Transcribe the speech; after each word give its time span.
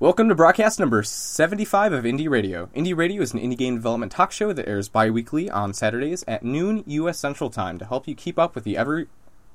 Welcome 0.00 0.30
to 0.30 0.34
broadcast 0.34 0.80
number 0.80 1.02
75 1.02 1.92
of 1.92 2.04
Indie 2.04 2.30
Radio. 2.30 2.70
Indie 2.74 2.96
Radio 2.96 3.20
is 3.20 3.34
an 3.34 3.38
indie 3.38 3.54
game 3.54 3.74
development 3.74 4.10
talk 4.10 4.32
show 4.32 4.50
that 4.50 4.66
airs 4.66 4.88
bi 4.88 5.10
weekly 5.10 5.50
on 5.50 5.74
Saturdays 5.74 6.24
at 6.26 6.42
noon 6.42 6.82
U.S. 6.86 7.18
Central 7.18 7.50
Time 7.50 7.76
to 7.76 7.84
help 7.84 8.08
you 8.08 8.14
keep 8.14 8.38
up 8.38 8.54
with 8.54 8.64
the 8.64 8.78
ever 8.78 9.08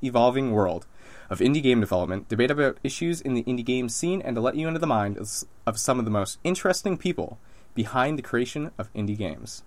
evolving 0.04 0.52
world 0.52 0.86
of 1.32 1.40
indie 1.40 1.64
game 1.64 1.80
development, 1.80 2.30
debate 2.30 2.52
about 2.52 2.78
issues 2.84 3.22
in 3.22 3.34
the 3.34 3.42
indie 3.46 3.66
game 3.66 3.90
scene, 3.90 4.22
and 4.22 4.36
to 4.36 4.40
let 4.40 4.56
you 4.56 4.68
into 4.68 4.80
the 4.80 4.86
mind 4.86 5.18
of 5.18 5.80
some 5.80 5.98
of 5.98 6.06
the 6.06 6.12
most 6.12 6.38
interesting 6.44 6.96
people 6.96 7.40
behind 7.74 8.16
the 8.16 8.22
creation 8.22 8.70
of 8.78 8.94
indie 8.94 9.18
games. 9.18 9.64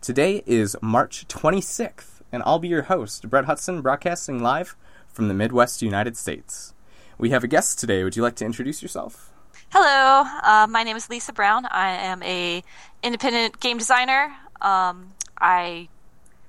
Today 0.00 0.44
is 0.46 0.76
March 0.80 1.26
26th, 1.26 2.20
and 2.30 2.44
I'll 2.46 2.60
be 2.60 2.68
your 2.68 2.82
host, 2.82 3.28
Brett 3.28 3.46
Hudson, 3.46 3.82
broadcasting 3.82 4.40
live 4.40 4.76
from 5.08 5.26
the 5.26 5.34
Midwest 5.34 5.82
United 5.82 6.16
States. 6.16 6.74
We 7.18 7.30
have 7.30 7.42
a 7.42 7.48
guest 7.48 7.80
today. 7.80 8.04
Would 8.04 8.14
you 8.14 8.22
like 8.22 8.36
to 8.36 8.46
introduce 8.46 8.82
yourself? 8.82 9.31
Hello, 9.74 10.28
uh, 10.42 10.66
my 10.68 10.82
name 10.82 10.98
is 10.98 11.08
Lisa 11.08 11.32
Brown. 11.32 11.64
I 11.64 11.92
am 11.92 12.22
a 12.22 12.62
independent 13.02 13.58
game 13.58 13.78
designer. 13.78 14.36
Um, 14.60 15.14
I 15.40 15.88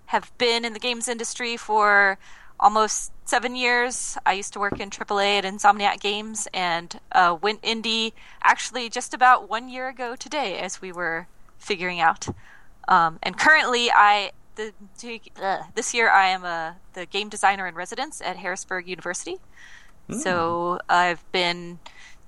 have 0.07 0.37
been 0.37 0.65
in 0.65 0.73
the 0.73 0.79
games 0.79 1.07
industry 1.07 1.55
for 1.55 2.17
almost 2.59 3.13
seven 3.23 3.55
years. 3.55 4.17
I 4.25 4.33
used 4.33 4.51
to 4.51 4.59
work 4.59 4.77
in 4.77 4.89
AAA 4.89 5.37
at 5.37 5.45
Insomniac 5.45 6.01
Games 6.01 6.49
and 6.53 6.99
uh, 7.13 7.37
went 7.41 7.61
indie 7.61 8.11
actually 8.41 8.89
just 8.89 9.13
about 9.13 9.49
one 9.49 9.69
year 9.69 9.87
ago 9.87 10.17
today, 10.17 10.59
as 10.59 10.81
we 10.81 10.91
were 10.91 11.27
figuring 11.57 12.01
out. 12.01 12.27
Um, 12.89 13.19
and 13.23 13.37
currently, 13.37 13.89
I 13.89 14.33
the, 14.55 14.73
uh, 15.41 15.63
this 15.75 15.93
year 15.93 16.09
I 16.09 16.27
am 16.27 16.43
a 16.43 16.75
the 16.91 17.05
game 17.05 17.29
designer 17.29 17.67
in 17.67 17.75
residence 17.75 18.19
at 18.19 18.35
Harrisburg 18.35 18.85
University. 18.85 19.37
Mm. 20.09 20.21
So 20.21 20.79
I've 20.89 21.23
been 21.31 21.79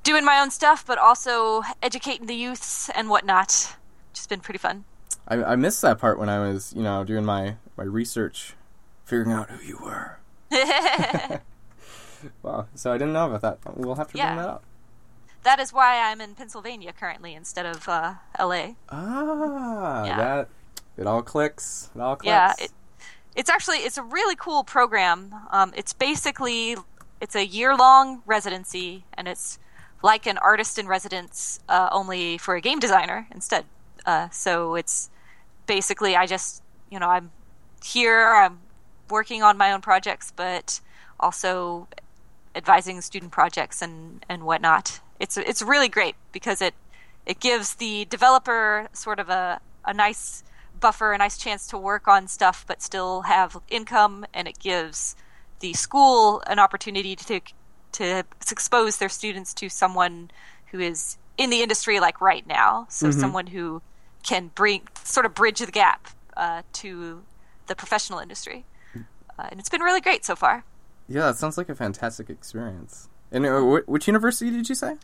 doing 0.06 0.24
my 0.24 0.40
own 0.40 0.52
stuff, 0.52 0.86
but 0.86 0.98
also 0.98 1.64
educating 1.84 2.28
the 2.28 2.36
youths 2.36 2.90
and 2.90 3.10
whatnot. 3.10 3.76
Just 4.14 4.30
been 4.30 4.40
pretty 4.40 4.60
fun. 4.60 4.86
I, 5.28 5.44
I 5.44 5.56
missed 5.58 5.82
that 5.82 6.00
part 6.00 6.18
when 6.18 6.30
I 6.30 6.40
was, 6.40 6.72
you 6.74 6.84
know, 6.84 7.04
doing 7.04 7.26
my, 7.26 7.56
my 7.76 7.84
research, 7.84 8.54
figuring 9.04 9.32
out 9.32 9.50
who 9.50 9.66
you 9.66 9.78
were. 9.84 10.20
wow. 12.44 12.68
So 12.76 12.94
I 12.94 12.98
didn't 12.98 13.14
know 13.14 13.26
about 13.34 13.42
that. 13.42 13.76
We'll 13.76 13.96
have 13.96 14.12
to 14.12 14.18
yeah. 14.18 14.36
bring 14.36 14.46
that 14.46 14.50
up. 14.50 14.64
That 15.44 15.60
is 15.60 15.74
why 15.74 16.00
I'm 16.00 16.22
in 16.22 16.34
Pennsylvania 16.36 16.94
currently 16.94 17.34
instead 17.36 17.66
of 17.66 17.88
uh, 17.90 18.16
L.A. 18.40 18.76
Ah, 18.90 20.06
yeah. 20.06 20.18
that 20.18 20.50
it 20.98 21.06
all 21.06 21.22
clicks. 21.22 21.92
It 21.96 22.02
all 22.02 22.16
clicks. 22.16 22.28
Yeah, 22.28 22.54
it, 22.58 22.72
it's 23.36 23.50
actually 23.50 23.78
it's 23.78 23.98
a 23.98 24.04
really 24.04 24.36
cool 24.36 24.64
program. 24.64 25.36
Um, 25.52 25.72
it's 25.76 25.94
basically 25.94 26.78
it's 27.22 27.36
a 27.36 27.46
year 27.46 27.76
long 27.76 28.24
residency, 28.26 29.06
and 29.14 29.28
it's 29.28 29.60
like 30.02 30.26
an 30.28 30.38
artist 30.38 30.78
in 30.78 30.88
residence, 30.88 31.60
uh, 31.70 31.90
only 31.92 32.38
for 32.38 32.56
a 32.56 32.62
game 32.62 32.80
designer 32.80 33.28
instead. 33.32 33.66
Uh, 34.06 34.30
so 34.30 34.76
it's 34.76 35.10
basically 35.66 36.16
I 36.16 36.26
just 36.26 36.62
you 36.92 37.00
know 37.00 37.10
I'm 37.10 37.32
here, 37.84 38.34
I'm 38.34 38.60
working 39.10 39.44
on 39.44 39.58
my 39.58 39.72
own 39.72 39.82
projects, 39.82 40.32
but 40.36 40.80
also 41.20 41.88
advising 42.56 43.02
student 43.02 43.32
projects 43.32 43.82
and 43.82 44.26
and 44.30 44.44
whatnot. 44.44 45.00
It's 45.20 45.38
it's 45.38 45.62
really 45.62 45.90
great 45.90 46.16
because 46.32 46.62
it 46.62 46.74
it 47.26 47.40
gives 47.40 47.76
the 47.76 48.06
developer 48.06 48.88
sort 48.94 49.20
of 49.20 49.30
a 49.30 49.60
a 49.86 49.94
nice 49.94 50.44
buffer, 50.80 51.14
a 51.14 51.18
nice 51.18 51.38
chance 51.38 51.68
to 51.68 51.78
work 51.78 52.08
on 52.08 52.28
stuff, 52.28 52.66
but 52.68 52.82
still 52.82 53.22
have 53.22 53.58
income, 53.70 54.26
and 54.34 54.48
it 54.48 54.60
gives 54.60 55.16
the 55.60 55.74
school 55.74 56.44
an 56.48 56.60
opportunity 56.60 57.16
to 57.16 57.42
to 57.96 58.26
expose 58.52 58.98
their 58.98 59.10
students 59.10 59.54
to 59.56 59.70
someone 59.70 60.32
who 60.68 60.80
is 60.80 61.18
in 61.38 61.50
the 61.50 61.62
industry 61.62 62.00
like 62.00 62.22
right 62.22 62.46
now. 62.48 62.88
So 62.90 63.08
mm-hmm. 63.08 63.20
someone 63.20 63.48
who 63.48 63.82
can 64.24 64.52
bring 64.56 64.82
sort 65.04 65.26
of 65.26 65.34
bridge 65.34 65.60
the 65.60 65.72
gap 65.72 66.10
uh, 66.36 66.64
to 66.74 67.24
the 67.68 67.76
professional 67.76 68.20
industry, 68.20 68.66
uh, 68.96 69.48
and 69.50 69.60
it's 69.60 69.70
been 69.70 69.82
really 69.82 70.02
great 70.02 70.26
so 70.26 70.36
far. 70.36 70.64
Yeah, 71.08 71.30
it 71.30 71.38
sounds 71.38 71.58
like 71.58 71.70
a 71.70 71.76
fantastic 71.76 72.30
experience. 72.30 73.10
And 73.32 73.46
uh, 73.46 73.82
which 73.86 74.08
university 74.08 74.52
did 74.52 74.70
you 74.70 74.76
say? 74.76 74.96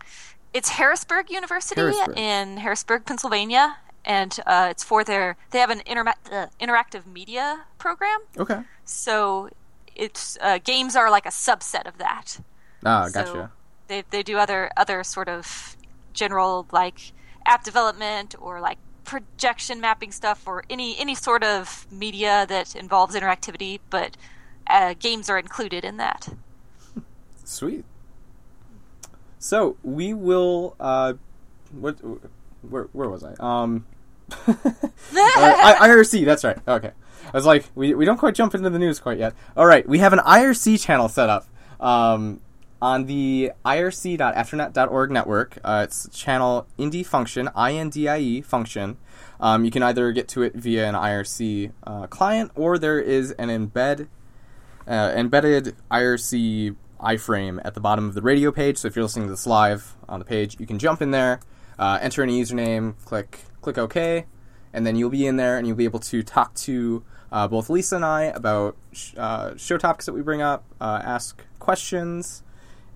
It's 0.54 0.70
Harrisburg 0.70 1.30
University 1.30 1.80
Harrisburg. 1.80 2.18
in 2.18 2.58
Harrisburg, 2.58 3.06
Pennsylvania, 3.06 3.78
and 4.04 4.38
uh, 4.46 4.68
it's 4.70 4.84
for 4.84 5.04
their 5.04 5.38
they 5.52 5.60
have 5.60 5.70
an 5.70 5.82
uh, 5.88 6.48
interactive 6.60 7.06
media 7.06 7.66
program. 7.78 8.20
Okay. 8.38 8.62
So 8.84 9.50
it's 9.96 10.38
uh, 10.42 10.60
games 10.64 10.96
are 10.96 11.10
like 11.10 11.26
a 11.26 11.30
subset 11.30 11.88
of 11.88 11.98
that. 12.00 12.40
Ah, 12.86 13.08
so 13.08 13.12
gotcha. 13.14 13.52
They 13.88 14.03
they 14.09 14.24
do 14.24 14.38
other 14.38 14.72
other 14.78 15.03
sort 15.03 15.30
of 15.30 15.75
general 16.14 16.66
like 16.72 17.14
app 17.46 17.64
development 17.64 18.36
or 18.40 18.59
like 18.59 18.78
projection 19.03 19.81
mapping 19.81 20.12
stuff 20.12 20.47
or 20.47 20.64
any 20.69 20.97
any 20.97 21.16
sort 21.16 21.44
of 21.44 21.88
media 21.91 22.46
that 22.47 22.75
involves 22.75 23.16
interactivity, 23.16 23.80
but 23.90 24.16
uh, 24.68 24.94
games 25.00 25.30
are 25.30 25.38
included 25.38 25.84
in 25.84 25.97
that. 25.97 26.30
Sweet. 27.44 27.86
So 29.40 29.75
we 29.84 30.14
will. 30.14 30.75
Uh, 30.80 31.14
what? 31.72 31.97
Where? 32.62 32.84
Where 32.94 33.09
was 33.09 33.24
I? 33.24 33.34
Um. 33.40 33.86
uh, 34.47 35.75
IRC. 35.80 36.25
That's 36.25 36.44
right. 36.44 36.58
Okay. 36.68 36.91
I 37.34 37.38
was 37.38 37.46
like, 37.46 37.66
we, 37.75 37.94
we 37.94 38.06
don't 38.06 38.18
quite 38.18 38.36
jump 38.36 38.56
into 38.56 38.70
the 38.70 38.80
news 38.80 39.00
quite 39.00 39.18
yet. 39.18 39.34
All 39.56 39.66
right, 39.66 39.88
we 39.88 40.00
have 40.00 40.12
an 40.12 40.20
IRC 40.20 40.81
channel 40.81 41.08
set 41.08 41.30
up. 41.30 41.47
Um, 41.80 42.41
on 42.81 43.06
the 43.06 43.52
irc.afternet.org 43.64 45.12
network. 45.12 45.59
Uh, 45.64 45.81
it's 45.84 46.09
channel 46.09 46.68
Indie 46.80 47.06
Function, 47.06 47.50
I 47.56 47.74
N 47.74 47.90
D 47.90 48.08
I 48.08 48.18
E 48.18 48.42
Function. 48.42 48.97
Um, 49.40 49.64
you 49.64 49.72
can 49.72 49.84
either 49.84 50.12
get 50.12 50.28
to 50.30 50.42
it 50.42 50.56
via 50.56 50.88
an 50.88 50.96
IRC 50.96 51.72
uh, 51.86 52.08
client, 52.08 52.52
or 52.56 52.78
there 52.78 53.00
is 53.00 53.31
an 53.31 53.50
embed 53.50 54.08
uh, 54.88 55.14
embedded 55.16 55.75
IRC 55.91 56.75
iframe 57.00 57.62
at 57.64 57.74
the 57.75 57.80
bottom 57.80 58.08
of 58.08 58.14
the 58.16 58.22
radio 58.22 58.52
page. 58.52 58.78
So 58.78 58.88
if 58.88 58.96
you're 58.96 59.03
listening 59.03 59.28
to 59.28 59.31
this 59.31 59.46
live 59.46 59.96
on 60.09 60.20
the 60.20 60.25
page, 60.25 60.59
you 60.59 60.66
can 60.66 60.80
jump 60.80 61.02
in 61.02 61.12
there, 61.12 61.40
uh, 61.78 62.00
enter 62.02 62.24
any 62.24 62.41
username, 62.41 62.96
click 63.06 63.41
click 63.62 63.78
OK, 63.78 64.25
and 64.74 64.88
then 64.88 64.96
you'll 64.96 65.12
be 65.12 65.28
in 65.28 65.38
there 65.38 65.58
and 65.58 65.68
you'll 65.68 65.78
be 65.78 65.86
able 65.86 66.00
to 66.00 66.24
talk 66.24 66.56
to 66.56 67.03
uh, 67.31 67.47
both 67.47 67.70
Lisa 67.70 67.96
and 67.96 68.06
I 68.06 68.24
about 68.24 68.75
sh- 68.91 69.14
uh, 69.16 69.56
show 69.56 69.78
topics 69.78 70.08
that 70.08 70.14
we 70.14 70.22
bring 70.22 70.41
up, 70.41 70.66
ask 70.81 71.44
questions 71.59 72.41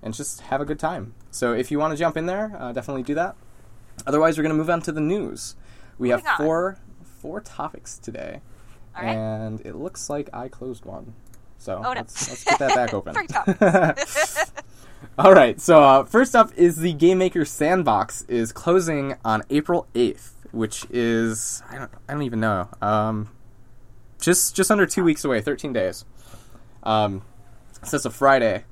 and 0.06 0.14
just 0.14 0.42
have 0.42 0.62
a 0.62 0.66
good 0.66 0.80
time. 0.80 1.16
So 1.32 1.54
if 1.54 1.72
you 1.72 1.80
want 1.80 1.92
to 1.92 1.98
jump 1.98 2.16
in 2.16 2.28
there, 2.28 2.56
uh, 2.58 2.72
definitely 2.72 3.04
do 3.04 3.16
that. 3.16 3.36
Otherwise, 4.08 4.38
we're 4.38 4.44
going 4.44 4.56
to 4.56 4.58
move 4.58 4.70
on 4.70 4.82
to 4.84 4.92
the 4.92 5.02
news. 5.02 5.56
We 5.98 6.10
Moving 6.10 6.26
have 6.26 6.38
four 6.38 6.78
four 7.20 7.42
topics 7.42 7.98
today, 7.98 8.42
and 8.96 9.60
it 9.62 9.76
looks 9.76 10.10
like 10.10 10.30
I 10.32 10.48
closed 10.48 10.86
one. 10.86 11.16
So 11.58 11.78
oh, 11.78 11.82
no. 11.82 11.90
let's, 12.02 12.30
let's 12.30 12.44
get 12.44 12.60
that 12.60 12.76
back 12.76 12.94
open. 12.94 13.16
All 15.18 15.34
right. 15.34 15.60
So 15.60 15.82
uh, 15.82 16.04
first 16.04 16.36
up 16.36 16.52
is 16.56 16.78
the 16.78 16.94
Game 16.94 17.18
Maker 17.18 17.46
Sandbox 17.46 18.24
is 18.24 18.52
closing 18.52 19.16
on 19.26 19.44
April 19.50 19.88
eighth, 19.96 20.36
which 20.52 20.86
is 20.92 21.64
I 21.70 21.78
don't 21.78 21.92
I 22.08 22.14
don't 22.14 22.24
even 22.24 22.42
know. 22.42 22.70
Um, 22.82 23.30
just 24.20 24.56
just 24.56 24.70
under 24.70 24.86
two 24.86 25.04
weeks 25.04 25.26
away, 25.26 25.42
thirteen 25.42 25.74
days. 25.74 26.06
Um, 26.84 27.24
so 27.82 27.96
it's 27.96 28.06
a 28.06 28.12
Friday. 28.12 28.66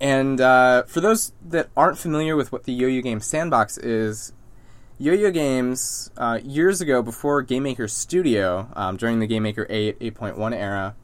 And 0.00 0.40
uh, 0.40 0.84
for 0.84 1.00
those 1.00 1.32
that 1.42 1.68
aren't 1.76 1.98
familiar 1.98 2.36
with 2.36 2.52
what 2.52 2.64
the 2.64 2.72
Yo-Yo 2.72 3.00
Game 3.02 3.20
Sandbox 3.20 3.78
is, 3.78 4.32
Yo-Yo 4.98 5.30
Games 5.30 6.10
uh, 6.16 6.38
years 6.44 6.80
ago, 6.80 7.02
before 7.02 7.42
Game 7.42 7.62
Maker 7.62 7.88
Studio, 7.88 8.68
um, 8.74 8.96
during 8.96 9.18
the 9.18 9.26
Game 9.26 9.42
Maker 9.42 9.66
8, 9.70 9.98
8.1 9.98 10.54
era, 10.54 10.94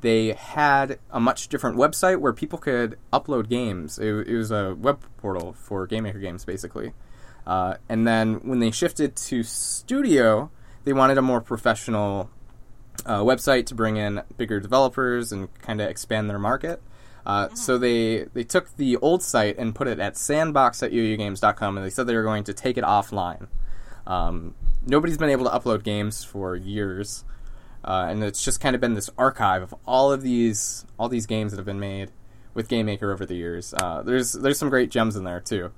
they 0.00 0.32
had 0.32 0.98
a 1.10 1.20
much 1.20 1.48
different 1.48 1.76
website 1.76 2.18
where 2.18 2.32
people 2.32 2.58
could 2.58 2.98
upload 3.12 3.48
games. 3.48 3.98
It, 3.98 4.28
it 4.28 4.36
was 4.36 4.50
a 4.50 4.74
web 4.74 5.00
portal 5.16 5.52
for 5.54 5.86
Game 5.86 6.02
Maker 6.02 6.18
games, 6.18 6.44
basically. 6.44 6.92
Uh, 7.46 7.76
and 7.88 8.06
then 8.06 8.34
when 8.42 8.58
they 8.58 8.70
shifted 8.70 9.16
to 9.16 9.42
Studio, 9.42 10.50
they 10.84 10.92
wanted 10.92 11.16
a 11.16 11.22
more 11.22 11.40
professional 11.40 12.30
uh, 13.06 13.20
website 13.20 13.66
to 13.66 13.74
bring 13.74 13.96
in 13.96 14.22
bigger 14.36 14.60
developers 14.60 15.32
and 15.32 15.52
kind 15.60 15.80
of 15.80 15.88
expand 15.88 16.28
their 16.28 16.38
market. 16.38 16.82
Uh, 17.26 17.48
So 17.54 17.78
they 17.78 18.24
they 18.34 18.44
took 18.44 18.76
the 18.76 18.96
old 18.98 19.22
site 19.22 19.56
and 19.58 19.74
put 19.74 19.88
it 19.88 19.98
at 19.98 20.16
sandbox 20.16 20.82
at 20.82 20.92
yoyogames.com, 20.92 21.76
and 21.76 21.84
they 21.84 21.90
said 21.90 22.06
they 22.06 22.16
were 22.16 22.22
going 22.22 22.44
to 22.44 22.52
take 22.54 22.76
it 22.76 22.84
offline. 22.84 23.48
Um, 24.06 24.54
nobody's 24.86 25.16
been 25.18 25.30
able 25.30 25.44
to 25.46 25.50
upload 25.50 25.82
games 25.82 26.22
for 26.24 26.54
years, 26.54 27.24
uh, 27.84 28.06
and 28.10 28.22
it's 28.22 28.44
just 28.44 28.60
kind 28.60 28.74
of 28.74 28.80
been 28.80 28.94
this 28.94 29.08
archive 29.16 29.62
of 29.62 29.74
all 29.86 30.12
of 30.12 30.22
these 30.22 30.84
all 30.98 31.08
these 31.08 31.26
games 31.26 31.52
that 31.52 31.56
have 31.58 31.66
been 31.66 31.80
made 31.80 32.10
with 32.52 32.68
Game 32.68 32.86
Maker 32.86 33.10
over 33.12 33.24
the 33.26 33.34
years. 33.36 33.72
Uh, 33.74 34.02
there's 34.02 34.32
there's 34.32 34.58
some 34.58 34.68
great 34.68 34.90
gems 34.90 35.16
in 35.16 35.24
there 35.24 35.40
too. 35.40 35.72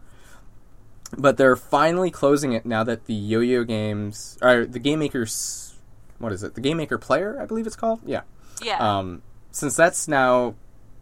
But 1.16 1.36
they're 1.36 1.54
finally 1.54 2.10
closing 2.10 2.52
it 2.52 2.66
now 2.66 2.82
that 2.82 3.06
the 3.06 3.14
Yo-Yo 3.14 3.62
Games 3.62 4.36
or 4.42 4.66
the 4.66 4.80
Game 4.80 4.98
Maker's 4.98 5.74
what 6.18 6.32
is 6.32 6.42
it? 6.42 6.54
The 6.54 6.60
Game 6.60 6.78
Maker 6.78 6.98
Player, 6.98 7.38
I 7.40 7.46
believe 7.46 7.66
it's 7.66 7.76
called. 7.76 8.00
Yeah. 8.04 8.22
Yeah. 8.62 8.78
Um, 8.98 9.22
since 9.52 9.76
that's 9.76 10.08
now 10.08 10.54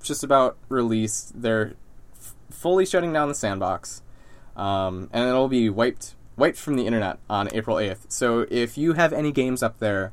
just 0.05 0.23
about 0.25 0.57
released. 0.69 1.41
They're 1.41 1.75
f- 2.19 2.35
fully 2.51 2.87
shutting 2.87 3.13
down 3.13 3.29
the 3.29 3.35
sandbox. 3.35 4.03
um, 4.57 5.09
and 5.13 5.29
it'll 5.29 5.49
be 5.49 5.69
wiped 5.69 6.15
wiped 6.37 6.59
from 6.59 6.77
the 6.77 6.87
internet 6.87 7.19
on 7.29 7.49
April 7.55 7.79
eighth. 7.79 8.07
So 8.09 8.47
if 8.51 8.77
you 8.79 8.95
have 8.95 9.13
any 9.13 9.33
games 9.33 9.63
up 9.63 9.79
there, 9.79 10.13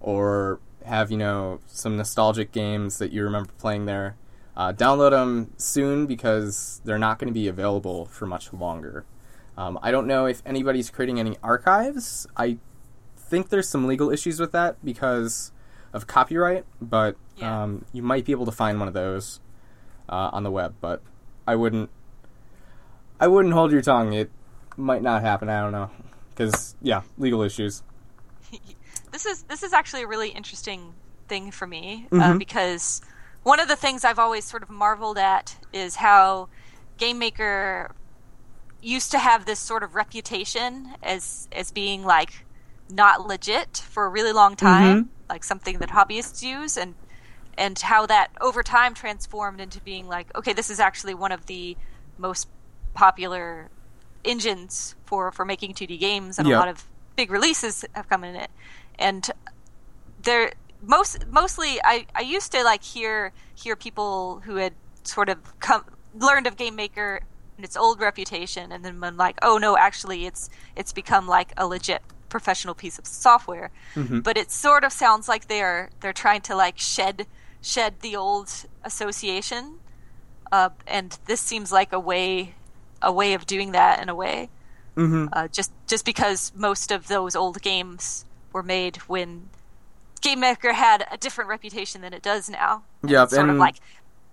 or 0.00 0.60
have 0.84 1.10
you 1.10 1.16
know 1.18 1.60
some 1.66 1.96
nostalgic 1.96 2.52
games 2.52 2.98
that 2.98 3.12
you 3.12 3.22
remember 3.24 3.50
playing 3.58 3.86
there, 3.86 4.16
uh, 4.56 4.72
download 4.72 5.10
them 5.10 5.52
soon 5.56 6.06
because 6.06 6.80
they're 6.84 6.98
not 6.98 7.18
going 7.18 7.28
to 7.28 7.34
be 7.34 7.48
available 7.48 8.06
for 8.06 8.26
much 8.26 8.52
longer. 8.52 9.04
Um, 9.56 9.78
I 9.82 9.90
don't 9.90 10.06
know 10.06 10.26
if 10.26 10.42
anybody's 10.46 10.88
creating 10.90 11.20
any 11.20 11.36
archives. 11.42 12.26
I 12.36 12.58
think 13.16 13.50
there's 13.50 13.68
some 13.68 13.86
legal 13.86 14.10
issues 14.10 14.40
with 14.40 14.52
that 14.52 14.82
because 14.84 15.52
of 15.92 16.06
copyright, 16.06 16.64
but 16.80 17.16
Yeah. 17.36 17.62
um, 17.64 17.84
you 17.92 18.02
might 18.02 18.24
be 18.24 18.32
able 18.32 18.46
to 18.46 18.52
find 18.52 18.78
one 18.78 18.88
of 18.88 18.94
those 18.94 19.40
uh, 20.08 20.30
on 20.32 20.42
the 20.42 20.50
web. 20.50 20.74
But 20.80 21.02
I 21.46 21.54
wouldn't. 21.56 21.90
I 23.20 23.26
wouldn't 23.28 23.54
hold 23.54 23.72
your 23.72 23.82
tongue. 23.82 24.12
It 24.12 24.30
might 24.76 25.02
not 25.02 25.22
happen. 25.22 25.48
I 25.48 25.60
don't 25.60 25.72
know 25.72 25.90
because 26.30 26.74
yeah, 26.82 27.02
legal 27.18 27.42
issues. 27.42 27.82
this 29.12 29.26
is 29.26 29.42
this 29.44 29.62
is 29.62 29.72
actually 29.72 30.02
a 30.02 30.06
really 30.06 30.30
interesting 30.30 30.94
thing 31.28 31.50
for 31.50 31.66
me 31.66 32.08
uh, 32.12 32.16
Mhm. 32.16 32.38
because 32.38 33.00
one 33.42 33.60
of 33.60 33.68
the 33.68 33.76
things 33.76 34.04
I've 34.04 34.18
always 34.18 34.44
sort 34.44 34.62
of 34.62 34.70
marveled 34.70 35.18
at 35.18 35.56
is 35.72 35.96
how 35.96 36.48
Game 36.98 37.18
Maker 37.18 37.92
used 38.82 39.10
to 39.12 39.18
have 39.18 39.44
this 39.46 39.58
sort 39.60 39.82
of 39.82 39.94
reputation 39.94 40.94
as 41.02 41.48
as 41.52 41.70
being 41.70 42.04
like 42.04 42.44
not 42.90 43.26
legit 43.26 43.76
for 43.88 44.04
a 44.04 44.08
really 44.08 44.32
long 44.32 44.56
time, 44.56 45.08
like 45.32 45.44
something 45.44 45.78
that 45.78 45.90
hobbyists 45.90 46.42
use, 46.42 46.76
and 46.76 46.94
and 47.58 47.78
how 47.92 48.06
that 48.06 48.28
over 48.40 48.62
time 48.62 48.94
transformed 48.94 49.60
into 49.60 49.80
being 49.80 50.06
like, 50.16 50.28
okay, 50.38 50.52
this 50.52 50.70
is 50.70 50.80
actually 50.80 51.14
one 51.14 51.32
of 51.32 51.46
the 51.46 51.76
most 52.18 52.48
popular 52.94 53.68
engines 54.24 54.94
for 55.04 55.32
for 55.32 55.44
making 55.44 55.74
2D 55.74 55.98
games, 55.98 56.38
and 56.38 56.46
Yeah. 56.48 56.56
a 56.56 56.60
lot 56.62 56.68
of 56.68 56.84
big 57.16 57.30
releases 57.30 57.84
have 57.94 58.08
come 58.08 58.24
in 58.24 58.36
it. 58.36 58.50
And 58.98 59.22
there 60.22 60.52
most 60.80 61.26
mostly 61.30 61.80
I, 61.84 62.06
I 62.14 62.22
used 62.22 62.52
to 62.52 62.62
like 62.64 62.82
hear 62.82 63.32
hear 63.54 63.76
people 63.76 64.40
who 64.44 64.56
had 64.56 64.74
sort 65.04 65.28
of 65.28 65.38
come 65.60 65.82
learned 66.14 66.46
of 66.46 66.56
game 66.56 66.76
maker 66.76 67.20
and 67.56 67.64
its 67.64 67.76
old 67.76 68.00
reputation 68.00 68.72
and 68.72 68.84
then 68.84 69.00
when 69.00 69.16
like 69.16 69.36
oh 69.42 69.58
no 69.58 69.76
actually 69.76 70.26
it's 70.26 70.48
it's 70.76 70.92
become 70.92 71.26
like 71.26 71.52
a 71.56 71.66
legit 71.66 72.02
professional 72.36 72.74
piece 72.82 72.96
of 73.00 73.06
software 73.26 73.68
Mhm. 73.94 74.22
but 74.26 74.34
it 74.42 74.48
sort 74.50 74.82
of 74.86 74.92
sounds 75.04 75.24
like 75.32 75.42
they're 75.52 75.80
they're 76.00 76.18
trying 76.24 76.42
to 76.48 76.54
like 76.64 76.76
shed 76.94 77.16
shed 77.72 77.92
the 78.06 78.14
old 78.24 78.48
association 78.90 79.62
uh, 80.56 80.70
and 80.86 81.08
this 81.30 81.40
seems 81.50 81.68
like 81.78 81.90
a 81.92 82.00
way 82.10 82.54
a 83.10 83.12
way 83.20 83.30
of 83.38 83.42
doing 83.54 83.72
that 83.72 83.94
in 84.02 84.08
a 84.08 84.14
way 84.24 84.38
Mm-hmm. 84.96 85.24
uh, 85.36 85.48
just 85.58 85.70
just 85.92 86.04
because 86.04 86.52
most 86.68 86.90
of 86.96 87.00
those 87.14 87.34
old 87.42 87.56
games 87.70 88.24
were 88.54 88.62
made 88.76 88.96
when 89.12 89.48
Game 90.20 90.40
Maker 90.40 90.72
had 90.74 91.00
a 91.10 91.16
different 91.16 91.48
reputation 91.56 91.98
than 92.04 92.12
it 92.12 92.22
does 92.22 92.44
now. 92.62 92.72
And 93.02 93.10
Yep, 93.10 93.30
sort 93.30 93.48
of 93.50 93.56
like 93.56 93.76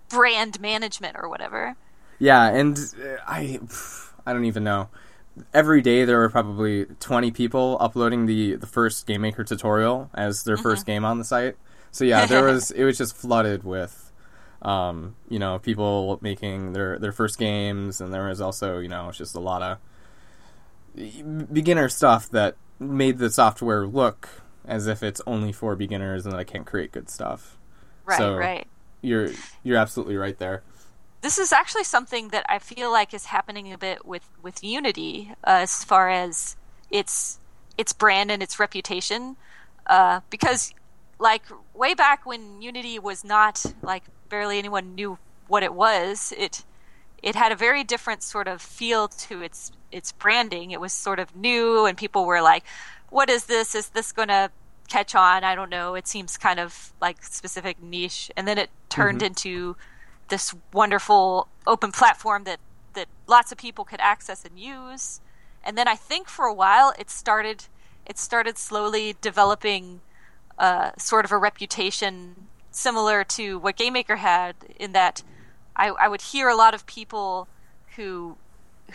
brand 0.10 0.60
management 0.60 1.16
or 1.20 1.30
whatever. 1.34 1.76
Yeah, 2.20 2.44
and 2.60 2.78
uh, 2.78 3.18
I, 3.26 3.60
I 4.28 4.34
don't 4.34 4.46
even 4.52 4.64
know. 4.66 4.90
Every 5.54 5.82
day 5.82 6.06
there 6.06 6.20
were 6.20 6.30
probably 6.30 6.86
twenty 7.00 7.32
people 7.32 7.78
uploading 7.80 8.26
the 8.26 8.56
the 8.56 8.68
first 8.68 9.06
Game 9.08 9.22
Maker 9.22 9.44
tutorial 9.44 10.10
as 10.14 10.44
their 10.44 10.58
first 10.58 10.86
game 10.86 11.06
on 11.06 11.18
the 11.18 11.24
site. 11.24 11.56
So 11.92 12.04
yeah, 12.06 12.26
there 12.26 12.44
was 12.44 12.72
it 12.72 12.84
was 12.84 12.98
just 12.98 13.16
flooded 13.16 13.64
with, 13.64 14.12
um, 14.62 15.16
you 15.30 15.40
know, 15.40 15.60
people 15.60 16.20
making 16.22 16.74
their 16.74 17.00
their 17.00 17.12
first 17.12 17.38
games, 17.40 18.00
and 18.02 18.14
there 18.14 18.28
was 18.28 18.42
also 18.42 18.80
you 18.80 18.88
know 18.90 19.12
just 19.12 19.36
a 19.36 19.40
lot 19.40 19.62
of 19.62 19.78
beginner 21.54 21.90
stuff 21.90 22.30
that 22.32 22.56
made 22.80 23.18
the 23.18 23.30
software 23.30 23.86
look 23.88 24.30
as 24.66 24.88
if 24.88 25.02
it's 25.04 25.22
only 25.26 25.52
for 25.52 25.76
beginners 25.76 26.26
and 26.26 26.34
that 26.34 26.40
I 26.40 26.44
can't 26.44 26.66
create 26.66 26.92
good 26.92 27.10
stuff. 27.10 27.58
Right, 28.06 28.18
So- 28.18 28.36
right. 28.36 28.68
You're 29.02 29.30
you're 29.64 29.78
absolutely 29.78 30.18
right 30.18 30.38
there. 30.40 30.62
This 31.22 31.38
is 31.38 31.52
actually 31.52 31.84
something 31.84 32.30
that 32.30 32.46
I 32.48 32.60
feel 32.60 32.92
like 32.92 33.14
is 33.14 33.26
happening 33.26 33.74
a 33.74 33.78
bit 33.78 34.06
with 34.06 34.28
with 34.42 34.64
Unity 34.64 35.34
uh, 35.44 35.62
as 35.64 35.84
far 35.84 36.10
as 36.10 36.56
its 36.90 37.40
its 37.78 37.94
brand 37.94 38.32
and 38.32 38.42
its 38.42 38.60
reputation, 38.60 39.36
uh, 39.88 40.22
because 40.30 40.74
like 41.20 41.44
way 41.74 41.94
back 41.94 42.26
when 42.26 42.62
Unity 42.62 43.00
was 43.00 43.24
not 43.24 43.66
like 43.82 44.04
barely 44.30 44.58
anyone 44.60 44.96
knew 44.96 45.18
what 45.48 45.64
it 45.64 45.74
was, 45.74 46.34
it 46.38 46.64
it 47.22 47.36
had 47.36 47.52
a 47.52 47.56
very 47.56 47.84
different 47.84 48.24
sort 48.24 48.48
of 48.48 48.62
feel 48.62 49.08
to 49.10 49.42
its 49.42 49.72
its 49.92 50.12
branding. 50.14 50.72
It 50.72 50.80
was 50.80 50.94
sort 50.94 51.20
of 51.20 51.36
new, 51.36 51.86
and 51.86 51.98
people 51.98 52.26
were 52.26 52.42
like, 52.42 52.64
"What 53.10 53.30
is 53.30 53.46
this? 53.46 53.76
Is 53.76 53.90
this 53.90 54.12
going 54.14 54.30
to 54.30 54.52
catch 54.88 55.16
on?" 55.16 55.44
I 55.44 55.56
don't 55.56 55.70
know. 55.70 55.96
It 55.96 56.08
seems 56.08 56.38
kind 56.38 56.60
of 56.60 56.94
like 57.02 57.24
specific 57.24 57.82
niche, 57.82 58.32
and 58.38 58.48
then 58.48 58.58
it 58.58 58.70
turned 58.88 59.22
into 59.22 59.76
this 60.30 60.56
wonderful 60.74 61.48
open 61.68 61.92
platform 61.92 62.44
that 62.46 62.60
that 62.94 63.08
lots 63.28 63.52
of 63.52 63.58
people 63.58 63.86
could 63.86 64.00
access 64.02 64.44
and 64.44 64.60
use. 64.60 65.22
And 65.64 65.78
then 65.78 65.88
I 65.88 65.96
think 65.96 66.28
for 66.28 66.46
a 66.46 66.54
while 66.54 66.94
it 66.98 67.10
started 67.10 67.66
it 68.06 68.18
started 68.18 68.58
slowly 68.58 69.16
developing 69.22 70.02
uh, 70.58 70.92
sort 70.98 71.26
of 71.26 71.32
a 71.32 71.38
reputation 71.38 72.48
similar 72.72 73.24
to 73.24 73.60
what 73.60 73.78
GameMaker 73.78 74.18
had 74.18 74.56
in 74.78 74.94
that 74.94 75.24
I, 75.76 75.88
I 75.90 76.08
would 76.08 76.22
hear 76.22 76.50
a 76.50 76.56
lot 76.56 76.74
of 76.74 76.86
people 76.86 77.48
who 77.96 78.38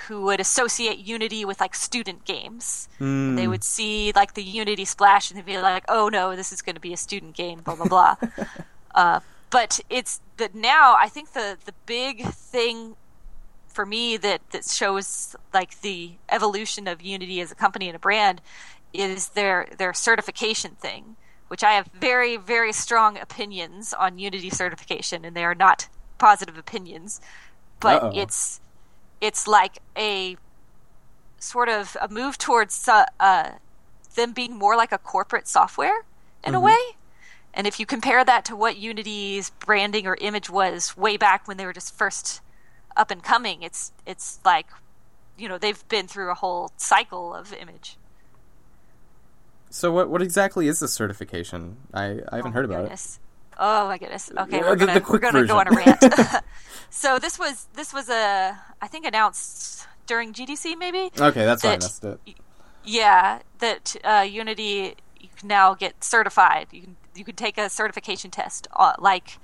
who 0.08 0.22
would 0.22 0.40
associate 0.40 0.98
Unity 0.98 1.44
with 1.44 1.60
like 1.60 1.74
student 1.74 2.24
games. 2.24 2.88
Mm. 3.00 3.36
They 3.36 3.46
would 3.46 3.62
see 3.62 4.12
like 4.14 4.34
the 4.34 4.42
Unity 4.42 4.84
splash 4.84 5.30
and 5.30 5.38
they'd 5.38 5.46
be 5.46 5.58
like, 5.58 5.84
"Oh 5.88 6.08
no, 6.08 6.34
this 6.36 6.52
is 6.52 6.62
going 6.62 6.74
to 6.74 6.80
be 6.80 6.92
a 6.92 6.96
student 6.96 7.34
game." 7.34 7.60
Blah 7.60 7.76
blah 7.76 7.86
blah. 7.86 8.16
uh, 8.94 9.20
but 9.54 9.78
it's 9.88 10.20
but 10.36 10.52
now 10.52 10.96
I 10.98 11.08
think 11.08 11.32
the 11.32 11.56
the 11.64 11.74
big 11.86 12.26
thing 12.26 12.96
for 13.68 13.86
me 13.86 14.16
that 14.16 14.40
that 14.50 14.64
shows 14.64 15.36
like 15.52 15.80
the 15.80 16.14
evolution 16.28 16.88
of 16.88 17.00
Unity 17.00 17.40
as 17.40 17.52
a 17.52 17.54
company 17.54 17.88
and 17.88 17.94
a 17.94 18.00
brand 18.00 18.40
is 18.92 19.28
their 19.28 19.68
their 19.78 19.94
certification 19.94 20.72
thing, 20.72 21.14
which 21.46 21.62
I 21.62 21.74
have 21.74 21.86
very 21.94 22.36
very 22.36 22.72
strong 22.72 23.16
opinions 23.16 23.94
on 23.94 24.18
Unity 24.18 24.50
certification, 24.50 25.24
and 25.24 25.36
they 25.36 25.44
are 25.44 25.54
not 25.54 25.88
positive 26.18 26.58
opinions, 26.58 27.20
but 27.78 28.02
Uh-oh. 28.02 28.12
it's 28.12 28.60
it's 29.20 29.46
like 29.46 29.78
a 29.96 30.36
sort 31.38 31.68
of 31.68 31.96
a 32.02 32.08
move 32.08 32.38
towards 32.38 32.88
uh, 32.88 33.04
uh, 33.20 33.50
them 34.16 34.32
being 34.32 34.56
more 34.58 34.76
like 34.76 34.90
a 34.90 34.98
corporate 34.98 35.46
software 35.46 36.04
in 36.42 36.56
a 36.56 36.60
way. 36.60 36.96
And 37.56 37.66
if 37.66 37.78
you 37.78 37.86
compare 37.86 38.24
that 38.24 38.44
to 38.46 38.56
what 38.56 38.76
Unity's 38.76 39.50
branding 39.50 40.06
or 40.06 40.16
image 40.20 40.50
was 40.50 40.96
way 40.96 41.16
back 41.16 41.46
when 41.46 41.56
they 41.56 41.64
were 41.64 41.72
just 41.72 41.96
first 41.96 42.40
up 42.96 43.10
and 43.10 43.22
coming, 43.22 43.62
it's 43.62 43.92
it's 44.04 44.40
like 44.44 44.66
you 45.38 45.48
know 45.48 45.56
they've 45.56 45.86
been 45.88 46.08
through 46.08 46.30
a 46.30 46.34
whole 46.34 46.72
cycle 46.76 47.32
of 47.34 47.52
image. 47.52 47.96
So 49.70 49.92
what 49.92 50.08
what 50.10 50.20
exactly 50.20 50.66
is 50.68 50.80
this 50.80 50.92
certification? 50.92 51.76
I, 51.92 52.20
I 52.30 52.36
haven't 52.36 52.52
Oh 52.52 52.54
heard 52.54 52.64
about 52.64 52.82
goodness. 52.82 53.20
Oh 53.56 53.86
my 53.86 53.98
goodness. 53.98 54.32
Okay, 54.36 54.58
Yeah, 54.58 54.62
we're 54.62 54.76
gonna 54.76 55.02
we're 55.08 55.18
gonna 55.18 55.46
go 55.46 55.58
on 55.58 55.68
a 55.68 55.70
rant. 55.70 56.02
so 56.90 57.18
this 57.18 57.38
was 57.38 57.68
this 57.74 57.92
was 57.94 58.08
a 58.08 58.58
I 58.82 58.88
think 58.88 59.06
announced 59.06 59.86
during 60.06 60.32
GDC 60.32 60.76
maybe. 60.76 61.10
Okay, 61.18 61.44
that's 61.44 61.62
why 61.62 61.70
I 61.70 61.76
that- 61.76 61.82
missed 61.82 62.04
it. 62.04 62.20
Yeah, 62.84 63.40
that 63.60 63.96
uh, 64.04 64.26
Unity 64.28 64.96
you 65.18 65.28
can 65.36 65.48
now 65.48 65.74
get 65.74 66.04
certified. 66.04 66.66
You 66.70 66.82
can 66.82 66.96
you 67.14 67.24
can 67.24 67.36
take 67.36 67.58
a 67.58 67.68
certification 67.70 68.30
test 68.30 68.68
uh, 68.76 68.92
like 68.98 69.40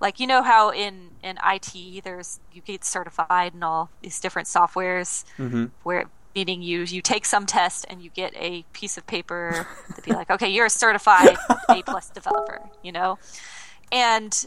like 0.00 0.20
you 0.20 0.26
know 0.26 0.42
how 0.42 0.70
in 0.70 1.12
in 1.22 1.38
IT 1.42 2.00
there's 2.00 2.40
you 2.52 2.62
get 2.62 2.84
certified 2.84 3.54
and 3.54 3.64
all 3.64 3.92
these 4.02 4.20
different 4.20 4.48
softwares 4.48 5.24
hmm 5.38 5.66
where 5.82 6.06
meaning 6.34 6.62
you 6.62 6.82
you 6.82 7.02
take 7.02 7.24
some 7.26 7.46
test 7.46 7.86
and 7.90 8.02
you 8.02 8.10
get 8.10 8.32
a 8.36 8.64
piece 8.72 8.98
of 8.98 9.06
paper 9.06 9.68
to 9.94 10.02
be 10.02 10.14
like 10.14 10.30
okay 10.30 10.48
you're 10.48 10.66
a 10.66 10.70
certified 10.70 11.40
A 11.70 11.82
plus 11.82 12.10
developer 12.10 12.70
you 12.82 12.92
know? 12.92 13.18
And 13.92 14.46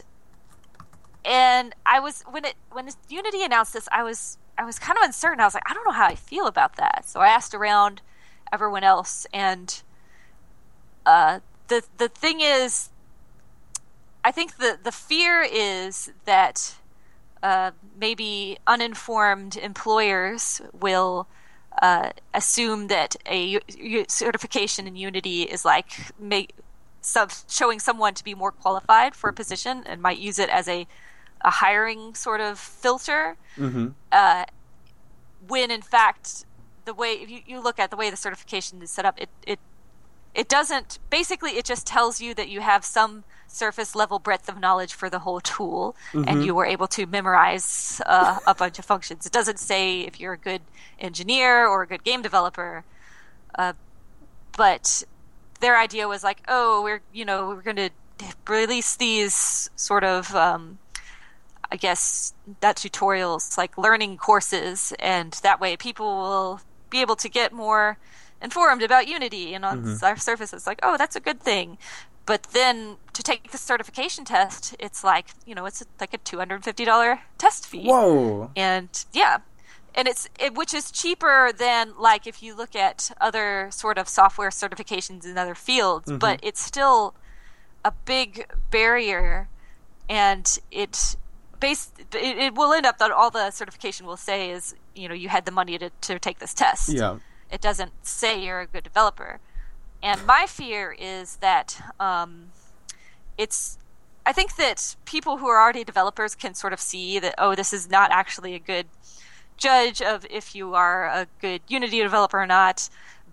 and 1.24 1.74
I 1.86 2.00
was 2.00 2.22
when 2.28 2.44
it 2.44 2.54
when 2.70 2.88
Unity 3.08 3.44
announced 3.44 3.72
this 3.72 3.88
I 3.92 4.02
was 4.02 4.38
I 4.58 4.64
was 4.64 4.78
kind 4.78 4.98
of 4.98 5.04
uncertain. 5.04 5.40
I 5.40 5.44
was 5.44 5.54
like 5.54 5.68
I 5.68 5.74
don't 5.74 5.86
know 5.86 5.92
how 5.92 6.06
I 6.06 6.14
feel 6.14 6.46
about 6.46 6.76
that. 6.76 7.04
So 7.06 7.20
I 7.20 7.28
asked 7.28 7.54
around 7.54 8.02
everyone 8.52 8.84
else 8.84 9.26
and 9.32 9.82
uh 11.06 11.40
the 11.72 11.82
the 11.96 12.08
thing 12.08 12.40
is 12.40 12.90
I 14.24 14.30
think 14.30 14.56
the 14.56 14.78
the 14.82 14.92
fear 14.92 15.42
is 15.42 16.12
that 16.24 16.76
uh, 17.42 17.70
maybe 17.98 18.58
uninformed 18.66 19.56
employers 19.56 20.60
will 20.72 21.26
uh, 21.80 22.10
assume 22.34 22.88
that 22.88 23.16
a 23.26 23.58
certification 24.08 24.86
in 24.86 24.94
Unity 24.94 25.42
is 25.42 25.64
like 25.64 25.90
make, 26.18 26.52
sub, 27.00 27.32
showing 27.48 27.80
someone 27.80 28.14
to 28.14 28.22
be 28.22 28.34
more 28.34 28.52
qualified 28.52 29.14
for 29.16 29.30
a 29.30 29.32
position 29.32 29.82
and 29.86 30.00
might 30.00 30.18
use 30.18 30.38
it 30.38 30.50
as 30.50 30.68
a, 30.68 30.86
a 31.40 31.50
hiring 31.50 32.14
sort 32.14 32.40
of 32.40 32.58
filter. 32.58 33.36
hmm 33.56 33.88
Uh, 34.12 34.44
when 35.48 35.70
in 35.70 35.82
fact 35.82 36.44
the 36.84 36.94
way 36.94 37.12
if 37.24 37.28
you, 37.30 37.40
you 37.46 37.58
look 37.66 37.78
at 37.78 37.90
the 37.90 37.96
way 37.96 38.10
the 38.10 38.16
certification 38.26 38.82
is 38.82 38.90
set 38.90 39.04
up, 39.04 39.16
it 39.18 39.30
it 39.52 39.58
it 40.34 40.48
doesn't 40.48 40.98
basically 41.10 41.52
it 41.52 41.64
just 41.64 41.86
tells 41.86 42.20
you 42.20 42.34
that 42.34 42.48
you 42.48 42.60
have 42.60 42.84
some 42.84 43.24
surface 43.46 43.94
level 43.94 44.18
breadth 44.18 44.48
of 44.48 44.58
knowledge 44.58 44.94
for 44.94 45.10
the 45.10 45.18
whole 45.20 45.40
tool 45.40 45.94
Mm-hmm. 46.12 46.28
and 46.28 46.44
you 46.44 46.54
were 46.54 46.64
able 46.66 46.86
to 46.88 47.06
memorize 47.06 48.00
uh, 48.06 48.38
a 48.46 48.54
bunch 48.54 48.78
of 48.78 48.84
functions 48.84 49.26
it 49.26 49.32
doesn't 49.32 49.58
say 49.58 50.00
if 50.00 50.18
you're 50.20 50.32
a 50.34 50.38
good 50.38 50.62
engineer 50.98 51.66
or 51.66 51.82
a 51.82 51.86
good 51.86 52.02
game 52.04 52.22
developer 52.22 52.84
uh, 53.56 53.72
but 54.56 55.02
their 55.60 55.78
idea 55.78 56.08
was 56.08 56.22
like 56.24 56.42
oh 56.48 56.82
we're 56.82 57.02
you 57.12 57.24
know 57.24 57.48
we're 57.48 57.62
going 57.62 57.76
to 57.76 57.90
release 58.48 58.96
these 58.96 59.68
sort 59.76 60.04
of 60.04 60.34
um, 60.34 60.78
i 61.70 61.76
guess 61.76 62.32
that 62.60 62.76
tutorials 62.76 63.56
like 63.58 63.76
learning 63.76 64.16
courses 64.16 64.92
and 64.98 65.32
that 65.42 65.60
way 65.60 65.76
people 65.76 66.06
will 66.06 66.60
be 66.90 67.00
able 67.00 67.16
to 67.16 67.28
get 67.28 67.52
more 67.52 67.98
informed 68.42 68.82
about 68.82 69.08
unity 69.08 69.54
and 69.54 69.64
on 69.64 69.82
mm-hmm. 69.82 70.04
our 70.04 70.16
surface 70.16 70.52
it's 70.52 70.66
like 70.66 70.80
oh 70.82 70.96
that's 70.96 71.16
a 71.16 71.20
good 71.20 71.40
thing. 71.40 71.78
But 72.24 72.44
then 72.52 72.98
to 73.14 73.22
take 73.22 73.50
the 73.50 73.58
certification 73.58 74.24
test 74.24 74.74
it's 74.78 75.02
like 75.04 75.28
you 75.46 75.54
know 75.54 75.66
it's 75.66 75.84
like 76.00 76.14
a 76.14 76.18
$250 76.18 77.18
test 77.38 77.66
fee. 77.66 77.86
Whoa. 77.86 78.50
and 78.56 79.04
yeah. 79.12 79.38
And 79.94 80.08
it's 80.08 80.26
it, 80.40 80.54
which 80.54 80.72
is 80.72 80.90
cheaper 80.90 81.52
than 81.56 81.92
like 81.98 82.26
if 82.26 82.42
you 82.42 82.56
look 82.56 82.74
at 82.74 83.10
other 83.20 83.68
sort 83.70 83.98
of 83.98 84.08
software 84.08 84.48
certifications 84.48 85.26
in 85.26 85.36
other 85.36 85.54
fields 85.54 86.08
mm-hmm. 86.08 86.18
but 86.18 86.40
it's 86.42 86.60
still 86.60 87.14
a 87.84 87.92
big 88.06 88.46
barrier 88.70 89.48
and 90.08 90.58
it 90.70 91.16
based 91.60 91.98
it, 91.98 92.38
it 92.38 92.54
will 92.54 92.72
end 92.72 92.84
up 92.84 92.98
that 92.98 93.10
all 93.10 93.30
the 93.30 93.50
certification 93.50 94.06
will 94.06 94.16
say 94.16 94.50
is 94.50 94.74
you 94.94 95.08
know 95.08 95.14
you 95.14 95.28
had 95.28 95.44
the 95.46 95.50
money 95.50 95.78
to, 95.78 95.90
to 96.02 96.18
take 96.18 96.38
this 96.38 96.52
test. 96.52 96.92
Yeah. 96.92 97.18
It 97.52 97.60
doesn't 97.60 97.92
say 98.04 98.42
you're 98.42 98.60
a 98.60 98.66
good 98.66 98.84
developer. 98.84 99.38
And 100.02 100.26
my 100.26 100.46
fear 100.46 100.96
is 100.98 101.36
that 101.36 101.80
um, 102.00 102.50
it's. 103.38 103.78
I 104.24 104.32
think 104.32 104.56
that 104.56 104.96
people 105.04 105.38
who 105.38 105.46
are 105.48 105.60
already 105.60 105.84
developers 105.84 106.34
can 106.36 106.54
sort 106.54 106.72
of 106.72 106.80
see 106.80 107.18
that, 107.18 107.34
oh, 107.38 107.56
this 107.56 107.72
is 107.72 107.90
not 107.90 108.12
actually 108.12 108.54
a 108.54 108.60
good 108.60 108.86
judge 109.56 110.00
of 110.00 110.24
if 110.30 110.54
you 110.54 110.74
are 110.74 111.06
a 111.06 111.26
good 111.40 111.60
Unity 111.68 112.00
developer 112.00 112.40
or 112.40 112.46
not. 112.46 112.88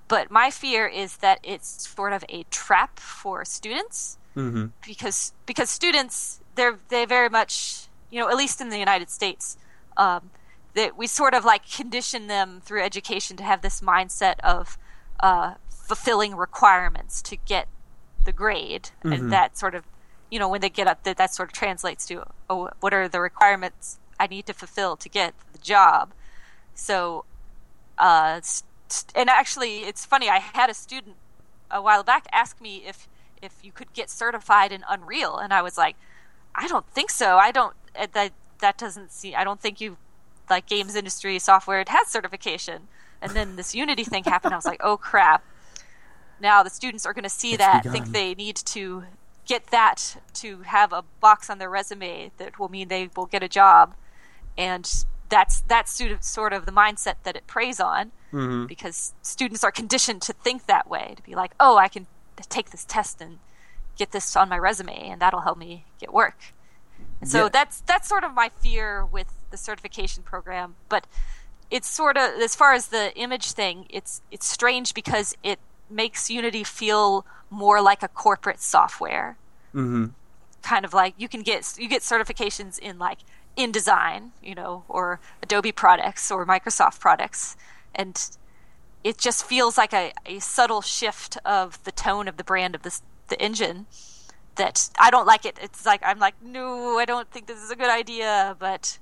But 0.07 0.31
my 0.31 0.49
fear 0.49 0.87
is 0.87 1.17
that 1.17 1.39
it's 1.43 1.87
sort 1.87 2.13
of 2.13 2.25
a 2.29 2.43
trap 2.49 2.99
for 2.99 3.45
students 3.45 4.17
Mm-hmm. 4.35 4.67
because 4.85 5.33
because 5.47 5.71
students 5.71 6.39
they're 6.53 6.77
they 6.89 7.03
very 7.05 7.29
much 7.29 7.87
you 8.11 8.19
know 8.19 8.29
at 8.29 8.37
least 8.37 8.61
in 8.61 8.69
the 8.69 8.77
United 8.77 9.09
States 9.09 9.57
um, 9.97 10.29
that 10.75 10.97
we 10.97 11.07
sort 11.07 11.33
of 11.33 11.43
like 11.45 11.69
condition 11.69 12.27
them 12.27 12.61
through 12.63 12.83
education 12.83 13.37
to 13.37 13.43
have 13.43 13.61
this 13.61 13.81
mindset 13.81 14.39
of 14.41 14.77
uh, 15.19 15.55
fulfilling 15.69 16.35
requirements 16.35 17.21
to 17.21 17.35
get 17.35 17.67
the 18.25 18.31
grade 18.31 18.89
and 19.03 19.31
that 19.31 19.57
sort 19.57 19.73
of 19.73 19.83
you 20.29 20.37
know 20.37 20.47
when 20.47 20.61
they 20.61 20.69
get 20.69 20.87
up 20.87 21.03
that 21.03 21.17
that 21.17 21.33
sort 21.33 21.49
of 21.49 21.53
translates 21.53 22.05
to 22.05 22.23
oh, 22.49 22.69
what 22.79 22.93
are 22.93 23.07
the 23.07 23.19
requirements 23.19 23.97
I 24.19 24.27
need 24.27 24.45
to 24.47 24.53
fulfill 24.53 24.97
to 24.97 25.09
get 25.09 25.33
the 25.53 25.57
job 25.57 26.11
so 26.75 27.25
uh, 27.97 28.41
and 29.15 29.29
actually 29.29 29.79
it's 29.79 30.05
funny 30.05 30.29
I 30.29 30.39
had 30.39 30.69
a 30.69 30.73
student 30.73 31.15
a 31.71 31.81
while 31.81 32.03
back 32.03 32.27
ask 32.31 32.59
me 32.61 32.83
if 32.85 33.07
if 33.41 33.53
you 33.63 33.71
could 33.71 33.93
get 33.93 34.09
certified 34.09 34.71
in 34.71 34.83
Unreal, 34.87 35.37
and 35.37 35.53
I 35.53 35.61
was 35.61 35.77
like, 35.77 35.95
I 36.55 36.67
don't 36.67 36.87
think 36.87 37.09
so. 37.09 37.37
I 37.37 37.51
don't 37.51 37.73
uh, 37.97 38.07
that 38.13 38.33
that 38.59 38.77
doesn't 38.77 39.11
see. 39.11 39.35
I 39.35 39.43
don't 39.43 39.59
think 39.59 39.79
you 39.79 39.97
like 40.49 40.65
games 40.67 40.95
industry 40.95 41.37
software. 41.39 41.79
It 41.81 41.89
has 41.89 42.07
certification, 42.07 42.87
and 43.21 43.31
then 43.33 43.55
this 43.55 43.73
Unity 43.75 44.03
thing 44.03 44.23
happened. 44.23 44.53
I 44.53 44.57
was 44.57 44.65
like, 44.65 44.81
oh 44.83 44.97
crap! 44.97 45.43
Now 46.41 46.63
the 46.63 46.69
students 46.69 47.05
are 47.05 47.13
going 47.13 47.23
to 47.23 47.29
see 47.29 47.49
It's 47.53 47.57
that, 47.59 47.83
begun. 47.83 47.93
think 47.93 48.13
they 48.13 48.33
need 48.35 48.55
to 48.57 49.03
get 49.45 49.67
that 49.67 50.17
to 50.35 50.61
have 50.61 50.93
a 50.93 51.03
box 51.19 51.49
on 51.49 51.57
their 51.57 51.69
resume 51.69 52.31
that 52.37 52.59
will 52.59 52.69
mean 52.69 52.87
they 52.87 53.09
will 53.15 53.25
get 53.25 53.43
a 53.43 53.49
job, 53.49 53.93
and 54.57 55.05
that's 55.29 55.61
that's 55.61 56.01
sort 56.21 56.53
of- 56.53 56.65
the 56.65 56.71
mindset 56.71 57.15
that 57.23 57.35
it 57.35 57.45
preys 57.47 57.79
on 57.79 58.11
Mm-hmm. 58.31 58.67
because 58.67 59.13
students 59.23 59.63
are 59.63 59.71
conditioned 59.71 60.21
to 60.21 60.33
think 60.33 60.67
that 60.67 60.87
way 60.87 61.15
to 61.17 61.23
be 61.23 61.33
like 61.33 61.53
oh 61.59 61.77
i 61.77 61.87
can 61.87 62.05
take 62.47 62.69
this 62.69 62.85
test 62.85 63.19
and 63.21 63.39
get 63.97 64.11
this 64.11 64.35
on 64.35 64.47
my 64.47 64.55
resume 64.59 65.09
and 65.09 65.19
that'll 65.19 65.39
help 65.41 65.57
me 65.57 65.83
get 65.99 66.13
work 66.13 66.37
and 67.21 67.27
so 67.27 67.45
Yeah. 67.45 67.49
that's 67.51 67.81
that's 67.81 68.07
sort 68.07 68.23
of 68.23 68.35
my 68.35 68.49
fear 68.61 69.03
with 69.03 69.33
the 69.51 69.57
certification 69.57 70.23
program 70.23 70.75
but 70.89 71.05
it's 71.71 71.87
sort 71.87 72.17
of 72.17 72.41
as 72.41 72.55
far 72.55 72.73
as 72.73 72.87
the 72.87 73.15
image 73.15 73.51
thing 73.51 73.85
it's 73.89 74.21
it's 74.31 74.47
strange 74.47 74.93
because 74.93 75.35
it 75.43 75.59
makes 75.89 76.29
unity 76.29 76.63
feel 76.63 77.25
more 77.49 77.81
like 77.81 78.03
a 78.03 78.07
corporate 78.07 78.61
software 78.61 79.37
Mm-hmm. 79.73 80.07
kind 80.63 80.83
of 80.83 80.95
like 80.95 81.13
you 81.17 81.29
can 81.29 81.43
get 81.43 81.75
you 81.77 81.87
get 81.87 82.01
certifications 82.01 82.79
in 82.79 82.97
like 82.97 83.19
InDesign, 83.55 84.29
you 84.41 84.55
know, 84.55 84.83
or 84.87 85.19
Adobe 85.43 85.71
products 85.71 86.31
or 86.31 86.45
Microsoft 86.45 86.99
products, 86.99 87.55
and 87.93 88.19
it 89.03 89.17
just 89.17 89.43
feels 89.45 89.77
like 89.77 89.93
a, 89.93 90.13
a 90.25 90.39
subtle 90.39 90.81
shift 90.81 91.37
of 91.45 91.83
the 91.83 91.91
tone 91.91 92.27
of 92.27 92.37
the 92.37 92.43
brand 92.43 92.73
of 92.73 92.83
this 92.83 93.01
the 93.27 93.39
engine 93.39 93.85
that 94.55 94.89
I 94.99 95.11
don't 95.11 95.27
like 95.27 95.45
it. 95.45 95.59
It's 95.61 95.85
like 95.85 96.01
I'm 96.03 96.19
like, 96.19 96.35
no, 96.41 96.97
I 96.97 97.05
don't 97.05 97.29
think 97.29 97.47
this 97.47 97.61
is 97.61 97.69
a 97.69 97.75
good 97.75 97.89
idea, 97.89 98.55
but 98.59 98.97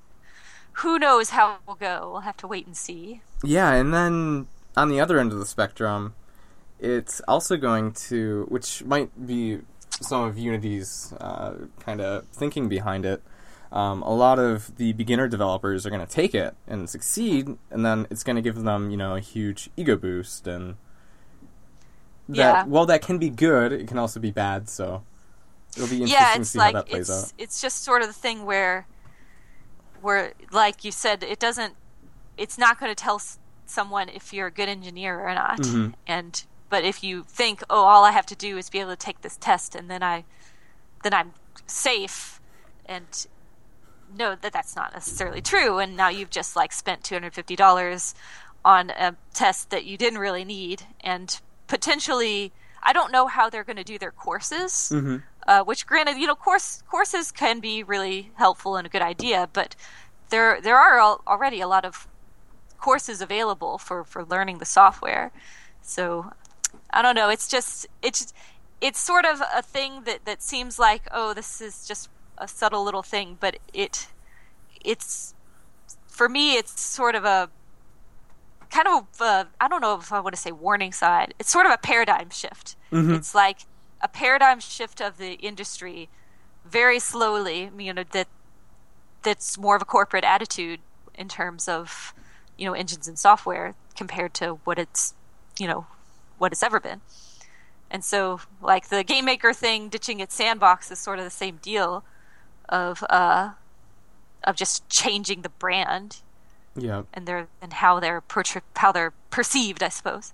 who 0.79 0.99
knows 0.99 1.31
how 1.31 1.53
it 1.55 1.59
will 1.67 1.75
go? 1.75 2.09
We'll 2.11 2.21
have 2.21 2.37
to 2.37 2.47
wait 2.47 2.65
and 2.67 2.75
see. 2.77 3.21
Yeah, 3.43 3.73
and 3.73 3.93
then 3.93 4.47
on 4.75 4.89
the 4.89 4.99
other 4.99 5.19
end 5.19 5.31
of 5.31 5.39
the 5.39 5.45
spectrum, 5.45 6.13
it's 6.79 7.19
also 7.27 7.57
going 7.57 7.93
to, 7.93 8.45
which 8.49 8.83
might 8.83 9.25
be 9.25 9.59
some 9.89 10.23
of 10.23 10.37
Unity's 10.37 11.13
uh, 11.19 11.55
kind 11.79 12.01
of 12.01 12.25
thinking 12.27 12.69
behind 12.69 13.05
it. 13.05 13.23
Um, 13.71 14.01
a 14.03 14.13
lot 14.13 14.39
of 14.39 14.75
the 14.77 14.93
beginner 14.93 15.27
developers 15.27 15.85
are 15.85 15.89
going 15.89 16.05
to 16.05 16.11
take 16.11 16.33
it 16.35 16.55
and 16.67 16.89
succeed, 16.89 17.57
and 17.71 17.85
then 17.85 18.07
it's 18.09 18.23
going 18.23 18.35
to 18.35 18.41
give 18.41 18.55
them, 18.63 18.91
you 18.91 18.97
know, 18.97 19.15
a 19.15 19.19
huge 19.19 19.69
ego 19.75 19.95
boost. 19.95 20.47
And 20.47 20.75
that, 22.29 22.35
Yeah. 22.37 22.63
while 22.65 22.85
that 22.85 23.01
can 23.01 23.17
be 23.17 23.29
good, 23.29 23.71
it 23.71 23.87
can 23.87 23.97
also 23.97 24.19
be 24.19 24.31
bad. 24.31 24.69
So 24.69 25.03
it'll 25.75 25.89
be 25.89 26.01
interesting 26.03 26.09
yeah, 26.11 26.37
to 26.37 26.45
see 26.45 26.59
like 26.59 26.75
how 26.75 26.81
that 26.81 26.89
plays 26.89 27.09
it's 27.09 27.23
out. 27.25 27.33
it's 27.37 27.61
just 27.61 27.83
sort 27.83 28.01
of 28.01 28.07
the 28.07 28.13
thing 28.13 28.45
where 28.45 28.87
where 30.01 30.33
like 30.51 30.83
you 30.83 30.91
said, 30.91 31.23
it 31.23 31.39
doesn't. 31.39 31.75
It's 32.37 32.57
not 32.57 32.79
going 32.79 32.91
to 32.91 32.95
tell 32.95 33.15
s- 33.15 33.39
someone 33.65 34.09
if 34.09 34.31
you're 34.33 34.47
a 34.47 34.51
good 34.51 34.69
engineer 34.69 35.19
or 35.27 35.33
not, 35.33 35.59
Mhm. 35.59 35.93
and 36.05 36.43
but 36.69 36.83
if 36.83 37.03
you 37.03 37.23
think, 37.23 37.63
oh, 37.69 37.83
all 37.85 38.03
I 38.03 38.11
have 38.11 38.25
to 38.27 38.35
do 38.35 38.57
is 38.57 38.69
be 38.69 38.79
able 38.79 38.91
to 38.91 38.97
take 38.97 39.21
this 39.21 39.37
test, 39.37 39.75
and 39.75 39.89
then 39.89 40.03
I 40.03 40.25
then 41.03 41.13
I'm 41.13 41.33
safe, 41.65 42.39
and 42.85 43.05
no, 44.15 44.35
that 44.35 44.53
that's 44.53 44.75
not 44.75 44.93
necessarily 44.93 45.41
true. 45.41 45.79
And 45.79 45.95
now 45.97 46.09
you've 46.09 46.29
just 46.29 46.55
like 46.55 46.71
spent 46.71 47.03
two 47.03 47.15
hundred 47.15 47.33
fifty 47.33 47.55
dollars 47.55 48.13
on 48.65 48.89
a 48.91 49.15
test 49.33 49.69
that 49.69 49.85
you 49.85 49.97
didn't 49.97 50.19
really 50.19 50.43
need, 50.45 50.83
and 51.01 51.39
potentially, 51.67 52.51
I 52.83 52.91
don't 52.93 53.11
know 53.11 53.27
how 53.27 53.49
they're 53.49 53.63
going 53.63 53.77
to 53.77 53.83
do 53.83 53.97
their 53.97 54.11
courses. 54.11 54.91
Mhm. 54.93 55.23
Uh, 55.47 55.63
which, 55.63 55.87
granted, 55.87 56.17
you 56.17 56.27
know, 56.27 56.35
course 56.35 56.83
courses 56.89 57.31
can 57.31 57.59
be 57.61 57.81
really 57.81 58.31
helpful 58.35 58.75
and 58.75 58.85
a 58.85 58.89
good 58.89 59.01
idea, 59.01 59.49
but 59.53 59.75
there 60.29 60.59
there 60.61 60.77
are 60.77 60.99
al- 60.99 61.21
already 61.25 61.61
a 61.61 61.67
lot 61.67 61.85
of 61.85 62.07
courses 62.79 63.21
available 63.21 63.77
for 63.77 64.03
for 64.03 64.25
learning 64.25 64.57
the 64.57 64.65
software. 64.65 65.31
So 65.81 66.31
I 66.91 67.01
don't 67.01 67.15
know. 67.15 67.29
It's 67.29 67.47
just 67.47 67.87
it's 68.01 68.33
it's 68.81 68.99
sort 68.99 69.25
of 69.25 69.41
a 69.55 69.61
thing 69.61 70.03
that 70.03 70.25
that 70.25 70.41
seems 70.43 70.77
like 70.79 71.03
oh 71.11 71.33
this 71.33 71.61
is 71.61 71.87
just 71.87 72.09
a 72.37 72.47
subtle 72.47 72.83
little 72.83 73.03
thing, 73.03 73.37
but 73.39 73.57
it 73.73 74.07
it's 74.83 75.33
for 76.07 76.27
me 76.27 76.55
it's 76.55 76.79
sort 76.81 77.15
of 77.15 77.23
a 77.23 77.49
kind 78.69 78.87
of 78.87 79.07
a, 79.21 79.47
I 79.61 79.67
don't 79.69 79.79
know 79.81 79.95
if 79.97 80.11
I 80.11 80.19
want 80.19 80.35
to 80.35 80.41
say 80.41 80.51
warning 80.51 80.91
sign. 80.91 81.31
It's 81.39 81.49
sort 81.49 81.65
of 81.65 81.71
a 81.71 81.77
paradigm 81.77 82.29
shift. 82.31 82.75
Mhm. 82.91 83.15
It's 83.15 83.33
like 83.33 83.59
a 84.01 84.07
paradigm 84.07 84.59
shift 84.59 85.01
of 85.01 85.17
the 85.17 85.33
industry 85.33 86.09
very 86.65 86.99
slowly, 86.99 87.69
you 87.77 87.93
know, 87.93 88.03
that 88.11 88.27
that's 89.23 89.57
more 89.57 89.75
of 89.75 89.81
a 89.81 89.85
corporate 89.85 90.23
attitude 90.23 90.79
in 91.15 91.27
terms 91.27 91.67
of, 91.67 92.13
you 92.57 92.65
know, 92.65 92.73
engines 92.73 93.07
and 93.07 93.17
software 93.17 93.73
compared 93.95 94.33
to 94.35 94.59
what 94.63 94.77
it's, 94.77 95.13
you 95.57 95.67
know, 95.67 95.87
what 96.37 96.51
it's 96.51 96.63
ever 96.63 96.79
been. 96.79 97.01
And 97.89 98.03
so, 98.03 98.41
like 98.61 98.89
the 98.89 99.03
game 99.03 99.25
maker 99.25 99.53
thing, 99.53 99.89
ditching 99.89 100.19
its 100.19 100.35
sandbox 100.35 100.91
is 100.91 100.99
sort 100.99 101.19
of 101.19 101.25
the 101.25 101.31
same 101.31 101.57
deal, 101.61 102.03
of 102.69 103.03
uh, 103.09 103.51
of 104.43 104.55
just 104.55 104.87
changing 104.89 105.41
the 105.41 105.49
brand 105.49 106.17
Yeah. 106.75 107.03
and 107.13 107.25
their 107.25 107.47
and 107.61 107.73
how 107.73 107.99
they're 107.99 108.21
how 108.75 108.91
they're 108.91 109.13
perceived, 109.29 109.81
I 109.81 109.89
suppose. 109.89 110.33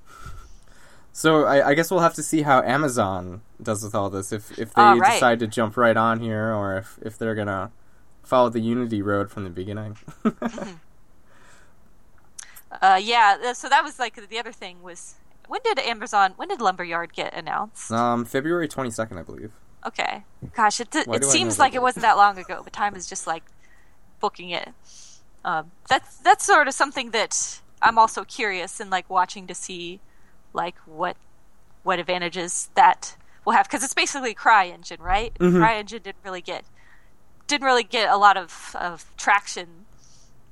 So 1.16 1.46
I, 1.46 1.70
I 1.70 1.74
guess 1.76 1.92
we'll 1.92 2.00
have 2.00 2.16
to 2.16 2.24
see 2.24 2.42
how 2.42 2.62
Amazon 2.64 3.42
does 3.62 3.84
with 3.84 3.94
all 3.96 4.10
this. 4.10 4.32
If 4.32 4.52
if 4.58 4.74
they 4.74 4.82
Ah, 4.82 4.94
right. 4.94 5.14
decide 5.14 5.40
to 5.40 5.48
jump 5.48 5.78
right 5.78 5.96
on 5.96 6.20
here, 6.20 6.52
or 6.52 6.76
if 6.78 6.98
if 7.04 7.18
they're 7.20 7.36
gonna 7.36 7.72
follow 8.24 8.50
the 8.50 8.60
Unity 8.60 9.02
road 9.02 9.30
from 9.30 9.44
the 9.44 9.50
beginning. 9.52 9.98
Uh, 12.82 13.00
yeah, 13.02 13.54
so 13.54 13.70
that 13.70 13.84
was 13.84 14.00
like 14.00 14.16
the 14.30 14.40
other 14.40 14.52
thing 14.52 14.82
was 14.82 15.16
when 15.48 15.62
did 15.64 15.78
Amazon 15.80 16.34
when 16.38 16.48
did 16.48 16.60
Lumberyard 16.60 17.14
get 17.14 17.34
announced? 17.36 17.92
Um, 17.92 18.26
February 18.26 18.68
twenty 18.68 18.90
second, 18.90 19.20
I 19.20 19.24
believe. 19.24 19.52
Okay, 19.86 20.24
gosh, 20.56 20.80
it 20.80 20.94
it 20.96 21.06
do 21.06 21.14
I 21.14 21.18
know 21.20 21.28
seems 21.28 21.60
like 21.60 21.76
it 21.76 21.82
wasn't 21.84 22.02
that 22.02 22.18
long 22.18 22.38
ago, 22.40 22.62
but 22.64 22.74
time 22.74 22.96
is 22.96 23.06
just 23.06 23.28
like 23.28 23.44
booking 24.20 24.50
it. 24.50 24.70
Um, 25.46 25.70
that's 25.88 26.18
that's 26.18 26.44
sort 26.44 26.68
of 26.68 26.74
something 26.74 27.12
that 27.12 27.62
I'm 27.82 28.00
also 28.00 28.24
curious 28.24 28.80
and 28.80 28.90
like 28.90 29.08
watching 29.10 29.46
to 29.48 29.54
see 29.54 30.00
like 30.54 30.76
what 30.86 31.18
what 31.84 32.00
advantages 32.00 32.70
that 32.76 33.16
will 33.46 33.54
have 33.54 33.68
because 33.68 33.84
it's 33.84 33.94
basically 33.94 34.32
a 34.32 34.36
Cry 34.36 34.68
engine, 34.68 35.02
right? 35.02 35.34
Mhm. 35.36 35.58
Cry 35.60 35.76
engine 35.76 36.02
didn't 36.02 36.24
really 36.24 36.42
get 36.42 36.64
didn't 37.48 37.66
really 37.66 37.84
get 37.84 38.10
a 38.10 38.16
lot 38.18 38.38
of, 38.38 38.74
of 38.80 39.06
traction, 39.18 39.86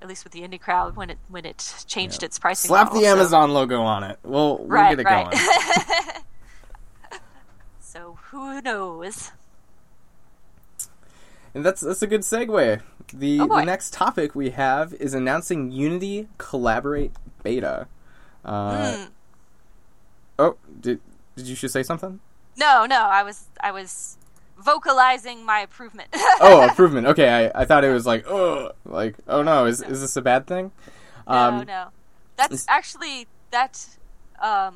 at 0.01 0.09
least 0.09 0.25
with 0.25 0.33
the 0.33 0.41
indie 0.41 0.59
crowd 0.59 0.95
when 0.97 1.09
it 1.09 1.17
when 1.29 1.45
it 1.45 1.83
changed 1.87 2.21
Yeah. 2.21 2.25
its 2.27 2.37
pricing. 2.37 2.67
Slap 2.69 2.87
model, 2.87 2.99
the 3.01 3.07
so- 3.07 3.13
Amazon 3.15 3.53
logo 3.53 3.81
on 3.81 4.03
it. 4.03 4.19
We'll 4.23 4.57
we'll 4.57 4.67
right, 4.67 4.89
get 4.97 4.99
it 4.99 5.05
right. 5.05 5.31
going. 5.31 6.23
so 7.79 8.17
who 8.29 8.61
knows? 8.61 9.31
And 11.53 11.65
that's 11.65 11.81
that's 11.81 12.01
a 12.01 12.07
good 12.07 12.21
segue. 12.21 12.81
The 13.13 13.39
Oh, 13.41 13.47
the 13.47 13.65
next 13.65 13.93
topic 13.93 14.35
we 14.35 14.51
have 14.51 14.93
is 14.93 15.13
announcing 15.13 15.71
Unity 15.71 16.27
Collaborate 16.37 17.11
Beta. 17.43 17.87
Uh, 18.45 18.95
Hmm. 18.97 19.03
Oh, 20.41 20.57
did 20.85 20.99
did 21.35 21.47
you 21.47 21.55
should 21.55 21.71
say 21.71 21.83
something? 21.83 22.19
No, 22.57 22.85
no, 22.85 23.01
I 23.19 23.21
was 23.23 23.45
I 23.61 23.71
was 23.71 24.17
vocalizing 24.57 25.45
my 25.45 25.59
improvement. 25.61 26.09
Oh, 26.39 26.61
improvement. 26.69 27.07
Okay, 27.07 27.29
I, 27.53 27.61
I 27.61 27.65
thought 27.65 27.83
it 27.83 27.93
was 27.93 28.05
like 28.05 28.25
oh 28.27 28.71
like 28.85 29.15
oh 29.27 29.41
no 29.43 29.65
is 29.65 29.81
is 29.81 30.01
this 30.01 30.15
a 30.17 30.21
bad 30.21 30.47
thing? 30.47 30.71
no, 31.27 31.63
no. 31.63 31.83
That's 32.37 32.65
actually 32.67 33.27
that. 33.51 33.73
Um, 34.41 34.75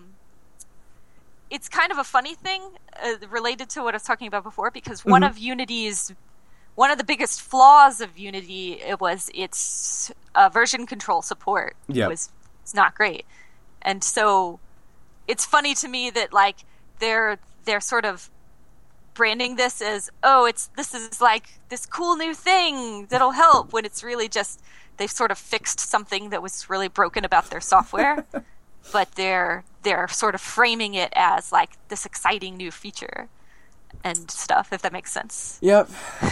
it's 1.50 1.69
kind 1.69 1.91
of 1.91 1.98
a 1.98 2.03
funny 2.03 2.36
thing 2.36 2.62
uh, 3.03 3.13
related 3.29 3.69
to 3.69 3.81
what 3.84 3.93
I 3.93 3.98
was 3.98 4.03
talking 4.03 4.27
about 4.27 4.43
before 4.43 4.72
because 4.72 5.05
one 5.05 5.22
Mhm. 5.22 5.29
of 5.29 5.38
Unity's 5.38 6.13
one 6.75 6.91
of 6.91 6.98
the 6.98 7.03
biggest 7.03 7.41
flaws 7.41 8.01
of 8.01 8.17
Unity 8.17 8.74
it 8.81 9.00
was 9.00 9.29
its 9.34 10.12
uh, 10.36 10.50
version 10.50 10.86
control 10.86 11.22
support 11.22 11.75
Yep. 11.88 12.10
was 12.10 12.29
it's 12.63 12.74
not 12.74 12.93
great, 12.95 13.25
and 13.81 14.03
so 14.03 14.60
it's 15.27 15.46
funny 15.46 15.74
to 15.75 15.88
me 15.88 16.10
that 16.10 16.34
like 16.34 16.58
they're 17.00 17.39
they're 17.65 17.82
sort 17.82 18.05
of 18.05 18.29
branding 19.13 19.55
this 19.55 19.82
as 19.82 20.10
oh 20.24 20.46
it's 20.46 20.67
this 20.75 20.94
is 20.94 21.22
like 21.22 21.60
this 21.70 21.86
cool 21.86 22.17
new 22.17 22.34
thing 22.34 23.05
that'll 23.08 23.32
help 23.32 23.72
when 23.72 23.86
it's 23.86 24.03
really 24.03 24.27
just 24.27 24.62
they've 24.98 25.12
sort 25.12 25.32
of 25.32 25.38
fixed 25.38 25.79
something 25.79 26.29
that 26.29 26.41
was 26.41 26.70
really 26.70 26.88
broken 26.88 27.25
about 27.25 27.50
their 27.50 27.62
software. 27.62 28.25
But 28.94 29.13
they're 29.13 29.63
they're 29.82 30.08
sort 30.08 30.36
of 30.36 30.41
framing 30.41 30.94
it 30.94 31.12
as 31.15 31.51
like 31.51 31.72
this 31.88 32.05
exciting 32.05 32.55
new 32.55 32.70
feature 32.70 33.29
and 34.03 34.29
stuff 34.29 34.72
if 34.72 34.84
that 34.84 34.94
makes 34.94 35.12
sense. 35.12 35.58
Yep, 35.60 35.89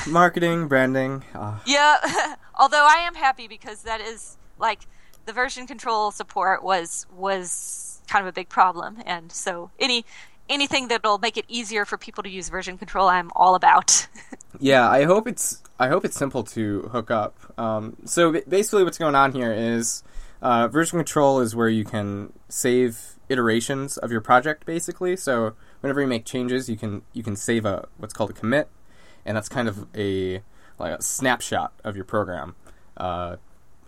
marketing, 0.08 0.68
branding. 0.68 1.24
Uh, 1.34 1.58
yeah. 1.66 2.36
Although 2.56 2.86
i 2.88 2.98
am 2.98 3.16
happy 3.16 3.48
because 3.48 3.82
that 3.82 4.02
is 4.02 4.38
like 4.60 4.82
the 5.26 5.34
version 5.34 5.66
control 5.66 6.12
support 6.12 6.64
was 6.64 7.08
was 7.12 7.93
kind 8.08 8.26
of 8.26 8.30
a 8.30 8.34
big 8.34 8.50
problem 8.50 8.98
and 9.06 9.32
so 9.32 9.72
any 9.80 10.06
anything 10.50 10.90
that'll 10.90 11.20
make 11.20 11.38
it 11.38 11.46
easier 11.48 11.86
for 11.86 11.98
people 11.98 12.24
to 12.24 12.30
use 12.30 12.50
version 12.50 12.78
control 12.78 13.08
i'm 13.08 13.32
all 13.36 13.56
about 13.56 14.08
Yeah, 14.60 14.90
I 14.90 15.04
hope 15.06 15.28
it's 15.28 15.62
I 15.80 15.88
hope 15.88 16.06
it's 16.06 16.16
simple 16.16 16.44
to 16.44 16.84
hook 16.92 17.10
up. 17.10 17.38
Um, 17.58 17.98
so 18.06 18.32
basically, 18.48 18.84
what's 18.84 18.98
going 18.98 19.16
on 19.16 19.32
here 19.32 19.52
is 19.52 20.04
uh, 20.42 20.68
version 20.68 21.00
control 21.00 21.40
is 21.40 21.56
where 21.56 21.70
you 21.70 21.84
can 21.84 22.34
save 22.50 23.16
iterations 23.30 23.98
of 23.98 24.12
your 24.12 24.22
project. 24.22 24.66
Basically, 24.66 25.16
so 25.16 25.56
whenever 25.82 26.02
you 26.02 26.08
make 26.08 26.26
changes, 26.26 26.70
you 26.70 26.78
can 26.78 27.02
you 27.14 27.24
can 27.24 27.36
save 27.36 27.66
a 27.66 27.88
what's 27.98 28.14
called 28.14 28.30
a 28.30 28.34
commit, 28.34 28.70
and 29.26 29.36
that's 29.36 29.50
kind 29.50 29.68
of 29.68 29.88
a 29.96 30.42
like 30.78 31.00
a 31.00 31.02
snapshot 31.02 31.74
of 31.84 31.96
your 31.96 32.06
program 32.06 32.56
uh, 32.98 33.38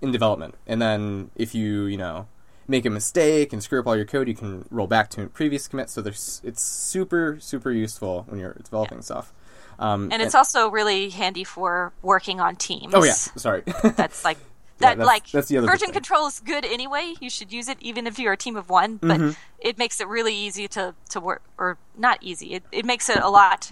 in 0.02 0.12
development. 0.12 0.56
And 0.66 0.82
then 0.82 1.30
if 1.36 1.54
you 1.54 1.86
you 1.86 1.98
know 1.98 2.28
make 2.68 2.86
a 2.86 2.90
mistake 2.90 3.54
and 3.54 3.62
screw 3.62 3.80
up 3.80 3.88
all 3.88 3.96
your 3.96 4.06
code, 4.06 4.28
you 4.28 4.36
can 4.36 4.66
roll 4.72 4.88
back 4.88 5.10
to 5.12 5.24
a 5.24 5.28
previous 5.28 5.68
commit. 5.68 5.90
So 5.90 6.02
there's 6.02 6.42
it's 6.44 6.62
super 6.62 7.38
super 7.40 7.72
useful 7.72 8.24
when 8.28 8.40
you're 8.40 8.54
developing 8.64 9.02
stuff. 9.02 9.34
Um, 9.78 10.10
and 10.12 10.22
it's 10.22 10.36
also 10.36 10.70
really 10.70 11.10
handy 11.10 11.44
for 11.44 11.92
working 12.02 12.40
on 12.40 12.56
teams 12.56 12.94
Oh 12.96 13.04
yeah, 13.04 13.12
sorry. 13.12 13.64
that's 13.96 14.24
like 14.24 14.38
Yeah, 14.80 14.90
that 14.90 14.98
that's- 14.98 15.06
like 15.08 15.32
that's 15.32 15.48
the 15.48 15.58
other 15.58 15.68
version 15.68 15.92
control 15.92 16.28
is 16.28 16.42
good 16.42 16.66
anyway 16.66 17.14
you 17.22 17.30
should 17.30 17.54
use 17.54 17.70
it 17.70 17.78
even 17.80 18.06
if 18.08 18.20
you're 18.20 18.34
a 18.34 18.38
team 18.38 18.58
of 18.58 18.70
one 18.70 18.98
but 18.98 19.20
Mhm. 19.22 19.36
it 19.60 19.78
makes 19.78 20.02
it 20.02 20.08
really 20.10 20.36
easy 20.36 20.68
to 20.70 20.94
to 21.12 21.22
work 21.22 21.44
or 21.58 21.78
not 21.98 22.18
easy 22.22 22.56
it, 22.56 22.64
it 22.74 22.84
makes 22.86 23.10
it 23.10 23.18
a 23.20 23.30
lot 23.30 23.72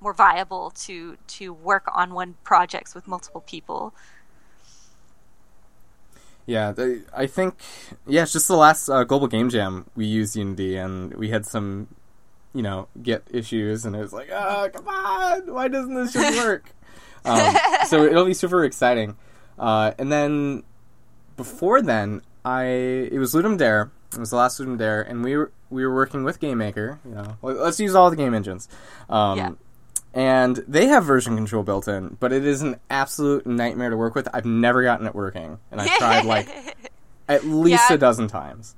more 0.00 0.12
viable 0.12 0.68
to 0.70 1.16
to 1.26 1.54
work 1.54 1.84
on 1.94 2.12
one 2.12 2.34
projects 2.44 2.94
with 2.94 3.06
multiple 3.08 3.40
people 3.40 3.94
yeah, 6.46 6.72
I 7.14 7.26
think 7.26 7.54
yeah, 8.06 8.22
it's 8.22 8.32
just 8.32 8.48
the 8.48 8.56
last 8.56 8.88
uh, 8.88 9.04
global 9.04 9.26
game 9.28 9.48
jam 9.50 9.86
we 9.96 10.06
used 10.06 10.34
Unity 10.36 10.76
and 10.76 11.14
we 11.14 11.28
had 11.30 11.46
some, 11.46 11.88
you 12.54 12.62
know, 12.62 12.88
Git 13.02 13.24
issues 13.30 13.84
and 13.86 13.94
it 13.96 14.00
was 14.00 14.12
like, 14.12 14.28
oh 14.32 14.68
come 14.72 14.88
on, 14.88 15.52
why 15.52 15.68
doesn't 15.68 15.94
this 15.94 16.12
just 16.12 16.36
work? 16.44 16.70
um, 17.24 17.54
so 17.86 18.04
it'll 18.04 18.24
be 18.26 18.34
super 18.34 18.64
exciting. 18.64 19.16
Uh, 19.58 19.92
and 19.98 20.10
then 20.10 20.62
before 21.36 21.80
then, 21.82 22.22
I 22.44 22.64
it 22.64 23.18
was 23.18 23.34
Ludum 23.34 23.56
Dare. 23.58 23.90
It 24.12 24.18
was 24.18 24.30
the 24.30 24.36
last 24.36 24.60
Ludum 24.60 24.76
Dare, 24.78 25.02
and 25.02 25.22
we 25.24 25.36
were 25.36 25.52
we 25.70 25.86
were 25.86 25.94
working 25.94 26.24
with 26.24 26.40
GameMaker. 26.40 26.98
You 27.04 27.14
know, 27.14 27.36
Let- 27.42 27.56
let's 27.58 27.80
use 27.80 27.94
all 27.94 28.10
the 28.10 28.16
game 28.16 28.34
engines. 28.34 28.68
Um, 29.08 29.38
Yeah. 29.38 29.50
And 30.14 30.56
they 30.68 30.86
have 30.88 31.04
version 31.04 31.36
control 31.36 31.62
built 31.62 31.88
in, 31.88 32.16
but 32.20 32.32
it 32.32 32.44
is 32.44 32.60
an 32.60 32.76
absolute 32.90 33.46
nightmare 33.46 33.88
to 33.90 33.96
work 33.96 34.14
with. 34.14 34.28
I've 34.34 34.44
never 34.44 34.82
gotten 34.82 35.06
it 35.06 35.14
working, 35.14 35.58
and 35.70 35.80
I've 35.80 35.90
tried 35.96 36.24
like 36.26 36.48
at 37.28 37.44
least 37.46 37.88
Yeah. 37.88 37.94
a 37.94 37.98
dozen 37.98 38.28
times. 38.28 38.74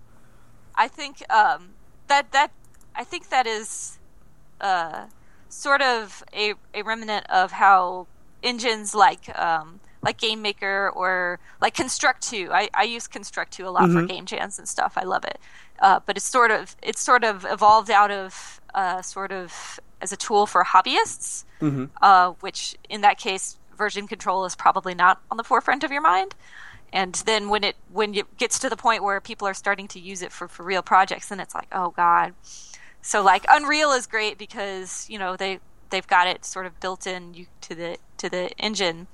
I 0.77 0.87
think 0.89 1.23
um, 1.33 1.71
that 2.07 2.31
that 2.33 2.53
I 2.95 3.03
think 3.05 3.31
that 3.31 3.47
is 3.49 3.99
uh, 4.61 5.07
sort 5.49 5.83
of 5.83 6.23
a, 6.33 6.55
a 6.73 6.83
remnant 6.83 7.27
of 7.31 7.51
how 7.53 8.07
engines 8.45 8.95
like 8.95 9.37
um, 9.37 9.81
like 10.03 10.19
Game 10.19 10.41
Maker 10.41 10.91
or 10.95 11.41
like 11.61 11.75
Construct 11.75 12.23
Two. 12.23 12.51
I, 12.53 12.69
I 12.75 12.85
use 12.85 13.09
Construct 13.09 13.53
Two 13.53 13.67
a 13.67 13.71
lot 13.71 13.91
for 13.91 14.03
Mhm. 14.03 14.09
game 14.09 14.27
jams 14.27 14.59
and 14.61 14.69
stuff. 14.69 14.93
I 14.97 15.03
love 15.03 15.25
it, 15.25 15.39
uh, 15.81 15.99
but 16.07 16.17
it's 16.17 16.27
sort 16.27 16.53
of 16.53 16.77
it's 16.83 17.01
sort 17.01 17.25
of 17.25 17.45
evolved 17.49 17.91
out 17.91 18.13
of 18.13 18.61
uh, 18.75 19.03
sort 19.03 19.33
of 19.33 19.81
as 20.01 20.13
a 20.13 20.17
tool 20.17 20.47
for 20.47 20.65
hobbyists, 20.65 21.45
hmm 21.61 21.85
uh, 22.03 22.33
which 22.41 22.77
in 22.89 23.01
that 23.01 23.19
case 23.19 23.59
version 23.77 24.07
control 24.07 24.45
is 24.45 24.55
probably 24.55 24.95
not 24.95 25.21
on 25.31 25.37
the 25.37 25.45
forefront 25.45 25.85
of 25.85 25.91
your 25.91 26.03
mind. 26.03 26.35
And 26.93 27.15
then 27.27 27.49
when 27.49 27.65
it 27.65 27.77
when 27.93 28.15
it 28.15 28.37
gets 28.39 28.59
to 28.61 28.69
the 28.69 28.77
point 28.77 29.03
where 29.03 29.21
people 29.21 29.49
are 29.49 29.55
starting 29.55 29.89
to 29.89 29.99
use 29.99 30.23
it 30.23 30.31
for, 30.33 30.47
for 30.47 30.63
real 30.63 30.83
projects, 30.83 31.29
then 31.29 31.41
it's 31.41 31.55
like, 31.55 31.69
oh 31.73 31.91
god. 31.91 32.35
So 33.03 33.23
like 33.23 33.45
Unreal 33.49 33.91
is 33.93 34.07
great 34.07 34.39
because 34.39 35.09
you 35.11 35.19
know 35.19 35.37
they 35.37 35.59
they've 35.91 36.07
got 36.07 36.27
it 36.29 36.45
sort 36.45 36.67
of 36.67 36.79
built 36.81 37.07
in 37.07 37.35
you, 37.35 37.47
to 37.63 37.75
the 37.75 37.99
to 38.19 38.29
the 38.29 38.51
engine, 38.59 39.09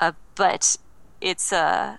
uh, 0.00 0.12
but 0.34 0.76
it's 1.20 1.52
uh 1.52 1.96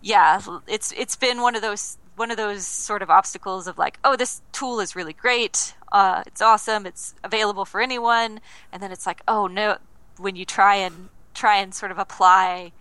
yeah 0.00 0.40
it's 0.66 0.92
it's 0.92 1.16
been 1.16 1.42
one 1.42 1.54
of 1.54 1.62
those 1.62 1.98
one 2.16 2.30
of 2.30 2.36
those 2.36 2.66
sort 2.66 3.02
of 3.02 3.10
obstacles 3.10 3.66
of 3.66 3.78
like 3.78 3.98
oh 4.02 4.16
this 4.16 4.42
tool 4.52 4.80
is 4.80 4.96
really 4.96 5.12
great 5.12 5.74
uh, 5.92 6.22
it's 6.26 6.42
awesome 6.42 6.86
it's 6.86 7.14
available 7.24 7.64
for 7.64 7.80
anyone 7.80 8.40
and 8.72 8.82
then 8.82 8.92
it's 8.92 9.06
like 9.06 9.22
oh 9.28 9.46
no 9.46 9.76
when 10.18 10.36
you 10.36 10.44
try 10.44 10.74
and 10.76 11.08
try 11.34 11.56
and 11.56 11.74
sort 11.74 11.90
of 11.90 11.98
apply 11.98 12.72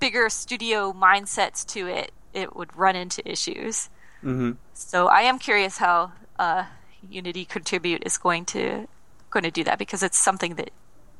bigger 0.00 0.28
studio 0.28 0.92
mindsets 0.92 1.64
to 1.66 1.86
it 1.86 2.12
it 2.32 2.54
would 2.54 2.74
run 2.76 2.94
into 2.96 3.26
issues 3.28 3.88
hmm 4.20 4.52
so 4.74 5.08
i 5.08 5.22
am 5.22 5.38
curious 5.38 5.78
how 5.78 6.12
uh, 6.38 6.64
unity 7.08 7.44
contribute 7.44 8.02
is 8.04 8.18
going 8.18 8.44
to 8.44 8.86
going 9.30 9.42
to 9.42 9.50
do 9.50 9.64
that 9.64 9.78
because 9.78 10.02
it's 10.02 10.18
something 10.18 10.54
that 10.56 10.70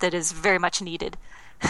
that 0.01 0.13
is 0.13 0.33
very 0.33 0.59
much 0.59 0.83
needed 0.83 1.17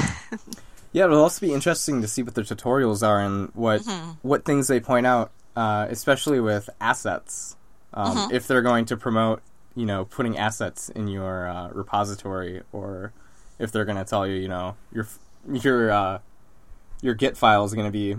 Yeah, 0.93 1.05
it'll 1.05 1.21
also 1.21 1.45
be 1.47 1.53
interesting 1.53 2.01
to 2.01 2.09
see 2.09 2.23
what 2.23 2.35
their 2.35 2.45
tutorials 2.45 3.07
are 3.07 3.21
and 3.21 3.51
what 3.53 3.83
Mm-hmm. 3.83 4.13
what 4.23 4.45
things 4.47 4.67
they 4.69 4.81
point 4.81 5.07
out, 5.07 5.31
uh, 5.55 5.87
especially 5.91 6.41
with 6.41 6.71
assets. 6.81 7.55
Um, 7.97 8.17
Mm-hmm. 8.17 8.35
If 8.35 8.47
they're 8.47 8.63
going 8.63 8.85
to 8.87 8.97
promote, 8.97 9.43
you 9.75 9.87
know, 9.87 10.05
putting 10.05 10.37
assets 10.39 10.91
in 10.91 11.09
your 11.09 11.49
uh, 11.49 11.69
repository, 11.71 12.63
or 12.73 13.13
if 13.59 13.73
they're 13.73 13.87
going 13.87 13.97
to 13.97 14.05
tell 14.05 14.27
you, 14.27 14.35
you 14.35 14.49
know, 14.49 14.77
your 14.93 15.09
your 15.51 15.91
uh, 15.91 16.19
your 17.03 17.15
Git 17.15 17.37
file 17.37 17.65
is 17.65 17.73
going 17.75 17.87
to 17.87 17.91
be 17.93 18.17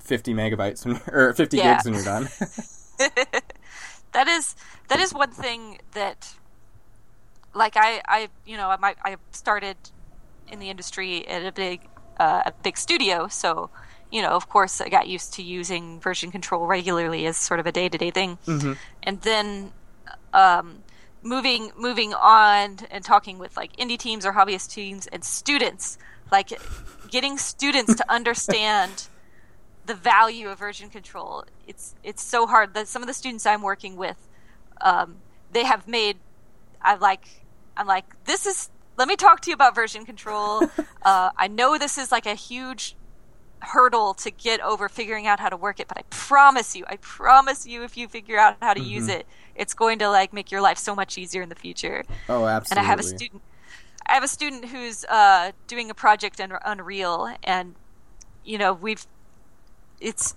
fifty 0.00 0.32
megabytes 0.32 0.86
when, 0.86 1.00
or 1.12 1.32
fifty 1.34 1.56
Yeah. 1.58 1.74
gigs 1.74 1.84
when 1.84 1.94
you're 1.94 2.04
done. 2.04 2.28
that 4.12 4.28
is 4.28 4.54
that 4.88 5.00
is 5.00 5.12
one 5.12 5.30
thing 5.30 5.78
that 5.92 6.34
like 7.54 7.76
I 7.76 8.00
I 8.08 8.28
you 8.46 8.56
know 8.56 8.68
I 8.70 8.76
might 8.76 8.96
I 9.04 9.16
started 9.32 9.76
in 10.48 10.60
the 10.60 10.70
industry 10.70 11.26
at 11.28 11.44
a 11.44 11.52
big 11.52 11.80
uh, 12.18 12.42
a 12.46 12.52
big 12.62 12.78
studio 12.78 13.28
so 13.28 13.70
you 14.10 14.22
know, 14.22 14.30
of 14.30 14.48
course, 14.48 14.80
I 14.80 14.88
got 14.88 15.08
used 15.08 15.34
to 15.34 15.42
using 15.42 16.00
version 16.00 16.30
control 16.30 16.66
regularly 16.66 17.26
as 17.26 17.36
sort 17.36 17.60
of 17.60 17.66
a 17.66 17.72
day 17.72 17.88
to 17.88 17.98
day 17.98 18.10
thing, 18.10 18.38
Mm-hmm. 18.46 18.72
and 19.02 19.20
then 19.22 19.72
um, 20.32 20.78
moving 21.22 21.72
moving 21.76 22.14
on 22.14 22.78
and 22.90 23.04
talking 23.04 23.38
with 23.38 23.56
like 23.56 23.74
indie 23.76 23.98
teams 23.98 24.24
or 24.24 24.32
hobbyist 24.32 24.70
teams 24.72 25.06
and 25.08 25.24
students, 25.24 25.98
like 26.30 26.52
getting 27.10 27.38
students 27.38 27.94
to 27.96 28.04
understand 28.12 29.08
the 29.86 29.94
value 29.94 30.48
of 30.48 30.58
version 30.58 30.88
control. 30.90 31.44
It's 31.66 31.94
it's 32.02 32.22
so 32.22 32.46
hard 32.46 32.74
that 32.74 32.88
some 32.88 33.02
of 33.02 33.08
the 33.08 33.14
students 33.14 33.46
I'm 33.46 33.62
working 33.62 33.96
with, 33.96 34.16
um, 34.80 35.16
they 35.52 35.64
have 35.64 35.86
made. 35.88 36.18
I 36.82 36.94
like. 36.94 37.24
I'm 37.76 37.86
like 37.86 38.24
this 38.24 38.46
is. 38.46 38.70
Let 38.96 39.08
me 39.08 39.16
talk 39.16 39.40
to 39.42 39.50
you 39.50 39.54
about 39.54 39.74
version 39.74 40.06
control. 40.06 40.62
uh, 41.02 41.30
I 41.36 41.48
know 41.48 41.76
this 41.76 41.98
is 41.98 42.10
like 42.10 42.24
a 42.26 42.34
huge 42.34 42.96
hurdle 43.60 44.14
to 44.14 44.30
get 44.30 44.60
over 44.60 44.88
figuring 44.88 45.26
out 45.26 45.40
how 45.40 45.48
to 45.48 45.56
work 45.56 45.80
it 45.80 45.88
but 45.88 45.96
i 45.98 46.02
promise 46.10 46.76
you 46.76 46.84
i 46.88 46.96
promise 46.96 47.66
you 47.66 47.82
if 47.82 47.96
you 47.96 48.06
figure 48.08 48.38
out 48.38 48.56
how 48.60 48.74
to 48.74 48.80
use 48.82 49.08
it 49.08 49.26
it's 49.54 49.74
going 49.74 49.98
to 49.98 50.08
like 50.08 50.32
make 50.32 50.50
your 50.50 50.60
life 50.60 50.78
so 50.78 50.94
much 50.94 51.16
easier 51.18 51.42
in 51.42 51.48
the 51.48 51.54
future 51.54 52.04
Oh, 52.28 52.46
absolutely 52.46 52.80
and. 52.80 52.86
I 52.86 52.90
have 52.90 53.00
a 53.00 53.02
student. 53.02 53.42
I 54.08 54.12
have 54.14 54.22
a 54.24 54.28
student 54.28 54.66
who's 54.66 55.04
uh, 55.06 55.52
doing 55.66 55.90
a 55.90 55.94
project 55.94 56.38
in 56.38 56.52
Unreal, 56.64 57.34
and 57.42 57.74
you 58.44 58.58
know 58.58 58.72
we've 58.72 59.06
it's 60.00 60.34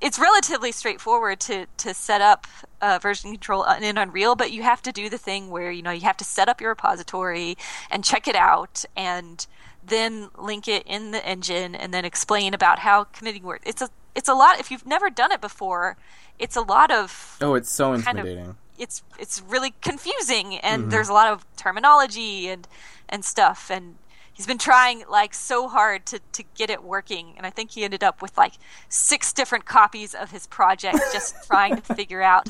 it's 0.00 0.18
relatively 0.18 0.72
straightforward 0.72 1.40
to 1.40 1.66
to 1.78 1.94
set 1.94 2.20
up 2.20 2.46
uh, 2.80 2.98
version 3.00 3.30
control 3.30 3.64
in 3.64 3.96
Unreal, 3.98 4.34
but 4.34 4.50
you 4.52 4.62
have 4.62 4.82
to 4.82 4.92
do 4.92 5.08
the 5.08 5.18
thing 5.18 5.50
where 5.50 5.70
you 5.70 5.82
know 5.82 5.92
you 5.92 6.02
have 6.02 6.16
to 6.18 6.24
set 6.24 6.48
up 6.48 6.60
your 6.60 6.70
repository 6.70 7.56
and 7.90 8.04
check 8.04 8.26
it 8.26 8.36
out, 8.36 8.84
and 8.96 9.46
then 9.86 10.30
link 10.38 10.68
it 10.68 10.82
in 10.86 11.10
the 11.10 11.24
engine, 11.26 11.74
and 11.74 11.92
then 11.92 12.04
explain 12.04 12.54
about 12.54 12.80
how 12.80 13.04
committing 13.04 13.42
works. 13.42 13.64
It's 13.66 13.82
a 13.82 13.88
it's 14.14 14.28
a 14.28 14.34
lot. 14.34 14.60
If 14.60 14.70
you've 14.70 14.86
never 14.86 15.10
done 15.10 15.32
it 15.32 15.40
before, 15.40 15.96
it's 16.38 16.56
a 16.56 16.60
lot 16.60 16.90
of 16.90 17.36
Oh, 17.40 17.54
it's 17.54 17.70
so 17.70 17.98
kind 18.00 18.18
of- 18.18 18.26
intimidating. 18.26 18.56
it's 18.78 19.02
it's 19.18 19.40
really 19.42 19.74
confusing 19.82 20.56
and 20.56 20.82
mm-hmm. 20.82 20.90
there's 20.90 21.08
a 21.08 21.12
lot 21.12 21.28
of 21.28 21.44
terminology 21.56 22.48
and 22.48 22.66
and 23.08 23.24
stuff 23.24 23.70
and 23.70 23.96
he's 24.32 24.46
been 24.46 24.58
trying 24.58 25.04
like 25.08 25.32
so 25.34 25.68
hard 25.68 26.04
to 26.06 26.18
to 26.32 26.42
get 26.56 26.70
it 26.70 26.82
working 26.82 27.34
and 27.36 27.46
I 27.46 27.50
think 27.50 27.70
he 27.72 27.84
ended 27.84 28.02
up 28.02 28.20
with 28.20 28.36
like 28.36 28.54
six 28.88 29.32
different 29.32 29.64
copies 29.64 30.12
of 30.14 30.32
his 30.32 30.46
project 30.48 30.98
just 31.12 31.36
trying 31.46 31.76
to 31.80 31.94
figure 31.94 32.22
out 32.22 32.48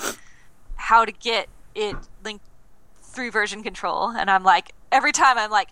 how 0.77 1.05
to 1.05 1.13
get 1.13 1.49
it 1.75 1.97
linked 2.25 2.45
through 3.03 3.31
version 3.31 3.63
control 3.63 4.09
and 4.09 4.31
I'm 4.31 4.43
like 4.45 4.73
every 4.91 5.13
time 5.13 5.37
I'm 5.37 5.51
like 5.51 5.69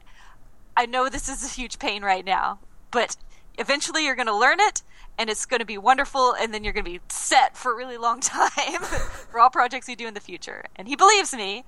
I 0.76 0.86
know 0.86 1.08
this 1.08 1.28
is 1.28 1.44
a 1.44 1.48
huge 1.48 1.78
pain 1.78 2.02
right 2.02 2.24
now 2.24 2.58
but 2.90 3.16
eventually 3.58 4.04
you're 4.04 4.14
going 4.14 4.26
to 4.26 4.36
learn 4.36 4.60
it 4.60 4.82
and 5.18 5.28
it's 5.28 5.44
going 5.46 5.60
to 5.60 5.66
be 5.66 5.78
wonderful 5.78 6.34
and 6.34 6.54
then 6.54 6.64
you're 6.64 6.72
going 6.72 6.84
to 6.84 6.90
be 6.90 7.00
set 7.08 7.56
for 7.56 7.72
a 7.72 7.76
really 7.76 7.96
long 7.98 8.20
time 8.20 8.80
for 8.82 9.40
all 9.40 9.50
projects 9.50 9.88
you 9.88 9.96
do 9.96 10.06
in 10.06 10.14
the 10.14 10.20
future. 10.20 10.64
And 10.76 10.86
he 10.88 10.96
believes 10.96 11.34
me 11.34 11.64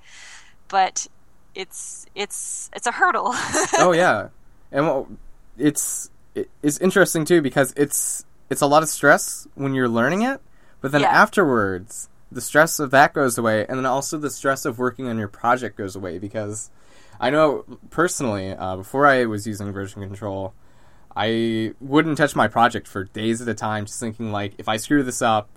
but 0.67 1.07
it's 1.53 2.05
it's 2.15 2.69
it's 2.73 2.87
a 2.87 2.91
hurdle. 2.91 3.33
Oh 3.77 3.91
yeah, 3.93 4.29
and 4.71 4.85
well, 4.87 5.07
it's 5.57 6.09
it's 6.61 6.77
interesting 6.79 7.25
too 7.25 7.41
because 7.41 7.73
it's 7.77 8.25
it's 8.49 8.61
a 8.61 8.67
lot 8.67 8.83
of 8.83 8.89
stress 8.89 9.47
when 9.55 9.73
you're 9.73 9.89
learning 9.89 10.21
it, 10.21 10.41
but 10.81 10.91
then 10.91 11.01
Yeah. 11.01 11.09
afterwards 11.09 12.09
the 12.31 12.41
stress 12.41 12.79
of 12.79 12.91
that 12.91 13.13
goes 13.13 13.37
away, 13.37 13.65
and 13.67 13.77
then 13.77 13.85
also 13.85 14.17
the 14.17 14.29
stress 14.29 14.65
of 14.65 14.79
working 14.79 15.07
on 15.07 15.17
your 15.17 15.27
project 15.27 15.77
goes 15.77 15.95
away 15.95 16.17
because 16.17 16.69
I 17.19 17.29
know 17.29 17.65
personally 17.89 18.51
uh, 18.51 18.77
before 18.77 19.05
I 19.07 19.25
was 19.25 19.45
using 19.47 19.71
version 19.71 20.01
control. 20.01 20.53
I 21.15 21.73
wouldn't 21.79 22.17
touch 22.17 22.35
my 22.35 22.47
project 22.49 22.87
for 22.87 23.05
days 23.05 23.41
at 23.41 23.47
a 23.47 23.53
time, 23.53 23.85
just 23.85 23.99
thinking 23.99 24.31
like, 24.33 24.53
if 24.57 24.67
I 24.67 24.75
screw 24.77 25.01
this 25.01 25.21
up, 25.21 25.49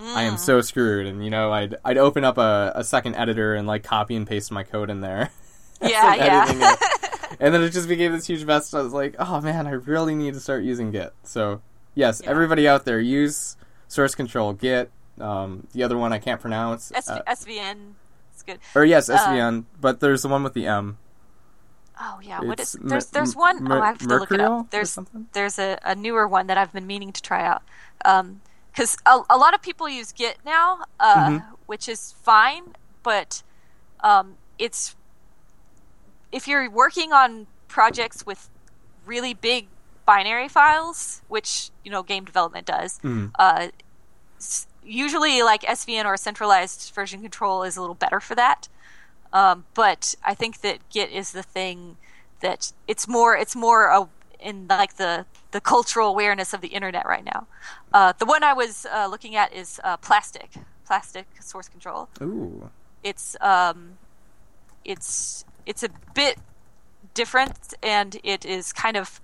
I 0.00 0.22
am 0.22 0.36
so 0.38 0.60
screwed. 0.62 1.06
And 1.06 1.22
you 1.22 1.30
know, 1.30 1.52
I'd 1.52 1.76
I'd 1.84 1.98
open 1.98 2.24
up 2.24 2.38
a, 2.38 2.72
a 2.74 2.82
second 2.82 3.14
editor 3.16 3.54
and 3.54 3.66
like 3.66 3.82
copy 3.84 4.16
and 4.16 4.26
paste 4.26 4.50
my 4.50 4.62
code 4.62 4.90
in 4.90 5.00
there. 5.00 5.30
yeah 5.82 6.14
yeah 6.14 6.76
and 7.40 7.52
then 7.52 7.62
it 7.62 7.70
just 7.70 7.88
became 7.88 8.12
this 8.12 8.26
huge 8.26 8.44
mess. 8.44 8.72
I 8.72 8.80
was 8.80 8.92
like, 8.92 9.16
oh 9.18 9.40
man, 9.40 9.66
I 9.66 9.72
really 9.72 10.14
need 10.14 10.34
to 10.34 10.40
start 10.40 10.64
using 10.64 10.90
Git. 10.90 11.12
So 11.24 11.60
yes, 11.94 12.20
Yeah. 12.24 12.30
everybody 12.30 12.66
out 12.66 12.84
there, 12.84 13.00
use 13.00 13.56
source 13.88 14.14
control 14.14 14.52
Git. 14.54 14.90
Um, 15.20 15.66
the 15.72 15.82
other 15.82 15.98
one 15.98 16.12
I 16.12 16.18
can't 16.18 16.40
pronounce. 16.40 16.90
SV- 16.92 17.22
uh, 17.26 17.34
svn 17.34 17.76
it's 18.32 18.42
good 18.42 18.58
or 18.74 18.84
yes, 18.84 19.08
uh, 19.10 19.18
SVN, 19.18 19.64
but 19.80 20.00
there's 20.00 20.22
the 20.22 20.28
one 20.28 20.42
with 20.42 20.54
the 20.54 20.66
M. 20.66 20.98
oh 22.00 22.18
yeah 22.22 22.40
what 22.40 22.58
It's 22.58 22.74
is 22.74 22.80
there's 22.82 23.06
there's 23.06 23.36
one 23.36 23.62
Mer- 23.64 23.78
oh 23.78 23.82
i 23.82 23.86
have 23.86 23.98
to 23.98 24.06
look 24.06 24.32
it 24.32 24.40
up. 24.40 24.70
There's 24.70 24.98
there's 25.32 25.58
a, 25.58 25.78
a 25.84 25.94
newer 25.94 26.26
one 26.26 26.46
that 26.46 26.56
i've 26.58 26.72
been 26.72 26.86
meaning 26.86 27.12
to 27.12 27.20
try 27.22 27.44
out. 27.44 27.62
Because 28.72 28.96
a, 29.06 29.20
a 29.30 29.36
lot 29.36 29.54
of 29.54 29.60
people 29.62 29.88
use 29.88 30.12
git 30.12 30.38
now 30.44 30.84
uh, 30.98 31.28
Mhm. 31.28 31.44
which 31.66 31.88
is 31.88 32.12
fine 32.22 32.74
but 33.02 33.42
um, 34.00 34.36
it's 34.58 34.96
if 36.32 36.48
you're 36.48 36.68
working 36.70 37.12
on 37.12 37.46
projects 37.68 38.24
with 38.26 38.48
really 39.06 39.34
big 39.34 39.68
binary 40.06 40.48
files 40.48 41.22
which 41.28 41.70
you 41.84 41.90
know 41.90 42.02
game 42.02 42.24
development 42.24 42.66
does 42.66 42.98
Mhm. 43.04 43.30
uh, 43.38 43.68
usually 44.84 45.42
like 45.42 45.62
svn 45.62 46.04
or 46.04 46.16
centralized 46.16 46.92
version 46.94 47.20
control 47.22 47.62
is 47.62 47.76
a 47.76 47.80
little 47.80 47.94
better 47.94 48.18
for 48.20 48.34
that 48.34 48.68
um, 49.32 49.64
but 49.74 50.14
I 50.24 50.34
think 50.34 50.60
that 50.60 50.78
Git 50.90 51.10
is 51.10 51.32
the 51.32 51.42
thing 51.42 51.96
that 52.40 52.72
it's 52.86 53.08
more 53.08 53.36
it's 53.36 53.56
more 53.56 53.86
a, 53.86 54.08
in 54.40 54.66
like 54.68 54.96
the 54.96 55.26
the 55.52 55.60
cultural 55.60 56.08
awareness 56.08 56.52
of 56.52 56.60
the 56.60 56.68
internet 56.68 57.06
right 57.06 57.24
now. 57.24 57.46
Uh, 57.92 58.12
the 58.18 58.26
one 58.26 58.42
I 58.42 58.52
was 58.52 58.86
uh, 58.92 59.06
looking 59.06 59.36
at 59.36 59.52
is 59.52 59.80
uh, 59.84 59.96
Plastic, 59.98 60.50
Plastic 60.86 61.26
source 61.40 61.68
control. 61.68 62.08
Ooh. 62.20 62.70
It's 63.02 63.36
um, 63.40 63.98
it's 64.84 65.44
it's 65.66 65.82
a 65.82 65.88
bit 66.14 66.38
different, 67.14 67.74
and 67.82 68.18
it 68.22 68.44
is 68.44 68.72
kind 68.72 68.96
of 68.96 69.20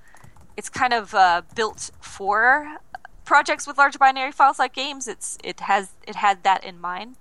it's 0.56 0.68
kind 0.68 0.92
of 0.92 1.14
uh, 1.14 1.42
built 1.54 1.90
for 2.00 2.78
projects 3.24 3.66
with 3.66 3.76
large 3.76 3.98
binary 3.98 4.32
files 4.32 4.58
like 4.58 4.74
games. 4.74 5.06
It's 5.06 5.38
it 5.44 5.60
has 5.60 5.90
it 6.06 6.16
had 6.16 6.42
that 6.44 6.64
in 6.64 6.80
mind. 6.80 7.16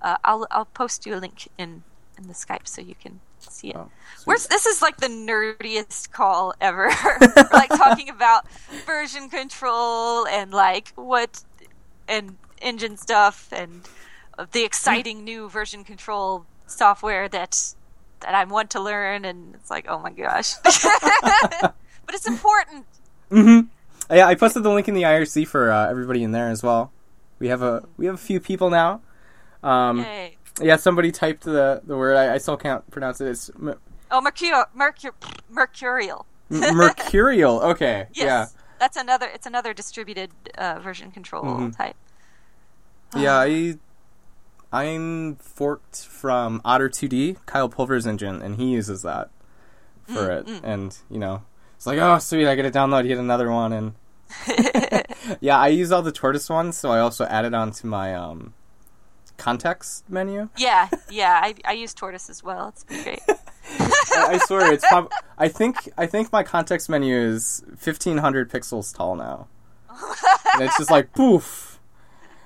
Uh, 0.00 0.16
I'll 0.24 0.46
I'll 0.50 0.64
post 0.66 1.06
you 1.06 1.14
a 1.14 1.18
link 1.18 1.48
in 1.56 1.84
in 2.18 2.28
the 2.28 2.34
Skype 2.34 2.66
so 2.66 2.80
you 2.80 2.94
can 2.94 3.20
see 3.50 3.68
it. 3.70 3.76
Oh. 3.76 3.90
Where's 4.24 4.46
this 4.46 4.66
is 4.66 4.82
like 4.82 4.98
the 4.98 5.08
nerdiest 5.08 6.10
call 6.12 6.54
ever. 6.60 6.90
Like 7.52 7.70
talking 7.70 8.08
about 8.08 8.48
version 8.86 9.28
control 9.28 10.26
and 10.26 10.52
like 10.52 10.92
what 10.94 11.42
and 12.08 12.36
engine 12.60 12.96
stuff 12.96 13.48
and 13.52 13.82
the 14.52 14.64
exciting 14.64 15.24
new 15.24 15.48
version 15.48 15.84
control 15.84 16.46
software 16.66 17.28
that 17.28 17.74
that 18.20 18.34
I 18.34 18.44
want 18.44 18.70
to 18.70 18.80
learn 18.80 19.24
and 19.24 19.54
it's 19.54 19.70
like 19.70 19.86
oh 19.88 19.98
my 19.98 20.10
gosh. 20.10 20.54
but 20.62 21.74
it's 22.14 22.26
important. 22.26 22.86
Mm-hmm. 23.30 24.14
Yeah, 24.14 24.26
I 24.26 24.34
posted 24.34 24.62
the 24.62 24.70
link 24.70 24.88
in 24.88 24.94
the 24.94 25.02
IRC 25.02 25.46
for 25.46 25.70
uh, 25.70 25.88
everybody 25.88 26.22
in 26.22 26.32
there 26.32 26.48
as 26.48 26.62
well. 26.62 26.92
We 27.38 27.48
have 27.48 27.62
a 27.62 27.84
we 27.96 28.06
have 28.06 28.14
a 28.14 28.18
few 28.18 28.40
people 28.40 28.70
now. 28.70 29.00
Um. 29.62 30.04
yeah, 30.66 30.76
somebody 30.76 31.10
typed 31.12 31.44
the 31.44 31.80
the 31.84 31.96
word. 31.96 32.16
I, 32.16 32.34
I 32.34 32.38
still 32.38 32.56
can't 32.56 32.88
pronounce 32.90 33.20
it. 33.20 33.28
It's 33.28 33.50
m- 33.58 33.74
Oh, 34.10 34.20
mercur- 34.20 34.66
mercur- 34.76 35.40
mercurial. 35.50 36.26
m- 36.50 36.60
mercurial. 36.76 37.60
Okay. 37.60 38.06
Yes. 38.12 38.24
Yeah. 38.24 38.46
That's 38.78 38.96
another 38.96 39.26
it's 39.32 39.46
another 39.46 39.72
distributed 39.72 40.30
uh, 40.58 40.78
version 40.80 41.10
control 41.12 41.44
Mhm. 41.44 41.76
type. 41.76 41.96
Yeah, 43.16 43.36
I 43.38 43.76
I'm 44.72 45.36
forked 45.36 46.04
from 46.04 46.60
Otter 46.64 46.88
2D, 46.88 47.36
Kyle 47.46 47.68
Pulver's 47.68 48.06
engine, 48.06 48.40
and 48.42 48.56
he 48.56 48.70
uses 48.70 49.02
that 49.02 49.30
for 50.06 50.30
it. 50.30 50.48
And 50.64 50.96
you 51.10 51.18
know, 51.18 51.42
it's 51.76 51.86
like, 51.86 51.98
oh 51.98 52.18
sweet, 52.18 52.46
I 52.48 52.54
get 52.54 52.62
to 52.62 52.70
download 52.70 53.06
yet 53.08 53.18
another 53.18 53.50
one. 53.50 53.72
And 53.72 53.94
yeah, 55.40 55.58
I 55.58 55.68
use 55.68 55.92
all 55.92 56.02
the 56.02 56.12
Tortoise 56.12 56.48
ones, 56.48 56.76
so 56.76 56.90
I 56.90 57.00
also 57.00 57.24
added 57.26 57.54
on 57.54 57.70
to 57.72 57.86
my 57.86 58.14
um 58.14 58.54
context 59.42 60.08
menu. 60.08 60.48
Yeah, 60.56 60.88
yeah, 61.10 61.40
I, 61.42 61.54
I 61.64 61.72
use 61.72 61.92
Tortoise 61.94 62.30
as 62.30 62.42
well. 62.44 62.68
It's 62.68 62.84
been 62.84 63.02
great. 63.02 63.20
I, 63.28 64.34
I 64.34 64.38
swear, 64.38 64.72
it's 64.72 64.86
prob- 64.86 65.10
I 65.36 65.48
think 65.48 65.88
I 65.98 66.06
think 66.06 66.32
my 66.32 66.42
context 66.42 66.88
menu 66.88 67.16
is 67.16 67.62
1500 67.68 68.50
pixels 68.50 68.94
tall 68.96 69.16
now, 69.16 69.48
and 70.54 70.62
it's 70.62 70.78
just 70.78 70.90
like 70.90 71.12
poof. 71.12 71.80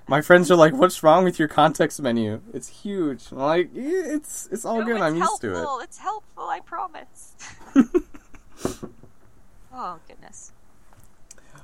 My 0.09 0.21
friends 0.23 0.51
are 0.51 0.57
like, 0.57 0.73
"What's 0.73 1.03
wrong 1.03 1.25
with 1.25 1.39
your 1.39 1.49
context 1.49 2.01
menu? 2.01 2.41
It's 2.55 2.69
huge." 2.69 3.25
I'm 3.33 3.39
like, 3.39 3.71
"It's 3.75 4.49
it's 4.53 4.65
all 4.65 4.79
No, 4.79 4.85
good. 4.87 4.97
it's 4.97 5.03
I'm 5.03 5.17
used 5.17 5.41
to 5.43 5.55
it." 5.57 5.85
It's 5.85 5.99
helpful, 5.99 6.45
I 6.45 6.61
promise. 6.61 7.35
oh 9.75 9.99
goodness. 10.09 10.53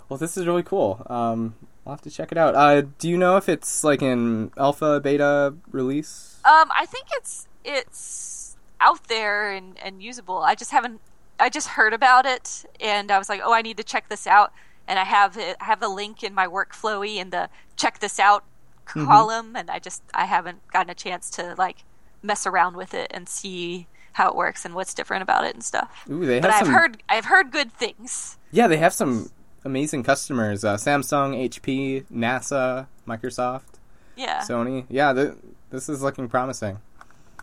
Well, 0.08 0.18
this 0.18 0.36
is 0.36 0.46
really 0.46 0.62
cool. 0.64 1.06
Um, 1.08 1.54
I'll 1.86 1.92
have 1.94 2.02
to 2.02 2.10
check 2.10 2.30
it 2.32 2.38
out. 2.38 2.54
Uh, 2.54 2.82
do 2.98 3.08
you 3.08 3.16
know 3.18 3.36
if 3.36 3.48
it's 3.48 3.82
like 3.82 4.02
in 4.02 4.52
alpha, 4.56 5.00
beta 5.00 5.54
release? 5.70 6.38
Um, 6.44 6.70
I 6.76 6.86
think 6.86 7.06
it's 7.12 7.48
it's 7.64 8.56
out 8.80 9.04
there 9.08 9.50
and, 9.50 9.78
and 9.82 10.02
usable. 10.02 10.38
I 10.38 10.54
just 10.54 10.70
haven't. 10.70 11.00
I 11.40 11.48
just 11.48 11.68
heard 11.68 11.92
about 11.92 12.24
it, 12.26 12.64
and 12.80 13.10
I 13.10 13.18
was 13.18 13.28
like, 13.28 13.40
oh, 13.44 13.52
I 13.52 13.62
need 13.62 13.76
to 13.78 13.84
check 13.84 14.08
this 14.08 14.26
out. 14.26 14.52
and 14.88 14.98
I 14.98 15.04
have 15.04 15.36
it, 15.36 15.56
I 15.60 15.64
have 15.64 15.82
a 15.82 15.88
link 15.88 16.22
in 16.24 16.34
my 16.34 16.46
workflowy 16.46 17.16
in 17.16 17.30
the 17.30 17.48
check 17.76 17.98
this 18.00 18.18
out 18.20 18.44
Mm-hmm. 18.88 19.06
column, 19.06 19.54
and 19.56 19.70
I 19.70 19.78
just 19.78 20.02
I 20.12 20.24
haven't 20.26 20.66
gotten 20.72 20.90
a 20.90 20.94
chance 20.94 21.30
to 21.30 21.54
like 21.56 21.84
mess 22.20 22.46
around 22.48 22.76
with 22.76 22.92
it 22.94 23.10
and 23.14 23.28
see 23.28 23.86
how 24.14 24.28
it 24.28 24.34
works 24.34 24.64
and 24.64 24.74
what's 24.74 24.92
different 24.92 25.22
about 25.22 25.44
it 25.44 25.54
and 25.54 25.62
stuff. 25.64 26.04
Ooh, 26.10 26.26
they 26.26 26.34
have 26.34 26.42
But 26.42 26.50
I've 26.52 26.66
heard 26.66 27.02
I've 27.08 27.24
heard 27.26 27.52
good 27.52 27.72
things. 27.72 28.38
Yeah, 28.50 28.66
they 28.66 28.78
have 28.78 28.92
some 28.92 29.30
amazing 29.64 30.02
customers: 30.02 30.64
uh, 30.64 30.76
Samsung, 30.76 31.36
HP, 31.48 32.04
NASA, 32.12 32.86
Microsoft, 33.06 33.78
Yeah. 34.16 34.40
Sony. 34.40 34.84
Yeah, 34.88 35.12
th- 35.12 35.32
this 35.70 35.88
is 35.88 36.02
looking 36.02 36.28
promising. 36.28 36.78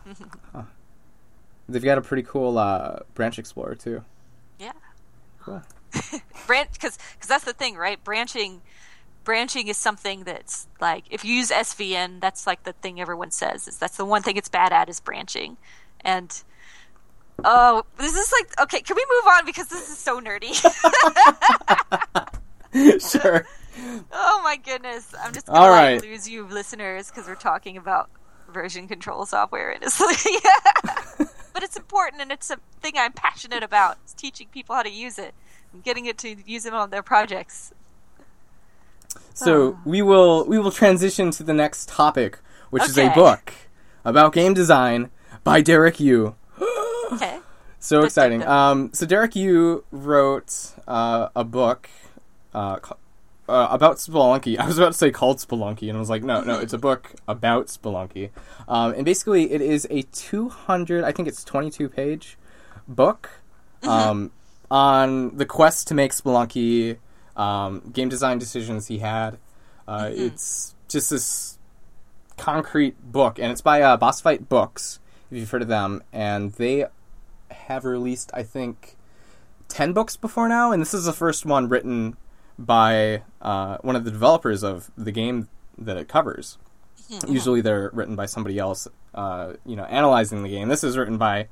Huh. 0.52 0.62
They've 1.68 1.84
got 1.84 1.98
a 1.98 2.02
pretty 2.02 2.24
cool 2.24 2.58
uh, 2.58 3.00
branch 3.14 3.38
explorer 3.38 3.74
too. 3.76 4.02
yeah. 4.58 4.72
Cool. 5.40 5.62
branch 6.46 6.72
because 6.72 6.98
that's 7.28 7.44
the 7.44 7.52
thing 7.52 7.76
right 7.76 8.02
branching 8.04 8.60
branching 9.24 9.68
is 9.68 9.76
something 9.76 10.24
that's 10.24 10.66
like 10.80 11.04
if 11.10 11.24
you 11.24 11.34
use 11.34 11.50
svn 11.50 12.20
that's 12.20 12.46
like 12.46 12.62
the 12.64 12.72
thing 12.74 13.00
everyone 13.00 13.30
says 13.30 13.66
is 13.66 13.76
that's 13.78 13.96
the 13.96 14.04
one 14.04 14.22
thing 14.22 14.36
it's 14.36 14.48
bad 14.48 14.72
at 14.72 14.88
is 14.88 15.00
branching 15.00 15.56
and 16.02 16.42
oh 17.44 17.84
this 17.98 18.14
is 18.14 18.32
like 18.40 18.60
okay 18.60 18.80
can 18.80 18.96
we 18.96 19.04
move 19.10 19.26
on? 19.34 19.46
Because 19.46 19.68
this 19.68 19.88
is 19.90 19.98
so 19.98 20.20
nerdy. 20.20 20.54
Sure. 22.72 23.44
oh 24.12 24.40
my 24.44 24.56
goodness. 24.56 25.12
I'm 25.20 25.32
just 25.32 25.46
gonna 25.46 25.58
All 25.58 25.70
like, 25.70 26.02
lose 26.02 26.28
you 26.28 26.46
listeners 26.46 27.10
because 27.10 27.26
we're 27.26 27.34
talking 27.34 27.76
about 27.76 28.08
version 28.52 28.88
control 28.88 29.26
software 29.26 29.70
and 29.70 29.82
it's 29.82 30.00
like 30.00 30.24
yeah. 30.44 31.26
but 31.52 31.62
it's 31.62 31.76
important 31.76 32.20
and 32.22 32.32
it's 32.32 32.50
a 32.50 32.58
thing 32.80 32.92
i'm 32.96 33.12
passionate 33.12 33.62
about. 33.62 33.98
It's 34.04 34.14
teaching 34.14 34.48
people 34.52 34.76
how 34.76 34.82
to 34.82 34.90
use 34.90 35.18
it 35.18 35.34
and 35.72 35.82
getting 35.82 36.06
it 36.06 36.18
to 36.18 36.36
use 36.46 36.64
it 36.64 36.74
on 36.74 36.90
their 36.90 37.02
projects. 37.02 37.72
So 39.34 39.62
oh. 39.62 39.78
we 39.84 40.02
will 40.02 40.44
we 40.46 40.58
will 40.58 40.70
transition 40.70 41.30
to 41.32 41.42
the 41.42 41.54
next 41.54 41.88
topic, 41.88 42.38
which 42.70 42.84
is 42.84 42.98
a 42.98 43.12
book 43.14 43.52
about 44.04 44.32
game 44.32 44.54
design 44.54 45.10
by 45.42 45.60
Derek 45.60 45.98
Yu. 45.98 46.34
Okay 47.12 47.38
So 47.82 48.02
exciting. 48.02 48.46
Um, 48.46 48.90
so 48.92 49.06
Derek 49.06 49.34
Yu 49.34 49.84
wrote 49.90 50.74
uh, 50.86 51.30
a 51.34 51.44
book 51.44 51.88
uh, 52.52 52.78
uh, 53.48 53.68
about 53.70 53.96
Spelunky. 53.96 54.58
I 54.60 54.66
was 54.66 54.76
about 54.76 54.92
to 54.92 54.98
say 54.98 55.10
called 55.10 55.38
Spelunky, 55.38 55.88
and 55.88 55.96
I 55.96 55.98
was 55.98 56.10
like, 56.10 56.22
no, 56.22 56.42
no, 56.42 56.58
it's 56.58 56.74
a 56.74 56.78
book 56.78 57.14
about 57.26 57.68
Spelunky. 57.68 58.28
Um, 58.68 58.92
and 58.92 59.06
basically, 59.06 59.50
it 59.52 59.62
is 59.62 59.86
a 59.88 60.02
200, 60.02 61.04
I 61.04 61.12
think 61.12 61.26
it's 61.26 61.42
22 61.42 61.88
page 61.88 62.36
book 62.86 63.30
um, 63.82 64.30
on 64.70 65.36
the 65.38 65.46
quest 65.46 65.88
to 65.88 65.94
make 65.94 66.12
Spelunky, 66.12 66.98
um, 67.34 67.80
game 67.94 68.10
design 68.10 68.38
decisions 68.38 68.88
he 68.88 68.98
had. 68.98 69.38
Uh, 69.88 70.10
It's 70.12 70.74
just 70.86 71.08
this 71.08 71.58
concrete 72.36 73.10
book, 73.10 73.38
and 73.38 73.50
it's 73.50 73.62
by 73.62 73.80
uh, 73.80 73.96
Boss 73.96 74.20
Fight 74.20 74.50
Books, 74.50 75.00
if 75.30 75.38
you've 75.38 75.50
heard 75.50 75.62
of 75.62 75.68
them, 75.68 76.02
and 76.12 76.52
they 76.52 76.84
have 77.50 77.84
released, 77.84 78.30
I 78.34 78.42
think, 78.42 78.96
10 79.68 79.92
books 79.92 80.16
before 80.16 80.48
now, 80.48 80.72
and 80.72 80.80
this 80.80 80.94
is 80.94 81.04
the 81.04 81.12
first 81.12 81.46
one 81.46 81.68
written 81.68 82.16
by 82.58 83.22
uh, 83.40 83.78
one 83.82 83.96
of 83.96 84.04
the 84.04 84.10
developers 84.10 84.62
of 84.62 84.90
the 84.96 85.12
game 85.12 85.48
that 85.78 85.96
it 85.96 86.08
covers. 86.08 86.58
Usually 87.26 87.60
they're 87.60 87.90
written 87.92 88.14
by 88.14 88.26
somebody 88.26 88.58
else, 88.58 88.86
uh, 89.14 89.54
you 89.66 89.74
know, 89.74 89.84
analyzing 89.84 90.44
the 90.44 90.48
game. 90.48 90.68
This 90.68 90.84
is 90.84 90.96
written 90.96 91.18
by 91.18 91.48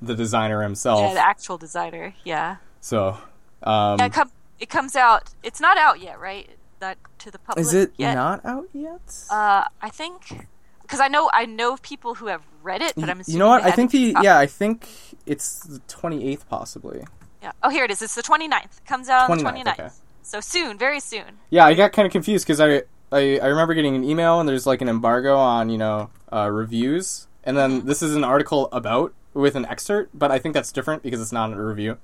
the 0.00 0.14
designer 0.14 0.62
himself. 0.62 1.00
Yeah, 1.00 1.14
the 1.14 1.26
actual 1.26 1.58
designer. 1.58 2.14
Yeah. 2.24 2.56
so, 2.80 3.18
um, 3.62 3.98
Yeah, 3.98 4.06
it, 4.06 4.12
com- 4.12 4.32
it 4.58 4.70
comes 4.70 4.96
out. 4.96 5.34
It's 5.42 5.60
not 5.60 5.76
out 5.76 6.00
yet, 6.00 6.18
right? 6.18 6.48
That 6.78 6.96
to 7.18 7.30
the 7.30 7.38
public. 7.38 7.60
is 7.60 7.74
it 7.74 7.92
yet. 7.98 8.14
not 8.14 8.42
out 8.46 8.68
yet? 8.72 9.24
Uh, 9.30 9.64
I 9.82 9.90
think 9.90 10.48
because 10.90 11.00
I 11.00 11.08
know 11.08 11.30
I 11.32 11.46
know 11.46 11.76
people 11.76 12.14
who 12.16 12.26
have 12.26 12.42
read 12.62 12.82
it, 12.82 12.94
but 12.98 13.08
I'm 13.08 13.22
you 13.26 13.38
know 13.38 13.48
what? 13.48 13.62
I 13.62 13.70
think 13.70 13.92
the 13.92 14.16
yeah, 14.20 14.38
I 14.38 14.46
think 14.46 14.88
it's 15.26 15.60
the 15.60 15.78
28th 15.80 16.48
possibly. 16.48 17.04
yeah. 17.42 17.52
Oh, 17.62 17.70
here 17.70 17.84
it 17.84 17.90
is. 17.90 18.02
It's 18.02 18.14
the 18.14 18.22
29th. 18.22 18.84
Comes 18.84 19.08
out 19.08 19.30
on 19.30 19.38
the 19.38 19.44
29th, 19.44 19.64
29th. 19.64 19.72
okay. 19.72 19.88
So 20.22 20.40
soon, 20.40 20.78
very 20.78 21.00
soon. 21.00 21.38
Yeah, 21.50 21.64
I 21.64 21.74
got 21.74 21.92
kind 21.92 22.06
of 22.06 22.12
confused 22.12 22.46
because 22.46 22.60
I, 22.60 22.82
I 23.12 23.38
I 23.38 23.46
remember 23.46 23.74
getting 23.74 23.96
an 23.96 24.04
email 24.04 24.40
and 24.40 24.48
there's 24.48 24.66
like 24.66 24.80
an 24.82 24.88
embargo 24.88 25.36
on 25.36 25.70
you 25.70 25.78
know 25.78 26.10
uh, 26.32 26.50
reviews, 26.50 27.28
and 27.44 27.56
then 27.56 27.80
Mm-hmm. 27.80 27.88
this 27.88 28.02
is 28.02 28.14
an 28.16 28.24
article 28.24 28.68
about 28.72 29.14
with 29.34 29.54
an 29.56 29.64
excerpt, 29.66 30.10
but 30.18 30.30
I 30.32 30.38
think 30.38 30.54
that's 30.54 30.72
different 30.72 31.02
because 31.02 31.20
it's 31.20 31.32
not 31.32 31.52
a 31.52 31.62
review. 31.62 31.98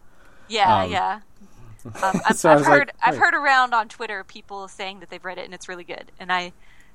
Yeah, 0.49 0.85
Um, 0.85 0.91
yeah. 0.91 1.21
Um, 2.03 2.21
I've, 2.27 2.37
So 2.37 2.51
I've 2.51 2.59
was 2.59 2.69
like, 2.69 2.79
heard 2.79 2.93
I've 3.03 3.17
heard 3.17 3.35
around 3.35 3.75
on 3.75 3.89
Twitter 3.89 4.25
people 4.25 4.67
saying 4.69 5.01
that 5.01 5.11
they've 5.11 5.25
read 5.25 5.39
it 5.39 5.45
and 5.45 5.55
it's 5.55 5.69
really 5.69 5.85
good. 5.85 6.11
And 6.19 6.33
I 6.33 6.53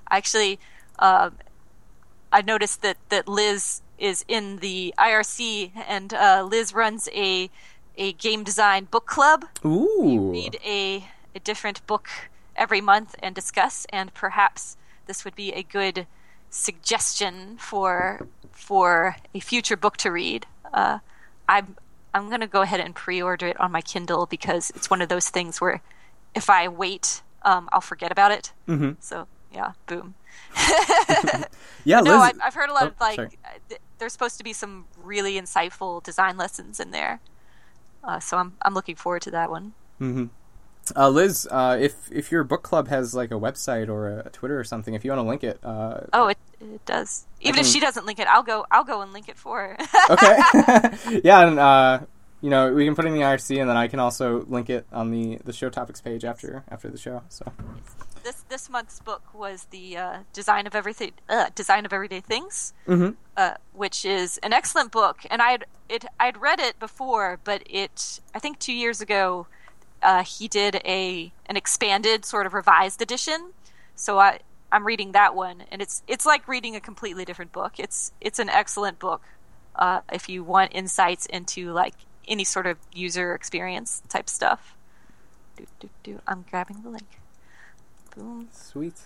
I 0.07 0.17
actually 0.17 0.59
um 0.99 1.37
I 2.31 2.41
noticed 2.41 2.81
that 2.81 2.97
that 3.09 3.27
Liz 3.27 3.81
is 3.97 4.25
in 4.27 4.57
the 4.57 4.93
IRC 4.97 5.71
and 5.87 6.13
uh, 6.13 6.47
Liz 6.49 6.73
runs 6.73 7.07
a 7.13 7.49
a 7.97 8.13
game 8.13 8.43
design 8.43 8.85
book 8.85 9.05
club. 9.05 9.45
Ooh, 9.65 10.31
Read 10.31 10.57
a 10.65 11.05
a 11.35 11.39
different 11.39 11.85
book 11.87 12.07
every 12.55 12.81
month 12.81 13.15
and 13.23 13.33
discuss. 13.35 13.85
And 13.91 14.13
perhaps 14.13 14.77
this 15.07 15.23
would 15.25 15.35
be 15.35 15.51
a 15.53 15.63
good 15.63 16.07
suggestion 16.49 17.57
for 17.57 18.25
for 18.51 19.15
a 19.33 19.39
future 19.39 19.75
book 19.77 19.97
to 19.97 20.11
read. 20.11 20.45
Uh, 20.73 20.99
I'm 21.49 21.75
I'm 22.13 22.29
gonna 22.29 22.47
go 22.47 22.61
ahead 22.61 22.79
and 22.79 22.95
pre-order 22.95 23.47
it 23.47 23.59
on 23.59 23.71
my 23.71 23.81
Kindle 23.81 24.25
because 24.25 24.71
it's 24.75 24.89
one 24.89 25.01
of 25.01 25.09
those 25.09 25.29
things 25.29 25.59
where 25.61 25.81
if 26.35 26.49
I 26.49 26.67
wait, 26.67 27.21
um, 27.43 27.67
I'll 27.73 27.81
forget 27.81 28.11
about 28.11 28.31
it. 28.31 28.53
Mhm. 28.67 28.95
So 28.99 29.27
yeah, 29.53 29.71
boom. 29.87 30.15
yeah, 31.83 31.99
No, 32.01 32.19
Liz. 32.19 32.33
I've, 32.43 32.53
heard 32.53 32.69
a 32.69 32.73
lot 32.73 32.83
Oh, 32.83 32.87
of 32.87 32.99
like 32.99 33.15
sorry. 33.15 33.39
uh, 33.45 33.49
th- 33.69 33.81
there's 33.99 34.13
supposed 34.13 34.37
to 34.37 34.43
be 34.43 34.53
some 34.53 34.85
really 35.01 35.39
insightful 35.39 36.03
design 36.03 36.37
lessons 36.37 36.79
in 36.79 36.91
there. 36.91 37.19
Uh, 38.03 38.19
so 38.19 38.37
I'm 38.37 38.57
I'm 38.63 38.73
looking 38.73 38.95
forward 38.95 39.21
to 39.23 39.31
that 39.31 39.49
one. 39.51 39.73
hmm 39.99 40.25
Uh, 40.95 41.09
Liz, 41.09 41.47
uh, 41.51 41.77
if 41.79 42.11
if 42.11 42.31
your 42.31 42.43
book 42.43 42.63
club 42.63 42.87
has 42.87 43.13
like 43.13 43.29
a 43.31 43.35
website 43.35 43.87
or 43.89 44.19
a, 44.25 44.29
Twitter 44.31 44.59
or 44.59 44.63
something, 44.63 44.93
if 44.95 45.05
you 45.05 45.11
want 45.11 45.23
to 45.23 45.29
link 45.29 45.43
it, 45.43 45.59
uh, 45.63 46.01
Oh, 46.13 46.27
it 46.27 46.37
it 46.59 46.83
does. 46.85 47.25
Even 47.41 47.59
if 47.59 47.67
she 47.67 47.79
doesn't 47.79 48.05
link 48.05 48.19
it, 48.19 48.27
I'll 48.27 48.43
go. 48.43 48.65
I'll 48.71 48.83
go 48.83 49.01
and 49.01 49.13
link 49.13 49.29
it 49.29 49.37
for 49.37 49.59
her. 49.61 49.77
okay, 50.09 51.21
yeah, 51.23 51.47
and 51.47 51.59
uh, 51.59 51.99
you 52.41 52.49
know 52.49 52.73
we 52.73 52.85
can 52.85 52.95
put 52.95 53.05
it 53.05 53.09
in 53.09 53.13
the 53.13 53.21
IRC, 53.21 53.59
and 53.61 53.69
then 53.69 53.77
I 53.77 53.87
can 53.87 53.99
also 53.99 54.43
link 54.47 54.69
it 54.69 54.85
on 54.91 55.11
the 55.11 55.37
the 55.45 55.53
show 55.53 55.69
topics 55.69 56.01
page 56.01 56.25
after 56.25 56.63
after 56.69 56.89
the 56.89 56.97
show. 56.97 57.21
So 57.29 57.51
this 58.23 58.41
this 58.49 58.69
month's 58.69 58.99
book 58.99 59.23
was 59.33 59.65
the 59.71 59.97
uh, 59.97 60.17
design 60.33 60.67
of 60.67 60.75
everything, 60.75 61.11
uh, 61.29 61.49
design 61.55 61.85
of 61.85 61.93
everyday 61.93 62.19
things, 62.21 62.73
Mhm. 62.87 63.15
uh, 63.37 63.55
which 63.73 64.05
is 64.05 64.37
an 64.39 64.53
excellent 64.53 64.91
book. 64.91 65.19
And 65.29 65.41
I 65.41 65.59
it 65.89 66.05
I'd 66.19 66.37
read 66.37 66.59
it 66.59 66.79
before, 66.79 67.39
but 67.43 67.63
it 67.65 68.19
I 68.35 68.39
think 68.39 68.59
two 68.59 68.73
years 68.73 69.01
ago 69.01 69.47
uh, 70.01 70.23
he 70.23 70.47
did 70.47 70.75
a 70.85 71.31
an 71.45 71.57
expanded 71.57 72.25
sort 72.25 72.45
of 72.45 72.53
revised 72.53 73.01
edition. 73.01 73.53
So 73.95 74.19
I 74.19 74.39
I'm 74.71 74.85
reading 74.85 75.11
that 75.11 75.35
one, 75.35 75.63
and 75.71 75.81
it's 75.81 76.01
it's 76.07 76.25
like 76.25 76.47
reading 76.47 76.75
a 76.75 76.79
completely 76.79 77.25
different 77.25 77.51
book. 77.51 77.73
It's 77.79 78.11
it's 78.21 78.39
an 78.39 78.49
excellent 78.49 78.99
book 78.99 79.21
uh, 79.75 80.01
if 80.11 80.29
you 80.29 80.43
want 80.43 80.71
insights 80.73 81.25
into 81.25 81.71
like 81.71 81.95
any 82.27 82.43
sort 82.43 82.67
of 82.67 82.77
user 82.93 83.33
experience 83.33 84.01
type 84.09 84.29
stuff. 84.29 84.75
Do, 85.57 85.65
do, 85.79 85.89
do. 86.03 86.21
I'm 86.27 86.45
grabbing 86.49 86.81
the 86.83 86.89
link. 86.89 87.07
Sweet. 88.51 89.01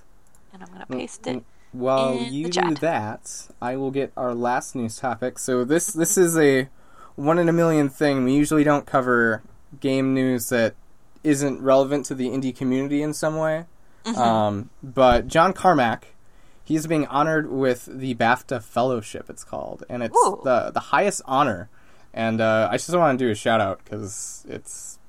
and 0.54 0.64
I'm 0.64 0.70
gonna 0.72 0.86
paste 0.86 1.28
it. 1.28 1.44
While 1.72 2.16
you 2.16 2.50
do 2.50 2.74
that, 2.76 3.50
I 3.62 3.76
will 3.76 3.92
get 3.92 4.14
our 4.16 4.34
last 4.34 4.76
news 4.76 4.98
topic. 4.98 5.38
So 5.40 5.66
this 5.66 5.88
this 5.88 6.18
is 6.18 6.38
a 6.38 6.70
one 7.16 7.38
in 7.38 7.50
a 7.50 7.54
million 7.54 7.90
thing. 7.90 8.24
We 8.24 8.34
usually 8.34 8.64
don't 8.64 8.86
cover 8.86 9.44
game 9.80 10.14
news 10.14 10.50
that 10.50 10.76
isn't 11.24 11.62
relevant 11.62 12.06
to 12.06 12.16
the 12.16 12.28
indie 12.30 12.56
community 12.56 13.02
in 13.02 13.14
some 13.14 13.36
way. 13.36 13.66
Mm-hmm. 14.06 14.22
Um, 14.22 14.70
but 14.84 15.28
John 15.28 15.52
Carmack, 15.52 16.16
he's 16.64 16.88
being 16.88 17.08
honored 17.08 17.52
with 17.52 17.90
the 17.92 18.16
BAFTA 18.16 18.62
Fellowship. 18.64 19.30
It's 19.30 19.44
called, 19.44 19.84
and 19.90 20.04
it's 20.04 20.16
Ooh. 20.16 20.40
the 20.44 20.72
the 20.72 20.80
highest 20.80 21.22
honor. 21.26 21.70
And 22.14 22.40
uh, 22.40 22.70
I 22.72 22.78
just 22.78 22.96
want 22.96 23.20
to 23.20 23.26
do 23.26 23.30
a 23.30 23.36
shout 23.36 23.60
out 23.60 23.82
because 23.84 24.46
it's 24.48 25.00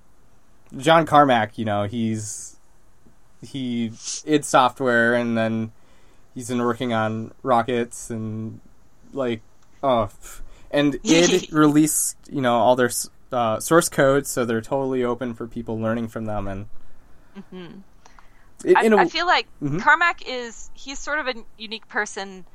John 0.77 1.07
Carmack. 1.07 1.59
You 1.59 1.65
know, 1.65 1.85
he's 1.85 2.56
he 3.47 3.93
id 4.25 4.45
software, 4.45 5.15
and 5.15 5.37
then 5.39 5.73
he's 6.35 6.49
been 6.49 6.63
working 6.63 6.93
on 6.93 7.33
rockets 7.43 8.11
and 8.11 8.61
like 9.13 9.41
oh, 9.83 10.11
and 10.71 10.99
id 11.05 11.49
released 11.53 12.17
you 12.31 12.41
know 12.41 12.55
all 12.57 12.77
their 12.77 12.91
uh, 13.33 13.59
source 13.61 13.89
code, 13.89 14.27
so 14.27 14.45
they're 14.45 14.61
totally 14.61 15.03
open 15.05 15.35
for 15.35 15.47
people 15.47 15.79
learning 15.81 16.09
from 16.09 16.27
them 16.27 16.47
and. 16.49 16.67
In- 17.53 17.85
I, 18.75 18.85
in 18.85 18.93
a- 18.95 18.97
I 18.97 19.07
feel 19.09 19.27
like 19.27 19.47
Mhm. 19.63 19.81
Carmack 19.81 20.23
is 20.27 20.71
he's 20.75 20.99
sort 20.99 21.19
of 21.19 21.29
a 21.29 21.35
unique 21.59 21.87
person 21.89 22.47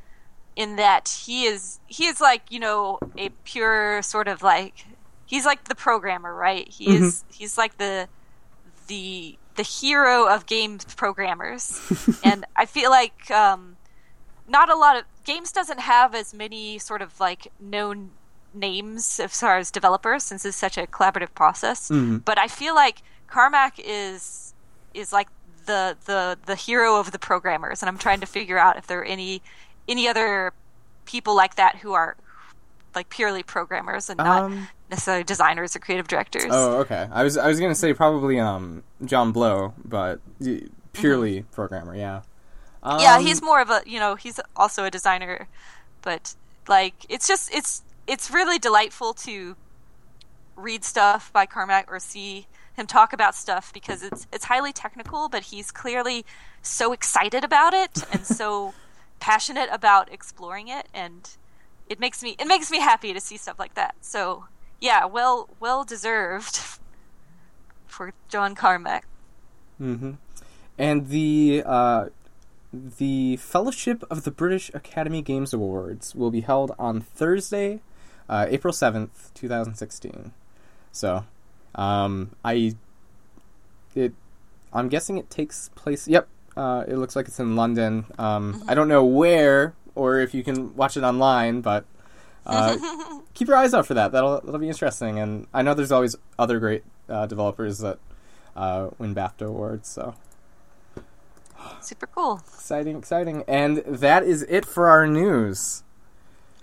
in 0.55 0.75
that 0.77 1.07
he 1.25 1.45
is 1.45 1.79
he 1.87 2.05
is 2.07 2.19
like 2.19 2.41
you 2.49 2.59
know 2.59 2.99
a 3.17 3.29
pure 3.45 4.01
sort 4.01 4.27
of 4.27 4.41
like 4.41 4.85
he's 5.27 5.45
like 5.45 5.65
the 5.65 5.75
programmer 5.75 6.33
right 6.33 6.67
he 6.67 6.87
Mm-hmm. 6.87 7.03
is 7.05 7.23
he's 7.31 7.57
like 7.57 7.77
the 7.77 8.07
the 8.87 9.37
the 9.55 9.63
hero 9.63 10.27
of 10.27 10.45
game 10.45 10.79
programmers, 10.97 11.79
and 12.23 12.45
I 12.55 12.65
feel 12.65 12.89
like 12.89 13.29
um, 13.31 13.77
not 14.47 14.69
a 14.69 14.75
lot 14.75 14.95
of 14.97 15.03
games 15.23 15.51
doesn't 15.51 15.79
have 15.79 16.15
as 16.15 16.33
many 16.33 16.79
sort 16.79 17.01
of 17.01 17.19
like 17.19 17.47
known 17.59 18.11
names 18.53 19.19
as 19.19 19.39
far 19.39 19.57
as 19.57 19.71
developers 19.71 20.23
since 20.23 20.45
it's 20.45 20.57
such 20.57 20.77
a 20.77 20.85
collaborative 20.87 21.33
process. 21.33 21.89
Mhm. 21.89 22.23
But 22.25 22.37
I 22.37 22.47
feel 22.47 22.75
like 22.75 23.01
Carmack 23.27 23.75
is 23.77 24.53
is 24.93 25.13
like 25.13 25.29
the 25.65 25.95
the 26.05 26.37
the 26.45 26.55
hero 26.55 26.97
of 26.99 27.11
the 27.11 27.19
programmers, 27.19 27.81
and 27.81 27.89
I'm 27.89 27.97
trying 27.97 28.19
to 28.21 28.25
figure 28.25 28.57
out 28.57 28.77
if 28.77 28.87
there 28.87 28.99
are 28.99 29.05
any 29.05 29.41
any 29.87 30.07
other 30.07 30.53
people 31.05 31.35
like 31.35 31.55
that 31.55 31.77
who 31.77 31.93
are 31.93 32.15
like 32.93 33.09
purely 33.09 33.41
programmers 33.43 34.09
and 34.09 34.17
not 34.17 34.43
Um, 34.43 34.67
necessarily 34.91 35.23
designers 35.23 35.75
or 35.75 35.79
creative 35.79 36.07
directors. 36.07 36.45
Oh, 36.49 36.79
okay. 36.81 37.07
I 37.11 37.23
was 37.23 37.37
I 37.37 37.47
was 37.47 37.59
gonna 37.59 37.73
say 37.73 37.93
probably 37.93 38.39
um 38.39 38.83
John 39.03 39.31
Blow, 39.31 39.73
but 39.83 40.19
purely 40.93 41.43
programmer. 41.51 41.95
Yeah. 41.95 42.21
Um, 42.83 42.99
yeah, 42.99 43.19
he's 43.19 43.41
more 43.41 43.61
of 43.61 43.69
a 43.69 43.81
you 43.85 43.99
know 43.99 44.15
he's 44.15 44.39
also 44.55 44.83
a 44.83 44.91
designer, 44.91 45.47
but 46.01 46.35
like 46.67 46.93
it's 47.09 47.27
just 47.27 47.53
it's 47.53 47.83
it's 48.05 48.29
really 48.29 48.59
delightful 48.59 49.13
to 49.13 49.55
read 50.55 50.83
stuff 50.83 51.31
by 51.33 51.45
Carmack 51.45 51.91
or 51.91 51.99
see 51.99 52.47
him 52.73 52.85
talk 52.85 53.13
about 53.13 53.33
stuff 53.33 53.71
because 53.73 54.03
it's 54.03 54.27
it's 54.31 54.45
highly 54.45 54.73
technical, 54.73 55.29
but 55.29 55.43
he's 55.43 55.71
clearly 55.71 56.25
so 56.61 56.91
excited 56.91 57.43
about 57.43 57.73
it 57.73 58.03
and 58.11 58.25
so 58.25 58.73
passionate 59.19 59.69
about 59.71 60.11
exploring 60.11 60.67
it, 60.67 60.87
and 60.93 61.29
it 61.87 61.99
makes 61.99 62.21
me 62.21 62.35
it 62.37 62.47
makes 62.47 62.69
me 62.69 62.79
happy 62.79 63.13
to 63.13 63.21
see 63.21 63.37
stuff 63.37 63.57
like 63.57 63.75
that. 63.75 63.95
So 64.01 64.45
yeah, 64.81 65.05
well 65.05 65.49
well 65.59 65.85
deserved 65.85 66.59
for 67.87 68.13
John 68.27 68.55
Carmack. 68.55 69.05
Mm-hmm. 69.79 70.13
And 70.77 71.07
the 71.07 71.63
uh, 71.65 72.05
the 72.73 73.37
Fellowship 73.37 74.03
of 74.09 74.23
the 74.23 74.31
British 74.31 74.71
Academy 74.73 75.21
Games 75.21 75.53
Awards 75.53 76.15
will 76.15 76.31
be 76.31 76.41
held 76.41 76.71
on 76.79 77.01
Thursday, 77.01 77.81
uh, 78.27 78.47
April 78.49 78.73
seventh, 78.73 79.31
two 79.33 79.47
thousand 79.47 79.75
sixteen. 79.75 80.33
So, 80.91 81.25
um, 81.75 82.31
I 82.43 82.75
it 83.93 84.13
I'm 84.73 84.89
guessing 84.89 85.17
it 85.17 85.29
takes 85.29 85.69
place. 85.75 86.07
Yep, 86.07 86.27
uh, 86.57 86.85
it 86.87 86.97
looks 86.97 87.15
like 87.15 87.27
it's 87.27 87.39
in 87.39 87.55
London. 87.55 88.05
Um, 88.17 88.63
I 88.67 88.73
don't 88.73 88.87
know 88.87 89.05
where 89.05 89.73
or 89.93 90.19
if 90.19 90.33
you 90.33 90.43
can 90.43 90.75
watch 90.75 90.97
it 90.97 91.03
online, 91.03 91.61
but. 91.61 91.85
Uh, 92.45 92.77
keep 93.33 93.47
your 93.47 93.57
eyes 93.57 93.73
out 93.73 93.85
for 93.85 93.93
that. 93.93 94.11
That'll 94.11 94.41
that'll 94.41 94.59
be 94.59 94.67
interesting. 94.67 95.19
And 95.19 95.47
I 95.53 95.61
know 95.61 95.73
there's 95.73 95.91
always 95.91 96.15
other 96.39 96.59
great 96.59 96.83
uh, 97.09 97.25
developers 97.27 97.79
that 97.79 97.99
uh, 98.55 98.89
win 98.97 99.13
BAFTA 99.15 99.47
awards. 99.47 99.87
So 99.89 100.15
Super 101.81 102.07
cool. 102.07 102.41
exciting, 102.53 102.97
exciting. 102.97 103.43
And 103.47 103.77
that 103.77 104.23
is 104.23 104.43
it 104.43 104.65
for 104.65 104.89
our 104.89 105.05
news. 105.07 105.83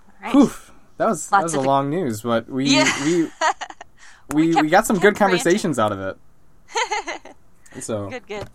All 0.07 0.13
right. 0.25 0.33
Whew, 0.33 0.51
that 0.97 1.07
was 1.07 1.29
that 1.29 1.43
was 1.43 1.53
a 1.53 1.61
long 1.61 1.89
news, 1.89 2.21
but 2.21 2.49
we 2.49 2.65
Yeah. 2.75 3.05
we 3.05 3.23
we, 4.33 4.47
we, 4.47 4.53
kept- 4.53 4.69
got 4.71 4.85
some 4.85 4.97
good 4.97 5.19
ranting. 5.19 5.19
conversations 5.27 5.79
out 5.79 5.91
of 5.91 5.99
it. 5.99 6.17
So 7.81 8.09
Good, 8.09 8.25
good. 8.27 8.49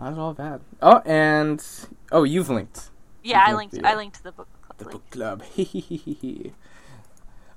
not 0.00 0.18
all 0.18 0.34
bad. 0.34 0.60
Oh, 0.82 1.00
and 1.06 1.64
oh, 2.10 2.24
you've 2.24 2.50
linked 2.50 2.90
Yeah, 3.22 3.40
I 3.40 3.52
Mhm, 3.52 3.56
linked. 3.56 3.84
I 3.84 3.94
linked 3.94 4.16
to 4.16 4.22
the 4.24 4.32
book 4.32 4.48
the 4.78 4.84
book 4.86 5.08
club. 5.10 5.42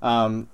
um, 0.02 0.50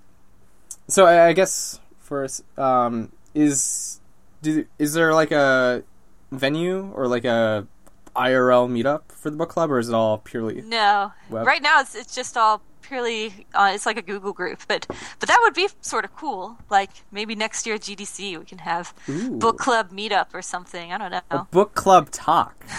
so 0.88 1.06
I, 1.06 1.28
I 1.28 1.34
guess 1.34 1.80
first, 2.00 2.44
um, 2.58 3.12
is 3.34 4.00
do, 4.42 4.66
is 4.80 4.94
there 4.94 5.14
like 5.14 5.32
a 5.32 5.84
venue 6.32 6.92
or 6.94 7.08
like 7.08 7.26
a 7.26 7.68
IRL 8.16 8.70
meetup 8.70 9.12
for 9.12 9.30
the 9.30 9.38
book 9.38 9.50
club, 9.50 9.72
or 9.72 9.80
is 9.80 9.90
it 9.90 9.96
all 9.96 10.18
purely 10.20 10.62
No, 10.62 11.12
web? 11.30 11.46
right 11.46 11.62
now 11.62 11.82
it's 11.82 11.96
it's 11.96 12.16
just 12.16 12.38
all 12.38 12.62
purely. 12.82 13.46
Uh, 13.54 13.72
it's 13.74 13.86
like 13.86 13.98
a 13.98 14.02
Google 14.02 14.32
group, 14.32 14.60
but 14.68 14.86
but 15.20 15.28
that 15.28 15.40
would 15.44 15.54
be 15.54 15.68
sort 15.82 16.06
of 16.06 16.16
cool. 16.16 16.58
Like 16.70 16.92
maybe 17.12 17.36
next 17.36 17.66
year 17.66 17.76
at 17.76 17.82
GDC 17.82 18.40
we 18.40 18.46
can 18.46 18.60
have 18.60 18.94
Ooh. 19.10 19.32
book 19.32 19.58
club 19.58 19.92
meetup 19.92 20.28
or 20.34 20.42
something. 20.42 20.94
I 20.94 20.98
don't 20.98 21.12
know. 21.12 21.22
a 21.30 21.44
book 21.52 21.76
club 21.76 22.10
talk? 22.12 22.64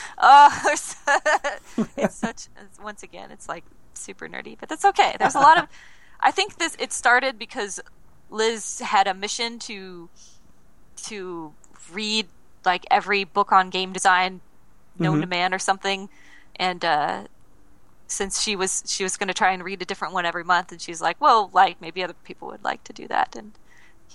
Oh, 0.18 0.60
it's 1.96 2.14
such. 2.14 2.48
Once 2.82 3.02
again, 3.02 3.30
it's 3.30 3.48
like 3.48 3.64
super 3.94 4.28
nerdy, 4.28 4.56
but 4.58 4.68
that's 4.68 4.84
okay. 4.84 5.16
There's 5.18 5.34
a 5.34 5.40
lot 5.40 5.58
of. 5.58 5.68
I 6.20 6.30
think 6.30 6.58
this 6.58 6.76
it 6.78 6.92
started 6.92 7.38
because 7.38 7.80
Liz 8.30 8.80
had 8.80 9.06
a 9.06 9.14
mission 9.14 9.58
to 9.60 10.08
to 11.04 11.52
read 11.92 12.26
like 12.64 12.84
every 12.90 13.24
book 13.24 13.52
on 13.52 13.70
game 13.70 13.92
design 13.92 14.40
known 14.98 15.20
to 15.20 15.26
man 15.26 15.52
or 15.52 15.58
something, 15.58 16.08
and 16.56 16.84
uh, 16.84 17.24
since 18.06 18.40
she 18.42 18.54
was 18.54 18.84
she 18.86 19.02
was 19.02 19.16
going 19.16 19.28
to 19.28 19.34
try 19.34 19.52
and 19.52 19.64
read 19.64 19.82
a 19.82 19.84
different 19.84 20.14
one 20.14 20.24
every 20.26 20.44
month, 20.44 20.72
and 20.72 20.80
she's 20.80 21.00
like, 21.00 21.20
well, 21.20 21.50
like 21.52 21.80
maybe 21.80 22.02
other 22.02 22.14
people 22.24 22.48
would 22.48 22.64
like 22.64 22.84
to 22.84 22.92
do 22.92 23.08
that, 23.08 23.34
and 23.36 23.52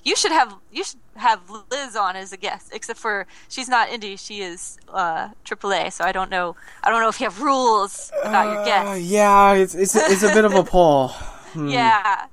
you 0.04 0.16
should 0.16 0.32
have 0.32 0.56
you 0.72 0.84
should 0.84 1.00
have 1.16 1.42
Liz 1.72 1.96
on 1.96 2.16
as 2.16 2.32
a 2.32 2.38
guest, 2.38 2.70
except 2.74 3.00
for 3.00 3.26
she's 3.50 3.68
not 3.68 3.90
indie, 3.90 4.18
she 4.20 4.42
is 4.42 4.78
uh, 4.90 5.30
AAA, 5.46 5.92
so 5.92 6.04
I 6.06 6.12
don't 6.12 6.30
know 6.30 6.56
I 6.84 6.90
don't 6.90 7.02
know 7.02 7.10
if 7.10 7.20
you 7.20 7.26
have 7.26 7.42
rules 7.42 8.12
about 8.24 8.46
your 8.52 8.62
Uh, 8.62 8.66
guests. 8.66 9.06
yeah, 9.06 9.54
it's 9.54 9.76
it's 9.76 9.96
it's 9.96 10.24
a 10.24 10.34
bit 10.34 10.46
of 10.46 10.54
a 10.54 10.64
pull. 10.74 11.10
Hmm. 11.54 11.68
Yeah. 11.70 12.26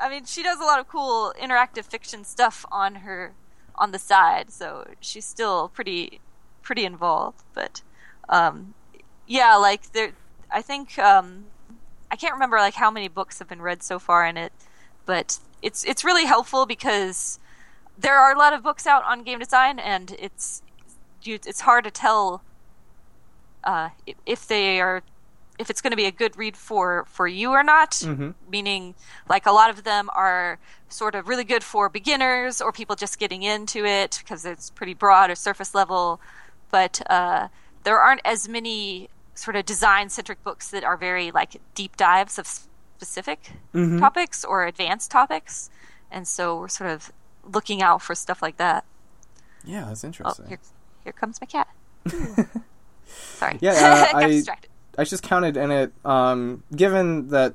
I 0.00 0.08
mean, 0.10 0.24
she 0.24 0.42
does 0.42 0.58
a 0.60 0.64
lot 0.64 0.80
of 0.80 0.88
cool 0.88 1.32
interactive 1.40 1.84
fiction 1.84 2.24
stuff 2.24 2.66
on 2.70 2.96
her 2.96 3.32
on 3.76 3.90
the 3.92 3.98
side, 3.98 4.50
so 4.50 4.86
she's 5.00 5.24
still 5.24 5.68
pretty 5.68 6.20
pretty 6.62 6.84
involved, 6.84 7.42
but 7.54 7.82
um 8.28 8.74
yeah, 9.26 9.54
like 9.56 9.92
there 9.92 10.12
I 10.50 10.62
think 10.62 10.98
um 10.98 11.46
I 12.10 12.16
can't 12.16 12.32
remember 12.34 12.58
like 12.58 12.74
how 12.74 12.90
many 12.90 13.08
books 13.08 13.38
have 13.40 13.48
been 13.48 13.60
read 13.62 13.82
so 13.82 13.98
far 13.98 14.24
in 14.26 14.36
it, 14.36 14.52
but 15.06 15.38
it's 15.64 15.82
it's 15.84 16.04
really 16.04 16.26
helpful 16.34 16.66
because 16.66 17.38
there 17.98 18.18
are 18.18 18.32
a 18.34 18.38
lot 18.38 18.52
of 18.52 18.62
books 18.62 18.86
out 18.86 19.02
on 19.04 19.22
game 19.22 19.38
design 19.38 19.78
and 19.78 20.06
it's 20.18 20.62
you, 21.22 21.34
it's 21.46 21.60
hard 21.62 21.84
to 21.84 21.90
tell 21.90 22.42
uh, 23.64 23.88
if- 24.26 24.46
they 24.46 24.80
are 24.80 25.02
if 25.56 25.70
it's 25.70 25.80
going 25.80 25.92
to 25.92 25.96
be 25.96 26.04
a 26.06 26.10
good 26.10 26.36
read 26.36 26.56
for 26.56 27.04
for 27.08 27.28
you 27.28 27.50
or 27.52 27.62
not 27.62 27.92
Mhm. 27.92 28.34
meaning 28.50 28.94
like 29.28 29.46
a 29.46 29.52
lot 29.52 29.70
of 29.70 29.84
them 29.84 30.10
are 30.12 30.58
sort 30.88 31.14
of 31.14 31.28
really 31.28 31.44
good 31.44 31.62
for 31.62 31.88
beginners 31.88 32.60
or 32.60 32.72
people 32.72 32.96
just 32.96 33.20
getting 33.20 33.42
into 33.44 33.84
it 33.86 34.18
because 34.18 34.44
it's 34.44 34.70
pretty 34.70 34.94
broad 34.94 35.30
or 35.30 35.36
surface 35.36 35.72
level 35.72 36.20
but 36.72 37.00
uh, 37.08 37.46
there 37.84 37.98
aren't 38.00 38.20
as 38.24 38.48
many 38.48 39.08
sort 39.34 39.54
of 39.54 39.64
design 39.64 40.08
centric 40.08 40.42
books 40.42 40.70
that 40.70 40.82
are 40.82 40.96
very 40.96 41.30
like 41.30 41.60
deep 41.76 41.96
dives 41.96 42.36
of 42.36 42.46
specific 42.96 43.52
Mhm. 43.74 43.98
topics 44.00 44.44
or 44.44 44.64
advanced 44.66 45.10
topics 45.10 45.70
and 46.10 46.26
so 46.28 46.58
we're 46.60 46.68
sort 46.68 46.90
of 46.90 47.12
looking 47.52 47.82
out 47.82 48.00
for 48.02 48.14
stuff 48.14 48.40
like 48.42 48.56
that 48.56 48.84
Yeah, 49.64 49.86
that's 49.88 50.04
oh 50.04 50.08
interesting. 50.08 50.46
here, 50.46 50.58
here 51.02 51.12
comes 51.12 51.40
my 51.40 51.46
cat 51.46 51.68
sorry 53.06 53.58
Yeah, 53.60 53.72
uh, 53.72 54.12
got 54.12 54.14
I- 54.22 54.26
distracted 54.28 54.70
I 54.96 55.02
just 55.02 55.24
counted, 55.24 55.56
and 55.56 55.72
it 55.72 55.92
um, 56.04 56.62
given 56.70 57.26
that, 57.30 57.54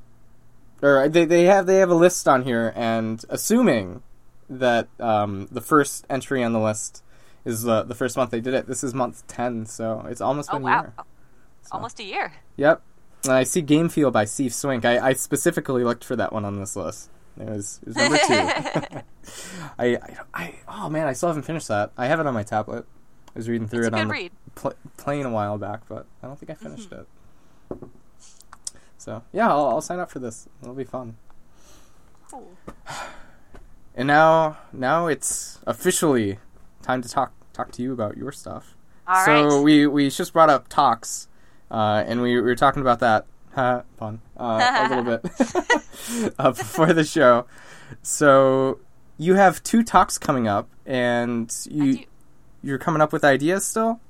or 0.82 1.08
they 1.08 1.24
they 1.24 1.44
have 1.44 1.64
they 1.64 1.76
have 1.76 1.88
a 1.88 1.94
list 1.94 2.28
on 2.28 2.42
here, 2.44 2.70
and 2.76 3.24
assuming 3.30 4.02
that 4.50 4.88
um, 5.00 5.48
the 5.50 5.62
first 5.62 6.04
entry 6.10 6.44
on 6.44 6.52
the 6.52 6.60
list 6.60 7.02
is 7.46 7.66
uh, 7.66 7.82
the 7.84 7.94
first 7.94 8.14
month 8.18 8.30
they 8.30 8.42
did 8.42 8.52
it. 8.52 8.66
This 8.66 8.84
is 8.84 8.92
month 8.92 9.26
ten, 9.26 9.64
so 9.64 10.04
it's 10.06 10.20
almost 10.20 10.50
oh 10.52 10.58
been 10.58 10.62
a 10.64 10.64
wow 10.66 10.80
year. 10.82 10.92
almost 11.72 11.98
a 11.98 12.02
year 12.04 12.32
Yep. 12.56 12.82
I 13.28 13.42
see 13.44 13.60
Game 13.62 13.88
Feel 13.88 14.10
by 14.10 14.24
Steve 14.24 14.54
Swink. 14.54 14.84
I, 14.84 15.08
I 15.08 15.12
specifically 15.12 15.84
looked 15.84 16.04
for 16.04 16.16
that 16.16 16.32
one 16.32 16.44
on 16.44 16.58
this 16.58 16.74
list. 16.76 17.10
It 17.38 17.48
was, 17.48 17.80
it 17.82 17.88
was 17.88 17.96
number 17.96 18.18
two. 18.18 18.34
I, 19.78 19.84
I, 19.96 20.16
I, 20.34 20.54
oh 20.68 20.88
man, 20.88 21.06
I 21.06 21.12
still 21.12 21.28
haven't 21.28 21.42
finished 21.44 21.68
that. 21.68 21.92
I 21.96 22.06
have 22.06 22.20
it 22.20 22.26
on 22.26 22.34
my 22.34 22.42
tablet. 22.42 22.86
I 23.28 23.38
was 23.38 23.48
reading 23.48 23.68
through 23.68 23.80
it's 23.80 23.88
it 23.88 23.94
on 23.94 24.00
good 24.00 24.08
the 24.08 24.12
read 24.12 24.32
pl- 24.54 24.74
playing 24.96 25.24
a 25.24 25.30
while 25.30 25.56
back, 25.58 25.82
but 25.88 26.06
I 26.22 26.26
don't 26.26 26.38
think 26.38 26.50
I 26.50 26.54
finished 26.54 26.90
Mm-hmm. 26.90 27.02
it. 27.84 27.88
So 28.98 29.22
yeah, 29.32 29.48
I'll, 29.48 29.66
I'll 29.68 29.80
sign 29.80 29.98
up 29.98 30.10
for 30.10 30.18
this. 30.18 30.48
It'll 30.62 30.74
be 30.74 30.84
fun. 30.84 31.16
cool 32.30 32.56
And 33.94 34.06
now, 34.06 34.58
now 34.72 35.06
it's 35.08 35.58
officially 35.66 36.38
time 36.82 37.02
to 37.02 37.08
talk 37.08 37.32
talk 37.52 37.70
to 37.72 37.82
you 37.82 37.92
about 37.92 38.16
your 38.16 38.32
stuff. 38.32 38.76
All 39.06 39.24
so 39.24 39.44
right. 39.56 39.62
we 39.64 39.86
we 39.86 40.08
just 40.10 40.32
brought 40.32 40.50
up 40.50 40.68
talks, 40.68 41.28
uh, 41.70 42.04
and 42.06 42.20
we, 42.22 42.34
we 42.34 42.40
were 42.40 42.56
talking 42.56 42.82
about 42.82 43.00
that 43.00 43.26
uh, 43.56 43.82
fun 43.98 44.20
uh, 44.36 44.86
a 44.88 44.88
little 44.88 45.04
bit 45.04 46.34
uh, 46.38 46.52
before 46.52 46.92
the 46.92 47.04
show. 47.04 47.46
So 48.02 48.80
you 49.18 49.34
have 49.34 49.62
two 49.62 49.82
talks 49.82 50.18
coming 50.18 50.48
up, 50.48 50.68
and 50.86 51.54
you 51.68 52.04
you're 52.62 52.78
coming 52.78 53.02
up 53.02 53.12
with 53.12 53.24
ideas 53.24 53.66
still. 53.66 54.00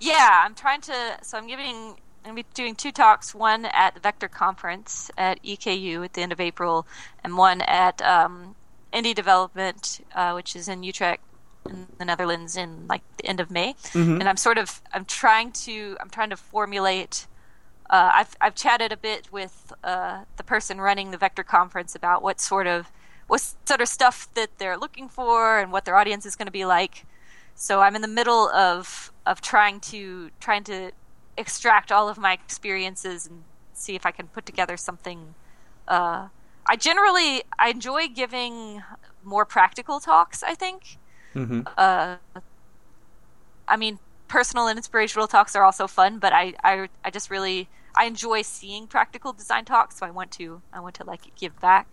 Yeah, 0.00 0.42
I'm 0.44 0.54
trying 0.54 0.80
to. 0.82 1.18
So 1.22 1.38
I'm 1.38 1.46
giving. 1.46 1.96
I'm 2.24 2.30
gonna 2.30 2.34
be 2.36 2.46
doing 2.54 2.74
two 2.74 2.92
talks. 2.92 3.34
One 3.34 3.64
at 3.66 3.94
the 3.94 4.00
Vector 4.00 4.28
Conference 4.28 5.10
at 5.18 5.42
EKU 5.42 6.04
at 6.04 6.14
the 6.14 6.22
end 6.22 6.32
of 6.32 6.40
April, 6.40 6.86
and 7.24 7.36
one 7.36 7.62
at 7.62 8.00
um, 8.02 8.54
Indievelopment, 8.92 10.00
uh, 10.14 10.32
which 10.32 10.54
is 10.54 10.68
in 10.68 10.82
Utrecht, 10.82 11.22
in 11.68 11.86
the 11.98 12.04
Netherlands 12.04 12.56
in 12.56 12.86
like 12.88 13.02
the 13.16 13.26
end 13.26 13.40
of 13.40 13.50
May, 13.50 13.74
Mhm. 13.92 14.20
and 14.20 14.28
I'm 14.28 14.36
sort 14.36 14.58
of 14.58 14.80
I'm 14.92 15.04
trying 15.04 15.52
to 15.52 15.96
I'm 16.00 16.10
trying 16.10 16.30
to 16.30 16.36
formulate. 16.36 17.26
Uh, 17.90 18.10
I've 18.14 18.36
I've 18.40 18.54
chatted 18.54 18.92
a 18.92 18.96
bit 18.96 19.30
with 19.32 19.72
uh, 19.84 20.24
the 20.36 20.42
person 20.44 20.80
running 20.80 21.10
the 21.10 21.18
Vector 21.18 21.42
conference 21.42 21.94
about 21.94 22.22
what 22.22 22.40
sort 22.40 22.66
of 22.66 22.90
what 23.26 23.40
sort 23.64 23.80
of 23.80 23.88
stuff 23.88 24.28
that 24.34 24.58
they're 24.58 24.76
looking 24.76 25.08
for 25.08 25.58
and 25.58 25.70
what 25.72 25.84
their 25.84 25.96
audience 25.96 26.26
is 26.26 26.34
going 26.36 26.46
to 26.46 26.52
be 26.52 26.64
like. 26.64 27.04
So 27.54 27.80
I'm 27.80 27.94
in 27.94 28.02
the 28.02 28.08
middle 28.08 28.48
of 28.50 29.12
of 29.26 29.40
trying 29.40 29.80
to 29.80 30.30
trying 30.40 30.64
to 30.64 30.92
extract 31.36 31.92
all 31.92 32.08
of 32.08 32.18
my 32.18 32.32
experiences 32.32 33.26
and 33.26 33.44
see 33.74 33.94
if 33.94 34.04
I 34.04 34.10
can 34.10 34.26
put 34.28 34.46
together 34.46 34.76
something. 34.76 35.34
Uh, 35.86 36.28
I 36.66 36.76
generally 36.76 37.42
I 37.58 37.68
enjoy 37.70 38.08
giving 38.08 38.82
more 39.22 39.44
practical 39.44 40.00
talks. 40.00 40.42
I 40.42 40.54
think. 40.54 40.98
Hmm 41.34 41.62
Uh, 41.76 42.16
I 43.68 43.76
mean, 43.76 43.98
personal 44.28 44.66
and 44.66 44.76
inspirational 44.78 45.28
talks 45.28 45.54
are 45.56 45.64
also 45.64 45.86
fun, 45.86 46.18
but 46.18 46.32
I, 46.32 46.54
I 46.64 46.88
I 47.04 47.10
just 47.10 47.30
really 47.30 47.70
I 47.94 48.04
enjoy 48.06 48.42
seeing 48.42 48.86
practical 48.88 49.32
design 49.32 49.64
talks. 49.64 49.98
So 49.98 50.06
I 50.06 50.10
want 50.10 50.30
to 50.32 50.62
I 50.72 50.80
want 50.80 50.94
to 50.96 51.04
like 51.04 51.22
give 51.38 51.58
back. 51.60 51.88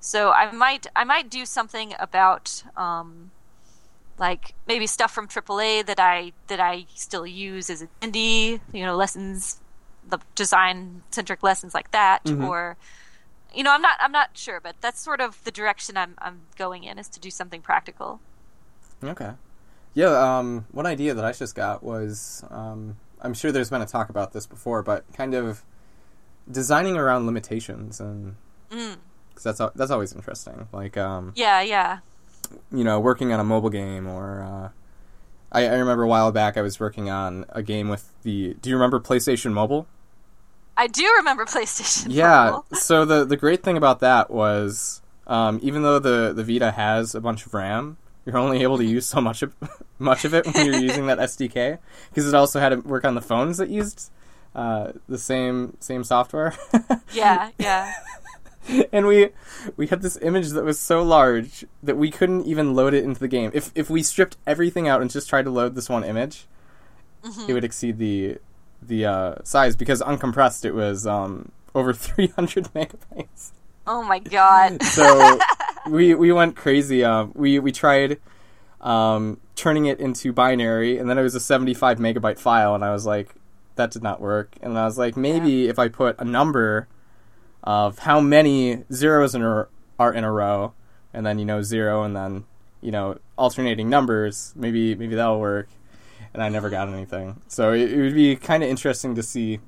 So 0.00 0.32
I 0.32 0.52
might 0.52 0.86
I 0.96 1.04
might 1.04 1.30
do 1.30 1.46
something 1.46 1.94
about 2.00 2.62
um, 2.76 3.32
like 4.18 4.54
maybe 4.66 4.86
stuff 4.88 5.12
from 5.12 5.28
AAA 5.28 5.82
that 5.82 6.00
I 6.00 6.34
that 6.48 6.60
I 6.60 6.86
still 6.94 7.26
use 7.26 7.70
as 7.70 7.82
an 7.82 7.90
indie, 8.02 8.60
you 8.72 8.84
know, 8.86 8.96
lessons, 8.96 9.62
the 10.04 10.20
design 10.36 11.04
centric 11.12 11.42
lessons 11.44 11.74
like 11.74 11.92
that, 11.92 12.22
Mhm. 12.24 12.40
or 12.40 12.78
you 13.54 13.62
know, 13.64 13.72
I'm 13.72 13.82
not 13.82 13.98
I'm 14.00 14.12
not 14.12 14.30
sure, 14.38 14.60
but 14.62 14.76
that's 14.82 15.02
sort 15.02 15.20
of 15.22 15.42
the 15.44 15.52
direction 15.52 15.96
I'm 15.98 16.16
I'm 16.20 16.48
going 16.58 16.84
in 16.84 16.98
is 16.98 17.08
to 17.10 17.20
do 17.20 17.30
something 17.30 17.62
practical. 17.62 18.22
Okay. 19.02 19.32
Yeah, 19.94 20.38
um, 20.38 20.66
one 20.70 20.86
idea 20.86 21.14
that 21.14 21.24
I 21.24 21.32
just 21.32 21.54
got 21.54 21.82
was 21.82 22.44
um, 22.50 22.96
I'm 23.20 23.34
sure 23.34 23.50
there's 23.52 23.70
been 23.70 23.82
a 23.82 23.86
talk 23.86 24.08
about 24.08 24.32
this 24.32 24.46
before, 24.46 24.82
but 24.82 25.04
kind 25.14 25.34
of 25.34 25.64
designing 26.50 26.96
around 26.96 27.26
limitations, 27.26 28.00
and 28.00 28.36
Mm. 28.70 28.96
cause 29.34 29.42
that's 29.42 29.60
that's 29.74 29.90
always 29.90 30.12
interesting. 30.12 30.68
Like, 30.72 30.96
um, 30.96 31.32
Yeah, 31.34 31.60
yeah. 31.60 31.98
you 32.70 32.84
know, 32.84 33.00
working 33.00 33.32
on 33.32 33.40
a 33.40 33.44
mobile 33.44 33.70
game, 33.70 34.06
or 34.06 34.42
uh, 34.42 34.68
I, 35.50 35.66
I 35.66 35.74
remember 35.74 36.04
a 36.04 36.08
while 36.08 36.30
back 36.30 36.56
I 36.56 36.62
was 36.62 36.78
working 36.78 37.10
on 37.10 37.44
a 37.48 37.62
game 37.62 37.88
with 37.88 38.12
the. 38.22 38.54
Do 38.62 38.70
you 38.70 38.76
remember 38.76 39.00
PlayStation 39.00 39.52
Mobile? 39.52 39.88
I 40.76 40.86
do 40.86 41.04
remember 41.16 41.44
PlayStation. 41.46 42.06
Yeah. 42.10 42.50
Mobile. 42.50 42.64
So 42.76 43.04
the 43.04 43.24
the 43.24 43.36
great 43.36 43.64
thing 43.64 43.76
about 43.76 43.98
that 44.00 44.30
was, 44.30 45.02
um, 45.26 45.58
even 45.62 45.82
though 45.82 45.98
the 45.98 46.32
the 46.32 46.44
Vita 46.44 46.70
has 46.70 47.16
a 47.16 47.20
bunch 47.20 47.44
of 47.46 47.52
RAM, 47.54 47.96
you're 48.30 48.38
only 48.38 48.62
able 48.62 48.78
to 48.78 48.84
use 48.84 49.06
so 49.06 49.20
much 49.20 49.42
of 49.42 49.54
much 49.98 50.24
of 50.24 50.34
it 50.34 50.46
when 50.46 50.66
you're 50.66 50.76
using 50.80 51.06
that 51.06 51.18
SDK 51.18 51.78
because 52.10 52.26
it 52.28 52.34
also 52.34 52.60
had 52.60 52.70
to 52.70 52.76
work 52.76 53.04
on 53.04 53.14
the 53.14 53.20
phones 53.20 53.58
that 53.58 53.68
used 53.68 54.10
uh, 54.54 54.92
the 55.08 55.18
same 55.18 55.76
same 55.80 56.04
software. 56.04 56.54
Yeah, 57.12 57.50
yeah. 57.58 57.92
and 58.92 59.06
we 59.06 59.30
we 59.76 59.88
had 59.88 60.00
this 60.02 60.16
image 60.22 60.50
that 60.50 60.64
was 60.64 60.78
so 60.78 61.02
large 61.02 61.64
that 61.82 61.96
we 61.96 62.10
couldn't 62.10 62.46
even 62.46 62.74
load 62.74 62.94
it 62.94 63.02
into 63.04 63.18
the 63.18 63.28
game. 63.28 63.50
If 63.52 63.72
if 63.74 63.90
we 63.90 64.02
stripped 64.02 64.36
everything 64.46 64.86
out 64.86 65.00
and 65.02 65.10
just 65.10 65.28
tried 65.28 65.44
to 65.46 65.50
load 65.50 65.74
this 65.74 65.88
one 65.88 66.04
image, 66.04 66.46
Mm-hmm. 67.24 67.50
it 67.50 67.52
would 67.52 67.64
exceed 67.64 67.98
the 67.98 68.38
the 68.80 69.04
uh, 69.04 69.34
size 69.44 69.76
because 69.76 70.00
uncompressed 70.00 70.64
it 70.64 70.72
was 70.72 71.06
um, 71.06 71.52
over 71.74 71.92
300 72.08 72.64
megabytes. 72.74 73.50
Oh 73.86 74.02
my 74.02 74.20
god. 74.20 74.82
So 74.84 75.38
we 75.88 76.14
we 76.14 76.32
went 76.32 76.56
crazy. 76.56 77.04
Um, 77.04 77.32
we 77.34 77.58
we 77.58 77.72
tried 77.72 78.18
um, 78.80 79.40
turning 79.54 79.86
it 79.86 80.00
into 80.00 80.32
binary, 80.32 80.98
and 80.98 81.08
then 81.08 81.18
it 81.18 81.22
was 81.22 81.34
a 81.34 81.40
75 81.40 81.98
megabyte 81.98 82.38
file, 82.38 82.74
and 82.74 82.84
I 82.84 82.92
was 82.92 83.06
like, 83.06 83.34
that 83.76 83.90
did 83.90 84.02
not 84.02 84.20
work. 84.20 84.56
And 84.62 84.78
I 84.78 84.84
was 84.84 84.98
like, 84.98 85.16
maybe 85.16 85.68
if 85.68 85.78
I 85.78 85.88
put 85.88 86.16
a 86.18 86.24
number 86.24 86.88
of 87.62 88.00
how 88.00 88.20
many 88.20 88.84
zeros 88.92 89.34
in 89.34 89.42
a, 89.42 89.66
are 89.98 90.12
in 90.12 90.24
a 90.24 90.32
row, 90.32 90.72
and 91.12 91.26
then 91.26 91.38
you 91.38 91.44
know 91.44 91.62
zero, 91.62 92.02
and 92.02 92.16
then 92.16 92.44
you 92.80 92.90
know 92.90 93.18
alternating 93.36 93.88
numbers, 93.88 94.52
maybe 94.56 94.94
maybe 94.94 95.14
that'll 95.14 95.40
work. 95.40 95.68
And 96.32 96.42
I 96.42 96.48
never 96.48 96.70
got 96.70 96.88
anything. 96.88 97.42
So 97.48 97.72
it, 97.72 97.92
it 97.92 98.00
would 98.00 98.14
be 98.14 98.36
kind 98.36 98.62
of 98.62 98.68
interesting 98.68 99.16
to 99.16 99.22
see 99.22 99.58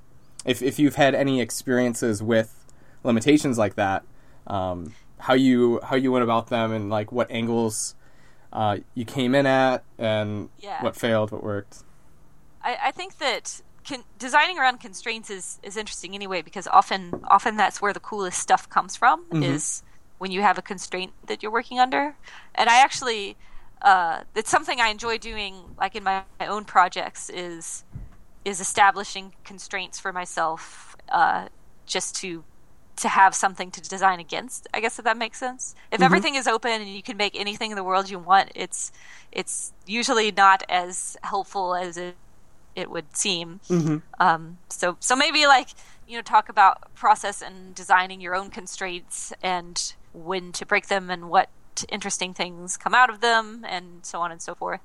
if 0.45 0.63
if 0.63 0.79
you've 0.79 0.95
had 0.95 1.15
any 1.15 1.41
experiences 1.41 2.23
with 2.23 2.65
limitations 3.03 3.59
like 3.59 3.75
that, 3.75 4.05
um, 4.47 4.95
how 5.23 5.35
you 5.35 5.81
how 5.83 5.97
you 5.97 6.11
went 6.13 6.25
about 6.25 6.49
them, 6.49 6.73
and 6.73 6.91
like 6.91 7.13
what 7.13 7.31
angles 7.31 7.95
uh, 8.53 8.79
you 8.95 9.05
came 9.05 9.35
in 9.35 9.47
at, 9.47 9.85
and 9.99 10.49
Yeah. 10.59 10.83
what 10.83 10.95
failed, 10.97 11.31
what 11.31 11.43
worked. 11.43 11.85
I, 12.63 12.77
I 12.89 12.91
think 12.91 13.19
that 13.19 13.63
con- 13.89 14.05
designing 14.19 14.59
around 14.59 14.81
constraints 14.81 15.31
is, 15.31 15.59
is 15.63 15.77
interesting 15.77 16.15
anyway 16.15 16.43
because 16.43 16.67
often 16.69 17.21
often 17.29 17.57
that's 17.57 17.81
where 17.83 17.93
the 17.93 18.01
coolest 18.01 18.39
stuff 18.39 18.69
comes 18.69 18.97
from 18.97 19.25
Mhm. 19.31 19.43
is 19.45 19.83
when 20.19 20.31
you 20.31 20.43
have 20.43 20.59
a 20.59 20.63
constraint 20.63 21.13
that 21.27 21.43
you're 21.43 21.53
working 21.53 21.81
under. 21.81 22.15
And 22.55 22.69
I 22.69 22.77
actually 22.83 23.37
uh, 23.83 24.23
it's 24.35 24.51
something 24.51 24.81
I 24.81 24.89
enjoy 24.89 25.19
doing 25.19 25.55
like 25.79 25.97
in 25.97 26.05
my, 26.05 26.23
my 26.41 26.47
own 26.47 26.65
projects 26.65 27.31
is 27.31 27.85
is 28.45 28.61
establishing 28.61 29.35
constraints 29.45 30.01
for 30.01 30.13
myself 30.13 30.97
uh, 31.09 31.49
just 31.87 32.17
to 32.17 32.45
to 32.97 33.09
have 33.09 33.35
something 33.35 33.71
to 33.71 33.81
design 33.81 34.21
against. 34.21 34.69
I 34.75 34.81
guess 34.81 34.99
if 34.99 35.05
that 35.05 35.17
makes 35.17 35.39
sense. 35.39 35.75
If 35.91 36.01
Mhm. 36.01 36.05
everything 36.05 36.35
is 36.35 36.47
open 36.47 36.73
and 36.73 36.89
you 36.89 37.03
can 37.03 37.17
make 37.17 37.35
anything 37.39 37.71
in 37.71 37.77
the 37.77 37.85
world 37.85 38.11
you 38.11 38.19
want, 38.19 38.53
it's 38.55 38.93
it's 39.33 39.73
usually 39.87 40.31
not 40.31 40.63
as 40.69 41.17
helpful 41.23 41.75
as 41.75 41.97
it 41.97 42.17
it 42.75 42.91
would 42.91 43.17
seem. 43.17 43.61
Mm-hmm. 43.69 43.99
Um, 44.21 44.59
so 44.69 44.97
so 45.01 45.17
maybe 45.17 45.47
like 45.47 45.69
you 46.07 46.17
know 46.17 46.23
talk 46.23 46.49
about 46.49 46.95
process 46.95 47.43
and 47.43 47.75
designing 47.75 48.21
your 48.21 48.35
own 48.35 48.51
constraints 48.51 49.33
and 49.43 49.95
when 50.13 50.53
to 50.53 50.67
break 50.67 50.89
them 50.89 51.11
and 51.11 51.29
what 51.31 51.49
interesting 51.89 52.35
things 52.35 52.77
come 52.77 52.95
out 52.95 53.09
of 53.11 53.21
them 53.21 53.65
and 53.69 54.05
so 54.05 54.21
on 54.21 54.31
and 54.31 54.43
so 54.43 54.55
forth. 54.55 54.81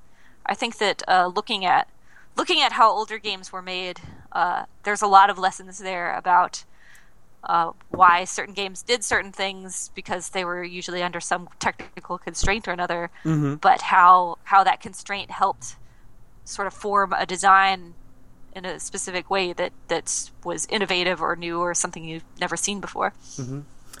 I 0.46 0.54
think 0.54 0.78
that 0.78 1.02
uh, 1.06 1.26
looking 1.26 1.64
at 1.64 1.88
looking 2.36 2.60
at 2.62 2.72
how 2.72 2.90
older 2.90 3.18
games 3.18 3.52
were 3.52 3.62
made, 3.62 4.00
uh, 4.32 4.64
there's 4.84 5.02
a 5.02 5.06
lot 5.06 5.28
of 5.28 5.38
lessons 5.38 5.78
there 5.78 6.14
about 6.14 6.64
uh, 7.44 7.72
why 7.90 8.24
certain 8.24 8.54
games 8.54 8.82
did 8.82 9.04
certain 9.04 9.32
things 9.32 9.90
because 9.94 10.30
they 10.30 10.44
were 10.44 10.62
usually 10.64 11.02
under 11.02 11.20
some 11.20 11.48
technical 11.60 12.18
constraint 12.18 12.66
or 12.68 12.72
another, 12.72 13.10
Mm-hmm. 13.24 13.54
but 13.56 13.80
how 13.82 14.38
how 14.44 14.64
that 14.64 14.80
constraint 14.80 15.30
helped 15.30 15.76
sort 16.44 16.66
of 16.66 16.74
form 16.74 17.12
a 17.12 17.24
design 17.26 17.94
in 18.54 18.64
a 18.64 18.80
specific 18.80 19.30
way 19.30 19.52
that 19.52 19.72
that 19.88 20.30
was 20.44 20.66
innovative 20.70 21.22
or 21.22 21.36
new 21.36 21.58
or 21.60 21.74
something 21.74 22.04
you've 22.04 22.24
never 22.40 22.56
seen 22.56 22.80
before. 22.80 23.12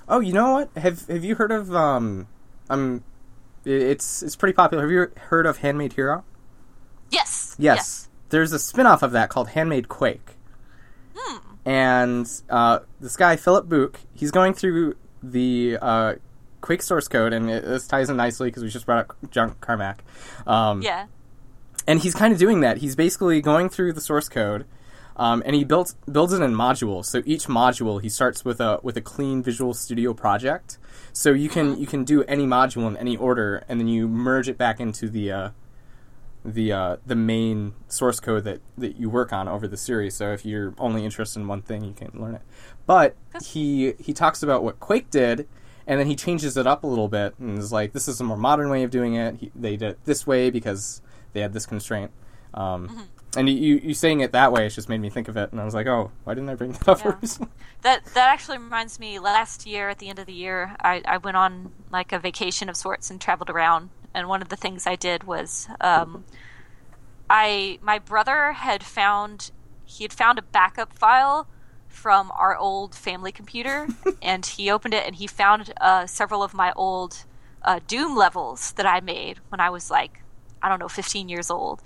Oh, 0.08 0.20
you 0.20 0.32
know 0.32 0.52
what? 0.54 0.70
Have 0.76 1.06
Have 1.06 1.22
you 1.24 1.34
heard 1.36 1.52
of 1.52 1.74
um, 1.76 2.26
um, 2.70 3.04
it's 3.64 4.22
it's 4.22 4.34
pretty 4.36 4.54
popular. 4.54 4.82
Have 4.84 4.90
you 4.90 5.10
heard 5.28 5.46
of 5.46 5.58
Handmade 5.58 5.92
Hero? 5.92 6.24
Yes. 7.10 7.54
Yes. 7.58 8.08
There's 8.30 8.52
a 8.52 8.58
spin-off 8.58 9.02
of 9.02 9.12
that 9.12 9.28
called 9.30 9.50
Handmade 9.50 9.88
Quake. 9.88 10.36
And 11.68 12.26
uh, 12.48 12.78
this 12.98 13.14
guy, 13.14 13.36
Philip 13.36 13.66
Buuck, 13.68 13.96
he's 14.14 14.30
going 14.30 14.54
through 14.54 14.96
the 15.22 15.76
uh, 15.82 16.14
Quake 16.62 16.80
source 16.80 17.08
code, 17.08 17.34
and 17.34 17.50
it, 17.50 17.62
this 17.62 17.86
ties 17.86 18.08
in 18.08 18.16
nicely 18.16 18.48
because 18.48 18.62
we 18.62 18.70
just 18.70 18.86
brought 18.86 19.00
up 19.10 19.30
John 19.30 19.54
Carmack. 19.60 19.98
Um, 20.46 20.80
Yeah. 20.80 21.06
and 21.86 22.00
he's 22.00 22.14
kind 22.14 22.32
of 22.32 22.38
doing 22.38 22.60
that. 22.60 22.78
He's 22.78 22.96
basically 22.96 23.42
going 23.42 23.68
through 23.68 23.92
the 23.92 24.00
source 24.00 24.30
code, 24.30 24.64
um, 25.16 25.42
and 25.44 25.54
he 25.54 25.62
built 25.62 25.94
builds 26.10 26.32
it 26.32 26.40
in 26.40 26.54
modules. 26.54 27.04
So 27.04 27.22
each 27.26 27.48
module 27.48 28.00
he 28.00 28.08
starts 28.08 28.46
with 28.46 28.60
a 28.62 28.80
with 28.82 28.96
a 28.96 29.02
clean 29.02 29.42
Visual 29.42 29.74
Studio 29.74 30.14
project. 30.14 30.78
So 31.12 31.32
you 31.32 31.50
can 31.50 31.78
you 31.78 31.86
can 31.86 32.02
do 32.02 32.24
any 32.24 32.46
module 32.46 32.88
in 32.88 32.96
any 32.96 33.14
order, 33.14 33.62
and 33.68 33.78
then 33.78 33.88
you 33.88 34.08
merge 34.08 34.48
it 34.48 34.56
back 34.56 34.80
into 34.80 35.10
the 35.10 35.30
uh, 35.32 35.50
the 36.44 36.72
uh, 36.72 36.96
the 37.06 37.16
main 37.16 37.74
source 37.88 38.20
code 38.20 38.44
that, 38.44 38.60
that 38.76 38.96
you 38.96 39.10
work 39.10 39.32
on 39.32 39.48
over 39.48 39.66
the 39.68 39.76
series. 39.76 40.14
So 40.14 40.32
if 40.32 40.44
you're 40.44 40.74
only 40.78 41.04
interested 41.04 41.40
in 41.40 41.48
one 41.48 41.62
thing, 41.62 41.84
you 41.84 41.92
can 41.92 42.10
learn 42.14 42.34
it. 42.36 42.42
But 42.86 43.16
he 43.44 43.94
he 43.98 44.12
talks 44.12 44.42
about 44.42 44.62
what 44.62 44.80
Quake 44.80 45.10
did, 45.10 45.48
and 45.86 45.98
then 46.00 46.06
he 46.06 46.16
changes 46.16 46.56
it 46.56 46.66
up 46.66 46.84
a 46.84 46.86
little 46.86 47.08
bit 47.08 47.34
and 47.38 47.58
is 47.58 47.72
like, 47.72 47.92
this 47.92 48.08
is 48.08 48.20
a 48.20 48.24
more 48.24 48.36
modern 48.36 48.70
way 48.70 48.82
of 48.82 48.90
doing 48.90 49.14
it. 49.14 49.36
He, 49.36 49.52
they 49.54 49.76
did 49.76 49.90
it 49.90 50.04
this 50.04 50.26
way 50.26 50.50
because 50.50 51.02
they 51.32 51.40
had 51.40 51.52
this 51.52 51.66
constraint. 51.66 52.10
Um, 52.54 53.08
And 53.36 53.48
you, 53.48 53.76
you 53.76 53.92
saying 53.94 54.20
it 54.20 54.32
that 54.32 54.52
way, 54.52 54.66
it 54.66 54.70
just 54.70 54.88
made 54.88 55.00
me 55.00 55.10
think 55.10 55.28
of 55.28 55.36
it, 55.36 55.52
and 55.52 55.60
I 55.60 55.64
was 55.64 55.74
like, 55.74 55.86
oh, 55.86 56.10
why 56.24 56.32
didn't 56.32 56.48
I 56.48 56.54
bring 56.54 56.72
that 56.72 56.88
up 56.88 57.00
Yeah. 57.04 57.46
That 57.82 58.04
that 58.06 58.30
actually 58.30 58.58
reminds 58.58 58.98
me. 58.98 59.20
Last 59.20 59.64
year, 59.64 59.88
at 59.88 59.98
the 59.98 60.08
end 60.08 60.18
of 60.18 60.26
the 60.26 60.32
year, 60.32 60.74
I, 60.80 61.00
I 61.04 61.18
went 61.18 61.36
on 61.36 61.70
like 61.92 62.12
a 62.12 62.18
vacation 62.18 62.68
of 62.68 62.76
sorts 62.76 63.08
and 63.10 63.20
traveled 63.20 63.50
around. 63.50 63.90
And 64.18 64.28
one 64.28 64.42
of 64.42 64.48
the 64.48 64.56
things 64.56 64.86
I 64.86 64.96
did 64.96 65.24
was, 65.24 65.68
um, 65.80 66.24
I 67.30 67.78
my 67.82 67.98
brother 67.98 68.52
had 68.52 68.82
found 68.82 69.50
he 69.84 70.04
had 70.04 70.12
found 70.12 70.38
a 70.38 70.42
backup 70.42 70.92
file 70.92 71.46
from 71.86 72.30
our 72.34 72.56
old 72.56 72.94
family 72.94 73.32
computer, 73.32 73.88
and 74.22 74.44
he 74.44 74.70
opened 74.70 74.94
it 74.94 75.06
and 75.06 75.16
he 75.16 75.26
found 75.26 75.72
uh, 75.80 76.06
several 76.06 76.42
of 76.42 76.52
my 76.52 76.72
old 76.74 77.24
uh, 77.62 77.80
Doom 77.86 78.16
levels 78.16 78.72
that 78.72 78.86
I 78.86 79.00
made 79.00 79.38
when 79.48 79.60
I 79.60 79.70
was 79.70 79.90
like 79.90 80.22
I 80.60 80.68
don't 80.68 80.80
know, 80.80 80.88
15 80.88 81.28
years 81.28 81.50
old. 81.50 81.82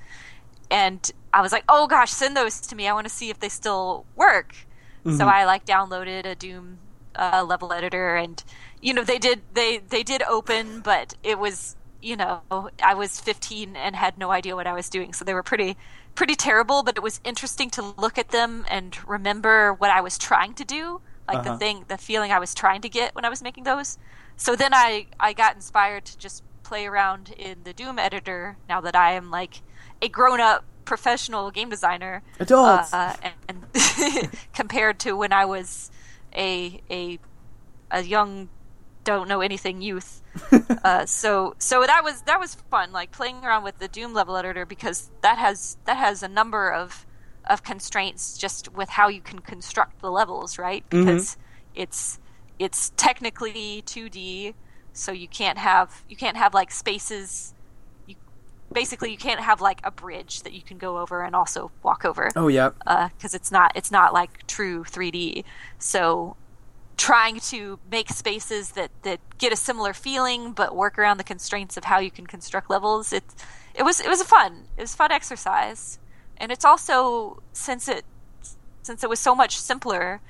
And 0.71 1.11
I 1.33 1.43
was 1.43 1.53
like, 1.53 1.65
oh 1.69 1.87
gosh, 1.87 2.11
send 2.11 2.37
those 2.37 2.61
to 2.61 2.77
me. 2.77 2.89
I 2.89 2.95
want 2.95 3.07
to 3.07 3.13
see 3.13 3.31
if 3.31 3.39
they 3.39 3.49
still 3.49 4.07
work. 4.17 4.55
Mm-hmm. 5.05 5.19
So 5.19 5.27
I 5.27 5.45
like 5.45 5.67
downloaded 5.67 6.25
a 6.25 6.35
Doom 6.35 6.79
uh, 7.15 7.45
level 7.47 7.73
editor, 7.73 8.17
and 8.17 8.43
you 8.81 8.95
know 8.95 9.05
they 9.05 9.19
did 9.19 9.43
they 9.55 9.79
they 9.79 10.03
did 10.03 10.23
open, 10.23 10.81
but 10.81 11.15
it 11.23 11.39
was 11.39 11.77
you 12.03 12.17
know 12.17 12.43
I 12.83 12.95
was 12.95 13.21
15 13.21 13.77
and 13.77 13.97
had 13.97 14.19
no 14.19 14.31
idea 14.31 14.57
what 14.57 14.67
I 14.67 14.73
was 14.73 14.89
doing, 14.89 15.13
so 15.13 15.25
they 15.25 15.35
were 15.35 15.43
pretty 15.43 15.77
pretty 16.15 16.35
terrible. 16.35 16.83
But 16.83 16.97
it 16.97 17.03
was 17.03 17.21
interesting 17.25 17.71
to 17.71 17.83
look 17.83 18.19
at 18.19 18.29
them 18.29 18.65
and 18.69 18.97
remember 19.09 19.73
what 19.73 19.91
I 19.91 20.01
was 20.01 20.19
trying 20.19 20.55
to 20.55 20.65
do, 20.65 21.01
like 21.29 21.39
uh-huh. 21.39 21.53
the 21.53 21.59
thing, 21.59 21.85
the 21.89 21.99
feeling 21.99 22.33
I 22.33 22.39
was 22.39 22.55
trying 22.55 22.83
to 22.83 22.89
get 22.89 23.15
when 23.15 23.25
I 23.25 23.29
was 23.29 23.43
making 23.43 23.65
those. 23.65 23.99
So 24.37 24.57
then 24.57 24.75
I 24.75 25.07
I 25.19 25.33
got 25.33 25.55
inspired 25.55 26.05
to 26.07 26.19
just 26.19 26.43
play 26.63 26.87
around 26.87 27.31
in 27.39 27.63
the 27.65 27.73
Doom 27.73 27.99
editor 27.99 28.57
now 28.69 28.81
that 28.81 28.97
I 28.97 29.13
am 29.13 29.31
like 29.31 29.63
a 30.01 30.09
grown 30.09 30.41
up 30.41 30.65
professional 30.85 31.51
game 31.51 31.71
designer. 31.71 32.23
Adults. 32.41 32.93
Uh, 32.93 33.15
and, 33.23 33.35
and 33.49 34.39
compared 34.53 34.99
to 35.01 35.13
when 35.13 35.33
I 35.33 35.45
was 35.45 35.91
a 36.35 36.81
a 36.91 37.19
a 37.91 38.03
young 38.03 38.49
don't 39.05 39.29
know 39.29 39.41
anything 39.41 39.83
youth. 39.83 40.23
uh, 40.85 41.05
so 41.07 41.55
so 41.59 41.85
that 41.87 42.03
was 42.05 42.23
that 42.23 42.41
was 42.41 42.55
fun, 42.55 42.93
like 42.93 43.11
playing 43.11 43.45
around 43.45 43.65
with 43.65 43.79
the 43.79 43.89
Doom 43.89 44.15
level 44.15 44.37
editor 44.37 44.65
because 44.65 45.11
that 45.23 45.39
has 45.39 45.77
that 45.85 45.97
has 45.97 46.23
a 46.23 46.29
number 46.29 46.71
of 46.71 47.07
of 47.49 47.63
constraints 47.63 48.39
just 48.39 48.73
with 48.73 48.89
how 48.89 49.09
you 49.09 49.21
can 49.21 49.41
construct 49.41 50.01
the 50.01 50.11
levels, 50.11 50.59
right? 50.59 50.89
Mm-hmm. 50.91 51.05
Because 51.05 51.31
mm-hmm. 51.31 51.83
it's 51.83 52.19
it's 52.59 52.93
technically 52.97 53.83
2D, 53.87 54.55
so 54.93 55.13
you 55.13 55.29
can't 55.29 55.59
have 55.59 56.05
you 56.09 56.17
can't 56.17 56.37
have 56.37 56.55
like 56.55 56.71
spaces 56.71 57.55
you 58.07 58.15
basically 58.73 59.11
you 59.11 59.17
can't 59.17 59.41
have 59.41 59.61
like 59.61 59.81
a 59.85 59.91
bridge 59.91 60.43
that 60.43 60.53
you 60.53 60.63
can 60.63 60.79
go 60.79 60.99
over 60.99 61.23
and 61.23 61.35
also 61.35 61.71
walk 61.83 62.05
over 62.05 62.31
oh 62.37 62.49
yeah 62.49 62.71
because 63.17 63.35
uh, 63.35 63.37
it's 63.37 63.51
not 63.51 63.73
it's 63.75 63.91
not 63.91 64.13
like 64.13 64.47
true 64.47 64.85
3d 64.85 65.45
so 65.79 66.37
trying 67.03 67.41
to 67.41 67.81
make 67.91 68.09
spaces 68.11 68.71
that 68.79 68.89
that 69.03 69.19
get 69.37 69.53
a 69.53 69.57
similar 69.57 69.93
feeling 69.93 70.53
but 70.53 70.77
work 70.77 70.97
around 70.97 71.17
the 71.17 71.25
constraints 71.25 71.77
of 71.77 71.83
how 71.83 71.99
you 71.99 72.13
can 72.13 72.29
construct 72.29 72.71
levels 72.71 73.13
it 73.13 73.25
it 73.75 73.83
was 73.83 73.99
it 73.99 74.07
was 74.07 74.21
a 74.21 74.25
fun 74.25 74.69
it 74.77 74.83
was 74.83 74.95
fun 74.95 75.11
exercise 75.11 75.99
and 76.37 76.53
it's 76.53 76.65
also 76.65 77.43
since 77.53 77.89
it 77.89 78.05
since 78.83 79.03
it 79.03 79.11
was 79.11 79.19
so 79.19 79.35
much 79.35 79.59
simpler 79.59 80.21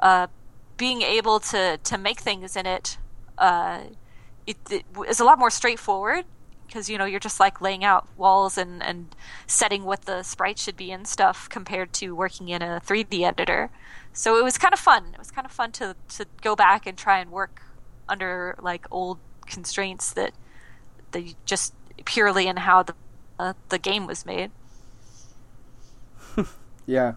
uh, 0.00 0.26
being 0.76 1.02
able 1.02 1.38
to 1.38 1.78
to 1.84 1.96
make 1.96 2.18
things 2.18 2.56
in 2.56 2.66
it 2.66 2.98
uh, 3.38 3.82
it, 4.44 4.56
it 4.72 4.84
is 5.08 5.20
a 5.20 5.24
lot 5.24 5.38
more 5.38 5.50
straightforward 5.50 6.24
because 6.66 6.90
you 6.90 6.98
know 6.98 7.04
you're 7.04 7.20
just 7.20 7.38
like 7.38 7.60
laying 7.60 7.84
out 7.84 8.08
walls 8.16 8.58
and 8.58 8.82
and 8.82 9.14
setting 9.46 9.84
what 9.84 10.02
the 10.02 10.24
sprite 10.24 10.58
should 10.58 10.76
be 10.76 10.90
and 10.90 11.06
stuff 11.06 11.48
compared 11.48 11.92
to 11.92 12.10
working 12.16 12.48
in 12.48 12.60
a 12.60 12.80
3D 12.84 13.22
editor. 13.22 13.70
So 14.18 14.36
it 14.36 14.42
was 14.42 14.58
kind 14.58 14.74
of 14.74 14.80
fun. 14.80 15.12
It 15.12 15.18
was 15.18 15.30
kind 15.30 15.44
of 15.44 15.52
fun 15.52 15.70
to 15.72 15.94
to 16.16 16.26
go 16.42 16.56
back 16.56 16.88
and 16.88 16.98
try 16.98 17.20
and 17.20 17.30
work 17.30 17.62
under 18.08 18.56
like 18.60 18.84
old 18.90 19.20
constraints 19.46 20.12
that 20.14 20.32
that 21.12 21.22
just 21.44 21.72
purely 22.04 22.48
in 22.48 22.56
how 22.56 22.82
the 22.82 22.94
uh, 23.38 23.52
the 23.68 23.78
game 23.78 24.08
was 24.08 24.26
made. 24.26 24.50
yeah, 26.86 27.12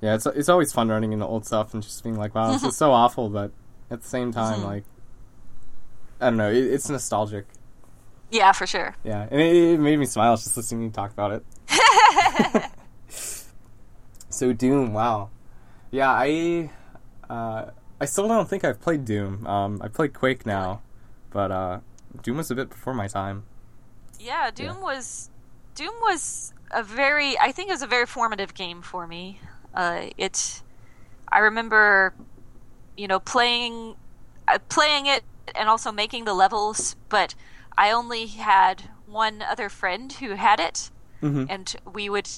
yeah. 0.00 0.16
It's 0.16 0.26
it's 0.26 0.48
always 0.48 0.72
fun 0.72 0.88
running 0.88 1.12
into 1.12 1.24
old 1.24 1.46
stuff 1.46 1.72
and 1.74 1.80
just 1.80 2.02
being 2.02 2.16
like, 2.16 2.34
wow, 2.34 2.50
this 2.50 2.64
is 2.64 2.76
so 2.84 2.90
awful, 2.90 3.28
but 3.28 3.52
at 3.88 4.02
the 4.02 4.08
same 4.08 4.32
time, 4.32 4.58
mm-hmm. 4.58 4.66
like 4.66 4.84
I 6.20 6.30
don't 6.30 6.38
know, 6.38 6.50
it, 6.50 6.56
it's 6.56 6.90
nostalgic. 6.90 7.46
Yeah, 8.32 8.50
for 8.50 8.66
sure. 8.66 8.96
Yeah, 9.04 9.28
and 9.30 9.40
it, 9.40 9.54
it 9.54 9.78
made 9.78 9.96
me 9.96 10.06
smile 10.06 10.36
just 10.36 10.56
listening 10.56 10.80
to 10.80 10.84
you 10.86 10.90
talk 10.90 11.12
about 11.12 11.40
it. 12.50 12.64
so 14.28 14.52
Doom, 14.52 14.92
wow. 14.92 15.30
Yeah, 15.90 16.10
I 16.10 16.70
uh, 17.28 17.70
I 18.00 18.04
still 18.04 18.28
don't 18.28 18.48
think 18.48 18.64
I've 18.64 18.80
played 18.80 19.04
Doom. 19.04 19.46
Um, 19.46 19.80
I 19.82 19.88
played 19.88 20.14
Quake 20.14 20.46
now, 20.46 20.82
but 21.30 21.50
uh, 21.50 21.80
Doom 22.22 22.38
was 22.38 22.50
a 22.50 22.54
bit 22.54 22.68
before 22.70 22.94
my 22.94 23.06
time. 23.06 23.44
Yeah, 24.18 24.50
Doom 24.50 24.76
yeah. 24.78 24.82
was 24.82 25.30
Doom 25.74 25.94
was 26.00 26.52
a 26.70 26.82
very 26.82 27.38
I 27.38 27.52
think 27.52 27.68
it 27.68 27.72
was 27.72 27.82
a 27.82 27.86
very 27.86 28.06
formative 28.06 28.54
game 28.54 28.82
for 28.82 29.06
me. 29.06 29.40
Uh, 29.74 30.06
it 30.16 30.62
I 31.30 31.40
remember 31.40 32.14
you 32.96 33.08
know 33.08 33.20
playing 33.20 33.94
uh, 34.48 34.58
playing 34.68 35.06
it 35.06 35.24
and 35.54 35.68
also 35.68 35.92
making 35.92 36.24
the 36.24 36.34
levels, 36.34 36.96
but 37.08 37.34
I 37.78 37.90
only 37.90 38.26
had 38.26 38.90
one 39.06 39.42
other 39.42 39.68
friend 39.68 40.12
who 40.12 40.34
had 40.34 40.60
it, 40.60 40.90
mm-hmm. 41.22 41.44
and 41.48 41.76
we 41.92 42.08
would, 42.08 42.28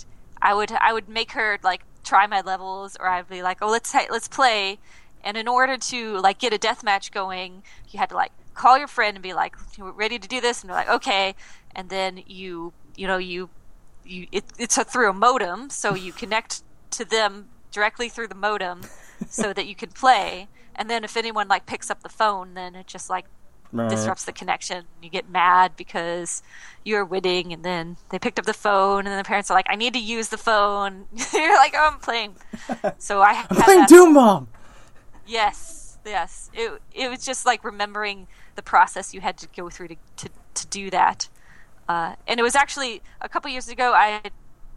I 0.43 0.55
would, 0.55 0.73
I 0.73 0.93
would 0.93 1.09
make 1.09 1.33
her 1.33 1.59
like 1.63 1.83
try 2.09 2.27
my 2.27 2.41
levels, 2.41 2.97
or 2.99 3.07
I'd 3.09 3.29
be 3.29 3.43
like, 3.43 3.59
oh, 3.61 3.71
let's 3.71 3.95
let's 3.95 4.29
play, 4.29 4.79
and 5.23 5.37
in 5.37 5.47
order 5.47 5.77
to 5.77 6.19
like 6.19 6.39
get 6.39 6.53
a 6.53 6.59
death 6.59 6.83
match 6.83 7.13
going, 7.13 7.63
you 7.91 7.99
had 7.99 8.09
to 8.09 8.15
like 8.15 8.33
call 8.55 8.79
your 8.79 8.89
friend 8.89 9.17
and 9.17 9.23
be 9.23 9.35
like, 9.35 9.55
you 9.77 9.91
ready 9.91 10.19
to 10.19 10.29
do 10.29 10.41
this, 10.41 10.63
and 10.63 10.71
they're 10.71 10.77
like, 10.77 10.89
okay, 10.89 11.35
and 11.77 11.91
then 11.91 12.23
you, 12.27 12.73
you 12.97 13.07
know, 13.07 13.19
you, 13.19 13.51
you, 14.05 14.27
it, 14.33 14.45
it's 14.59 14.79
a, 14.79 14.85
through 14.85 15.11
a 15.11 15.13
modem, 15.13 15.71
so 15.71 15.95
you 15.95 16.13
connect 16.13 16.63
to 16.93 17.05
them 17.05 17.49
directly 17.71 18.09
through 18.09 18.29
the 18.29 18.35
modem, 18.35 18.83
so 19.29 19.53
that 19.53 19.67
you 19.67 19.75
can 19.75 19.91
play. 19.91 20.49
And 20.75 20.89
then 20.89 21.05
if 21.05 21.17
anyone 21.17 21.49
like 21.49 21.67
picks 21.67 21.91
up 21.91 22.03
the 22.03 22.09
phone, 22.09 22.55
then 22.55 22.75
it 22.75 22.87
just 22.87 23.11
like 23.11 23.27
right. 23.73 23.89
disrupts 23.89 24.25
the 24.25 24.33
connection. 24.33 24.85
You 25.03 25.11
get 25.11 25.29
mad 25.29 25.73
because 25.77 26.43
you're 26.85 27.05
winning, 27.05 27.53
and 27.53 27.65
then 27.65 27.97
they 28.11 28.19
picked 28.19 28.39
up 28.39 28.47
the 28.47 28.55
phone, 28.55 29.01
and 29.01 29.09
then 29.09 29.19
the 29.19 29.25
parents 29.25 29.51
are 29.51 29.55
like, 29.55 29.67
"I 29.69 29.77
need 29.77 29.95
to 29.95 30.01
use 30.01 30.29
the 30.29 30.39
phone." 30.39 31.07
you're 31.33 31.57
like, 31.57 31.75
"Oh, 31.77 31.91
I'm 31.93 31.99
playing." 32.01 32.37
So 32.99 33.21
I 33.21 33.45
I'm 33.51 33.57
playing 33.57 33.87
Doom 33.87 34.15
mom. 34.15 34.49
Yes, 35.27 35.99
yes. 36.05 36.51
It 36.55 36.81
it 36.93 37.11
was 37.11 37.25
just 37.25 37.47
like 37.47 37.65
remembering 37.65 38.27
the 38.57 38.63
process 38.63 39.15
you 39.15 39.21
had 39.21 39.37
to 39.39 39.49
go 39.57 39.69
through 39.69 39.89
to 39.89 39.97
to, 40.17 40.29
to 40.55 40.67
do 40.67 40.91
that. 40.91 41.29
Uh, 41.89 42.15
and 42.27 42.39
it 42.39 42.43
was 42.43 42.55
actually 42.55 43.03
a 43.21 43.29
couple 43.29 43.51
years 43.51 43.69
ago. 43.69 43.93
I 43.95 44.21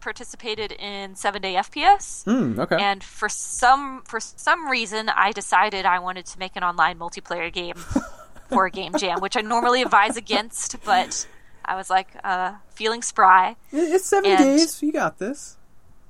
participated 0.00 0.72
in 0.72 1.14
Seven 1.14 1.40
Day 1.40 1.54
FPS. 1.54 2.24
Mm, 2.24 2.58
okay. 2.58 2.76
And 2.78 3.02
for 3.02 3.28
some 3.28 4.02
for 4.04 4.20
some 4.20 4.68
reason, 4.68 5.08
I 5.08 5.32
decided 5.32 5.86
I 5.86 5.98
wanted 6.00 6.26
to 6.26 6.38
make 6.38 6.56
an 6.56 6.64
online 6.64 6.98
multiplayer 6.98 7.52
game 7.52 7.76
for 8.52 8.66
a 8.66 8.70
game 8.70 8.92
jam, 8.98 9.20
which 9.20 9.36
I 9.36 9.40
normally 9.40 9.82
advise 9.82 10.16
against, 10.16 10.76
but 10.84 11.26
I 11.64 11.76
was 11.76 11.90
like 11.90 12.08
uh, 12.24 12.54
feeling 12.70 13.02
spry. 13.02 13.56
It's 13.70 14.06
seven 14.06 14.30
and, 14.30 14.38
days. 14.38 14.82
You 14.82 14.92
got 14.92 15.18
this. 15.18 15.56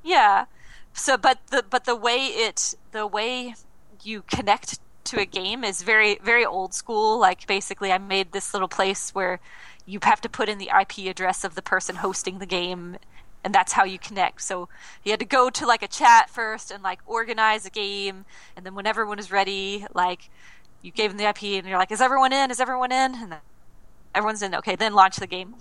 Yeah. 0.02 0.46
So, 0.92 1.16
but 1.16 1.38
the 1.50 1.64
but 1.68 1.84
the 1.84 1.96
way 1.96 2.26
it 2.26 2.74
the 2.92 3.06
way 3.06 3.54
you 4.02 4.22
connect 4.22 4.78
to 5.04 5.20
a 5.20 5.24
game 5.24 5.64
is 5.64 5.82
very 5.82 6.18
very 6.22 6.44
old 6.44 6.74
school. 6.74 7.18
Like 7.18 7.46
basically, 7.46 7.92
I 7.92 7.98
made 7.98 8.32
this 8.32 8.52
little 8.52 8.68
place 8.68 9.14
where 9.14 9.40
you 9.86 9.98
have 10.02 10.20
to 10.20 10.28
put 10.28 10.48
in 10.48 10.58
the 10.58 10.70
IP 10.78 11.10
address 11.10 11.44
of 11.44 11.54
the 11.54 11.62
person 11.62 11.96
hosting 11.96 12.38
the 12.38 12.46
game 12.46 12.96
and 13.44 13.54
that's 13.54 13.72
how 13.72 13.84
you 13.84 13.98
connect. 13.98 14.42
So 14.42 14.68
you 15.04 15.10
had 15.10 15.20
to 15.20 15.26
go 15.26 15.50
to 15.50 15.66
like 15.66 15.82
a 15.82 15.88
chat 15.88 16.30
first 16.30 16.70
and 16.70 16.82
like 16.82 17.00
organize 17.06 17.66
a 17.66 17.70
game, 17.70 18.24
and 18.56 18.64
then 18.64 18.74
when 18.74 18.86
everyone 18.86 19.18
is 19.18 19.30
ready, 19.30 19.86
like 19.94 20.30
you 20.82 20.90
gave 20.90 21.10
them 21.10 21.18
the 21.18 21.28
IP, 21.28 21.58
and 21.58 21.66
you're 21.66 21.78
like, 21.78 21.92
"Is 21.92 22.00
everyone 22.00 22.32
in? 22.32 22.50
Is 22.50 22.60
everyone 22.60 22.92
in?" 22.92 23.14
And 23.14 23.36
everyone's 24.14 24.42
in. 24.42 24.54
Okay, 24.54 24.76
then 24.76 24.94
launch 24.94 25.16
the 25.16 25.26
game, 25.26 25.54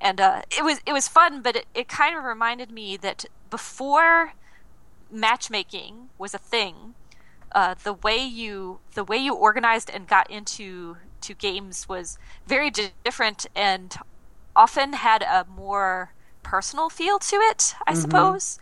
and 0.00 0.20
uh, 0.20 0.42
it 0.56 0.64
was 0.64 0.80
it 0.86 0.92
was 0.92 1.08
fun, 1.08 1.42
but 1.42 1.56
it, 1.56 1.66
it 1.74 1.88
kind 1.88 2.16
of 2.16 2.24
reminded 2.24 2.70
me 2.70 2.96
that 2.96 3.24
before 3.50 4.34
matchmaking 5.10 6.08
was 6.18 6.34
a 6.34 6.38
thing, 6.38 6.94
uh, 7.52 7.74
the 7.82 7.92
way 7.92 8.18
you 8.18 8.80
the 8.94 9.04
way 9.04 9.16
you 9.16 9.34
organized 9.34 9.90
and 9.90 10.06
got 10.06 10.30
into 10.30 10.96
to 11.20 11.34
games 11.34 11.88
was 11.88 12.18
very 12.46 12.70
different 13.04 13.46
and 13.54 13.96
often 14.54 14.92
had 14.92 15.22
a 15.22 15.46
more 15.48 16.12
personal 16.42 16.88
feel 16.88 17.18
to 17.18 17.36
it, 17.36 17.74
I 17.86 17.92
mm-hmm. 17.92 18.00
suppose, 18.00 18.58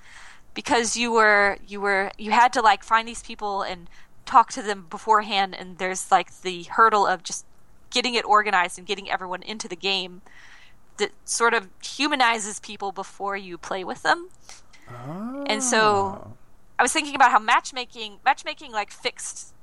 because 0.55 0.97
you 0.97 1.13
were 1.13 1.59
you 1.67 1.81
were 1.81 2.11
you 2.19 2.31
had 2.31 2.53
to 2.55 2.61
like 2.61 2.83
find 2.85 3.07
these 3.07 3.23
people 3.23 3.63
and 3.63 3.89
talk 4.27 4.51
to 4.53 4.63
them 4.63 4.87
beforehand, 4.91 5.55
and 5.59 5.79
there's 5.79 6.11
like 6.11 6.43
the 6.43 6.65
hurdle 6.65 7.07
of 7.07 7.23
just 7.23 7.47
getting 7.91 8.15
it 8.15 8.25
organized 8.25 8.79
and 8.79 8.87
getting 8.87 9.11
everyone 9.11 9.43
into 9.43 9.69
the 9.69 9.77
game 9.77 10.21
that 10.99 11.13
sort 11.25 11.55
of 11.55 11.69
humanizes 11.83 12.61
people 12.61 12.93
before 12.93 13.37
you 13.37 13.57
play 13.57 13.85
with 13.85 14.03
them. 14.03 14.29
Oh. 14.91 15.45
And 15.47 15.63
so 15.63 16.23
ah. 16.25 16.31
I 16.79 16.83
was 16.83 16.93
thinking 16.93 17.15
about 17.15 17.31
how 17.31 17.39
matchmaking 17.39 18.19
matchmaking 18.25 18.73
like 18.73 18.91
fixed 18.91 19.55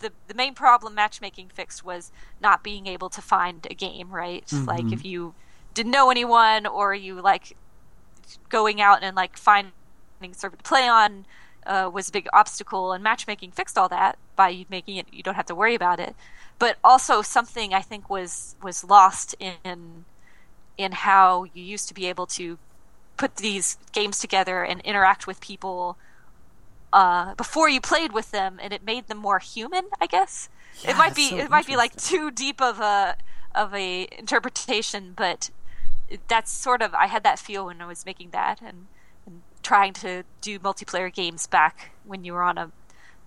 the 0.00 0.12
the 0.26 0.34
main 0.34 0.54
problem 0.54 0.94
matchmaking 0.94 1.50
fixed 1.52 1.84
was 1.84 2.12
not 2.40 2.62
being 2.62 2.86
able 2.86 3.10
to 3.10 3.22
find 3.22 3.66
a 3.70 3.74
game, 3.74 4.10
right? 4.10 4.46
Mm-hmm. 4.46 4.64
Like 4.64 4.92
if 4.92 5.04
you 5.04 5.34
didn't 5.74 5.92
know 5.92 6.10
anyone 6.10 6.66
or 6.66 6.94
you 6.94 7.20
like 7.20 7.56
going 8.48 8.80
out 8.80 9.02
and 9.02 9.16
like 9.16 9.36
finding 9.36 9.72
server 10.32 10.56
to 10.56 10.62
play 10.62 10.88
on 10.88 11.26
uh, 11.68 11.88
was 11.92 12.08
a 12.08 12.12
big 12.12 12.26
obstacle 12.32 12.92
and 12.92 13.04
matchmaking 13.04 13.52
fixed 13.52 13.78
all 13.78 13.88
that 13.88 14.18
by 14.34 14.66
making 14.68 14.96
it 14.96 15.06
you 15.12 15.22
don't 15.22 15.36
have 15.36 15.46
to 15.46 15.54
worry 15.54 15.74
about 15.74 16.00
it 16.00 16.16
but 16.58 16.76
also 16.82 17.22
something 17.22 17.72
i 17.72 17.80
think 17.80 18.10
was 18.10 18.56
was 18.62 18.82
lost 18.82 19.34
in 19.38 20.04
in 20.76 20.92
how 20.92 21.44
you 21.54 21.62
used 21.62 21.88
to 21.88 21.94
be 21.94 22.06
able 22.06 22.26
to 22.26 22.58
put 23.16 23.36
these 23.36 23.76
games 23.92 24.18
together 24.18 24.62
and 24.62 24.80
interact 24.80 25.26
with 25.26 25.40
people 25.40 25.98
uh, 26.92 27.34
before 27.34 27.68
you 27.68 27.80
played 27.80 28.12
with 28.12 28.30
them, 28.30 28.58
and 28.62 28.72
it 28.72 28.82
made 28.82 29.08
them 29.08 29.18
more 29.18 29.40
human. 29.40 29.84
I 30.00 30.06
guess 30.06 30.48
Yeah, 30.82 30.92
it 30.92 30.96
might 30.96 31.14
be 31.14 31.30
so 31.30 31.36
it 31.38 31.50
might 31.50 31.66
be 31.66 31.76
like 31.76 31.94
too 31.96 32.30
deep 32.30 32.62
of 32.62 32.80
a 32.80 33.16
of 33.54 33.74
a 33.74 34.08
interpretation, 34.16 35.12
but 35.14 35.50
that's 36.28 36.50
sort 36.50 36.80
of 36.80 36.94
I 36.94 37.06
had 37.06 37.22
that 37.24 37.38
feel 37.38 37.66
when 37.66 37.82
I 37.82 37.86
was 37.86 38.06
making 38.06 38.30
that 38.30 38.60
and, 38.62 38.68
and 38.68 38.86
trying 39.68 39.92
to 39.92 40.22
do 40.40 40.58
multiplayer 40.58 41.12
games 41.12 41.46
back 41.46 41.90
when 42.04 42.24
you 42.24 42.32
were 42.32 42.42
on 42.42 42.56
a 42.58 42.70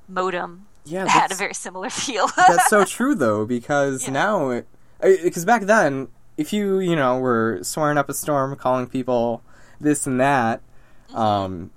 modem. 0.07 0.65
Yeah, 0.83 1.03
It 1.03 1.09
had 1.09 1.31
a 1.31 1.35
very 1.35 1.53
similar 1.53 1.89
feel. 2.03 2.27
That's 2.35 2.67
so 2.69 2.83
true 2.83 3.13
though, 3.15 3.45
because 3.45 4.05
Yeah. 4.05 4.13
now, 4.13 4.61
because 4.99 5.45
back 5.45 5.61
then, 5.63 6.07
if 6.37 6.51
you 6.53 6.79
you 6.79 6.95
know 6.95 7.19
were 7.19 7.59
soaring 7.61 7.97
up 7.97 8.09
a 8.09 8.13
storm, 8.13 8.55
calling 8.55 8.87
people 8.87 9.43
this 9.79 10.07
and 10.07 10.19
that, 10.19 10.61
Mm-hmm. 11.09 11.17
um, 11.19 11.71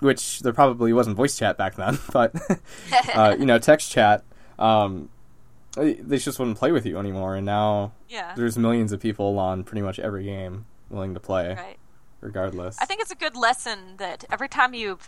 which 0.00 0.40
there 0.40 0.54
probably 0.54 0.92
wasn't 0.94 1.14
voice 1.16 1.36
chat 1.38 1.58
back 1.58 1.76
then, 1.76 1.98
but 2.12 2.34
uh, 3.14 3.36
you 3.38 3.44
know 3.46 3.58
text 3.58 3.92
chat, 3.92 4.24
um, 4.58 5.10
they 5.76 5.94
they 5.94 6.16
just 6.18 6.38
wouldn't 6.38 6.56
play 6.58 6.72
with 6.72 6.86
you 6.86 6.98
anymore, 6.98 7.36
and 7.36 7.44
now 7.46 7.92
yeah, 8.08 8.34
there's 8.34 8.56
millions 8.58 8.90
of 8.92 8.98
people 9.00 9.38
on 9.38 9.62
pretty 9.64 9.82
much 9.82 9.98
every 10.00 10.24
game 10.24 10.64
willing 10.88 11.12
to 11.14 11.20
play, 11.20 11.54
right. 11.54 11.78
Regardless. 12.20 12.78
I 12.78 12.86
think 12.86 13.00
it's 13.00 13.10
a 13.10 13.16
good 13.16 13.36
lesson 13.36 13.96
that 13.98 14.24
every 14.30 14.48
time 14.48 14.74
you 14.74 14.98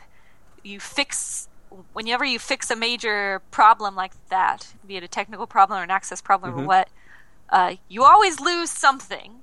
you 0.62 0.80
fix 0.80 1.48
whenever 1.92 2.24
you 2.24 2.38
fix 2.38 2.70
a 2.70 2.76
major 2.76 3.42
problem 3.50 3.96
like 3.96 4.12
that, 4.30 4.74
be 4.86 4.96
it 4.96 5.02
a 5.02 5.08
technical 5.08 5.46
problem 5.46 5.78
or 5.80 5.82
an 5.82 5.90
access 5.90 6.20
problem 6.20 6.54
or 6.54 6.62
Mhm. 6.62 6.66
what, 6.66 6.88
uh, 7.50 7.76
you 7.88 8.04
always 8.04 8.40
lose 8.40 8.70
something, 8.70 9.42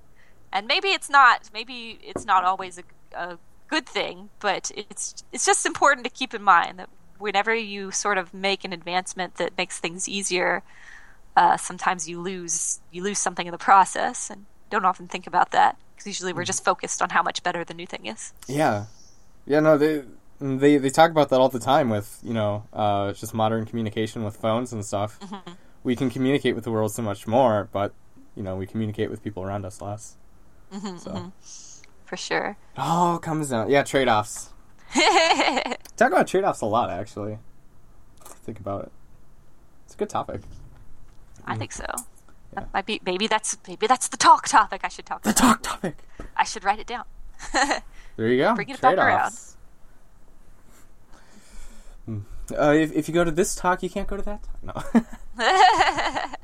and 0.53 0.67
maybe 0.67 0.89
it's 0.89 1.09
not 1.09 1.49
maybe 1.53 1.99
it's 2.03 2.25
not 2.25 2.43
always 2.45 2.77
a, 2.79 2.83
a 3.17 3.39
good 3.69 3.87
thing, 3.87 4.29
but 4.39 4.71
it's 4.75 5.23
it's 5.31 5.45
just 5.45 5.65
important 5.65 6.05
to 6.05 6.11
keep 6.11 6.33
in 6.33 6.43
mind 6.43 6.79
that 6.79 6.89
whenever 7.19 7.53
you 7.55 7.91
sort 7.91 8.17
of 8.17 8.33
make 8.33 8.63
an 8.65 8.73
advancement 8.73 9.35
that 9.35 9.57
makes 9.57 9.79
things 9.79 10.07
easier, 10.09 10.63
uh, 11.35 11.57
sometimes 11.57 12.07
you 12.09 12.21
lose 12.21 12.81
you 12.91 13.03
lose 13.03 13.19
something 13.19 13.47
in 13.47 13.51
the 13.51 13.57
process, 13.57 14.29
and 14.29 14.47
don't 14.69 14.85
often 14.85 15.07
think 15.07 15.27
about 15.27 15.51
that 15.51 15.77
because 15.95 16.07
usually 16.07 16.33
we're 16.33 16.45
just 16.45 16.63
focused 16.63 17.01
on 17.01 17.09
how 17.09 17.21
much 17.21 17.43
better 17.43 17.63
the 17.63 17.73
new 17.73 17.85
thing 17.85 18.05
is. 18.05 18.33
Yeah, 18.47 18.85
yeah. 19.45 19.59
No, 19.59 19.77
they 19.77 20.03
they 20.39 20.77
they 20.77 20.89
talk 20.89 21.11
about 21.11 21.29
that 21.29 21.39
all 21.39 21.49
the 21.49 21.59
time 21.59 21.89
with 21.89 22.19
you 22.23 22.33
know 22.33 22.63
uh, 22.73 23.13
just 23.13 23.33
modern 23.33 23.65
communication 23.65 24.23
with 24.23 24.37
phones 24.37 24.73
and 24.73 24.85
stuff. 24.85 25.19
Mm-hmm. 25.19 25.51
We 25.83 25.95
can 25.95 26.09
communicate 26.09 26.55
with 26.55 26.63
the 26.63 26.71
world 26.71 26.93
so 26.93 27.01
much 27.01 27.27
more, 27.27 27.69
but 27.71 27.93
you 28.35 28.43
know 28.43 28.55
we 28.55 28.65
communicate 28.65 29.09
with 29.09 29.23
people 29.23 29.43
around 29.43 29.65
us 29.65 29.81
less. 29.81 30.15
Mm-hmm, 30.73 30.97
so 30.97 31.31
for 32.05 32.17
sure. 32.17 32.57
Oh, 32.77 33.19
comes 33.21 33.49
down. 33.49 33.69
Yeah, 33.69 33.83
trade 33.83 34.07
offs. 34.07 34.49
Talk 35.95 36.11
about 36.11 36.27
trade 36.27 36.43
offs 36.43 36.61
a 36.61 36.65
lot, 36.65 36.89
actually. 36.89 37.37
Think 38.23 38.59
about 38.59 38.85
it. 38.85 38.91
It's 39.85 39.93
a 39.93 39.97
good 39.97 40.09
topic. 40.09 40.41
I 41.45 41.55
think 41.55 41.71
so. 41.71 41.85
Yeah. 42.53 42.61
That 42.61 42.73
might 42.73 42.85
be 42.85 42.99
maybe 43.05 43.27
that's 43.27 43.57
maybe 43.67 43.85
that's 43.87 44.07
the 44.07 44.17
talk 44.17 44.47
topic 44.47 44.81
I 44.83 44.87
should 44.87 45.05
talk 45.05 45.21
The 45.23 45.29
about. 45.31 45.37
talk 45.37 45.61
topic. 45.63 45.97
I 46.35 46.43
should 46.43 46.63
write 46.63 46.79
it 46.79 46.87
down. 46.87 47.03
There 48.17 48.27
you 48.27 48.37
go. 48.37 48.53
Bring 48.53 48.67
it 48.67 48.81
back 48.81 48.95
Trade-offs. 48.95 49.55
Hmm. 52.05 52.19
Uh, 52.51 52.71
if, 52.73 52.91
if 52.91 53.07
you 53.07 53.13
go 53.13 53.23
to 53.23 53.31
this 53.31 53.55
talk, 53.55 53.81
you 53.81 53.89
can't 53.89 54.07
go 54.09 54.17
to 54.17 54.23
that 54.23 54.41
talk. 54.43 54.61
No. 54.61 55.01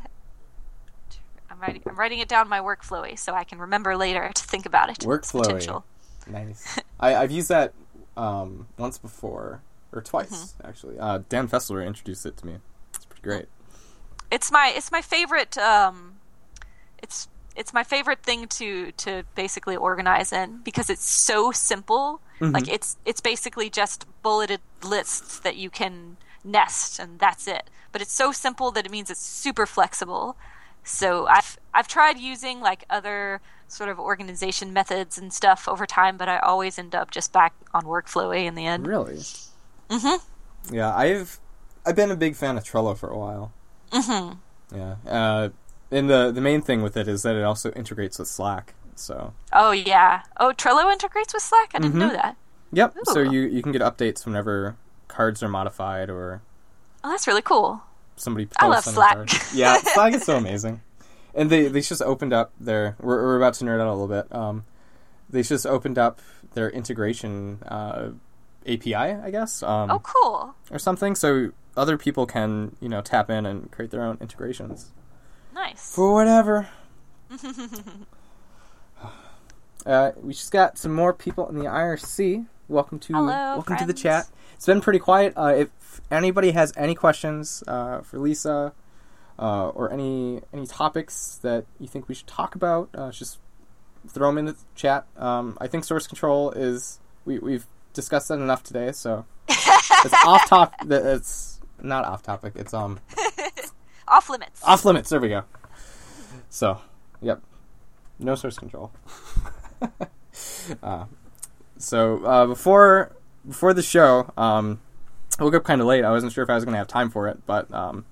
I'm 1.49 1.59
writing 1.59 1.81
I'm 1.87 1.95
writing 1.95 2.19
it 2.19 2.27
down 2.27 2.47
my 2.49 2.59
workflowy 2.59 3.17
so 3.17 3.33
I 3.33 3.43
can 3.43 3.59
remember 3.59 3.95
later 3.97 4.31
to 4.33 4.43
think 4.43 4.65
about 4.65 4.89
it. 4.89 4.97
Its 4.97 5.05
Workflowy. 5.05 5.43
potential. 5.43 5.85
Nice. 6.27 6.79
I, 6.99 7.15
I've 7.15 7.31
used 7.31 7.49
that 7.49 7.73
um, 8.17 8.67
once 8.77 8.97
before, 8.97 9.61
or 9.91 10.01
twice 10.01 10.29
Mm-hmm. 10.53 10.67
actually. 10.67 10.99
Uh, 10.99 11.19
Dan 11.29 11.47
Fessler 11.47 11.85
introduced 11.85 12.25
it 12.25 12.37
to 12.37 12.45
me. 12.47 12.55
It's 12.93 13.05
pretty 13.05 13.21
great. 13.21 13.45
It's 14.32 14.51
my 14.51 14.73
it's 14.76 14.91
my 14.91 15.01
favorite 15.01 15.57
um 15.57 16.15
it's 17.01 17.28
it's 17.55 17.73
my 17.73 17.84
favorite 17.84 18.19
thing 18.23 18.47
to 18.47 18.91
to 18.93 19.23
basically 19.36 19.76
organize 19.76 20.34
in 20.34 20.59
because 20.63 20.89
it's 20.89 21.05
so 21.05 21.51
simple. 21.51 22.21
Like 22.41 22.67
it's 22.67 22.97
it's 23.05 23.21
basically 23.21 23.69
just 23.69 24.05
bulleted 24.21 24.59
lists 24.84 25.39
that 25.39 25.55
you 25.55 25.69
can 25.69 26.17
nest 26.43 26.99
and 26.99 27.17
that's 27.17 27.47
it. 27.47 27.69
But 27.91 28.01
it's 28.01 28.13
so 28.13 28.34
simple 28.34 28.71
that 28.71 28.86
it 28.86 28.91
means 28.91 29.09
it's 29.09 29.21
super 29.21 29.65
flexible. 29.65 30.36
So 30.84 31.28
I've 31.28 31.57
I've 31.73 31.88
tried 31.88 32.19
using 32.19 32.59
like 32.59 32.84
other 32.89 33.41
sort 33.67 33.89
of 33.89 33.99
organization 33.99 34.73
methods 34.73 35.17
and 35.17 35.34
stuff 35.34 35.67
over 35.67 35.86
time, 35.86 36.17
but 36.17 36.30
I 36.30 36.38
always 36.39 36.78
end 36.78 36.93
up 36.93 37.09
just 37.09 37.32
back 37.32 37.53
on 37.73 37.84
workflowy 37.84 38.45
in 38.45 38.55
the 38.55 38.65
end. 38.65 38.86
Really. 38.86 39.15
Mm-hmm. 39.89 40.76
Yeah, 40.76 40.93
I've 40.95 41.39
I've 41.86 41.95
been 41.95 42.11
a 42.11 42.15
big 42.15 42.36
fan 42.36 42.57
of 42.57 42.63
Trello 42.63 42.97
for 42.97 43.09
a 43.09 43.17
while. 43.17 43.53
Mm-hmm. 43.95 44.75
Yeah. 44.77 44.95
Uh, 45.07 45.49
and 45.91 46.09
the 46.09 46.31
the 46.31 46.41
main 46.41 46.61
thing 46.61 46.81
with 46.81 46.97
it 46.97 47.07
is 47.07 47.23
that 47.23 47.35
it 47.35 47.43
also 47.43 47.71
integrates 47.71 48.19
with 48.19 48.27
Slack. 48.27 48.73
So. 48.95 49.33
Oh 49.53 49.71
yeah. 49.71 50.21
Oh, 50.37 50.53
Trello 50.55 50.91
integrates 50.91 51.33
with 51.33 51.43
Slack. 51.43 51.71
I 51.73 51.79
didn't 51.79 51.95
know 51.99 52.09
that. 52.11 52.35
Yep. 52.71 52.95
So 53.05 53.19
you 53.21 53.41
you 53.41 53.61
can 53.61 53.71
get 53.71 53.81
updates 53.81 54.25
whenever 54.25 54.75
cards 55.07 55.41
are 55.43 55.49
modified 55.49 56.09
or 56.09 56.41
Oh, 57.03 57.11
that's 57.11 57.27
really 57.27 57.41
cool. 57.43 57.81
somebody 58.15 58.45
posts 58.47 58.57
I 58.59 58.67
love 58.67 58.87
on 58.87 59.27
Slack. 59.27 59.51
Yeah, 59.53 59.77
Slack 59.93 60.13
is 60.15 60.23
so 60.23 60.37
amazing. 60.37 60.81
And 61.33 61.49
they 61.49 61.67
they 61.67 61.81
just 61.81 62.01
opened 62.01 62.33
up 62.33 62.51
their 62.59 62.95
we're, 62.99 63.21
we're 63.21 63.37
about 63.37 63.53
to 63.55 63.65
nerd 63.65 63.79
out 63.79 63.87
a 63.87 63.93
little 63.93 64.07
bit. 64.07 64.33
Um, 64.33 64.65
they 65.29 65.43
just 65.43 65.65
opened 65.67 65.97
up 65.97 66.19
their 66.53 66.69
integration 66.69 67.59
uh, 67.67 68.09
API, 68.65 68.95
I 68.95 69.29
guess, 69.31 69.61
um, 69.61 69.91
Oh, 69.91 69.99
cool. 69.99 70.55
or 70.71 70.79
something, 70.79 71.13
so 71.15 71.51
other 71.78 71.97
people 71.97 72.26
can 72.26 72.76
you 72.80 72.89
know 72.89 73.01
tap 73.01 73.30
in 73.30 73.45
and 73.45 73.71
create 73.71 73.91
their 73.91 74.03
own 74.03 74.17
integrations 74.21 74.91
Nice. 75.53 75.93
for 75.93 76.13
whatever. 76.13 76.69
uh, 79.86 80.11
we 80.21 80.34
just 80.34 80.51
got 80.51 80.78
some 80.78 80.93
more 80.93 81.13
people 81.13 81.47
in 81.49 81.57
the 81.57 81.65
IRC. 81.65 82.45
Welcome 82.67 82.99
to 82.99 83.13
Hello, 83.13 83.28
welcome 83.28 83.78
to 83.78 83.86
the 83.86 83.93
chat. 83.93 84.28
It's 84.55 84.65
been 84.65 84.82
pretty 84.82 84.99
quiet. 84.99 85.34
Uh, 85.36 85.53
if 85.57 86.01
anybody 86.09 86.51
has 86.51 86.73
any 86.76 86.95
questions 86.95 87.63
uh, 87.67 88.01
for 88.01 88.19
Lisa 88.19 88.73
uh, 89.38 89.69
or 89.69 89.91
any 89.91 90.41
any 90.53 90.65
topics 90.65 91.39
that 91.41 91.65
you 91.80 91.88
think 91.88 92.07
we 92.07 92.15
should 92.15 92.28
talk 92.28 92.55
about, 92.55 92.89
uh, 92.93 93.11
just 93.11 93.39
throw 94.07 94.30
them 94.30 94.38
in 94.38 94.45
the 94.45 94.55
chat. 94.76 95.05
Um, 95.17 95.57
I 95.59 95.67
think 95.67 95.84
source 95.84 96.07
control 96.07 96.51
is 96.51 96.99
we 97.26 97.39
we've 97.39 97.67
discussed 97.93 98.30
that 98.30 98.36
enough 98.36 98.63
today, 98.63 98.91
so 98.91 99.26
it's 99.49 100.26
off 100.26 100.47
top. 100.47 100.73
That 100.86 101.05
It's 101.05 101.54
not 101.82 102.05
off 102.05 102.23
topic. 102.23 102.53
It's 102.55 102.73
um 102.73 102.99
Off 104.07 104.30
limits. 104.30 104.61
off 104.63 104.86
limits. 104.86 105.09
There 105.09 105.19
we 105.19 105.30
go. 105.30 105.43
So, 106.49 106.80
yep, 107.21 107.41
no 108.19 108.36
source 108.36 108.57
control. 108.57 108.91
uh, 110.84 111.05
so 111.78 112.23
uh, 112.23 112.45
before 112.45 113.15
before 113.47 113.73
the 113.73 113.82
show, 113.82 114.32
um, 114.38 114.80
I 115.39 115.43
woke 115.43 115.55
up 115.55 115.63
kind 115.63 115.82
of 115.82 115.88
late. 115.88 116.03
I 116.05 116.11
wasn't 116.11 116.34
sure 116.34 116.43
if 116.43 116.49
I 116.49 116.55
was 116.55 116.63
going 116.65 116.73
to 116.73 116.78
have 116.78 116.88
time 116.88 117.09
for 117.09 117.28
it, 117.28 117.39
but 117.45 117.71
um, 117.73 118.05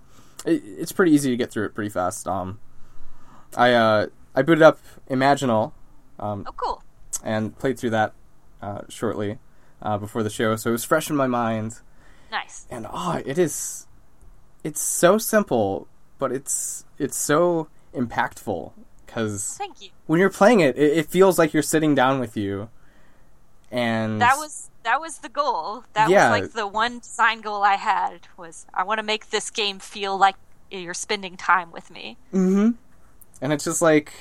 it, 0.45 0.61
it's 0.65 0.91
pretty 0.91 1.11
easy 1.11 1.29
to 1.29 1.37
get 1.37 1.51
through 1.51 1.65
it 1.65 1.75
pretty 1.75 1.89
fast. 1.89 2.27
Um, 2.27 2.59
I 3.55 3.73
uh, 3.73 4.07
I 4.35 4.41
booted 4.41 4.63
up 4.63 4.79
Imaginal 5.09 5.73
um, 6.19 6.43
Oh, 6.47 6.53
cool. 6.57 6.83
and 7.23 7.57
played 7.57 7.77
through 7.77 7.91
that 7.91 8.13
uh, 8.61 8.81
shortly 8.89 9.37
uh, 9.81 9.97
before 9.99 10.23
the 10.23 10.29
show, 10.29 10.55
so 10.55 10.69
it 10.69 10.73
was 10.73 10.83
fresh 10.83 11.09
in 11.09 11.15
my 11.15 11.27
mind 11.27 11.79
Nice. 12.33 12.65
and 12.69 12.87
oh, 12.91 13.21
it 13.25 13.37
is 13.37 13.85
it's 14.63 14.81
so 14.81 15.17
simple 15.17 15.87
but 16.19 16.31
it's 16.31 16.83
it's 16.97 17.15
so 17.17 17.67
impactful 17.93 18.71
because 19.05 19.55
Thank 19.57 19.81
you. 19.83 19.89
when 20.07 20.19
you're 20.19 20.29
playing 20.31 20.59
it, 20.61 20.75
it 20.77 20.97
it 20.97 21.05
feels 21.07 21.37
like 21.39 21.53
you're 21.53 21.61
sitting 21.63 21.93
down 21.95 22.19
with 22.19 22.35
you 22.35 22.69
and 23.71 24.19
That 24.21 24.37
was 24.37 24.69
that 24.83 24.99
was 24.99 25.19
the 25.19 25.29
goal. 25.29 25.85
That 25.93 26.09
Yeah. 26.09 26.29
was 26.31 26.41
like 26.41 26.51
the 26.53 26.67
one 26.67 26.99
design 26.99 27.39
goal 27.41 27.63
I 27.63 27.75
had 27.75 28.27
was 28.35 28.65
I 28.73 28.83
want 28.83 28.97
to 28.99 29.03
make 29.03 29.29
this 29.29 29.49
game 29.49 29.79
feel 29.79 30.17
like 30.17 30.35
you're 30.71 30.93
spending 30.93 31.37
time 31.37 31.71
with 31.71 31.89
me. 31.91 32.17
Mm-hmm. 32.33 32.71
and 33.41 33.53
it's 33.53 33.63
just 33.63 33.81
like 33.81 34.11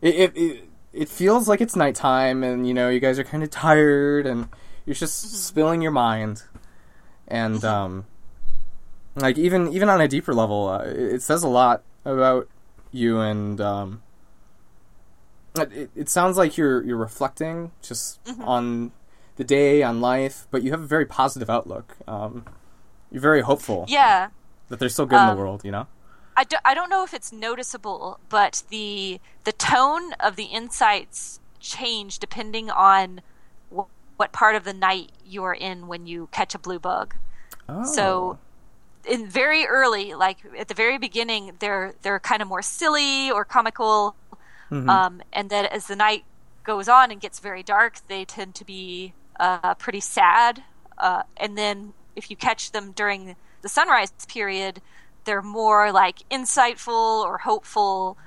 it, 0.00 0.14
it 0.14 0.36
it 0.36 0.68
it 0.92 1.08
feels 1.08 1.48
like 1.48 1.60
it's 1.60 1.74
nighttime 1.76 2.42
and 2.44 2.66
you 2.66 2.74
know 2.74 2.88
you 2.90 3.00
guys 3.00 3.18
are 3.18 3.24
kind 3.24 3.42
of 3.42 3.50
tired 3.50 4.26
and 4.26 4.48
you're 4.86 4.94
just 4.94 5.44
spilling 5.46 5.82
your 5.82 5.92
mind 5.92 6.44
and 7.30 7.64
um 7.64 8.04
like 9.16 9.38
even 9.38 9.72
even 9.72 9.88
on 9.88 10.00
a 10.00 10.08
deeper 10.08 10.34
level 10.34 10.68
uh, 10.68 10.82
it, 10.82 11.14
it 11.14 11.22
says 11.22 11.42
a 11.42 11.48
lot 11.48 11.82
about 12.04 12.48
you 12.92 13.20
and 13.20 13.60
um 13.60 14.02
it, 15.56 15.90
it 15.96 16.08
sounds 16.08 16.36
like 16.36 16.56
you're 16.56 16.82
you're 16.84 16.96
reflecting 16.96 17.72
just 17.82 18.20
on 18.40 18.92
the 19.36 19.44
day 19.44 19.82
on 19.82 20.00
life 20.00 20.46
but 20.50 20.62
you 20.62 20.70
have 20.70 20.80
a 20.80 20.86
very 20.86 21.04
positive 21.06 21.50
outlook. 21.50 21.96
Um 22.06 22.44
you're 23.10 23.20
very 23.22 23.40
hopeful 23.40 23.84
Yeah. 23.88 24.28
that 24.68 24.78
there's 24.78 24.92
still 24.92 25.06
good 25.06 25.16
in 25.16 25.22
Um, 25.28 25.36
the 25.36 25.42
world 25.42 25.64
you 25.64 25.70
know? 25.72 25.86
I, 26.36 26.44
do, 26.44 26.56
I 26.64 26.74
don't 26.74 26.88
know 26.88 27.02
if 27.04 27.12
it's 27.12 27.32
noticeable, 27.32 28.20
but 28.28 28.62
the 28.70 29.20
the 29.44 29.52
tone 29.52 30.12
of 30.20 30.36
the 30.36 30.44
insights 30.44 31.40
change 31.58 32.18
depending 32.18 32.70
on 32.70 33.20
what 34.20 34.32
part 34.32 34.54
of 34.54 34.64
the 34.64 34.74
night 34.74 35.10
you 35.24 35.42
are 35.44 35.54
in 35.54 35.86
when 35.86 36.06
you 36.06 36.28
catch 36.30 36.54
a 36.54 36.58
blue 36.58 36.78
bug. 36.78 37.14
Oh. 37.70 37.84
So 37.84 38.38
in 39.06 39.26
very 39.26 39.64
early, 39.64 40.12
like 40.12 40.38
at 40.58 40.68
the 40.68 40.74
very 40.74 40.98
beginning, 40.98 41.42
they're 41.58 41.94
they're 42.02 42.20
kind 42.20 42.42
of 42.42 42.48
more 42.48 42.60
silly 42.60 43.30
or 43.30 43.46
comical, 43.46 44.14
Mhm. 44.70 44.88
um, 44.88 45.22
and 45.32 45.48
then 45.48 45.64
as 45.64 45.86
the 45.86 45.96
night 45.96 46.24
goes 46.64 46.86
on 46.86 47.10
and 47.10 47.18
gets 47.18 47.38
very 47.40 47.62
dark, 47.62 47.92
they 48.08 48.24
tend 48.26 48.54
to 48.56 48.64
be 48.64 49.14
uh, 49.40 49.74
pretty 49.84 50.00
sad. 50.00 50.62
Uh, 50.98 51.22
and 51.38 51.56
then 51.56 51.94
if 52.14 52.30
you 52.30 52.36
catch 52.36 52.72
them 52.72 52.92
during 52.92 53.36
the 53.62 53.68
sunrise 53.70 54.12
period, 54.28 54.82
they're 55.24 55.40
more 55.62 55.90
like 55.92 56.18
insightful 56.30 57.24
or 57.24 57.38
hopeful 57.38 58.18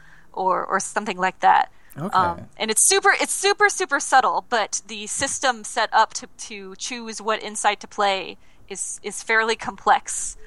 or 0.41 0.65
or 0.65 0.79
something 0.79 1.19
like 1.27 1.39
that. 1.41 1.71
Okay. 1.97 2.17
Um, 2.17 2.47
and 2.57 2.71
it's 2.71 2.81
super, 2.81 3.11
it's 3.19 3.33
super, 3.33 3.69
super 3.69 3.99
subtle, 3.99 4.45
but 4.49 4.81
the 4.87 5.07
system 5.07 5.63
set 5.63 5.89
up 5.93 6.13
to, 6.15 6.27
to 6.37 6.75
choose 6.77 7.21
what 7.21 7.41
insight 7.43 7.79
to 7.81 7.87
play 7.87 8.37
is 8.69 8.99
is 9.03 9.21
fairly 9.23 9.55
complex. 9.55 10.37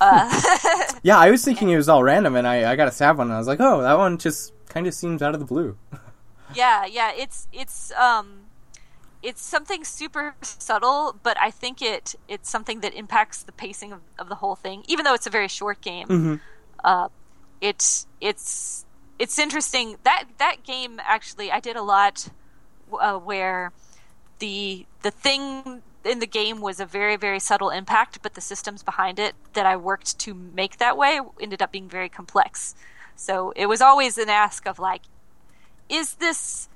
Uh, 0.00 0.28
yeah, 1.02 1.18
I 1.18 1.30
was 1.30 1.44
thinking 1.44 1.70
it 1.70 1.76
was 1.76 1.88
all 1.88 2.02
random, 2.04 2.36
and 2.36 2.46
I, 2.46 2.70
I 2.72 2.76
got 2.76 2.88
a 2.88 2.92
sad 2.92 3.18
one, 3.18 3.26
and 3.28 3.34
I 3.34 3.38
was 3.38 3.48
like, 3.48 3.60
oh, 3.60 3.82
that 3.82 3.98
one 3.98 4.16
just 4.18 4.52
kind 4.68 4.86
of 4.86 4.94
seems 4.94 5.22
out 5.22 5.34
of 5.34 5.40
the 5.40 5.46
blue. 5.46 5.76
yeah, 6.54 6.86
yeah, 6.86 7.12
it's 7.16 7.48
it's 7.52 7.92
um, 7.92 8.44
it's 9.22 9.42
something 9.42 9.84
super 9.84 10.34
subtle, 10.42 11.18
but 11.22 11.36
I 11.40 11.50
think 11.50 11.82
it 11.82 12.14
it's 12.28 12.48
something 12.48 12.80
that 12.80 12.94
impacts 12.94 13.42
the 13.42 13.52
pacing 13.52 13.92
of, 13.92 14.00
of 14.18 14.28
the 14.28 14.36
whole 14.36 14.54
thing. 14.56 14.84
Even 14.86 15.04
though 15.04 15.14
it's 15.14 15.26
a 15.26 15.30
very 15.30 15.48
short 15.48 15.80
game, 15.80 16.06
Mm-hmm. 16.08 16.34
uh, 16.84 17.08
it's 17.60 18.06
it's 18.20 18.86
it's 19.18 19.38
interesting 19.38 19.96
that 20.04 20.24
that 20.38 20.62
game 20.64 21.00
actually 21.04 21.50
I 21.50 21.60
did 21.60 21.76
a 21.76 21.82
lot 21.82 22.28
uh, 22.98 23.18
where 23.18 23.72
the 24.38 24.86
the 25.02 25.10
thing 25.10 25.82
in 26.04 26.20
the 26.20 26.26
game 26.26 26.60
was 26.60 26.80
a 26.80 26.86
very 26.86 27.16
very 27.16 27.40
subtle 27.40 27.70
impact, 27.70 28.20
but 28.22 28.34
the 28.34 28.40
systems 28.40 28.82
behind 28.82 29.18
it 29.18 29.34
that 29.54 29.66
I 29.66 29.76
worked 29.76 30.18
to 30.20 30.34
make 30.34 30.78
that 30.78 30.96
way 30.96 31.20
ended 31.40 31.62
up 31.62 31.72
being 31.72 31.88
very 31.88 32.08
complex. 32.08 32.74
So 33.16 33.52
it 33.56 33.66
was 33.66 33.80
always 33.80 34.16
an 34.16 34.28
ask 34.28 34.66
of 34.66 34.78
like, 34.78 35.02
is 35.88 36.14
this 36.14 36.68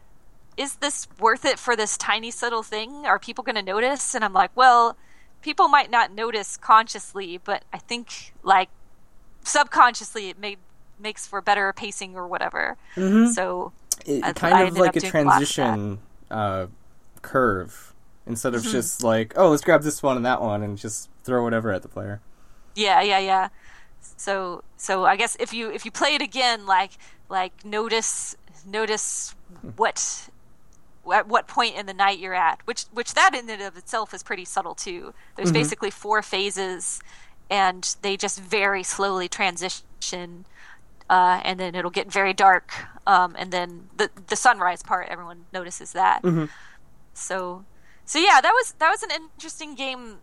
is 0.57 0.77
this 0.77 1.09
worth 1.19 1.45
it 1.45 1.59
for 1.59 1.77
this 1.77 1.97
tiny 1.97 2.31
subtle 2.31 2.63
thing? 2.63 3.07
Are 3.07 3.19
people 3.19 3.45
going 3.45 3.57
to 3.57 3.63
notice? 3.63 4.15
And 4.15 4.25
I'm 4.25 4.33
like, 4.35 4.51
well, 4.55 4.97
people 5.41 5.69
might 5.69 5.91
not 5.91 6.13
notice 6.13 6.57
consciously, 6.57 7.39
but 7.43 7.65
I 7.73 7.79
think 7.79 8.35
like 8.43 8.69
subconsciously 9.45 10.29
it 10.29 10.39
may 10.39 10.57
makes 11.03 11.27
for 11.27 11.41
better 11.41 11.73
pacing 11.73 12.17
or 12.17 12.27
whatever. 12.27 12.77
Mhm. 12.97 13.33
So 13.35 13.73
It, 14.07 14.25
I- 14.25 14.33
kind 14.33 14.55
I 14.55 14.63
of 14.63 14.77
like 14.79 14.97
a 14.97 15.01
doing 15.01 15.13
a 15.15 15.29
lot 15.29 15.43
of 15.43 15.49
that. 15.49 15.55
transition 15.55 15.99
uh, 16.31 16.67
curve 17.21 17.93
instead 18.27 18.53
Mm-hmm. 18.55 18.67
of 18.67 18.73
just 18.73 19.03
like, 19.03 19.35
oh, 19.37 19.51
let's 19.51 19.63
grab 19.63 19.83
this 19.83 20.03
one 20.03 20.17
and 20.17 20.25
that 20.25 20.41
one 20.41 20.63
and 20.63 20.79
just 20.79 21.11
throw 21.25 21.43
whatever 21.43 21.73
at 21.73 21.83
the 21.83 21.89
player. 21.89 22.21
yeah, 22.75 23.01
yeah, 23.03 23.19
yeah. 23.19 23.49
So 24.17 24.65
so 24.77 25.05
I 25.05 25.17
guess 25.17 25.37
if 25.39 25.53
you 25.53 25.71
if 25.71 25.85
you 25.85 25.91
play 25.91 26.15
it 26.15 26.23
again, 26.23 26.67
like 26.67 26.93
like 27.29 27.65
notice 27.65 28.37
notice 28.67 29.35
what 29.77 30.29
at 31.13 31.27
what 31.29 31.47
point 31.49 31.77
in 31.77 31.87
the 31.87 31.95
night 31.95 32.19
you're 32.19 32.35
at, 32.35 32.61
which 32.65 32.85
which 32.93 33.15
that 33.15 33.35
in 33.35 33.49
and 33.51 33.63
of 33.63 33.77
itself 33.77 34.13
is 34.15 34.23
pretty 34.23 34.45
subtle 34.45 34.75
too. 34.75 35.15
There's 35.37 35.51
Mhm. 35.51 35.55
basically 35.55 35.91
four 35.91 36.23
phases, 36.23 37.01
and 37.51 37.95
they 38.03 38.17
just 38.17 38.41
very 38.41 38.83
slowly 38.83 39.29
transition, 39.29 40.47
uh, 41.13 41.43
and 41.45 41.61
then 41.61 41.75
it'll 41.75 41.91
get 41.91 42.11
very 42.11 42.33
dark, 42.33 42.73
um, 43.07 43.37
and 43.39 43.53
then 43.53 43.91
the 43.99 44.11
the 44.29 44.37
sunrise 44.37 44.83
part 44.83 45.09
everyone 45.11 45.45
notices 45.53 45.93
that. 45.93 46.23
Mhm. 46.23 46.49
So 47.13 47.67
so 48.07 48.19
yeah, 48.19 48.41
that 48.41 48.53
was 48.53 48.73
that 48.79 48.91
was 48.91 49.03
an 49.03 49.11
interesting 49.11 49.75
game. 49.75 50.19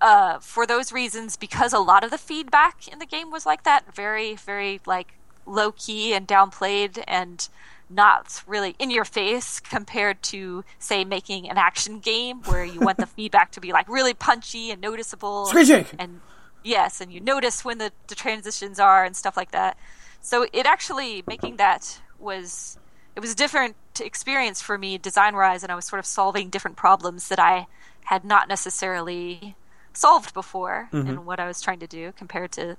Uh, 0.00 0.38
for 0.38 0.66
those 0.66 0.92
reasons, 0.92 1.36
because 1.36 1.74
a 1.74 1.78
lot 1.78 2.02
of 2.02 2.10
the 2.10 2.16
feedback 2.16 2.88
in 2.88 3.00
the 3.00 3.04
game 3.04 3.30
was 3.30 3.44
like 3.44 3.64
that, 3.64 3.94
very, 3.94 4.34
very 4.34 4.80
like 4.86 5.08
low 5.44 5.72
key 5.72 6.14
and 6.14 6.26
downplayed, 6.26 7.04
and 7.06 7.48
not 7.90 8.42
really 8.46 8.76
in 8.78 8.88
your 8.90 9.04
face 9.04 9.58
compared 9.60 10.22
to 10.22 10.64
say 10.78 11.04
making 11.04 11.50
an 11.50 11.58
action 11.58 11.98
game 11.98 12.40
where 12.44 12.64
you 12.64 12.80
want 12.80 12.96
the 12.98 13.06
feedback 13.16 13.50
to 13.50 13.60
be 13.60 13.72
like 13.72 13.88
really 13.88 14.14
punchy 14.14 14.70
and 14.70 14.80
noticeable 14.80 15.46
Screeching! 15.46 15.84
and 15.98 16.20
yes 16.62 17.00
and 17.00 17.12
you 17.12 17.20
notice 17.20 17.64
when 17.64 17.78
the, 17.78 17.90
the 18.06 18.14
transitions 18.14 18.78
are 18.78 19.04
and 19.04 19.16
stuff 19.16 19.36
like 19.36 19.50
that 19.50 19.76
so 20.20 20.46
it 20.52 20.66
actually 20.66 21.22
making 21.26 21.56
that 21.56 22.00
was 22.18 22.78
it 23.16 23.20
was 23.20 23.32
a 23.32 23.36
different 23.36 23.76
experience 24.00 24.62
for 24.62 24.78
me 24.78 24.98
design 24.98 25.34
wise 25.34 25.62
and 25.62 25.70
i 25.72 25.74
was 25.74 25.84
sort 25.84 25.98
of 25.98 26.06
solving 26.06 26.48
different 26.48 26.76
problems 26.76 27.28
that 27.28 27.38
i 27.38 27.66
had 28.04 28.24
not 28.24 28.48
necessarily 28.48 29.54
solved 29.92 30.32
before 30.32 30.88
mm-hmm. 30.92 31.08
in 31.08 31.24
what 31.24 31.40
i 31.40 31.46
was 31.46 31.60
trying 31.60 31.78
to 31.78 31.86
do 31.86 32.12
compared 32.16 32.52
to 32.52 32.76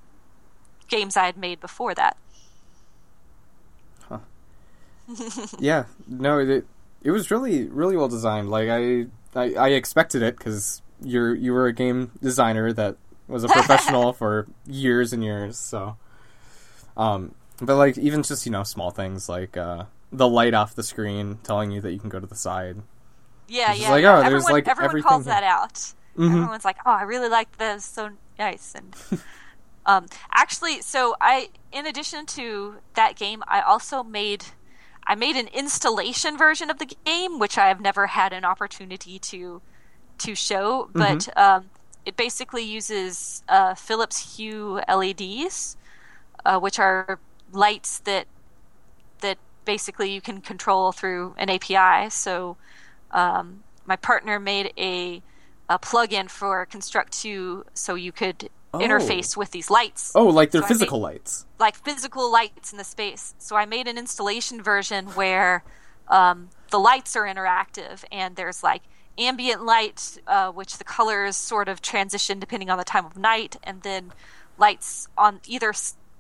games 0.87 1.15
i 1.17 1.25
had 1.25 1.37
made 1.37 1.59
before 1.59 1.93
that 1.93 2.17
Huh. 4.09 4.19
yeah, 5.59 5.85
no, 6.07 6.39
it 6.39 6.65
it 7.03 7.11
was 7.11 7.31
really 7.31 7.65
really 7.67 7.97
well 7.97 8.07
designed. 8.07 8.49
Like 8.49 8.69
I 8.69 9.07
I, 9.35 9.53
I 9.53 9.69
expected 9.69 10.21
it 10.21 10.37
because 10.37 10.81
you're 11.01 11.33
you 11.33 11.53
were 11.53 11.67
a 11.67 11.73
game 11.73 12.11
designer 12.21 12.73
that 12.73 12.97
was 13.27 13.43
a 13.43 13.47
professional 13.49 14.13
for 14.13 14.47
years 14.67 15.13
and 15.13 15.23
years. 15.23 15.57
So, 15.57 15.97
um, 16.97 17.33
but 17.61 17.75
like 17.75 17.97
even 17.97 18.23
just 18.23 18.45
you 18.45 18.51
know 18.51 18.63
small 18.63 18.91
things 18.91 19.29
like 19.29 19.57
uh, 19.57 19.85
the 20.11 20.27
light 20.27 20.53
off 20.53 20.75
the 20.75 20.83
screen 20.83 21.39
telling 21.43 21.71
you 21.71 21.81
that 21.81 21.91
you 21.91 21.99
can 21.99 22.09
go 22.09 22.19
to 22.19 22.27
the 22.27 22.35
side. 22.35 22.77
yeah 23.47 23.73
yeah, 23.73 23.91
like, 23.91 24.05
oh, 24.05 24.29
there's, 24.29 24.45
like, 24.45 24.67
everyone 24.67 24.89
everything 24.89 25.09
calls 25.09 25.25
here. 25.25 25.33
that 25.33 25.43
out. 25.43 25.73
Mhm. 26.17 26.35
everyone's 26.35 26.65
like 26.65 26.77
oh 26.85 26.91
i 26.91 27.03
really 27.03 27.29
like 27.29 27.57
this. 27.57 27.85
So 27.85 28.09
nice. 28.37 28.73
And 28.75 28.95
um, 29.85 30.05
actually 30.33 30.81
so 30.81 31.15
i 31.21 31.49
in 31.71 31.85
addition 31.85 32.25
to 32.25 32.75
that 32.95 33.15
game 33.15 33.43
i 33.47 33.61
also 33.61 34.03
made 34.03 34.45
i 35.07 35.15
made 35.15 35.35
an 35.35 35.47
installation 35.47 36.37
version 36.37 36.69
of 36.69 36.77
the 36.77 36.85
game 36.85 37.39
which 37.39 37.57
i 37.57 37.67
have 37.67 37.81
never 37.81 38.07
had 38.07 38.33
an 38.33 38.45
opportunity 38.45 39.17
to 39.17 39.61
to 40.19 40.35
show. 40.35 40.89
But 40.93 41.35
um, 41.37 41.69
it 42.05 42.15
basically 42.15 42.63
uses 42.63 43.43
uh, 43.49 43.73
philips 43.75 44.37
hue 44.37 44.81
leds 44.87 45.77
uh, 46.45 46.59
which 46.59 46.79
are 46.79 47.19
lights 47.51 47.99
that 47.99 48.25
that 49.21 49.37
basically 49.65 50.11
you 50.11 50.21
can 50.21 50.41
control 50.41 50.91
through 50.91 51.35
an 51.37 51.49
api 51.49 52.09
so 52.09 52.57
um, 53.11 53.63
my 53.85 53.95
partner 53.95 54.39
made 54.39 54.71
a, 54.77 55.21
a 55.69 55.77
plug-in 55.77 56.27
for 56.29 56.65
Construct 56.65 57.11
2 57.13 57.65
so 57.73 57.95
you 57.95 58.11
could 58.11 58.49
Oh. 58.73 58.79
interface 58.79 59.35
with 59.35 59.51
these 59.51 59.69
lights, 59.69 60.13
Oh, 60.15 60.27
like 60.27 60.51
they're 60.51 60.61
So 60.61 60.67
physical 60.69 60.99
made- 60.99 61.03
lights. 61.15 61.45
like 61.59 61.75
physical 61.75 62.31
lights 62.31 62.71
in 62.71 62.77
the 62.77 62.85
space. 62.85 63.35
So 63.37 63.57
I 63.57 63.65
made 63.65 63.85
an 63.85 63.97
installation 63.97 64.63
version 64.63 65.07
where 65.07 65.65
um, 66.07 66.47
the 66.69 66.79
lights 66.79 67.13
are 67.17 67.23
interactive 67.25 68.05
and 68.13 68.37
there's 68.37 68.63
like 68.63 68.83
ambient 69.17 69.65
light, 69.65 70.17
uh, 70.25 70.53
which 70.53 70.77
the 70.77 70.85
colors 70.85 71.35
sort 71.35 71.67
of 71.67 71.81
transition 71.81 72.39
depending 72.39 72.69
on 72.69 72.77
the 72.77 72.85
time 72.85 73.05
of 73.05 73.17
night, 73.17 73.57
and 73.61 73.81
then 73.81 74.13
lights 74.57 75.09
on 75.17 75.41
either 75.45 75.73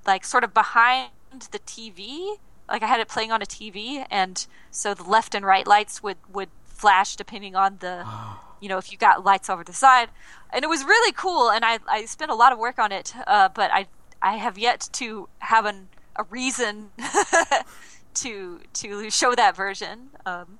like 0.05 0.25
sort 0.25 0.43
of 0.43 0.53
behind 0.53 1.09
the 1.51 1.59
TV. 1.59 2.37
Like 2.69 2.83
I 2.83 2.87
had 2.87 2.99
it 2.99 3.07
playing 3.07 3.31
on 3.31 3.41
a 3.41 3.45
TV, 3.45 4.05
and 4.09 4.45
so 4.69 4.93
the 4.93 5.03
left 5.03 5.35
and 5.35 5.45
right 5.45 5.67
lights 5.67 6.01
would 6.01 6.17
would 6.31 6.49
flash 6.81 7.15
depending 7.15 7.55
on 7.55 7.77
the 7.79 8.05
you 8.61 8.67
know 8.67 8.77
if 8.77 8.91
you 8.91 8.97
got 8.97 9.23
lights 9.23 9.49
over 9.49 9.63
the 9.63 9.73
side 9.73 10.09
and 10.51 10.63
it 10.63 10.67
was 10.67 10.83
really 10.83 11.11
cool 11.11 11.49
and 11.49 11.63
i, 11.63 11.79
I 11.87 12.05
spent 12.05 12.31
a 12.31 12.35
lot 12.35 12.51
of 12.51 12.59
work 12.59 12.79
on 12.79 12.91
it 12.91 13.13
uh, 13.27 13.49
but 13.49 13.71
i 13.71 13.87
i 14.21 14.37
have 14.37 14.57
yet 14.57 14.89
to 14.93 15.27
have 15.39 15.65
an, 15.65 15.89
a 16.15 16.23
reason 16.23 16.91
to 18.15 18.59
to 18.73 19.09
show 19.09 19.35
that 19.35 19.55
version 19.55 20.09
um, 20.25 20.59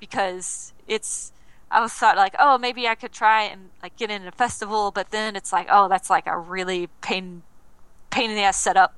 because 0.00 0.72
it's 0.86 1.32
i 1.70 1.80
was 1.80 1.92
thought 1.92 2.16
like 2.16 2.34
oh 2.38 2.58
maybe 2.58 2.86
i 2.86 2.94
could 2.94 3.12
try 3.12 3.42
and 3.42 3.70
like 3.82 3.96
get 3.96 4.10
in 4.10 4.26
a 4.26 4.32
festival 4.32 4.90
but 4.90 5.10
then 5.10 5.36
it's 5.36 5.52
like 5.52 5.66
oh 5.70 5.88
that's 5.88 6.10
like 6.10 6.26
a 6.26 6.38
really 6.38 6.88
pain 7.00 7.42
pain 8.10 8.30
in 8.30 8.36
the 8.36 8.42
ass 8.42 8.56
setup 8.56 8.94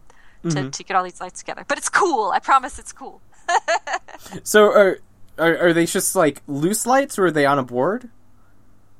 to, 0.50 0.70
to 0.70 0.84
get 0.84 0.96
all 0.96 1.02
these 1.02 1.20
lights 1.20 1.40
together 1.40 1.64
but 1.66 1.76
it's 1.76 1.88
cool 1.88 2.30
i 2.30 2.38
promise 2.38 2.78
it's 2.78 2.92
cool 2.92 3.20
So 4.42 4.64
are, 4.64 4.98
are 5.38 5.58
are 5.58 5.72
they 5.72 5.86
just 5.86 6.14
like 6.16 6.42
loose 6.46 6.86
lights 6.86 7.18
or 7.18 7.26
are 7.26 7.30
they 7.30 7.46
on 7.46 7.58
a 7.58 7.62
board? 7.62 8.10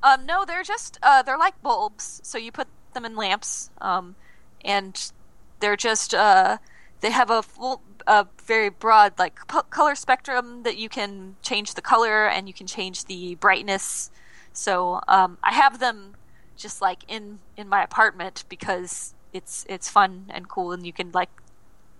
Um, 0.03 0.27
no, 0.27 0.45
they're 0.45 0.63
just 0.63 0.99
uh, 1.03 1.23
they're 1.23 1.39
like 1.39 1.61
bulbs. 1.63 2.21
So 2.25 2.39
you 2.39 2.53
put 2.53 2.69
them 2.95 3.05
in 3.05 3.17
lamps, 3.17 3.71
um, 3.81 4.15
and 4.65 5.13
they're 5.61 5.77
just 5.77 6.15
uh, 6.15 6.59
they 7.01 7.11
have 7.11 7.31
a 7.31 7.43
full, 7.43 7.83
a 8.07 8.27
very 8.45 8.69
broad 8.69 9.19
like 9.19 9.39
p- 9.49 9.59
color 9.71 9.95
spectrum 9.95 10.63
that 10.63 10.79
you 10.79 10.89
can 10.89 11.37
change 11.43 11.75
the 11.75 11.83
color 11.83 12.27
and 12.27 12.49
you 12.49 12.55
can 12.55 12.67
change 12.67 13.05
the 13.05 13.35
brightness. 13.37 14.11
So 14.53 15.01
um, 15.09 15.39
I 15.43 15.53
have 15.53 15.79
them 15.79 16.15
just 16.57 16.81
like 16.81 17.01
in 17.09 17.41
in 17.57 17.69
my 17.69 17.83
apartment 17.83 18.45
because 18.49 19.15
it's 19.33 19.65
it's 19.69 19.89
fun 19.89 20.27
and 20.29 20.49
cool, 20.49 20.73
and 20.73 20.87
you 20.87 20.93
can 20.93 21.11
like 21.13 21.31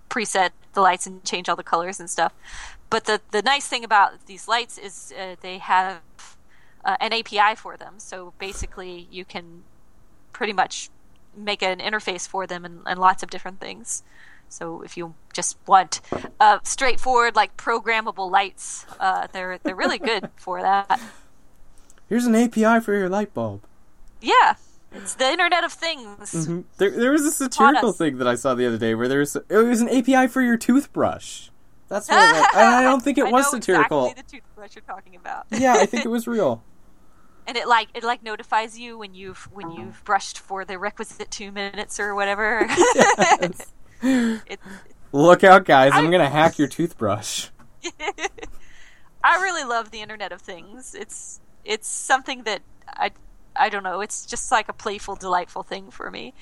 preset 0.09 0.51
the 0.73 0.81
lights 0.81 1.07
and 1.07 1.23
change 1.25 1.49
all 1.49 1.57
the 1.57 1.63
colors 1.63 2.01
and 2.01 2.09
stuff. 2.09 2.33
But 2.91 3.05
the 3.05 3.21
the 3.31 3.43
nice 3.43 3.67
thing 3.67 3.85
about 3.85 4.27
these 4.27 4.49
lights 4.49 4.79
is 4.79 5.13
uh, 5.19 5.37
they 5.41 5.59
have 5.59 6.01
uh, 6.85 6.97
an 7.01 7.13
API 7.13 7.55
for 7.57 7.77
them. 7.77 7.95
So 7.99 8.33
basically, 8.39 9.09
you 9.11 9.25
can 9.25 9.65
pretty 10.33 10.53
much 10.53 10.91
make 11.37 11.63
an 11.63 11.79
interface 11.79 12.29
for 12.29 12.47
them 12.47 12.65
and, 12.65 12.81
and 12.87 12.99
lots 12.99 13.23
of 13.23 13.31
different 13.31 13.61
things. 13.61 14.03
So 14.49 14.83
if 14.83 14.97
you 14.97 15.15
just 15.33 15.59
want 15.67 16.01
uh, 16.41 16.59
straightforward, 16.63 17.37
like 17.37 17.57
programmable 17.57 18.31
lights, 18.31 18.87
uh, 18.99 19.27
they're 19.33 19.59
they're 19.63 19.77
really 19.77 19.99
good 20.13 20.31
for 20.37 20.63
that. 20.63 21.01
Here's 22.09 22.25
an 22.25 22.35
API 22.35 22.81
for 22.81 22.95
your 22.95 23.09
light 23.09 23.35
bulb. 23.35 23.63
Yeah, 24.21 24.55
it's 24.93 25.15
the 25.15 25.31
Internet 25.31 25.65
of 25.65 25.73
Things. 25.73 26.33
Mm-hmm. 26.33 26.61
There, 26.79 26.91
there 26.91 27.13
was 27.13 27.25
a 27.25 27.31
satirical 27.31 27.93
thing 27.93 28.19
that 28.19 28.27
I 28.29 28.35
saw 28.35 28.55
the 28.55 28.67
other 28.67 28.79
day 28.79 28.95
where 28.95 29.09
there's 29.09 29.37
it 29.37 29.49
was 29.51 29.81
an 29.81 29.89
API 29.89 30.27
for 30.29 30.41
your 30.43 30.57
toothbrush. 30.57 31.51
That's 31.89 32.09
what 32.09 32.17
it 32.19 32.41
was. 32.41 32.47
And 32.55 32.75
I 32.75 32.83
don't 32.83 33.03
think 33.03 33.19
it 33.19 33.27
I 33.27 33.31
was 33.31 33.45
know 33.53 33.59
satirical. 33.59 34.07
Exactly 34.07 34.23
the 34.23 34.31
toothbrush 34.47 34.75
you're 34.75 34.83
talking 34.83 35.17
about. 35.17 35.47
yeah, 35.51 35.75
I 35.75 35.87
think 35.87 36.05
it 36.05 36.09
was 36.19 36.27
real. 36.27 36.63
and 37.47 37.57
it 37.57 37.67
like 37.69 37.89
it 37.95 38.05
like 38.05 38.23
notifies 38.23 38.79
you 38.79 38.99
when 38.99 39.15
you've 39.15 39.49
when 39.53 39.71
you've 39.73 40.03
brushed 40.05 40.39
for 40.39 40.65
the 40.65 40.79
requisite 40.79 41.31
two 41.31 41.51
minutes 41.53 41.99
or 42.01 42.15
whatever. 42.15 42.67
it, 44.03 44.61
Look 45.13 45.43
out, 45.45 45.65
guys! 45.65 45.93
I'm 45.95 46.09
I- 46.09 46.11
gonna 46.11 46.29
hack 46.29 46.59
your 46.59 46.69
toothbrush. 46.69 47.49
I 49.25 49.43
really 49.43 49.65
love 49.65 49.91
the 49.91 50.01
Internet 50.01 50.33
of 50.33 50.41
Things. 50.41 50.95
It's 50.95 51.41
it's 51.65 51.89
something 51.89 52.43
that 52.45 52.61
I 52.87 53.11
I 53.59 53.69
don't 53.69 53.83
know. 53.83 54.01
It's 54.01 54.25
just 54.27 54.51
like 54.51 54.69
a 54.69 54.73
playful, 54.73 55.17
delightful 55.17 55.63
thing 55.63 55.91
for 55.91 56.11
me. 56.11 56.35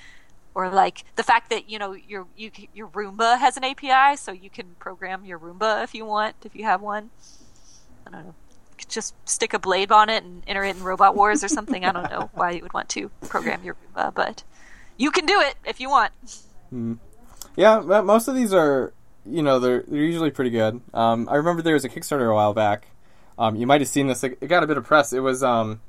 Or 0.55 0.71
like 0.71 1.05
the 1.17 1.23
fact 1.23 1.51
that 1.51 1.69
you 1.69 1.79
know 1.79 1.93
your 1.93 2.27
you 2.37 2.51
your 2.75 2.89
Roomba 2.89 3.39
has 3.39 3.59
an 3.59 3.65
API, 3.65 4.17
so 4.17 4.33
you 4.33 4.49
can 4.49 4.75
program 4.79 5.25
your 5.25 5.39
Roomba 5.39 5.85
if 5.85 5.95
you 5.95 6.07
want, 6.07 6.35
if 6.45 6.57
you 6.57 6.65
have 6.65 6.81
one. 6.81 7.11
I 8.07 8.11
don't 8.11 8.25
know. 8.25 8.35
Just 8.89 9.15
stick 9.29 9.53
a 9.53 9.59
blade 9.59 9.93
on 9.93 10.09
it 10.09 10.23
and 10.23 10.43
enter 10.47 10.65
it 10.65 10.77
in 10.77 10.83
Robot 10.83 11.15
Wars 11.15 11.45
or 11.45 11.49
something. 11.49 11.85
I 11.85 11.93
don't 11.93 12.11
know 12.11 12.31
why 12.35 12.53
you 12.53 12.63
would 12.63 12.73
want 12.73 12.89
to 12.91 13.11
program 13.29 13.65
your 13.65 13.75
Roomba, 13.75 14.15
but 14.15 14.45
you 14.97 15.11
can 15.11 15.27
do 15.27 15.41
it 15.41 15.57
if 15.67 15.79
you 15.79 15.91
want. 15.91 16.13
Yeah, 17.57 17.81
most 17.81 18.29
of 18.29 18.35
these 18.35 18.53
are, 18.53 18.93
you 19.25 19.43
know, 19.43 19.59
they're 19.59 19.83
they're 19.87 20.03
usually 20.03 20.31
pretty 20.31 20.51
good. 20.51 20.81
Um, 20.95 21.29
I 21.31 21.37
remember 21.37 21.63
there 21.63 21.75
was 21.75 21.85
a 21.85 21.89
Kickstarter 21.89 22.31
a 22.31 22.35
while 22.35 22.55
back. 22.55 22.89
Um, 23.39 23.57
you 23.57 23.67
might 23.67 23.81
have 23.81 23.89
seen 23.89 24.07
this. 24.07 24.25
It 24.25 24.39
it 24.41 24.47
got 24.47 24.63
a 24.63 24.67
bit 24.67 24.79
of 24.79 24.85
press. 24.85 25.13
It 25.13 25.21
was 25.21 25.43
um, 25.43 25.81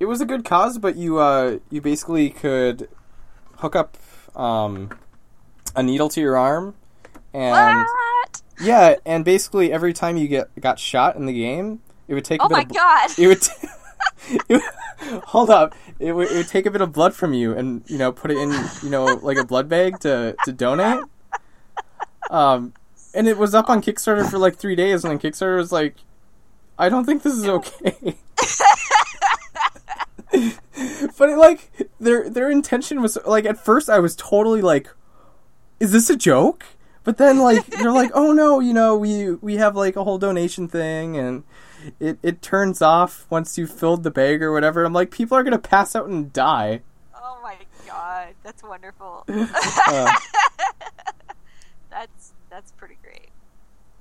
it 0.00 0.06
was 0.06 0.20
a 0.20 0.26
good 0.26 0.44
cause, 0.44 0.78
but 0.78 0.96
you 0.96 1.18
uh, 1.18 1.58
you 1.70 1.80
basically 1.80 2.30
could 2.30 2.88
hook 3.58 3.76
up 3.76 3.96
um, 4.34 4.90
a 5.76 5.82
needle 5.82 6.08
to 6.08 6.20
your 6.20 6.36
arm, 6.36 6.74
and 7.32 7.76
What? 7.78 8.42
yeah, 8.60 8.96
and 9.06 9.24
basically 9.24 9.70
every 9.72 9.92
time 9.92 10.16
you 10.16 10.26
get 10.26 10.48
got 10.60 10.78
shot 10.80 11.14
in 11.16 11.26
the 11.26 11.32
game, 11.32 11.80
it 12.08 12.14
would 12.14 12.24
take. 12.24 12.40
a 12.40 12.44
Oh 12.46 12.48
bit 12.48 12.54
my 12.54 12.62
of, 12.62 12.68
god! 12.72 13.10
It 13.18 13.26
would. 13.28 13.42
T- 13.42 13.68
it 14.28 14.42
would- 14.48 15.22
hold 15.26 15.50
up! 15.50 15.74
It 15.98 16.12
would, 16.12 16.30
it 16.30 16.34
would 16.36 16.48
take 16.48 16.66
a 16.66 16.70
bit 16.70 16.80
of 16.80 16.92
blood 16.92 17.14
from 17.14 17.32
you, 17.34 17.52
and 17.52 17.82
you 17.86 17.98
know, 17.98 18.10
put 18.12 18.30
it 18.30 18.38
in, 18.38 18.50
you 18.82 18.90
know, 18.90 19.04
like 19.04 19.36
a 19.38 19.44
blood 19.44 19.68
bag 19.68 20.00
to 20.00 20.34
to 20.44 20.52
donate. 20.52 21.04
Um, 22.30 22.72
and 23.14 23.26
it 23.28 23.36
was 23.38 23.54
up 23.54 23.68
on 23.68 23.82
Kickstarter 23.82 24.28
for 24.30 24.38
like 24.38 24.56
three 24.56 24.76
days, 24.76 25.04
and 25.04 25.10
then 25.10 25.18
Kickstarter 25.18 25.56
was 25.56 25.72
like, 25.72 25.96
"I 26.78 26.88
don't 26.88 27.04
think 27.04 27.22
this 27.22 27.34
is 27.34 27.44
okay." 27.48 28.16
but 31.18 31.28
it, 31.30 31.36
like 31.36 31.70
their 31.98 32.28
their 32.30 32.50
intention 32.50 33.00
was 33.02 33.18
like 33.26 33.44
at 33.44 33.58
first 33.58 33.90
I 33.90 33.98
was 33.98 34.14
totally 34.16 34.62
like, 34.62 34.88
"Is 35.80 35.92
this 35.92 36.08
a 36.10 36.16
joke?" 36.16 36.64
But 37.04 37.16
then 37.16 37.38
like 37.38 37.66
they're 37.66 37.92
like, 37.92 38.10
"Oh 38.14 38.32
no, 38.32 38.60
you 38.60 38.72
know 38.72 38.96
we 38.96 39.32
we 39.32 39.56
have 39.56 39.74
like 39.76 39.96
a 39.96 40.04
whole 40.04 40.18
donation 40.18 40.68
thing 40.68 41.16
and." 41.16 41.44
It, 41.98 42.18
it 42.22 42.42
turns 42.42 42.82
off 42.82 43.24
once 43.30 43.56
you 43.56 43.66
filled 43.66 44.02
the 44.02 44.10
bag 44.10 44.42
or 44.42 44.52
whatever. 44.52 44.84
I'm 44.84 44.92
like, 44.92 45.10
people 45.10 45.38
are 45.38 45.42
gonna 45.42 45.58
pass 45.58 45.96
out 45.96 46.08
and 46.08 46.30
die. 46.30 46.82
Oh 47.14 47.40
my 47.42 47.56
god, 47.86 48.34
that's 48.42 48.62
wonderful. 48.62 49.24
Uh, 49.88 50.12
that's 51.90 52.32
that's 52.50 52.72
pretty 52.72 52.98
great. 53.02 53.30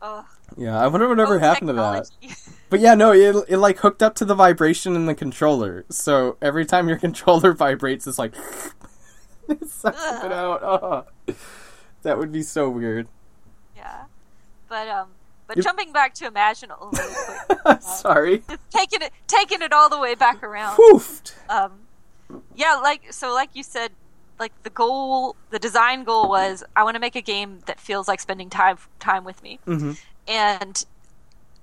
Ugh. 0.01 0.25
yeah, 0.57 0.77
I 0.77 0.87
wonder 0.87 1.07
whatever 1.07 1.35
Oh, 1.35 1.39
happened 1.39 1.69
to 1.69 1.73
that. 1.73 2.09
But 2.69 2.79
yeah, 2.81 2.93
no, 2.95 3.11
it 3.11 3.35
it 3.47 3.57
like 3.57 3.79
hooked 3.79 4.03
up 4.03 4.15
to 4.15 4.25
the 4.25 4.35
vibration 4.35 4.95
in 4.95 5.05
the 5.05 5.15
controller. 5.15 5.85
So 5.89 6.37
every 6.41 6.65
time 6.65 6.87
your 6.87 6.97
controller 7.07 7.53
vibrates, 7.53 8.05
it's 8.07 8.19
like 8.19 8.33
it 9.49 9.67
sucks 9.67 10.03
it 10.23 10.31
out. 10.31 10.61
Oh. 10.63 11.05
That 12.03 12.17
would 12.17 12.31
be 12.31 12.43
so 12.43 12.69
weird. 12.69 13.07
yeah, 13.75 14.03
but 14.69 14.87
um, 14.87 15.09
but 15.47 15.57
You- 15.57 15.63
jumping 15.63 15.91
back 15.91 16.13
to 16.15 16.29
Imaginal 16.31 16.91
really 16.93 17.59
quick, 17.65 17.81
Sorry. 17.81 18.43
taking 18.69 19.01
it 19.01 19.11
taking 19.27 19.61
it 19.61 19.73
all 19.73 19.89
the 19.89 19.99
way 19.99 20.15
back 20.15 20.41
around. 20.43 20.77
Poofed. 20.77 21.33
Um, 21.49 21.73
yeah, 22.55 22.75
like 22.75 23.11
so, 23.11 23.33
like 23.33 23.49
you 23.53 23.63
said, 23.63 23.91
like 24.39 24.53
the 24.63 24.69
goal, 24.69 25.35
the 25.49 25.59
design 25.59 26.03
goal 26.03 26.29
was 26.29 26.63
I 26.75 26.83
want 26.83 26.95
to 26.95 27.01
make 27.01 27.15
a 27.15 27.21
game 27.21 27.59
that 27.65 27.79
feels 27.79 28.07
like 28.07 28.19
spending 28.21 28.49
time 28.49 28.77
time 28.99 29.23
with 29.25 29.41
me, 29.43 29.59
hmm 29.65 29.93
and 30.27 30.85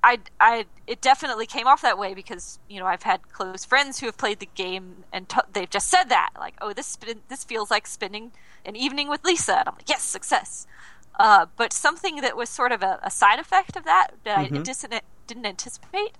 I, 0.02 0.18
I, 0.38 0.66
it 0.86 1.00
definitely 1.00 1.46
came 1.46 1.66
off 1.66 1.82
that 1.82 1.98
way 1.98 2.14
because 2.14 2.58
you 2.68 2.78
know 2.78 2.86
I've 2.86 3.02
had 3.02 3.28
close 3.32 3.64
friends 3.64 3.98
who 4.00 4.06
have 4.06 4.16
played 4.16 4.38
the 4.38 4.48
game 4.54 5.04
and 5.12 5.28
t- 5.28 5.40
they've 5.52 5.68
just 5.70 5.88
said 5.88 6.04
that 6.04 6.30
like, 6.38 6.54
oh, 6.60 6.72
this 6.72 6.86
spin- 6.86 7.22
this 7.28 7.44
feels 7.44 7.70
like 7.70 7.86
spending 7.86 8.32
an 8.64 8.76
evening 8.76 9.08
with 9.08 9.24
Lisa, 9.24 9.58
and 9.60 9.68
I'm 9.68 9.74
like, 9.74 9.88
yes, 9.88 10.02
success. 10.02 10.66
Uh, 11.18 11.46
but 11.56 11.72
something 11.72 12.16
that 12.20 12.36
was 12.36 12.50
sort 12.50 12.72
of 12.72 12.82
a, 12.82 13.00
a 13.02 13.10
side 13.10 13.38
effect 13.40 13.76
of 13.76 13.84
that 13.84 14.08
that 14.24 14.38
I 14.38 14.44
Mhm. 14.44 14.52
didn't 14.62 15.02
didn't 15.26 15.46
anticipate 15.46 16.12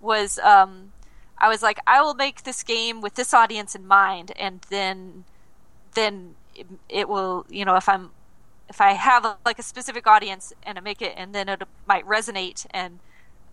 was 0.00 0.38
um, 0.40 0.92
I 1.38 1.48
was 1.48 1.62
like, 1.62 1.78
I 1.86 2.02
will 2.02 2.14
make 2.14 2.44
this 2.44 2.62
game 2.62 3.00
with 3.00 3.14
this 3.14 3.34
audience 3.34 3.74
in 3.74 3.86
mind, 3.86 4.32
and 4.38 4.62
then 4.70 5.24
then 5.94 6.36
it, 6.54 6.66
it 6.88 7.08
will 7.08 7.46
you 7.48 7.64
know 7.64 7.76
if 7.76 7.88
I'm 7.88 8.10
if 8.68 8.80
I 8.80 8.92
have 8.92 9.24
a, 9.24 9.38
like 9.44 9.58
a 9.58 9.62
specific 9.62 10.06
audience 10.06 10.52
and 10.64 10.78
I 10.78 10.80
make 10.80 11.02
it, 11.02 11.14
and 11.16 11.34
then 11.34 11.48
it 11.48 11.62
might 11.86 12.06
resonate 12.06 12.66
and 12.70 13.00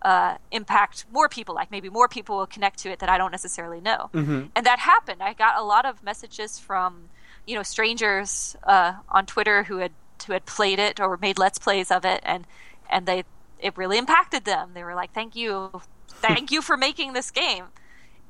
uh, 0.02 0.36
impact 0.50 1.06
more 1.12 1.28
people. 1.28 1.54
Like 1.54 1.70
maybe 1.70 1.88
more 1.88 2.08
people 2.08 2.36
will 2.36 2.46
connect 2.46 2.78
to 2.80 2.90
it 2.90 2.98
that 2.98 3.08
I 3.08 3.18
don't 3.18 3.30
necessarily 3.30 3.80
know. 3.80 4.10
Mhm. 4.12 4.50
And 4.54 4.66
that 4.66 4.80
happened. 4.80 5.22
I 5.22 5.32
got 5.32 5.56
a 5.56 5.62
lot 5.62 5.84
of 5.84 6.02
messages 6.02 6.58
from 6.58 7.08
you 7.46 7.54
know 7.56 7.62
strangers 7.62 8.56
uh, 8.64 8.94
on 9.08 9.26
Twitter 9.26 9.64
who 9.64 9.78
had 9.78 9.92
who 10.26 10.32
had 10.32 10.46
played 10.46 10.78
it 10.78 11.00
or 11.00 11.16
made 11.16 11.38
let's 11.38 11.58
plays 11.58 11.90
of 11.90 12.04
it, 12.04 12.20
and 12.24 12.46
and 12.90 13.06
they 13.06 13.24
it 13.60 13.76
really 13.76 13.98
impacted 13.98 14.44
them. 14.44 14.72
They 14.74 14.82
were 14.84 14.94
like, 14.94 15.12
"Thank 15.12 15.36
you, 15.36 15.82
thank 16.08 16.50
you 16.50 16.62
for 16.62 16.76
making 16.76 17.12
this 17.12 17.30
game," 17.30 17.66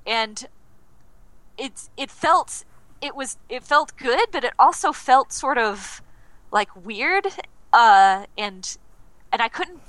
and 0.07 0.47
it's 1.59 1.91
it 1.97 2.11
felt 2.11 2.65
it 3.01 3.15
was 3.15 3.39
it 3.49 3.63
felt 3.63 3.97
good, 3.97 4.29
but 4.31 4.45
it 4.45 4.53
also 4.59 4.93
felt 4.93 5.33
sort 5.33 5.59
of 5.59 6.03
like 6.51 6.75
weird, 6.77 7.27
uh, 7.73 8.27
and 8.37 8.77
and 9.33 9.43
I 9.43 9.49
couldn't 9.49 9.81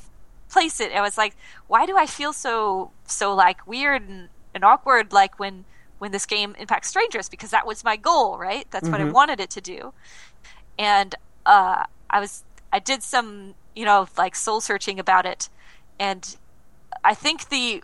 place 0.53 0.79
it. 0.81 0.93
I 0.93 1.01
was 1.01 1.17
like, 1.17 1.35
why 1.67 1.85
do 1.87 1.97
I 1.97 2.07
feel 2.07 2.33
so 2.33 2.93
so 3.07 3.33
like 3.35 3.67
weird 3.67 4.03
and, 4.09 4.29
and 4.55 4.63
awkward 4.65 5.13
like 5.13 5.39
when 5.39 5.65
when 5.99 6.11
this 6.11 6.25
game 6.27 6.55
impacts 6.59 6.89
strangers? 6.89 7.29
Because 7.29 7.51
that 7.51 7.67
was 7.67 7.83
my 7.83 7.97
goal, 7.97 8.37
right? 8.39 8.67
That's 8.71 8.91
what 8.91 9.01
I 9.01 9.05
Mhm. 9.05 9.13
wanted 9.17 9.39
it 9.41 9.51
to 9.51 9.61
do, 9.61 9.93
and 10.79 11.15
uh, 11.45 11.85
I 12.09 12.19
was 12.19 12.45
I 12.73 12.79
did 12.79 13.03
some 13.03 13.55
you 13.75 13.85
know 13.85 14.07
like 14.17 14.35
soul 14.35 14.61
searching 14.61 14.99
about 14.99 15.25
it, 15.25 15.49
and 15.99 16.35
I 17.03 17.15
think 17.15 17.49
the 17.49 17.83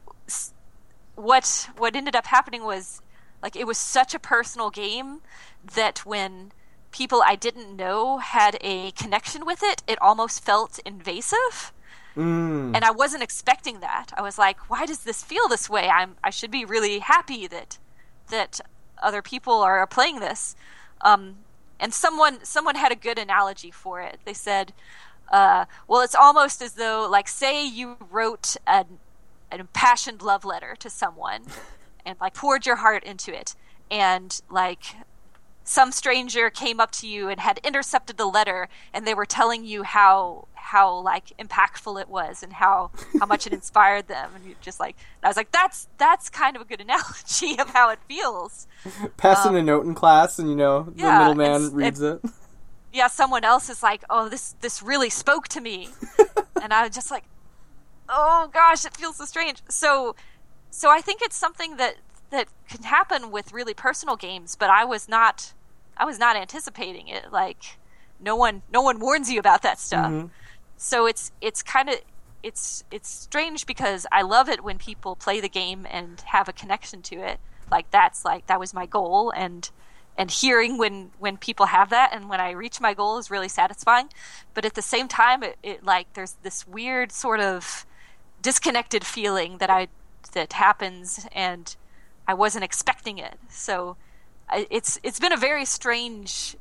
what 1.15 1.70
what 1.78 1.95
ended 1.95 2.15
up 2.15 2.28
happening 2.28 2.63
was 2.63 3.01
like 3.43 3.55
it 3.55 3.67
was 3.67 3.78
such 3.78 4.13
a 4.13 4.20
personal 4.20 4.70
game 4.70 5.20
that 5.76 6.05
when 6.05 6.51
people 6.91 7.22
I 7.26 7.36
didn't 7.36 7.76
know 7.76 8.17
had 8.17 8.57
a 8.61 8.91
connection 8.91 9.45
with 9.45 9.61
it, 9.63 9.84
it 9.88 10.01
almost 10.01 10.43
felt 10.43 10.80
invasive. 10.86 11.74
Mm. 12.20 12.76
And 12.76 12.84
I 12.84 12.91
wasn't 12.91 13.24
expecting 13.24 13.80
that. 13.80 14.07
I 14.17 14.22
was 14.22 14.38
like, 14.38 14.70
why 14.70 14.86
does 14.86 14.99
this 14.99 15.24
feel 15.24 15.47
this 15.47 15.70
way? 15.70 15.88
I'm 15.88 16.17
I 16.22 16.32
should 16.32 16.51
be 16.51 16.65
really 16.65 16.99
happy 16.99 17.47
that 17.47 17.78
that 18.28 18.59
other 19.01 19.22
people 19.22 19.61
are 19.61 19.88
playing 19.88 20.20
this. 20.20 20.53
Um, 20.99 21.38
and 21.80 21.93
someone 21.93 22.39
someone 22.43 22.76
had 22.76 22.91
a 22.91 22.95
good 22.97 23.17
analogy 23.17 23.72
for 23.72 24.01
it. 24.01 24.20
They 24.26 24.34
said, 24.34 24.74
uh, 25.32 25.63
well, 25.88 26.01
it's 26.01 26.13
almost 26.13 26.61
as 26.61 26.74
though 26.74 27.07
like 27.09 27.30
say 27.30 27.65
you 27.65 27.95
wrote 28.11 28.57
an 28.67 28.99
an 29.49 29.61
impassioned 29.61 30.22
love 30.22 30.43
letter 30.43 30.76
to 30.80 30.89
someone 30.89 31.43
and 32.05 32.17
like 32.20 32.34
poured 32.34 32.65
your 32.65 32.78
heart 32.78 33.05
into 33.05 33.34
it 33.34 33.55
and 33.89 34.41
like 34.49 34.84
some 35.63 35.93
stranger 35.93 36.49
came 36.49 36.82
up 36.82 36.91
to 36.91 37.07
you 37.07 37.30
and 37.30 37.39
had 37.39 37.59
intercepted 37.63 38.17
the 38.17 38.26
letter 38.26 38.67
and 38.93 39.07
they 39.07 39.13
were 39.13 39.26
telling 39.26 39.63
you 39.63 39.84
how 39.84 40.47
how 40.60 40.99
like 40.99 41.36
impactful 41.38 41.99
it 41.99 42.10
was 42.10 42.43
and 42.43 42.53
how 42.53 42.91
how 43.20 43.26
much 43.26 43.47
it 43.47 43.53
inspired 43.53 44.07
them 44.07 44.32
and 44.36 44.45
you 44.45 44.55
just 44.62 44.80
like 44.80 44.95
I 45.24 45.28
was 45.28 45.38
like 45.38 45.51
that's 45.51 45.88
that's 45.97 46.30
kind 46.30 46.55
of 46.55 46.62
a 46.62 46.66
good 46.66 46.82
analogy 46.88 47.60
of 47.60 47.70
how 47.70 47.89
it 47.89 47.99
feels. 48.07 48.68
Passing 49.18 49.51
um, 49.51 49.57
a 49.57 49.64
note 49.64 49.86
in 49.86 49.95
class 49.95 50.39
and 50.39 50.49
you 50.49 50.55
know 50.55 50.84
the 50.84 51.03
yeah, 51.03 51.20
middleman 51.20 51.74
reads 51.74 52.01
it. 52.01 52.22
Yeah, 52.91 53.05
someone 53.07 53.43
else 53.43 53.70
is 53.70 53.84
like, 53.84 54.03
"Oh, 54.10 54.30
this 54.30 54.55
this 54.62 54.82
really 54.82 55.12
spoke 55.12 55.47
to 55.49 55.62
me," 55.62 55.89
and 56.62 56.74
I 56.74 56.82
was 56.82 56.95
just 56.95 57.12
like, 57.12 57.24
"Oh 58.07 58.49
gosh, 58.51 58.84
it 58.84 58.97
feels 58.97 59.18
so 59.18 59.26
strange." 59.26 59.62
So, 59.70 60.16
so 60.72 60.89
I 60.89 60.99
think 60.99 61.22
it's 61.22 61.36
something 61.36 61.78
that 61.78 61.97
that 62.32 62.47
can 62.68 62.84
happen 62.84 63.30
with 63.30 63.53
really 63.53 63.76
personal 63.76 64.16
games, 64.16 64.55
but 64.55 64.72
I 64.72 64.86
was 64.86 65.07
not 65.07 65.53
I 65.97 66.05
was 66.05 66.18
not 66.18 66.36
anticipating 66.36 67.07
it. 67.07 67.32
Like 67.32 67.78
no 68.20 68.36
one 68.36 68.64
no 68.74 68.82
one 68.82 68.99
warns 68.99 69.32
you 69.32 69.39
about 69.39 69.62
that 69.64 69.80
stuff. 69.80 70.12
Mm-hmm. 70.12 70.28
So 70.82 71.05
it's 71.05 71.34
it's 71.41 71.61
kind 71.61 71.89
of 71.89 71.95
it's 72.41 72.86
it's 72.89 73.09
strange 73.09 73.65
because 73.65 74.07
I 74.13 74.21
love 74.21 74.47
it 74.47 74.63
when 74.63 74.77
people 74.77 75.17
play 75.17 75.41
the 75.41 75.49
game 75.49 75.86
and 75.89 76.21
have 76.21 76.47
a 76.47 76.53
connection 76.53 77.01
to 77.03 77.17
it. 77.17 77.38
Like 77.69 77.91
that's 77.91 78.23
like 78.23 78.47
that 78.47 78.61
was 78.61 78.73
my 78.73 78.86
goal 78.86 79.32
and 79.36 79.69
and 80.17 80.32
hearing 80.32 80.77
when 80.77 81.11
when 81.19 81.36
people 81.36 81.65
have 81.65 81.89
that 81.89 82.11
and 82.13 82.30
when 82.30 82.39
I 82.39 82.51
reach 82.51 82.80
my 82.80 82.93
goal 82.93 83.17
is 83.17 83.30
really 83.30 83.49
satisfying. 83.49 84.07
But 84.53 84.63
at 84.63 84.75
the 84.75 84.82
same 84.82 85.09
time 85.09 85.43
it, 85.43 85.57
it 85.61 85.84
like 85.84 86.13
there's 86.13 86.38
this 86.43 86.65
weird 86.65 87.11
sort 87.11 87.41
of 87.41 87.86
disconnected 88.41 89.05
feeling 89.05 89.57
that 89.57 89.69
I 89.69 89.89
that 90.32 90.53
happens 90.53 91.27
and 91.34 91.75
I 92.25 92.34
wasn't 92.36 92.63
expecting 92.63 93.17
it. 93.17 93.38
So 93.49 93.97
it's 94.49 94.97
it's 95.03 95.19
been 95.19 95.34
a 95.34 95.38
very 95.38 95.65
strange 95.65 96.55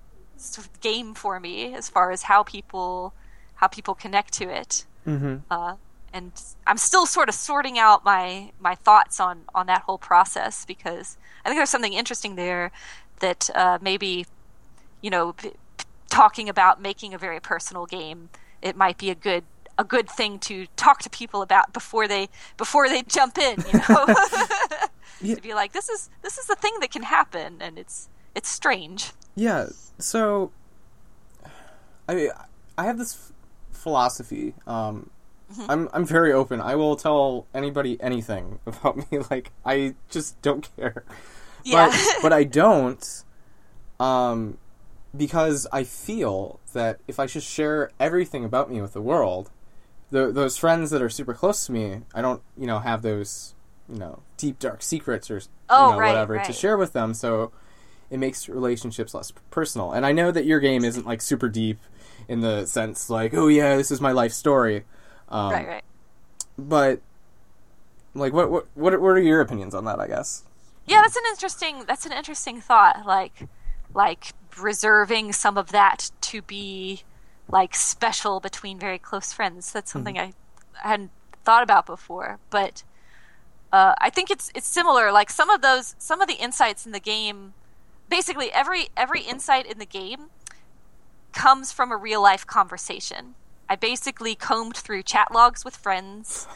game 0.81 1.15
for 1.15 1.39
me 1.39 1.73
as 1.73 1.89
far 1.89 2.11
as 2.11 2.25
how 2.25 2.43
people 2.43 3.15
how 3.59 3.67
people 3.67 3.95
connect 3.95 4.33
to 4.35 4.49
it. 4.49 4.85
Mm-hmm. 5.07 5.37
Uh, 5.51 5.77
and 6.13 6.33
I'm 6.67 6.79
still 6.79 7.07
sort 7.07 7.29
of 7.29 7.35
sorting 7.35 7.79
out 7.79 8.05
my 8.05 8.51
my 8.59 8.75
thoughts 8.75 9.21
on 9.21 9.43
on 9.55 9.67
that 9.67 9.83
whole 9.83 9.99
process 9.99 10.65
because 10.65 11.19
I 11.45 11.49
think 11.49 11.59
there's 11.59 11.71
something 11.71 11.93
interesting 11.93 12.37
there 12.37 12.73
that 13.21 13.51
uh, 13.55 13.79
maybe 13.81 14.27
you 15.03 15.11
know 15.11 15.33
p- 15.33 15.53
talking 16.09 16.49
about 16.49 16.81
making 16.81 17.13
a 17.13 17.19
very 17.19 17.41
personal 17.41 17.85
game 17.85 18.31
it 18.63 18.75
might 18.75 18.97
be 18.97 19.11
a 19.11 19.15
good 19.15 19.45
a 19.77 19.85
good 19.85 20.09
thing 20.09 20.39
to 20.39 20.67
talk 20.77 21.01
to 21.03 21.11
people 21.11 21.43
about 21.43 21.75
before 21.75 22.09
they 22.09 22.31
before 22.57 22.89
they 22.89 23.03
jump 23.03 23.37
in 23.37 23.63
you 23.71 23.81
know 23.89 24.07
yeah. 25.21 25.35
to 25.35 25.43
be 25.43 25.55
like, 25.55 25.73
this 25.73 25.89
is 25.89 26.11
this 26.23 26.39
is 26.39 26.47
the 26.47 26.57
thing 26.57 26.75
that 26.81 26.91
can 26.91 27.03
happen, 27.03 27.57
and 27.61 27.79
it's 27.79 28.09
it's 28.35 28.49
strange. 28.49 29.13
Yeah. 29.35 29.67
So, 29.99 30.53
I 32.09 32.31
I 32.77 32.85
have 32.85 32.99
this 32.99 33.33
philosophy. 33.79 34.55
Um, 34.67 35.11
mm-hmm. 35.53 35.71
I'm 35.71 35.89
I'm 35.93 36.05
very 36.05 36.33
open. 36.33 36.61
I 36.61 36.75
will 36.75 36.97
tell 36.97 37.47
anybody 37.55 37.97
anything 38.01 38.59
about 38.67 39.11
me. 39.11 39.19
Like 39.31 39.53
I 39.65 39.95
just 40.11 40.41
don't 40.43 40.69
care. 40.77 41.05
Yeah. 41.65 41.89
But 41.89 42.17
but 42.23 42.33
I 42.33 42.45
don't. 42.45 43.25
Um, 44.01 44.59
because 45.17 45.67
I 45.73 45.85
feel 45.85 46.61
that 46.73 47.01
if 47.09 47.19
I 47.19 47.27
just 47.27 47.49
share 47.49 47.91
everything 47.99 48.45
about 48.45 48.71
me 48.71 48.81
with 48.81 48.93
the 48.93 49.01
world, 49.01 49.51
the, 50.11 50.31
those 50.31 50.57
friends 50.57 50.91
that 50.91 51.03
are 51.03 51.09
super 51.09 51.35
close 51.35 51.67
to 51.67 51.73
me, 51.73 52.03
I 52.15 52.23
don't, 52.23 52.43
you 52.57 52.67
know, 52.67 52.79
have 52.79 53.03
those 53.03 53.55
you 53.89 53.99
know 53.99 54.23
deep 54.37 54.59
dark 54.59 54.83
secrets 54.83 55.31
or 55.31 55.41
oh, 55.71 55.87
you 55.87 55.93
know, 55.93 55.99
right, 55.99 56.09
whatever 56.09 56.35
right. 56.35 56.47
to 56.47 56.53
share 56.53 56.77
with 56.77 56.93
them 56.93 57.15
so 57.15 57.51
it 58.11 58.19
makes 58.19 58.49
relationships 58.49 59.15
less 59.15 59.33
personal 59.51 59.93
and 59.93 60.05
i 60.05 60.13
know 60.13 60.31
that 60.31 60.45
your 60.45 60.61
game 60.61 60.85
isn't 60.85 61.07
like 61.07 61.23
super 61.23 61.49
deep 61.49 61.79
in 62.29 62.41
the 62.41 62.67
sense 62.67 63.11
like 63.11 63.35
oh 63.35 63.49
yeah 63.49 63.77
this 63.77 63.91
is 63.91 64.01
my 64.01 64.13
life 64.13 64.33
story 64.33 64.85
um, 65.31 65.53
right 65.53 65.67
right 65.67 65.85
but 66.59 67.01
like 68.15 68.33
what 68.33 68.51
what 68.51 68.67
what 68.75 68.95
are 68.95 69.19
your 69.19 69.41
opinions 69.41 69.75
on 69.75 69.85
that 69.85 69.99
i 69.99 70.07
guess 70.07 70.45
yeah 70.87 71.01
that's 71.03 71.17
an 71.17 71.23
interesting 71.31 71.85
that's 71.87 72.07
an 72.07 72.13
interesting 72.13 72.61
thought 72.61 73.05
like 73.07 73.49
like 73.95 74.33
reserving 74.61 75.33
some 75.33 75.57
of 75.57 75.71
that 75.73 76.11
to 76.21 76.43
be 76.43 77.03
like 77.51 77.75
special 77.75 78.41
between 78.41 78.79
very 78.79 78.99
close 78.99 79.33
friends 79.33 79.73
that's 79.73 79.91
something 79.91 80.17
mm-hmm. 80.17 80.33
I, 80.83 80.85
I 80.85 80.89
hadn't 80.91 81.11
thought 81.45 81.63
about 81.63 81.87
before 81.87 82.39
but 82.51 82.83
uh, 83.73 83.95
I 83.99 84.11
think 84.11 84.31
it's 84.31 84.51
it's 84.55 84.67
similar. 84.67 85.13
Like 85.13 85.31
some 85.31 85.51
of 85.51 85.61
those, 85.61 85.95
some 85.99 86.21
of 86.21 86.29
the 86.29 86.35
insights 86.35 86.87
in 86.87 86.93
the 86.93 87.01
game, 87.01 87.53
basically 88.09 88.51
every 88.53 88.89
every 88.97 89.23
insight 89.23 89.67
in 89.67 89.79
the 89.79 89.87
game 89.87 90.31
comes 91.33 91.73
from 91.73 91.93
a 91.93 91.97
real 91.97 92.23
life 92.23 92.47
conversation. 92.47 93.35
I 93.69 93.77
basically 93.77 94.35
combed 94.35 94.77
through 94.77 95.03
chat 95.03 95.33
logs 95.33 95.65
with 95.65 95.77
friends 95.77 96.47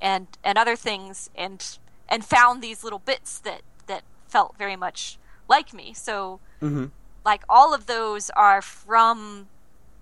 and 0.00 0.26
and 0.42 0.58
other 0.58 0.76
things 0.76 1.30
and 1.34 1.78
and 2.08 2.24
found 2.24 2.62
these 2.62 2.82
little 2.82 2.98
bits 2.98 3.38
that 3.40 3.62
that 3.86 4.02
felt 4.28 4.56
very 4.58 4.76
much 4.76 5.18
like 5.48 5.74
me. 5.74 5.92
So 5.94 6.40
mm-hmm. 6.60 6.86
like 7.24 7.42
all 7.48 7.74
of 7.74 7.86
those 7.86 8.30
are 8.30 8.62
from 8.62 9.48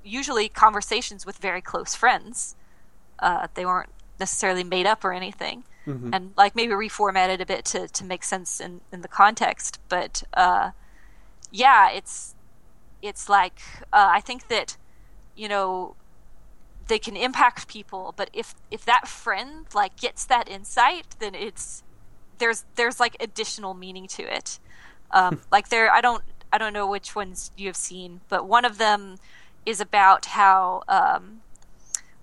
usually 0.05 0.49
conversations 0.49 1.26
with 1.26 1.39
very 1.39 1.61
close 1.61 1.95
friends. 1.95 2.57
Uh, 3.18 3.49
they 3.55 3.66
weren't 3.66 3.91
necessarily 4.18 4.64
made 4.64 4.87
up 4.87 5.05
or 5.05 5.12
anything 5.12 5.64
mm-hmm. 5.87 6.12
and 6.12 6.33
like 6.37 6.55
maybe 6.55 6.72
reformatted 6.72 7.41
a 7.41 7.47
bit 7.47 7.64
to, 7.66 7.89
to 7.89 8.05
make 8.05 8.24
sense 8.24 8.61
in, 8.61 8.81
in 8.93 9.03
the 9.03 9.09
context. 9.09 9.81
But 9.89 10.22
uh, 10.35 10.70
yeah, 11.51 11.91
it's 11.91 12.35
it's 13.03 13.28
like 13.28 13.61
uh, 13.92 14.09
I 14.11 14.20
think 14.20 14.48
that 14.48 14.76
you 15.36 15.48
know 15.48 15.96
they 16.88 16.98
can 16.98 17.16
impact 17.16 17.68
people, 17.68 18.14
but 18.16 18.30
if 18.32 18.55
if 18.70 18.84
that 18.84 19.07
friend 19.07 19.66
like 19.74 19.96
gets 19.96 20.24
that 20.26 20.48
insight, 20.48 21.07
then 21.18 21.34
it's 21.34 21.82
there's 22.38 22.64
there's 22.74 22.98
like 22.98 23.16
additional 23.20 23.74
meaning 23.74 24.07
to 24.09 24.22
it. 24.22 24.59
Um, 25.12 25.40
like 25.53 25.68
there, 25.68 25.90
I 25.92 26.01
don't 26.01 26.24
I 26.53 26.59
don't 26.59 26.72
know 26.72 26.88
which 26.88 27.14
ones 27.14 27.53
you 27.57 27.68
have 27.68 27.76
seen, 27.76 28.20
but 28.28 28.46
one 28.46 28.64
of 28.64 28.78
them 28.78 29.16
is 29.64 29.80
about 29.80 30.26
how 30.26 30.82
um, 30.88 31.42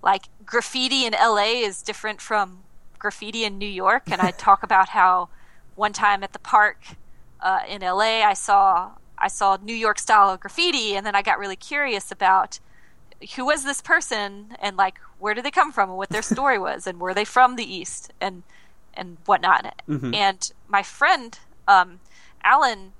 like 0.02 0.24
graffiti 0.44 1.06
in 1.06 1.14
LA 1.14 1.62
is 1.64 1.82
different 1.82 2.20
from 2.20 2.60
graffiti 2.98 3.44
in 3.44 3.58
New 3.58 3.68
York, 3.68 4.04
and 4.10 4.20
I 4.20 4.30
talk 4.46 4.62
about 4.62 4.90
how 4.90 5.28
one 5.76 5.92
time 5.92 6.22
at 6.22 6.32
the 6.32 6.38
park 6.38 6.82
uh, 7.40 7.60
in 7.66 7.80
LA, 7.80 8.22
I 8.22 8.34
saw 8.34 8.92
I 9.20 9.28
saw 9.28 9.58
New 9.62 9.74
York 9.74 9.98
style 9.98 10.36
graffiti, 10.36 10.94
and 10.94 11.06
then 11.06 11.14
I 11.14 11.22
got 11.22 11.38
really 11.38 11.56
curious 11.56 12.10
about 12.10 12.58
who 13.34 13.46
was 13.46 13.64
this 13.64 13.80
person 13.80 14.54
and 14.60 14.76
like 14.76 14.98
where 15.18 15.34
did 15.34 15.44
they 15.44 15.50
come 15.50 15.72
from 15.72 15.90
and 15.90 15.98
what 15.98 16.10
their 16.10 16.22
story 16.22 16.58
was, 16.68 16.86
and 16.86 17.00
were 17.00 17.14
they 17.14 17.24
from 17.24 17.56
the 17.56 17.64
East 17.64 18.12
and 18.20 18.42
and 18.94 19.18
whatnot. 19.26 19.82
Mm-hmm. 19.88 20.14
And 20.14 20.52
my 20.68 20.82
friend 20.82 21.38
um, 21.66 22.00
Alan, 22.42 22.92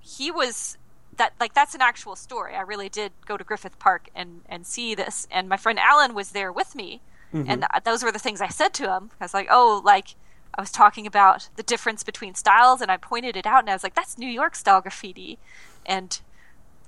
he 0.00 0.30
was 0.30 0.78
that 1.16 1.32
like 1.40 1.54
that's 1.54 1.74
an 1.74 1.82
actual 1.82 2.16
story. 2.16 2.54
I 2.54 2.62
really 2.62 2.88
did 2.88 3.12
go 3.26 3.36
to 3.36 3.44
Griffith 3.44 3.78
Park 3.78 4.08
and 4.14 4.42
and 4.48 4.66
see 4.66 4.94
this, 4.94 5.26
and 5.30 5.48
my 5.48 5.56
friend 5.56 5.78
Alan 5.78 6.14
was 6.14 6.30
there 6.30 6.52
with 6.52 6.74
me 6.74 7.00
Mm-hmm. 7.36 7.50
And 7.50 7.66
those 7.84 8.02
were 8.02 8.12
the 8.12 8.18
things 8.18 8.40
I 8.40 8.48
said 8.48 8.72
to 8.74 8.92
him. 8.92 9.10
I 9.20 9.24
was 9.24 9.34
like, 9.34 9.48
oh, 9.50 9.82
like, 9.84 10.14
I 10.56 10.60
was 10.60 10.70
talking 10.70 11.06
about 11.06 11.48
the 11.56 11.62
difference 11.62 12.02
between 12.02 12.34
styles, 12.34 12.80
and 12.80 12.90
I 12.90 12.96
pointed 12.96 13.36
it 13.36 13.46
out, 13.46 13.60
and 13.60 13.70
I 13.70 13.74
was 13.74 13.82
like, 13.82 13.94
that's 13.94 14.16
New 14.16 14.28
York 14.28 14.54
style 14.54 14.80
graffiti. 14.80 15.38
And 15.84 16.20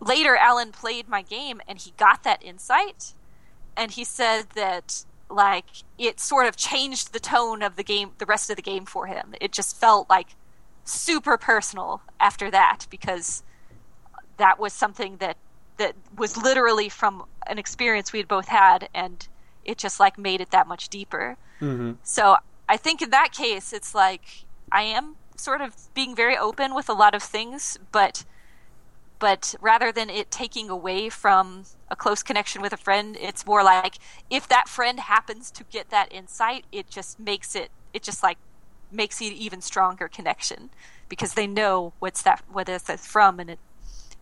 later, 0.01 0.37
Alan 0.37 0.73
played 0.73 1.09
my 1.09 1.23
game, 1.23 1.61
and 1.69 1.79
he 1.79 1.93
got 1.97 2.23
that 2.25 2.43
insight, 2.43 3.15
and 3.77 3.91
he 3.91 4.05
said 4.05 4.51
that 4.55 5.05
like 5.31 5.67
it 5.99 6.19
sort 6.19 6.47
of 6.47 6.57
changed 6.57 7.13
the 7.13 7.21
tone 7.21 7.63
of 7.63 7.77
the 7.77 7.85
game, 7.85 8.13
the 8.19 8.27
rest 8.27 8.49
of 8.51 8.57
the 8.57 8.63
game 8.63 8.87
for 8.87 9.07
him. 9.07 9.35
It 9.41 9.53
just 9.53 9.77
felt 9.77 10.09
like 10.09 10.29
super 10.85 11.37
personal 11.37 12.01
after 12.19 12.51
that 12.51 12.87
because 12.89 13.43
that 14.39 14.59
was 14.59 14.73
something 14.73 15.19
that 15.19 15.37
that 15.77 15.95
was 16.17 16.37
literally 16.37 16.89
from 16.89 17.25
an 17.47 17.59
experience 17.59 18.13
we 18.13 18.19
had 18.19 18.29
both 18.29 18.49
had, 18.49 18.89
and 18.95 19.29
it 19.65 19.79
just 19.79 20.01
like 20.01 20.19
made 20.19 20.41
it 20.41 20.51
that 20.51 20.67
much 20.67 20.89
deeper. 20.89 21.37
Mm-hmm. 21.61 21.93
So 22.03 22.37
I 22.69 22.77
think 22.77 23.03
in 23.03 23.11
that 23.11 23.33
case, 23.33 23.73
it's 23.73 23.95
like 23.95 24.45
I 24.71 24.83
am 24.83 25.17
sort 25.37 25.61
of 25.61 25.75
being 25.95 26.15
very 26.15 26.37
open 26.37 26.75
with 26.75 26.89
a 26.89 26.93
lot 26.93 27.15
of 27.15 27.23
things, 27.23 27.79
but 27.93 28.25
but 29.19 29.57
rather 29.61 29.91
than 29.91 30.11
it 30.11 30.31
taking 30.31 30.71
away 30.71 31.09
from 31.09 31.65
a 31.91 31.97
close 31.97 32.23
connection 32.23 32.63
with 32.63 32.73
a 32.73 32.77
friend, 32.77 33.17
it's 33.21 33.45
more 33.45 33.65
like 33.65 33.99
if 34.31 34.47
that 34.49 34.69
friend 34.69 35.01
happens 35.01 35.51
to 35.53 35.65
get 35.65 35.91
that 35.91 36.13
insight, 36.13 36.65
it 36.71 36.89
just 36.89 37.19
makes 37.19 37.57
it 37.57 37.71
it 37.93 38.03
just 38.03 38.23
like 38.23 38.39
makes 38.93 39.21
it 39.21 39.33
even 39.33 39.61
stronger 39.61 40.09
connection 40.09 40.71
because 41.09 41.35
they 41.35 41.47
know 41.47 41.93
what's 41.99 42.23
that 42.23 42.43
what 42.51 42.69
it's 42.69 43.07
from 43.07 43.41
and 43.41 43.51
it 43.51 43.59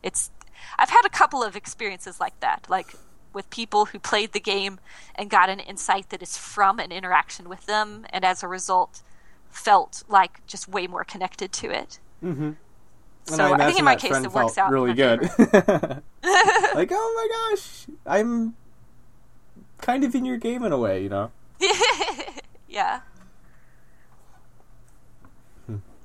it's 0.03 0.31
I've 0.79 0.91
had 0.91 1.05
a 1.05 1.11
couple 1.11 1.43
of 1.43 1.57
experiences 1.57 2.21
like 2.21 2.39
that. 2.41 2.67
Like 2.69 2.95
with 3.37 3.49
people 3.51 3.85
who 3.85 3.99
played 4.01 4.33
the 4.33 4.41
game 4.41 4.81
and 5.15 5.29
got 5.29 5.51
an 5.51 5.61
insight 5.61 6.09
that 6.09 6.23
is 6.23 6.39
from 6.39 6.81
an 6.81 6.91
interaction 6.91 7.51
with 7.51 7.67
them, 7.67 8.07
and 8.11 8.25
as 8.25 8.43
a 8.43 8.49
result, 8.49 9.03
felt 9.51 10.03
like 10.09 10.45
just 10.47 10.67
way 10.67 10.87
more 10.87 11.05
connected 11.05 11.53
to 11.53 11.71
it. 11.71 12.01
Mm-hmm. 12.25 12.53
So 13.27 13.53
I, 13.53 13.67
think 13.67 13.79
in 13.79 13.85
my 13.85 13.97
case 13.97 14.17
it 14.17 14.33
works 14.33 14.57
out. 14.57 14.71
really 14.71 14.95
good. 14.95 15.21
like, 15.39 16.91
oh 16.91 17.13
my 17.15 17.29
gosh, 17.53 17.87
I'm 18.07 18.57
kind 19.79 20.03
of 20.03 20.15
in 20.15 20.25
your 20.25 20.39
game 20.39 20.63
in 20.63 20.73
a 20.73 20.79
way, 20.79 21.03
you 21.03 21.11
know. 21.11 21.31
yeah. 22.69 23.01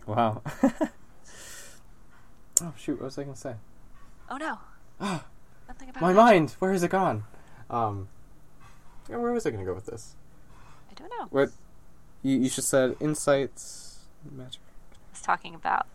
Wow. 0.06 0.42
oh 2.62 2.74
shoot, 2.76 3.00
what 3.00 3.06
was 3.06 3.18
I 3.18 3.24
gonna 3.24 3.38
say? 3.38 3.56
Oh 4.30 4.38
no. 4.38 4.60
Nothing 5.72 5.90
about 5.90 6.02
My 6.02 6.12
it. 6.12 6.16
mind, 6.16 6.52
where 6.60 6.74
has 6.74 6.84
it 6.84 6.92
gone? 6.92 7.24
Um, 7.70 8.10
yeah, 9.10 9.16
where 9.16 9.32
was 9.32 9.46
I 9.46 9.52
gonna 9.52 9.64
go 9.64 9.74
with 9.74 9.86
this? 9.86 10.16
I 10.90 10.94
don't 10.96 11.10
know. 11.18 11.28
What 11.30 11.52
you, 12.24 12.40
you 12.40 12.50
just 12.50 12.68
said 12.68 12.98
insights. 13.00 14.00
Magic. 14.30 14.60
I 14.92 14.96
was 15.14 15.22
talking 15.22 15.56
about. 15.56 15.88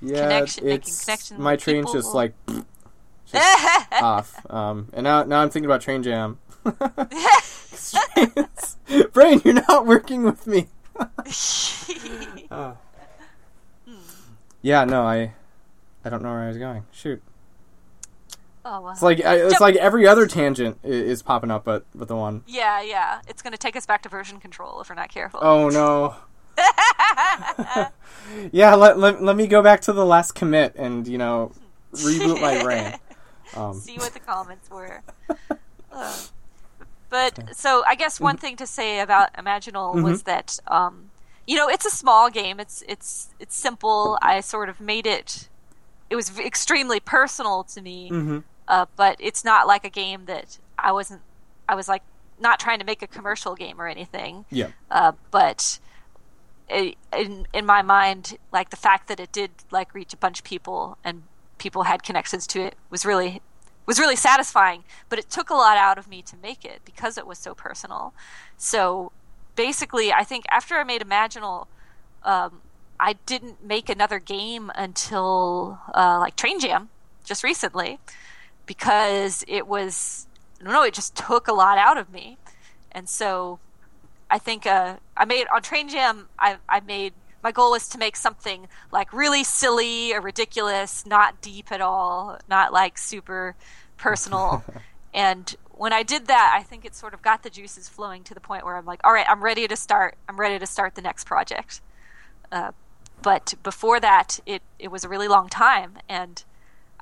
Yeah, 0.00 0.22
Connection- 0.22 0.64
making 0.64 0.78
it's 0.88 1.04
connection 1.04 1.40
my 1.40 1.52
with 1.52 1.60
train's 1.62 1.86
people. 1.86 1.92
just 2.00 2.12
like 2.16 2.34
just 3.26 3.92
off. 4.02 4.44
Um, 4.50 4.88
and 4.92 5.04
now 5.04 5.22
now 5.22 5.40
I'm 5.40 5.50
thinking 5.50 5.66
about 5.70 5.82
Train 5.82 6.02
jam. 6.02 6.38
trains- 8.14 8.76
Brain, 9.12 9.40
you're 9.44 9.54
not 9.68 9.86
working 9.86 10.24
with 10.24 10.46
me. 10.48 10.66
Uh. 12.50 12.74
Yeah, 14.60 14.84
no, 14.84 15.02
I 15.04 15.32
I 16.04 16.10
don't 16.10 16.22
know 16.22 16.30
where 16.30 16.40
I 16.42 16.48
was 16.48 16.58
going. 16.58 16.84
Shoot, 16.92 17.22
oh 18.64 18.88
it's 18.90 19.02
like 19.02 19.18
it's 19.20 19.52
Jump. 19.54 19.60
like 19.60 19.76
every 19.76 20.06
other 20.06 20.26
tangent 20.26 20.78
is 20.84 21.22
popping 21.22 21.50
up, 21.50 21.64
but 21.64 21.84
but 21.94 22.08
the 22.08 22.16
one. 22.16 22.42
yeah, 22.46 22.80
yeah. 22.82 23.20
It's 23.28 23.42
gonna 23.42 23.56
take 23.56 23.76
us 23.76 23.86
back 23.86 24.02
to 24.02 24.08
version 24.08 24.38
control 24.40 24.80
if 24.80 24.88
we're 24.88 24.94
not 24.94 25.08
careful. 25.10 25.40
Oh 25.42 25.68
no. 25.68 26.14
yeah, 28.52 28.74
let, 28.74 28.98
let 28.98 29.22
let 29.22 29.36
me 29.36 29.46
go 29.46 29.62
back 29.62 29.80
to 29.82 29.92
the 29.92 30.04
last 30.04 30.32
commit 30.32 30.74
and 30.76 31.06
you 31.08 31.18
know 31.18 31.52
reboot 31.94 32.40
my 32.40 32.62
brain. 32.62 32.94
Um, 33.54 33.74
See 33.74 33.98
what 33.98 34.14
the 34.14 34.20
comments 34.20 34.70
were. 34.70 35.02
But 37.10 37.54
so 37.54 37.84
I 37.86 37.94
guess 37.94 38.14
Mm-hmm. 38.14 38.24
one 38.24 38.36
thing 38.38 38.56
to 38.56 38.66
say 38.66 39.00
about 39.00 39.32
Imaginal 39.34 40.02
was 40.02 40.22
that 40.22 40.58
um, 40.68 41.10
you 41.46 41.56
know 41.56 41.68
it's 41.68 41.84
a 41.84 41.90
small 41.90 42.30
game. 42.30 42.58
It's 42.58 42.82
it's 42.88 43.28
it's 43.38 43.54
simple. 43.54 44.18
I 44.22 44.40
sort 44.40 44.70
of 44.70 44.80
made 44.80 45.06
it. 45.06 45.48
It 46.08 46.16
was 46.16 46.38
extremely 46.38 47.00
personal 47.00 47.64
to 47.64 47.82
me, 47.82 48.08
mhm. 48.10 48.44
Uh, 48.68 48.86
but 48.96 49.16
it's 49.18 49.44
not 49.44 49.66
like 49.66 49.84
a 49.84 49.90
game 49.90 50.26
that 50.26 50.58
I 50.78 50.92
wasn't. 50.92 51.22
I 51.68 51.74
was 51.74 51.88
like 51.88 52.02
not 52.40 52.58
trying 52.58 52.78
to 52.78 52.84
make 52.84 53.02
a 53.02 53.06
commercial 53.06 53.54
game 53.54 53.80
or 53.80 53.86
anything. 53.86 54.44
Yeah. 54.50 54.68
Uh, 54.90 55.12
but 55.30 55.78
i 56.70 56.94
in 57.16 57.46
in 57.52 57.66
my 57.66 57.82
mind, 57.82 58.38
like 58.52 58.70
the 58.70 58.76
fact 58.76 59.08
that 59.08 59.20
it 59.20 59.32
did 59.32 59.50
like 59.70 59.94
reach 59.94 60.12
a 60.12 60.16
bunch 60.16 60.40
of 60.40 60.44
people 60.44 60.98
and 61.04 61.22
people 61.58 61.84
had 61.84 62.02
connections 62.02 62.46
to 62.48 62.60
it 62.60 62.74
was 62.90 63.04
really 63.04 63.40
was 63.86 63.98
really 63.98 64.16
satisfying. 64.16 64.84
But 65.08 65.18
it 65.18 65.30
took 65.30 65.50
a 65.50 65.54
lot 65.54 65.76
out 65.76 65.98
of 65.98 66.08
me 66.08 66.22
to 66.22 66.36
make 66.36 66.64
it 66.64 66.80
because 66.84 67.18
it 67.18 67.26
was 67.26 67.38
so 67.38 67.54
personal. 67.54 68.14
So 68.56 69.12
basically, 69.56 70.12
I 70.12 70.24
think 70.24 70.44
after 70.50 70.76
I 70.76 70.84
made 70.84 71.02
Imaginal, 71.02 71.66
um, 72.22 72.62
I 72.98 73.14
didn't 73.26 73.64
make 73.64 73.88
another 73.88 74.18
game 74.18 74.70
until 74.74 75.80
uh, 75.94 76.18
like 76.20 76.36
Train 76.36 76.60
Jam 76.60 76.88
just 77.24 77.44
recently 77.44 77.98
because 78.72 79.44
it 79.48 79.66
was 79.66 80.26
I 80.60 80.64
don't 80.64 80.72
know 80.72 80.82
it 80.82 80.94
just 80.94 81.14
took 81.14 81.46
a 81.46 81.52
lot 81.52 81.76
out 81.76 81.98
of 81.98 82.10
me, 82.10 82.38
and 82.90 83.06
so 83.06 83.58
I 84.30 84.38
think 84.38 84.66
uh, 84.66 84.96
I 85.14 85.26
made 85.26 85.46
on 85.54 85.60
Train 85.60 85.90
Jam. 85.90 86.28
I, 86.38 86.56
I 86.66 86.80
made 86.80 87.12
my 87.42 87.52
goal 87.52 87.72
was 87.72 87.86
to 87.90 87.98
make 87.98 88.16
something 88.16 88.66
like 88.90 89.12
really 89.12 89.44
silly 89.44 90.14
or 90.14 90.22
ridiculous, 90.22 91.04
not 91.04 91.42
deep 91.42 91.70
at 91.70 91.82
all, 91.82 92.38
not 92.48 92.72
like 92.72 92.96
super 92.96 93.54
personal. 93.98 94.64
and 95.14 95.54
when 95.72 95.92
I 95.92 96.02
did 96.02 96.28
that, 96.28 96.56
I 96.58 96.62
think 96.62 96.86
it 96.86 96.94
sort 96.94 97.12
of 97.12 97.20
got 97.20 97.42
the 97.42 97.50
juices 97.50 97.90
flowing 97.90 98.24
to 98.24 98.32
the 98.32 98.40
point 98.40 98.64
where 98.64 98.76
I'm 98.76 98.86
like, 98.86 99.00
all 99.04 99.12
right, 99.12 99.26
I'm 99.28 99.44
ready 99.44 99.68
to 99.68 99.76
start. 99.76 100.16
I'm 100.28 100.40
ready 100.40 100.58
to 100.58 100.66
start 100.66 100.94
the 100.94 101.02
next 101.02 101.24
project. 101.24 101.82
Uh, 102.50 102.72
but 103.20 103.52
before 103.62 104.00
that, 104.00 104.40
it 104.46 104.62
it 104.78 104.88
was 104.88 105.04
a 105.04 105.10
really 105.10 105.28
long 105.28 105.50
time, 105.50 105.98
and 106.08 106.42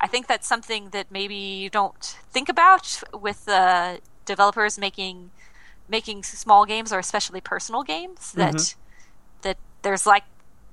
I 0.01 0.07
think 0.07 0.26
that's 0.26 0.46
something 0.46 0.90
that 0.90 1.11
maybe 1.11 1.34
you 1.34 1.68
don't 1.68 2.03
think 2.30 2.48
about 2.48 3.03
with 3.12 3.48
uh, 3.48 3.98
developers 4.24 4.78
making 4.78 5.30
making 5.88 6.22
small 6.22 6.64
games 6.64 6.92
or 6.92 6.98
especially 6.98 7.40
personal 7.40 7.82
games 7.82 8.32
that 8.32 8.76
that 9.42 9.59
there's 9.82 10.07
like 10.07 10.24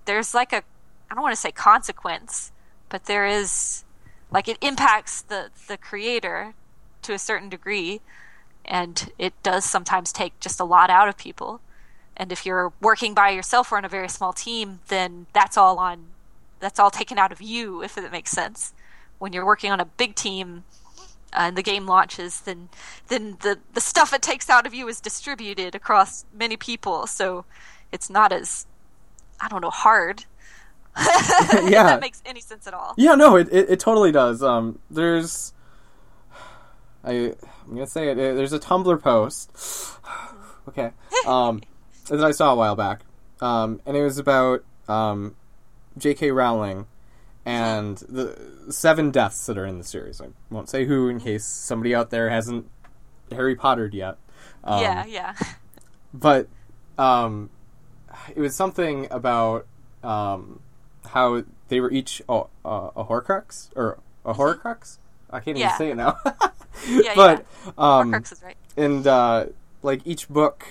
there's 0.05 0.33
like 0.33 0.53
a 0.53 0.63
I 1.09 1.15
don't 1.15 1.23
want 1.23 1.35
to 1.35 1.41
say 1.41 1.51
consequence, 1.51 2.51
but 2.89 3.05
there 3.05 3.25
is 3.25 3.83
like 4.31 4.47
it 4.47 4.57
impacts 4.61 5.21
the 5.21 5.49
the 5.67 5.77
creator 5.77 6.53
to 7.03 7.13
a 7.13 7.19
certain 7.19 7.49
degree 7.49 8.01
and 8.65 9.11
it 9.17 9.33
does 9.43 9.63
sometimes 9.65 10.11
take 10.11 10.39
just 10.39 10.59
a 10.59 10.65
lot 10.65 10.89
out 10.89 11.07
of 11.07 11.17
people. 11.17 11.61
And 12.15 12.31
if 12.31 12.45
you're 12.45 12.73
working 12.81 13.13
by 13.13 13.29
yourself 13.29 13.71
or 13.71 13.77
on 13.77 13.85
a 13.85 13.89
very 13.89 14.09
small 14.09 14.33
team, 14.33 14.79
then 14.87 15.27
that's 15.33 15.57
all 15.57 15.77
on 15.79 16.07
that's 16.59 16.79
all 16.79 16.91
taken 16.91 17.17
out 17.17 17.31
of 17.31 17.41
you 17.41 17.83
if 17.83 17.97
it 17.97 18.11
makes 18.11 18.31
sense. 18.31 18.73
When 19.19 19.33
you're 19.33 19.45
working 19.45 19.71
on 19.71 19.79
a 19.79 19.85
big 19.85 20.15
team, 20.15 20.63
uh, 21.33 21.39
and 21.47 21.57
the 21.57 21.63
game 21.63 21.85
launches, 21.85 22.41
then 22.41 22.69
then 23.07 23.37
the 23.41 23.59
the 23.73 23.81
stuff 23.81 24.13
it 24.13 24.21
takes 24.21 24.49
out 24.49 24.65
of 24.65 24.73
you 24.73 24.87
is 24.87 24.99
distributed 25.01 25.75
across 25.75 26.25
many 26.33 26.55
people. 26.57 27.07
So 27.07 27.45
it's 27.91 28.09
not 28.09 28.31
as 28.31 28.65
I 29.39 29.47
don't 29.47 29.61
know 29.61 29.69
hard. 29.69 30.25
if 30.97 31.69
Yeah. 31.69 31.83
that 31.83 32.01
makes 32.01 32.21
any 32.25 32.41
sense 32.41 32.65
at 32.67 32.73
all. 32.73 32.93
Yeah, 32.97 33.15
no, 33.15 33.35
it, 33.35 33.47
it, 33.51 33.69
it 33.71 33.79
totally 33.79 34.11
does. 34.11 34.41
Um, 34.41 34.79
there's, 34.89 35.53
I, 37.03 37.11
I'm 37.65 37.73
gonna 37.73 37.85
say 37.87 38.09
it. 38.09 38.15
There's 38.15 38.53
a 38.53 38.59
Tumblr 38.59 39.01
post, 39.03 39.51
okay, 40.69 40.91
um, 41.27 41.61
that 42.09 42.23
I 42.23 42.31
saw 42.31 42.53
a 42.53 42.55
while 42.55 42.75
back, 42.75 43.01
um, 43.41 43.79
and 43.85 43.95
it 43.95 44.01
was 44.01 44.17
about 44.17 44.63
um, 44.87 45.35
J.K. 45.97 46.31
Rowling 46.31 46.87
and 47.47 47.97
the 48.09 48.37
seven 48.69 49.09
deaths 49.09 49.45
that 49.45 49.57
are 49.57 49.65
in 49.65 49.77
the 49.77 49.83
series. 49.85 50.19
I 50.19 50.27
won't 50.49 50.67
say 50.67 50.83
who 50.83 51.07
in 51.07 51.21
case 51.21 51.45
somebody 51.45 51.95
out 51.95 52.09
there 52.09 52.29
hasn't 52.29 52.69
Harry 53.31 53.55
Pottered 53.55 53.93
yet. 53.93 54.17
Um, 54.65 54.81
yeah, 54.81 55.05
yeah. 55.05 55.33
but 56.13 56.49
um, 56.97 57.49
it 58.35 58.41
was 58.41 58.53
something 58.53 59.07
about 59.11 59.65
um, 60.03 60.59
how 61.05 61.45
they 61.69 61.79
were 61.79 61.89
each 61.89 62.21
a, 62.27 62.43
Horcrux 62.65 63.69
or 63.77 63.99
a 64.25 64.33
Horcrux. 64.33 64.97
I 65.29 65.39
can't 65.39 65.57
even 65.57 65.71
say 65.77 65.91
it 65.91 65.95
now. 65.95 66.19
Yeah, 66.87 67.15
but 67.15 67.39
um, 67.75 68.11
Horcrux 68.11 68.33
is 68.33 68.43
right. 68.43 68.55
and 68.77 69.07
uh, 69.07 69.45
like 69.81 70.01
each 70.05 70.29
book, 70.29 70.63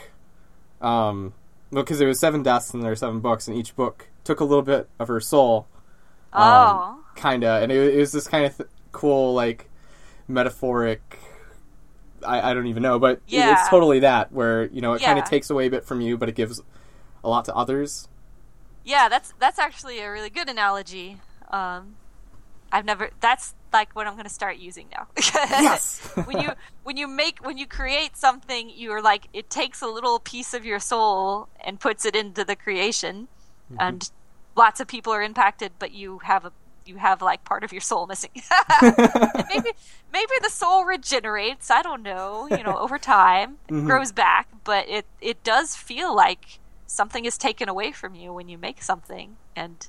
um, 0.81 1.35
because 1.73 1.99
there 1.99 2.07
was 2.07 2.21
seven 2.21 2.45
deaths 2.45 2.73
and 2.73 2.83
there 2.83 2.93
were 2.93 2.97
seven 2.97 3.19
books, 3.19 3.49
and 3.49 3.57
each 3.57 3.75
book 3.75 4.07
took 4.23 4.39
a 4.39 4.45
little 4.45 4.63
bit 4.63 4.89
of 5.01 5.09
her 5.09 5.21
soul, 5.21 5.67
um, 6.33 7.05
kinda, 7.15 7.61
and 7.63 7.71
it, 7.73 7.95
it 7.95 7.99
was 7.99 8.13
this 8.13 8.27
kind 8.29 8.45
of 8.47 8.57
th- 8.57 8.69
cool 8.93 9.35
like 9.35 9.69
metaphoric. 10.29 11.19
I, 12.27 12.51
I 12.51 12.55
don't 12.55 12.67
even 12.67 12.83
know, 12.83 12.99
but 12.99 13.13
it- 13.19 13.23
Yeah. 13.29 13.53
it's 13.61 13.69
totally 13.69 14.01
that 14.01 14.33
where 14.33 14.67
you 14.67 14.81
know 14.81 14.95
it 14.95 15.03
kind 15.03 15.19
of 15.19 15.25
takes 15.25 15.51
away 15.51 15.67
a 15.67 15.71
bit 15.71 15.85
from 15.85 16.01
you, 16.01 16.17
but 16.17 16.29
it 16.29 16.35
gives 16.35 16.61
a 17.25 17.29
lot 17.29 17.45
to 17.47 17.55
others. 17.55 18.09
yeah. 18.85 19.09
That's 19.09 19.33
that's 19.39 19.59
actually 19.59 20.01
a 20.01 20.11
really 20.11 20.31
good 20.31 20.49
analogy. 20.49 21.19
Um, 21.51 21.97
I've 22.73 22.85
never. 22.85 23.11
That's 23.21 23.55
like 23.73 23.95
what 23.95 24.07
I'm 24.07 24.15
going 24.15 24.25
to 24.25 24.31
start 24.31 24.57
using 24.57 24.89
now. 24.91 25.07
Yes. 25.35 26.01
when 26.25 26.41
you 26.41 26.51
when 26.83 26.97
you 26.97 27.07
make 27.07 27.45
when 27.45 27.59
you 27.59 27.67
create 27.67 28.17
something, 28.17 28.71
you're 28.75 29.03
like 29.03 29.29
it 29.33 29.51
takes 29.51 29.83
a 29.83 29.87
little 29.87 30.19
piece 30.19 30.55
of 30.55 30.65
your 30.65 30.81
soul 30.81 31.49
and 31.65 31.79
puts 31.79 32.05
it 32.05 32.17
into 32.17 32.45
the 32.45 32.57
creation, 32.57 33.29
Mm-hmm. 33.71 33.81
and 33.81 34.11
lots 34.57 34.81
of 34.81 34.89
people 34.89 35.13
are 35.13 35.23
impacted, 35.23 35.73
but 35.79 35.93
you 35.93 36.19
have 36.21 36.45
a 36.45 36.53
you 36.85 36.97
have 36.99 37.21
like 37.23 37.45
part 37.45 37.65
of 37.65 37.73
your 37.73 37.81
soul 37.81 38.07
missing. 38.07 38.31
Maybe 39.49 39.71
maybe 40.13 40.33
the 40.43 40.51
soul 40.51 40.85
regenerates. 40.85 41.71
I 41.71 41.83
don't 41.83 42.03
know. 42.03 42.47
You 42.47 42.63
know, 42.63 42.79
over 42.79 42.99
time 42.99 43.59
it 43.69 43.75
Mhm. 43.75 43.85
grows 43.85 44.13
back, 44.13 44.49
but 44.65 44.89
it 44.89 45.07
it 45.21 45.43
does 45.45 45.77
feel 45.77 46.15
like 46.15 46.61
something 46.87 47.25
is 47.25 47.39
taken 47.39 47.69
away 47.69 47.93
from 47.93 48.15
you 48.15 48.33
when 48.33 48.49
you 48.49 48.59
make 48.59 48.83
something, 48.83 49.39
and 49.55 49.87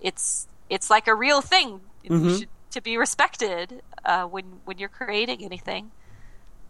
it's 0.00 0.48
it's 0.68 0.90
like 0.90 1.06
a 1.08 1.14
real 1.14 1.42
thing 1.42 1.92
Mhm. 2.08 2.38
should, 2.38 2.50
to 2.72 2.80
be 2.82 2.96
respected 2.98 3.82
uh, 4.04 4.24
when 4.26 4.60
when 4.64 4.78
you're 4.78 4.88
creating 4.88 5.44
anything. 5.44 5.92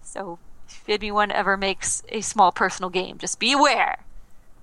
So 0.02 0.40
if 0.69 0.89
anyone 0.89 1.31
ever 1.32 1.56
makes 1.56 2.02
a 2.10 2.20
small 2.23 2.52
personal 2.52 2.90
game, 2.90 3.19
just 3.19 3.39
be 3.40 3.52
aware. 3.52 4.06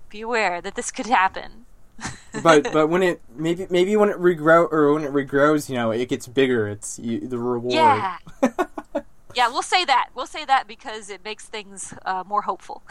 Be 0.09 0.21
aware 0.21 0.61
that 0.61 0.75
this 0.75 0.91
could 0.91 1.07
happen. 1.07 1.67
but 2.43 2.71
but 2.71 2.87
when 2.87 3.03
it 3.03 3.21
maybe 3.35 3.67
maybe 3.69 3.95
when 3.95 4.09
it 4.09 4.17
regrow 4.17 4.71
or 4.71 4.93
when 4.93 5.03
it 5.03 5.11
regrows, 5.11 5.69
you 5.69 5.75
know, 5.75 5.91
it 5.91 6.09
gets 6.09 6.27
bigger. 6.27 6.67
It's 6.67 6.99
you, 6.99 7.19
the 7.19 7.37
reward. 7.37 7.73
Yeah. 7.73 8.17
yeah, 9.35 9.49
we'll 9.49 9.61
say 9.61 9.85
that. 9.85 10.09
We'll 10.15 10.27
say 10.27 10.45
that 10.45 10.67
because 10.67 11.09
it 11.09 11.23
makes 11.23 11.45
things 11.45 11.93
uh, 12.05 12.23
more 12.25 12.41
hopeful. 12.41 12.83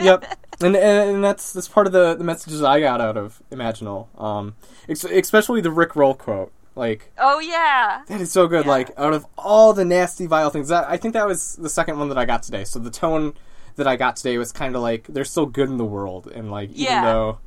yep, 0.00 0.38
and, 0.60 0.76
and 0.76 1.10
and 1.10 1.24
that's 1.24 1.52
that's 1.52 1.68
part 1.68 1.86
of 1.86 1.92
the 1.92 2.14
the 2.14 2.24
messages 2.24 2.62
I 2.62 2.80
got 2.80 3.00
out 3.00 3.16
of 3.16 3.42
Imaginal, 3.50 4.08
um, 4.20 4.54
ex- 4.88 5.04
especially 5.04 5.60
the 5.60 5.70
Rick 5.70 5.96
Roll 5.96 6.14
quote. 6.14 6.52
Like 6.74 7.10
Oh 7.16 7.38
yeah. 7.38 8.02
that 8.06 8.20
is 8.20 8.30
so 8.30 8.46
good. 8.46 8.66
Yeah. 8.66 8.70
Like 8.70 8.90
out 8.98 9.14
of 9.14 9.26
all 9.38 9.72
the 9.72 9.84
nasty 9.84 10.26
vile 10.26 10.50
things, 10.50 10.68
that 10.68 10.86
I 10.88 10.98
think 10.98 11.14
that 11.14 11.26
was 11.26 11.56
the 11.56 11.70
second 11.70 11.98
one 11.98 12.08
that 12.10 12.18
I 12.18 12.26
got 12.26 12.42
today. 12.42 12.64
So 12.64 12.78
the 12.78 12.90
tone 12.90 13.32
that 13.76 13.86
I 13.86 13.96
got 13.96 14.16
today 14.16 14.36
was 14.36 14.52
kind 14.52 14.76
of 14.76 14.82
like 14.82 15.06
they're 15.08 15.24
still 15.24 15.46
good 15.46 15.68
in 15.70 15.78
the 15.78 15.84
world, 15.84 16.26
and 16.26 16.50
like 16.50 16.70
even 16.72 17.02
though 17.02 17.38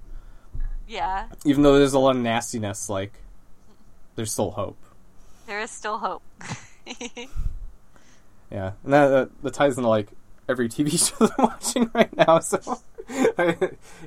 Yeah. 0.89 1.27
even 1.45 1.63
though 1.63 1.77
there's 1.77 1.93
a 1.93 1.99
lot 1.99 2.15
of 2.15 2.21
nastiness, 2.21 2.89
like 2.89 3.13
there's 4.15 4.31
still 4.31 4.51
hope. 4.51 4.77
There 5.45 5.59
is 5.61 5.71
still 5.71 5.99
hope. 5.99 6.23
Yeah, 8.51 8.71
and 8.83 8.93
that, 8.93 9.07
that, 9.09 9.41
that 9.43 9.53
ties 9.53 9.77
into 9.77 9.89
like 9.89 10.09
every 10.47 10.69
TV 10.69 10.91
show 11.09 11.25
that 11.25 11.33
I'm 11.37 11.45
watching 11.45 11.91
right 11.93 12.15
now. 12.15 12.39
So 12.39 12.79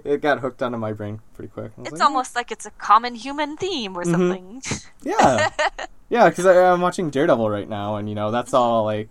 it 0.05 0.21
got 0.21 0.41
hooked 0.41 0.63
onto 0.63 0.79
my 0.79 0.93
brain 0.93 1.21
pretty 1.35 1.49
quick. 1.49 1.73
It's 1.79 1.93
like, 1.93 2.01
hmm. 2.01 2.03
almost 2.03 2.35
like 2.35 2.51
it's 2.51 2.67
a 2.67 2.71
common 2.73 3.15
human 3.15 3.57
theme 3.57 3.97
or 3.97 4.05
mm-hmm. 4.05 4.13
something. 4.13 4.63
yeah, 5.03 5.51
yeah, 6.09 6.29
because 6.29 6.47
I'm 6.47 6.81
watching 6.81 7.11
Daredevil 7.11 7.49
right 7.49 7.69
now, 7.69 7.97
and 7.97 8.09
you 8.09 8.15
know 8.15 8.31
that's 8.31 8.55
all 8.55 8.81
mm-hmm. 8.81 8.87
like 8.87 9.09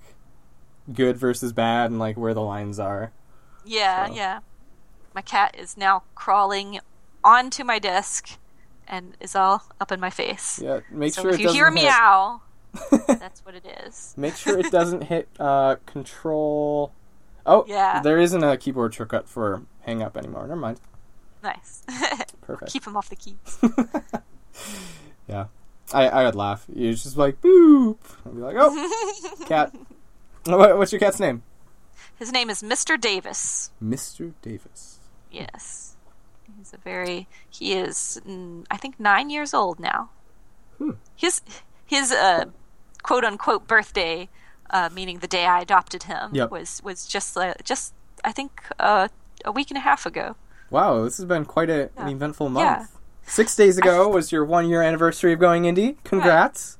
good 0.94 1.18
versus 1.18 1.54
bad, 1.54 1.92
and 1.92 2.00
like 2.00 2.18
where 2.18 2.34
the 2.34 2.42
lines 2.42 2.80
are. 2.80 3.12
yeah, 3.66 4.08
So- 4.08 4.16
yeah. 4.16 4.40
My 5.14 5.22
cat 5.22 5.58
is 5.60 5.76
now 5.76 6.04
crawling 6.16 6.80
onto 7.24 7.64
my 7.64 7.80
desk 7.80 8.38
and 8.88 9.16
is 9.20 9.36
all 9.36 9.64
up 9.80 9.92
in 9.92 10.00
my 10.00 10.10
face. 10.10 10.60
Yeah, 10.62 10.82
make 10.90 11.14
so 11.14 11.22
sure 11.24 11.32
if 11.32 11.40
you 11.40 11.52
hear 11.52 11.72
hit- 11.72 11.84
meow, 11.84 12.42
that's 13.08 13.46
what 13.46 13.56
it 13.56 13.66
is. 13.86 14.14
Make 14.18 14.36
sure 14.36 14.58
it 14.60 14.72
doesn't 14.72 15.04
hit 15.04 15.28
uh, 15.40 15.76
control. 15.86 16.92
Oh, 17.46 17.66
Yeah. 17.68 18.02
There 18.02 18.20
isn't 18.20 18.44
a 18.44 18.56
keyboard 18.58 18.94
shortcut 18.94 19.28
for 19.28 19.64
hang 19.82 20.02
up 20.04 20.16
anymore. 20.18 20.44
Never 20.48 20.60
mind. 20.60 20.80
Nice. 21.44 21.84
Perfect. 22.42 22.72
Keep 22.72 22.86
him 22.86 22.96
off 22.98 23.10
the 23.10 23.16
keys. 23.16 23.60
Yeah, 25.28 25.46
I 25.94 26.08
I 26.10 26.24
would 26.26 26.36
laugh. 26.36 26.66
You're 26.74 26.92
just 26.92 27.16
like 27.16 27.40
boop. 27.42 27.98
I'd 28.26 28.36
be 28.36 28.42
like, 28.42 28.56
oh, 28.60 29.46
cat. 29.46 29.74
What, 30.46 30.78
what's 30.78 30.92
your 30.92 31.00
cat's 31.00 31.20
name? 31.20 31.44
His 32.18 32.32
name 32.34 32.50
is 32.50 32.62
Mr. 32.62 33.00
Davis. 33.00 33.72
Mr. 33.82 34.34
Davis. 34.42 35.00
Yes. 35.32 35.91
He's 36.72 36.80
a 36.80 36.84
very 36.84 37.28
he 37.50 37.74
is 37.74 38.22
I 38.70 38.78
think 38.78 39.00
9 39.00 39.30
years 39.30 39.54
old 39.54 39.80
now. 39.80 40.10
Hmm. 40.78 40.92
His 41.16 41.42
his 41.86 42.12
uh 42.12 42.46
quote 43.04 43.24
unquote 43.24 43.68
birthday 43.68 44.30
uh 44.70 44.90
meaning 44.94 45.20
the 45.20 45.28
day 45.28 45.46
I 45.46 45.62
adopted 45.62 46.04
him 46.04 46.34
Yep. 46.34 46.52
was 46.52 46.82
was 46.84 47.06
just 47.06 47.36
uh, 47.38 47.54
just 47.64 47.94
I 48.24 48.32
think 48.32 48.64
uh 48.80 49.10
a 49.44 49.52
week 49.52 49.72
and 49.72 49.78
a 49.78 49.82
half 49.82 50.06
ago. 50.06 50.36
Wow, 50.70 51.04
this 51.04 51.18
has 51.18 51.26
been 51.26 51.44
quite 51.44 51.70
a, 51.70 51.90
an 51.98 52.08
eventful 52.08 52.50
month. 52.50 52.64
Yeah. 52.64 52.86
Six 53.24 53.56
days 53.56 53.78
ago 53.78 54.08
was 54.08 54.32
your 54.32 54.46
one 54.46 54.70
year 54.70 54.82
anniversary 54.82 55.34
of 55.34 55.40
going 55.40 55.64
indie. 55.64 55.98
Congrats. 56.06 56.78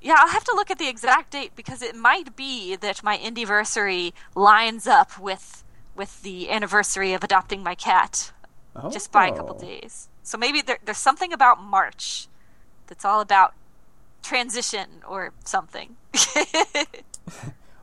Yeah, 0.00 0.16
I'll 0.18 0.28
have 0.28 0.44
to 0.44 0.52
look 0.56 0.70
at 0.70 0.78
the 0.78 0.88
exact 0.88 1.30
date 1.32 1.52
because 1.54 1.82
it 1.82 1.94
might 1.94 2.34
be 2.34 2.74
that 2.74 3.04
my 3.04 3.18
Indieversary 3.18 4.12
lines 4.34 4.86
up 4.86 5.18
with 5.18 5.62
with 5.94 6.22
the 6.22 6.50
anniversary 6.50 7.12
of 7.12 7.22
adopting 7.22 7.62
my 7.62 7.74
cat 7.74 8.32
Oh. 8.76 8.90
just 8.90 9.10
by 9.10 9.26
a 9.28 9.36
couple 9.36 9.58
days. 9.58 10.08
So 10.22 10.38
maybe 10.38 10.62
there, 10.62 10.78
there's 10.84 10.98
something 10.98 11.32
about 11.32 11.60
March 11.62 12.28
that's 12.86 13.04
all 13.04 13.20
about 13.20 13.54
transition 14.22 15.02
or 15.06 15.32
something. 15.44 15.96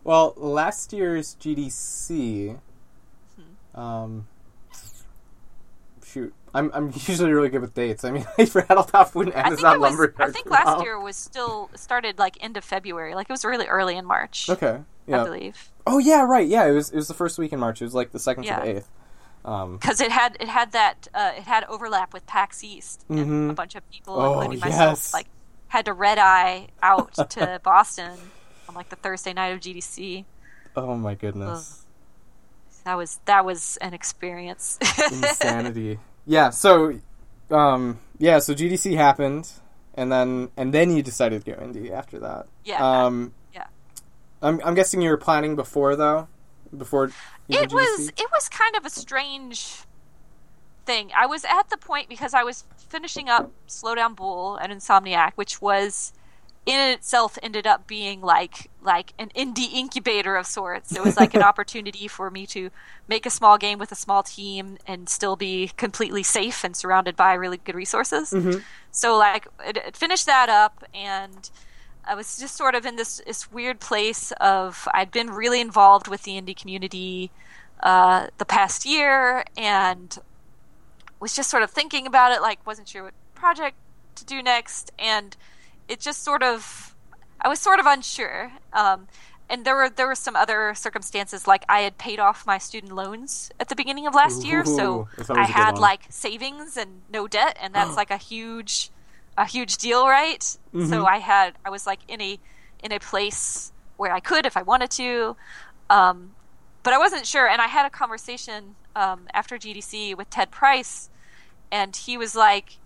Well, 0.03 0.33
last 0.37 0.93
year's 0.93 1.35
GDC. 1.35 2.57
Hmm. 3.35 3.79
Um, 3.79 4.27
shoot, 6.05 6.33
I'm 6.53 6.71
I'm 6.73 6.85
usually 7.05 7.33
really 7.33 7.49
good 7.49 7.59
with 7.59 7.73
dates. 7.73 8.05
I 8.05 8.11
mean, 8.11 8.25
I 8.37 8.49
rattled 8.53 8.91
off 8.93 9.15
when 9.15 9.33
I 9.33 9.47
Amazon. 9.47 9.81
Lumberyard 9.81 10.15
I 10.17 10.31
think 10.31 10.49
last 10.49 10.81
year 10.81 10.97
was 10.97 11.17
still 11.17 11.69
started 11.75 12.17
like 12.19 12.37
end 12.41 12.55
of 12.55 12.63
February. 12.63 13.15
Like 13.15 13.29
it 13.29 13.33
was 13.33 13.43
really 13.43 13.65
early 13.67 13.97
in 13.97 14.05
March. 14.05 14.49
Okay. 14.49 14.79
I 14.79 14.83
Yeah. 15.11 15.23
believe 15.25 15.69
Oh 15.85 15.97
yeah, 15.97 16.21
right. 16.21 16.47
Yeah, 16.47 16.65
it 16.67 16.71
was 16.71 16.89
it 16.89 16.95
was 16.95 17.09
the 17.09 17.13
first 17.13 17.37
week 17.37 17.51
in 17.51 17.59
March. 17.59 17.81
It 17.81 17.85
was 17.85 17.93
like 17.93 18.13
the 18.13 18.19
second 18.19 18.45
Yeah. 18.45 18.59
to 18.59 18.65
the 18.65 18.77
eighth. 18.77 18.89
Um, 19.47 19.77
because 19.77 20.01
it 20.01 20.11
had 20.11 20.35
it 20.41 20.49
had 20.49 20.73
that 20.73 21.07
uh, 21.13 21.31
it 21.37 21.43
had 21.43 21.63
overlap 21.65 22.13
with 22.13 22.25
PAX 22.27 22.63
East, 22.63 23.05
and 23.07 23.19
Mhm. 23.19 23.49
a 23.49 23.53
bunch 23.53 23.75
of 23.75 23.89
people, 23.89 24.19
Oh, 24.19 24.41
including 24.41 24.59
yes. 24.59 24.65
myself, 24.69 25.13
like 25.13 25.27
had 25.69 25.85
to 25.85 25.93
red 25.93 26.17
eye 26.17 26.67
out 26.83 27.13
to 27.31 27.59
Boston 27.63 28.11
on 28.67 28.75
like 28.75 28.89
the 28.89 28.97
Thursday 28.97 29.31
night 29.33 29.53
of 29.53 29.59
GDC. 29.61 30.25
oh 30.75 30.95
my 30.95 31.15
goodness. 31.15 31.85
That 32.83 32.95
was 32.97 33.19
that 33.25 33.45
was 33.45 33.77
an 33.77 33.93
experience. 33.93 34.77
insanity. 35.11 35.99
Yeah. 36.25 36.49
So, 36.51 36.99
um, 37.49 37.99
yeah. 38.17 38.39
So 38.39 38.53
GDC 38.53 38.95
happened, 38.97 39.49
and 39.93 40.11
then 40.11 40.49
and 40.57 40.73
then 40.73 40.91
you 40.95 41.01
decided 41.03 41.43
to 41.45 41.51
go 41.51 41.57
indie 41.61 41.89
after 41.91 42.19
that. 42.19 42.47
Yeah. 42.65 42.79
Um, 43.05 43.33
yeah. 43.53 43.67
I'm 44.41 44.59
I'm 44.63 44.73
guessing 44.75 45.01
you 45.01 45.09
were 45.09 45.17
planning 45.17 45.55
before 45.55 45.95
though, 45.95 46.27
before. 46.75 47.11
it 47.49 47.71
was 47.71 48.09
it 48.09 48.27
was 48.31 48.49
kind 48.49 48.75
of 48.75 48.85
a 48.85 48.89
strange 48.89 49.83
thing. 50.85 51.11
I 51.15 51.25
was 51.27 51.45
at 51.45 51.69
the 51.69 51.77
point 51.77 52.09
because 52.09 52.33
I 52.33 52.43
was 52.43 52.63
finishing 52.77 53.29
up 53.29 53.51
Slow 53.67 53.95
Down 53.95 54.13
Bull 54.13 54.55
and 54.55 54.71
Insomniac, 54.71 55.33
which 55.35 55.61
was 55.61 56.13
in 56.67 56.91
itself 56.91 57.39
ended 57.41 57.65
up 57.65 57.87
being 57.87 58.21
like 58.21 58.69
like 58.81 59.13
an 59.17 59.29
indie 59.35 59.71
incubator 59.73 60.35
of 60.35 60.45
sorts. 60.45 60.93
It 60.93 61.03
was 61.03 61.15
like 61.15 61.33
an 61.33 61.41
opportunity 61.51 62.07
for 62.07 62.29
me 62.29 62.45
to 62.47 62.69
make 63.07 63.25
a 63.25 63.29
small 63.29 63.57
game 63.57 63.79
with 63.79 63.91
a 63.91 63.95
small 63.95 64.21
team 64.21 64.77
and 64.85 65.07
still 65.07 65.35
be 65.35 65.71
completely 65.77 66.23
safe 66.23 66.63
and 66.63 66.75
surrounded 66.75 67.15
by 67.15 67.33
really 67.33 67.57
good 67.57 67.75
resources. 67.75 68.31
Mm-hmm. 68.31 68.59
So 68.91 69.17
like 69.17 69.47
it, 69.65 69.77
it 69.77 69.95
finished 69.95 70.25
that 70.25 70.49
up 70.49 70.83
and 70.93 71.49
I 72.07 72.15
was 72.15 72.37
just 72.37 72.55
sort 72.55 72.73
of 72.75 72.85
in 72.85 72.95
this 72.95 73.21
this 73.25 73.51
weird 73.51 73.79
place 73.79 74.31
of 74.39 74.87
I'd 74.93 75.11
been 75.11 75.29
really 75.29 75.61
involved 75.61 76.07
with 76.07 76.23
the 76.23 76.31
indie 76.41 76.55
community 76.55 77.31
uh, 77.81 78.27
the 78.37 78.45
past 78.45 78.85
year 78.85 79.43
and 79.57 80.17
was 81.19 81.35
just 81.35 81.49
sort 81.49 81.63
of 81.63 81.71
thinking 81.71 82.07
about 82.07 82.31
it, 82.31 82.41
like 82.41 82.65
wasn't 82.65 82.87
sure 82.87 83.03
what 83.03 83.13
project 83.35 83.75
to 84.15 84.25
do 84.25 84.41
next, 84.41 84.91
and 84.97 85.35
it 85.87 85.99
just 85.99 86.23
sort 86.23 86.43
of 86.43 86.95
I 87.41 87.49
was 87.49 87.59
sort 87.59 87.79
of 87.79 87.85
unsure. 87.85 88.51
Um, 88.73 89.07
and 89.49 89.63
there 89.63 89.75
were 89.75 89.89
there 89.89 90.07
were 90.07 90.15
some 90.15 90.35
other 90.35 90.73
circumstances, 90.75 91.47
like 91.47 91.63
I 91.69 91.79
had 91.79 91.97
paid 91.97 92.19
off 92.19 92.45
my 92.45 92.57
student 92.57 92.93
loans 92.93 93.49
at 93.59 93.69
the 93.69 93.75
beginning 93.75 94.07
of 94.07 94.13
last 94.13 94.43
year, 94.45 94.65
so 94.65 95.01
Ooh, 95.01 95.07
that's 95.17 95.29
always 95.29 95.47
I 95.47 95.51
had 95.51 95.73
one. 95.73 95.81
like 95.81 96.01
savings 96.09 96.77
and 96.77 97.01
no 97.11 97.27
debt, 97.27 97.57
and 97.61 97.73
that's 97.73 97.95
like 98.01 98.11
a 98.11 98.17
huge 98.17 98.91
a 99.37 99.45
huge 99.45 99.77
deal, 99.77 100.07
right? 100.07 100.39
Mm-hmm. 100.39 100.85
So 100.89 101.05
I 101.05 101.17
had 101.17 101.53
I 101.63 101.69
was 101.69 101.85
like 101.85 101.99
in 102.07 102.21
a 102.21 102.39
in 102.83 102.91
a 102.91 102.99
place 102.99 103.71
where 103.97 104.11
I 104.11 104.19
could 104.19 104.45
if 104.45 104.57
I 104.57 104.63
wanted 104.63 104.91
to. 104.91 105.35
Um, 105.89 106.31
but 106.83 106.93
I 106.93 106.97
wasn't 106.97 107.25
sure, 107.25 107.47
and 107.47 107.61
I 107.61 107.67
had 107.67 107.85
a 107.85 107.89
conversation 107.89 108.75
um, 108.95 109.27
after 109.33 109.57
GDC 109.57 110.15
with 110.15 110.29
Ted 110.29 110.51
Price, 110.51 111.09
and 111.71 111.95
he 111.95 112.17
was 112.17 112.35
like, 112.35 112.77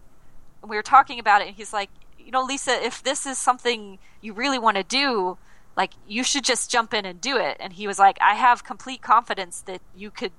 we 0.68 0.76
were 0.76 0.84
talking 0.84 1.20
about 1.20 1.42
it, 1.42 1.48
and 1.48 1.56
he's 1.56 1.74
like, 1.74 1.90
you 2.18 2.32
know, 2.32 2.42
Lisa, 2.42 2.72
if 2.84 3.04
this 3.04 3.26
is 3.26 3.38
something 3.38 4.00
you 4.22 4.34
really 4.34 4.60
want 4.60 4.78
to 4.78 4.84
do, 4.84 5.38
like 5.76 5.92
you 6.08 6.24
should 6.24 6.44
just 6.44 6.70
jump 6.72 6.94
in 6.94 7.06
and 7.06 7.22
do 7.22 7.38
it. 7.38 7.58
And 7.60 7.74
he 7.74 7.88
was 7.88 8.00
like, 8.00 8.18
I 8.22 8.36
have 8.36 8.64
complete 8.64 9.02
confidence 9.02 9.62
that 9.62 9.82
you 9.96 10.12
could, 10.12 10.32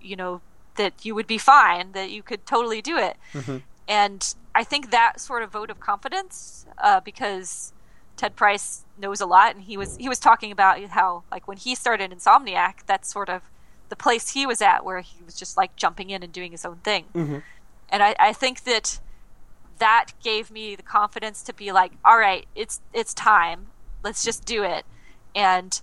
you 0.00 0.16
know, 0.16 0.40
that 0.76 1.04
you 1.04 1.14
would 1.14 1.26
be 1.26 1.38
fine, 1.38 1.92
that 1.92 2.10
you 2.10 2.22
could 2.22 2.46
totally 2.46 2.82
do 2.82 2.96
it. 2.96 3.16
And 3.88 4.34
I 4.54 4.64
think 4.64 4.90
that 4.90 5.20
sort 5.20 5.42
of 5.42 5.50
vote 5.50 5.70
of 5.70 5.80
confidence, 5.80 6.66
uh, 6.78 7.00
because 7.00 7.72
Ted 8.16 8.36
Price 8.36 8.84
knows 8.98 9.20
a 9.20 9.26
lot, 9.26 9.54
and 9.54 9.64
he 9.64 9.76
was 9.76 9.96
he 9.96 10.08
was 10.08 10.18
talking 10.18 10.52
about 10.52 10.80
how 10.84 11.24
like 11.30 11.48
when 11.48 11.56
he 11.56 11.74
started 11.74 12.10
Insomniac, 12.10 12.86
that's 12.86 13.10
sort 13.12 13.28
of 13.28 13.42
the 13.88 13.96
place 13.96 14.30
he 14.30 14.46
was 14.46 14.62
at, 14.62 14.84
where 14.84 15.00
he 15.00 15.22
was 15.24 15.34
just 15.34 15.56
like 15.56 15.76
jumping 15.76 16.10
in 16.10 16.22
and 16.22 16.32
doing 16.32 16.52
his 16.52 16.64
own 16.64 16.76
thing. 16.76 17.04
And 17.88 18.02
I, 18.02 18.14
I 18.18 18.32
think 18.32 18.64
that 18.64 19.00
that 19.78 20.12
gave 20.22 20.50
me 20.50 20.76
the 20.76 20.82
confidence 20.82 21.42
to 21.42 21.52
be 21.52 21.72
like, 21.72 21.92
all 22.04 22.18
right, 22.18 22.46
it's 22.54 22.80
it's 22.92 23.12
time. 23.12 23.66
Let's 24.02 24.24
just 24.24 24.44
do 24.44 24.62
it. 24.62 24.84
And 25.34 25.80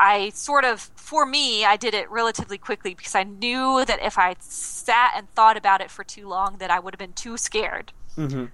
I 0.00 0.30
sort 0.30 0.64
of, 0.64 0.80
for 0.96 1.26
me, 1.26 1.64
I 1.64 1.76
did 1.76 1.92
it 1.94 2.10
relatively 2.10 2.58
quickly 2.58 2.94
because 2.94 3.14
I 3.14 3.24
knew 3.24 3.84
that 3.84 4.00
if 4.02 4.16
I 4.18 4.36
sat 4.40 5.12
and 5.16 5.28
thought 5.30 5.56
about 5.56 5.80
it 5.80 5.90
for 5.90 6.04
too 6.04 6.28
long, 6.28 6.56
that 6.58 6.70
I 6.70 6.78
would 6.78 6.94
have 6.94 6.98
been 6.98 7.14
too 7.14 7.36
scared. 7.36 7.92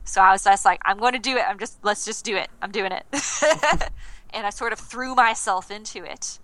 So 0.04 0.20
I 0.22 0.32
was 0.32 0.44
just 0.44 0.64
like, 0.64 0.80
I'm 0.84 0.98
going 0.98 1.12
to 1.12 1.18
do 1.18 1.36
it. 1.36 1.44
I'm 1.48 1.58
just, 1.58 1.78
let's 1.82 2.04
just 2.04 2.24
do 2.24 2.36
it. 2.36 2.48
I'm 2.62 2.70
doing 2.70 2.92
it. 2.92 3.04
and 4.32 4.46
I 4.46 4.50
sort 4.50 4.72
of 4.72 4.78
threw 4.78 5.14
myself 5.14 5.70
into 5.70 6.04
it 6.04 6.38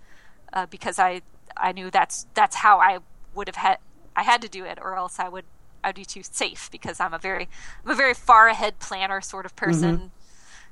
uh, 0.53 0.67
because 0.67 0.99
I, 0.99 1.23
I 1.57 1.73
knew 1.73 1.91
that's 1.91 2.27
that's 2.35 2.57
how 2.57 2.79
I 2.79 2.99
would 3.35 3.49
have 3.49 3.57
had 3.57 3.79
I 4.17 4.23
had 4.23 4.41
to 4.43 4.49
do 4.49 4.65
it, 4.65 4.79
or 4.81 4.97
else 4.97 5.19
I 5.19 5.29
would 5.29 5.45
I'd 5.83 5.95
be 5.95 6.05
too 6.05 6.23
safe 6.23 6.71
because 6.71 7.01
I'm 7.01 7.13
a 7.13 7.19
very 7.19 7.49
I'm 7.85 7.91
a 7.91 7.95
very 7.95 8.15
far 8.15 8.49
ahead 8.49 8.79
planner 8.79 9.21
sort 9.21 9.45
of 9.47 9.55
person. 9.57 10.13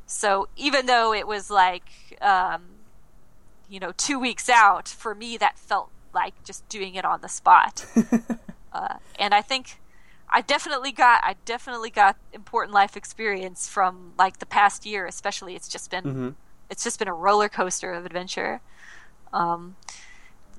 So 0.07 0.49
even 0.57 0.87
though 0.87 1.13
it 1.13 1.27
was 1.27 1.51
like 1.51 1.85
um, 2.23 2.63
you 3.69 3.81
know 3.81 3.93
two 3.97 4.19
weeks 4.19 4.49
out 4.49 4.89
for 4.89 5.15
me, 5.15 5.37
that 5.39 5.59
felt 5.59 5.93
like 6.15 6.35
just 6.45 6.69
doing 6.69 6.95
it 6.95 7.05
on 7.05 7.21
the 7.23 7.29
spot. 7.29 7.87
uh, 8.73 8.97
and 9.19 9.35
I 9.35 9.43
think 9.43 9.81
I 10.31 10.43
definitely 10.43 10.93
got 10.93 11.21
I 11.25 11.37
definitely 11.45 11.91
got 11.91 12.17
important 12.33 12.75
life 12.75 12.97
experience 12.97 13.69
from 13.69 14.15
like 14.19 14.39
the 14.39 14.47
past 14.47 14.87
year, 14.87 15.07
especially. 15.07 15.55
It's 15.57 15.69
just 15.69 15.91
been 15.91 16.13
hmm 16.13 16.31
it's 16.71 16.85
just 16.85 16.99
been 16.99 17.09
a 17.09 17.15
roller 17.15 17.49
coaster 17.49 17.93
of 17.95 18.07
adventure. 18.07 18.61
Um, 19.33 19.77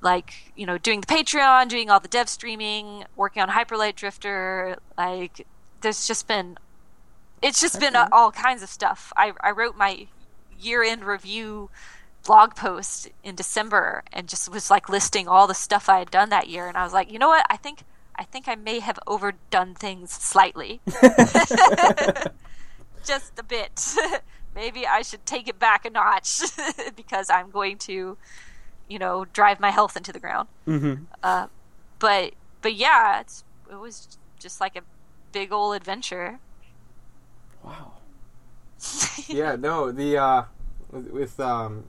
like 0.02 0.52
you 0.56 0.66
know, 0.66 0.78
doing 0.78 1.00
the 1.00 1.06
Patreon, 1.06 1.68
doing 1.68 1.90
all 1.90 2.00
the 2.00 2.08
dev 2.08 2.28
streaming, 2.28 3.04
working 3.16 3.42
on 3.42 3.50
Hyperlight 3.50 3.96
Drifter. 3.96 4.78
Like, 4.96 5.46
there's 5.82 6.06
just 6.06 6.26
been, 6.28 6.56
it's 7.42 7.60
just 7.60 7.80
been 7.80 7.96
Okay. 7.96 8.08
all 8.12 8.32
kinds 8.32 8.62
of 8.62 8.68
stuff. 8.68 9.12
I 9.16 9.32
I 9.40 9.50
wrote 9.52 9.76
my 9.76 10.08
year 10.50 10.82
end 10.82 11.04
review 11.04 11.70
blog 12.26 12.54
post 12.54 13.08
in 13.24 13.34
December 13.34 14.02
and 14.12 14.28
just 14.28 14.50
was 14.52 14.70
like 14.70 14.88
listing 14.88 15.28
all 15.28 15.46
the 15.46 15.54
stuff 15.54 15.88
I 15.88 15.98
had 15.98 16.10
done 16.10 16.28
that 16.30 16.48
year, 16.48 16.68
and 16.68 16.76
I 16.76 16.84
was 16.84 16.92
like, 16.92 17.10
you 17.12 17.18
know 17.18 17.28
what, 17.28 17.46
I 17.50 17.56
think. 17.56 17.82
I 18.16 18.24
think 18.24 18.48
I 18.48 18.54
may 18.54 18.80
have 18.80 18.98
overdone 19.06 19.74
things 19.74 20.12
slightly. 20.12 20.80
Just 23.04 23.38
a 23.38 23.42
bit. 23.42 23.94
Maybe 24.54 24.86
I 24.86 25.00
should 25.00 25.24
take 25.24 25.48
it 25.48 25.58
back 25.58 25.86
a 25.86 25.90
notch 25.90 26.42
because 26.96 27.30
I'm 27.30 27.50
going 27.50 27.78
to, 27.78 28.18
you 28.88 28.98
know, 28.98 29.24
drive 29.32 29.58
my 29.58 29.70
health 29.70 29.96
into 29.96 30.12
the 30.12 30.20
ground. 30.20 30.48
hmm 30.66 30.94
Uh, 31.22 31.46
but 31.98 32.34
but 32.60 32.74
yeah, 32.74 33.20
it's, 33.20 33.42
it 33.70 33.76
was 33.76 34.18
just 34.38 34.60
like 34.60 34.76
a 34.76 34.82
big 35.32 35.50
old 35.50 35.76
adventure. 35.76 36.40
Wow. 37.64 37.92
yeah, 39.28 39.56
no, 39.56 39.92
the 39.92 40.18
uh 40.18 40.42
with, 40.90 41.10
with 41.10 41.40
um 41.40 41.84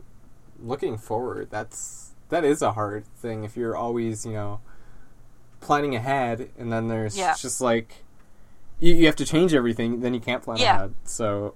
looking 0.63 0.97
forward, 0.97 1.49
that's 1.49 2.11
that 2.29 2.43
is 2.45 2.61
a 2.61 2.73
hard 2.73 3.05
thing 3.17 3.43
if 3.43 3.57
you're 3.57 3.75
always, 3.75 4.25
you 4.25 4.31
know, 4.33 4.61
planning 5.59 5.95
ahead 5.95 6.49
and 6.57 6.71
then 6.71 6.87
there's 6.87 7.17
Yeah. 7.17 7.35
just 7.35 7.59
like 7.61 8.03
you, 8.79 8.95
you 8.95 9.05
have 9.05 9.15
to 9.17 9.25
change 9.25 9.53
everything, 9.53 9.99
then 9.99 10.13
you 10.13 10.19
can't 10.19 10.41
plan 10.41 10.57
Yeah. 10.57 10.75
ahead. 10.77 10.93
So 11.03 11.55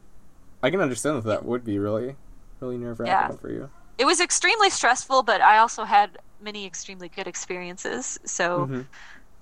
I 0.62 0.70
can 0.70 0.82
understand 0.82 1.18
that 1.18 1.26
that 1.26 1.46
would 1.46 1.64
be 1.64 1.80
really 1.80 2.16
really 2.60 2.78
nerve 2.78 3.00
wracking 3.00 3.36
Yeah. 3.36 3.40
for 3.40 3.50
you. 3.52 3.70
It 3.98 4.06
was 4.06 4.20
extremely 4.20 4.70
stressful, 4.70 5.24
but 5.24 5.42
I 5.42 5.58
also 5.58 5.84
had 5.86 6.18
many 6.42 6.66
extremely 6.66 7.10
good 7.10 7.28
experiences. 7.28 8.20
So 8.26 8.68
Mhm. 8.68 8.86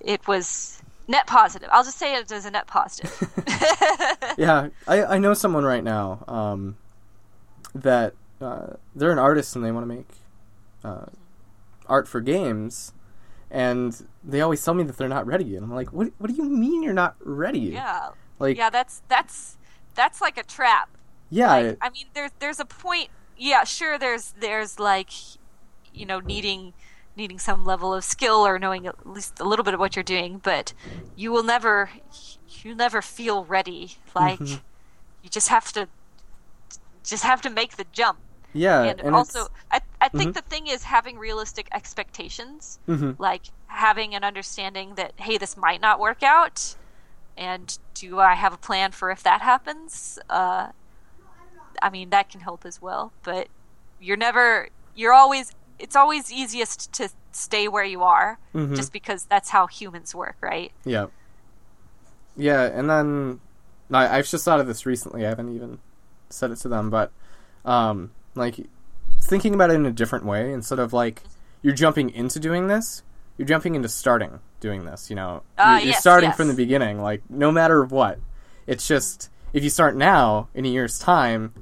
it 0.02 0.28
was 0.28 0.82
net 1.08 1.26
positive. 1.28 1.70
I'll 1.72 1.84
just 1.84 1.98
say 1.98 2.16
it 2.16 2.32
as 2.32 2.46
a 2.46 2.52
net 2.52 2.68
positive. 2.68 3.12
yeah, 4.38 4.70
I, 4.88 5.04
I 5.04 5.18
know 5.18 5.34
someone 5.34 5.64
right 5.66 5.84
now 5.84 6.24
um, 6.28 6.78
that 7.76 8.14
uh, 8.44 8.76
they're 8.96 9.12
an 9.12 9.20
artist 9.20 9.56
and 9.56 9.64
they 9.66 9.72
want 9.72 9.88
to 9.90 9.96
make 9.96 10.10
uh, 10.84 11.06
art 11.88 12.08
for 12.08 12.22
games, 12.22 12.94
and 13.50 14.06
they 14.24 14.42
always 14.42 14.64
tell 14.64 14.74
me 14.74 14.84
that 14.84 14.98
they're 14.98 15.08
not 15.10 15.26
ready. 15.26 15.56
And 15.56 15.64
I'm 15.66 15.74
like, 15.74 15.94
what 15.94 16.12
What 16.18 16.30
do 16.30 16.36
you 16.36 16.44
mean 16.44 16.84
you're 16.84 16.94
not 16.94 17.16
ready? 17.22 17.60
yeah. 17.60 18.10
like 18.40 18.58
yeah, 18.58 18.70
that's 18.70 19.02
that's 19.08 19.58
that's 19.96 20.22
like 20.22 20.38
a 20.38 20.44
trap. 20.44 20.90
yeah, 21.30 21.56
like, 21.56 21.78
I 21.82 21.90
mean, 21.90 22.06
there's 22.14 22.32
there's 22.40 22.60
a 22.60 22.66
point. 22.66 23.10
Yeah, 23.38 23.64
sure. 23.64 23.98
There's 23.98 24.34
there's 24.40 24.80
like, 24.80 25.10
you 25.94 26.06
know, 26.06 26.20
needing 26.20 26.74
needing 27.16 27.38
some 27.40 27.64
level 27.64 27.94
of 27.94 28.04
skill 28.04 28.46
or 28.46 28.58
knowing 28.58 28.88
at 28.88 29.06
least 29.08 29.40
a 29.40 29.44
little 29.44 29.64
bit 29.64 29.74
of 29.76 29.80
what 29.80 29.96
you're 29.96 30.04
doing, 30.04 30.40
but 30.44 30.74
you 31.16 31.32
will 31.32 31.44
never 31.44 31.90
you 32.64 32.74
never 32.76 33.02
feel 33.02 33.46
ready. 33.46 33.98
Like 34.16 34.40
Mhm. 34.40 34.62
you 35.24 35.30
just 35.30 35.50
have 35.50 35.72
to 35.74 35.88
just 37.04 37.24
have 37.24 37.42
to 37.42 37.50
make 37.50 37.76
the 37.78 37.86
jump. 37.92 38.18
Yeah, 38.54 38.84
and, 38.84 39.02
and 39.02 39.16
also, 39.16 39.48
I 39.72 39.82
I 40.02 40.10
think 40.10 40.34
Mhm. 40.34 40.36
the 40.36 40.42
thing 40.42 40.68
is 40.68 40.84
having 40.84 41.18
realistic 41.18 41.68
expectations 41.74 42.80
Mhm. 42.88 43.18
like 43.18 43.44
having 43.68 44.16
an 44.16 44.24
understanding 44.24 44.96
that 44.96 45.14
hey 45.18 45.38
this 45.38 45.56
might 45.58 45.82
not 45.82 46.00
work 46.00 46.24
out 46.24 46.76
and 47.38 47.78
do 47.96 48.20
i 48.20 48.36
have 48.36 48.54
a 48.54 48.58
plan 48.58 48.92
for 48.92 49.12
if 49.12 49.24
that 49.24 49.42
happens 49.42 50.20
uh, 50.30 50.70
i 51.82 51.90
mean 51.90 52.10
that 52.10 52.30
can 52.30 52.42
help 52.42 52.66
as 52.66 52.82
well 52.82 53.14
but 53.24 53.48
you're 54.00 54.18
never 54.18 54.68
you're 54.94 55.14
always 55.14 55.52
it's 55.80 55.96
always 55.96 56.32
easiest 56.32 56.92
to 56.94 57.10
stay 57.32 57.68
where 57.68 57.84
you 57.84 58.04
are 58.04 58.38
Mhm. 58.54 58.76
just 58.76 58.92
because 58.94 59.26
that's 59.26 59.50
how 59.50 59.68
humans 59.68 60.14
work 60.14 60.36
right 60.42 60.72
yeah, 60.86 61.08
yeah, 62.36 62.64
and 62.64 62.90
then 62.90 63.40
I, 63.92 64.18
I've 64.18 64.28
just 64.28 64.46
thought 64.46 64.60
of 64.60 64.68
this 64.68 64.86
recently. 64.86 65.26
I 65.26 65.30
haven't 65.30 65.54
even 65.56 65.80
said 66.30 66.52
it 66.52 66.58
to 66.58 66.70
them, 66.70 66.90
but 66.90 67.12
um, 67.66 68.12
like 68.36 68.68
thinking 69.22 69.54
about 69.54 69.72
it 69.72 69.76
in 69.76 69.86
a 69.86 69.92
different 69.92 70.26
way 70.26 70.52
instead 70.52 70.80
of 70.80 70.94
like 70.94 71.24
you're 71.62 71.74
jumping 71.74 72.10
into 72.10 72.40
doing 72.40 72.68
this, 72.68 73.04
you're 73.38 73.48
jumping 73.48 73.76
into 73.76 73.90
starting 73.90 74.40
doing 74.60 74.86
this. 74.86 75.10
You 75.10 75.16
know, 75.16 75.44
you're, 75.58 75.68
you're 75.78 75.88
yes, 75.88 76.02
starting 76.02 76.30
yes. 76.30 76.38
from 76.38 76.48
the 76.48 76.54
beginning. 76.54 77.02
Like 77.02 77.22
no 77.30 77.52
matter 77.52 77.84
what, 77.84 78.20
it's 78.68 78.88
just 78.88 79.30
if 79.54 79.64
you 79.64 79.70
start 79.70 79.96
now 79.96 80.50
in 80.54 80.66
a 80.66 80.70
year's 80.70 81.00
time, 81.00 81.54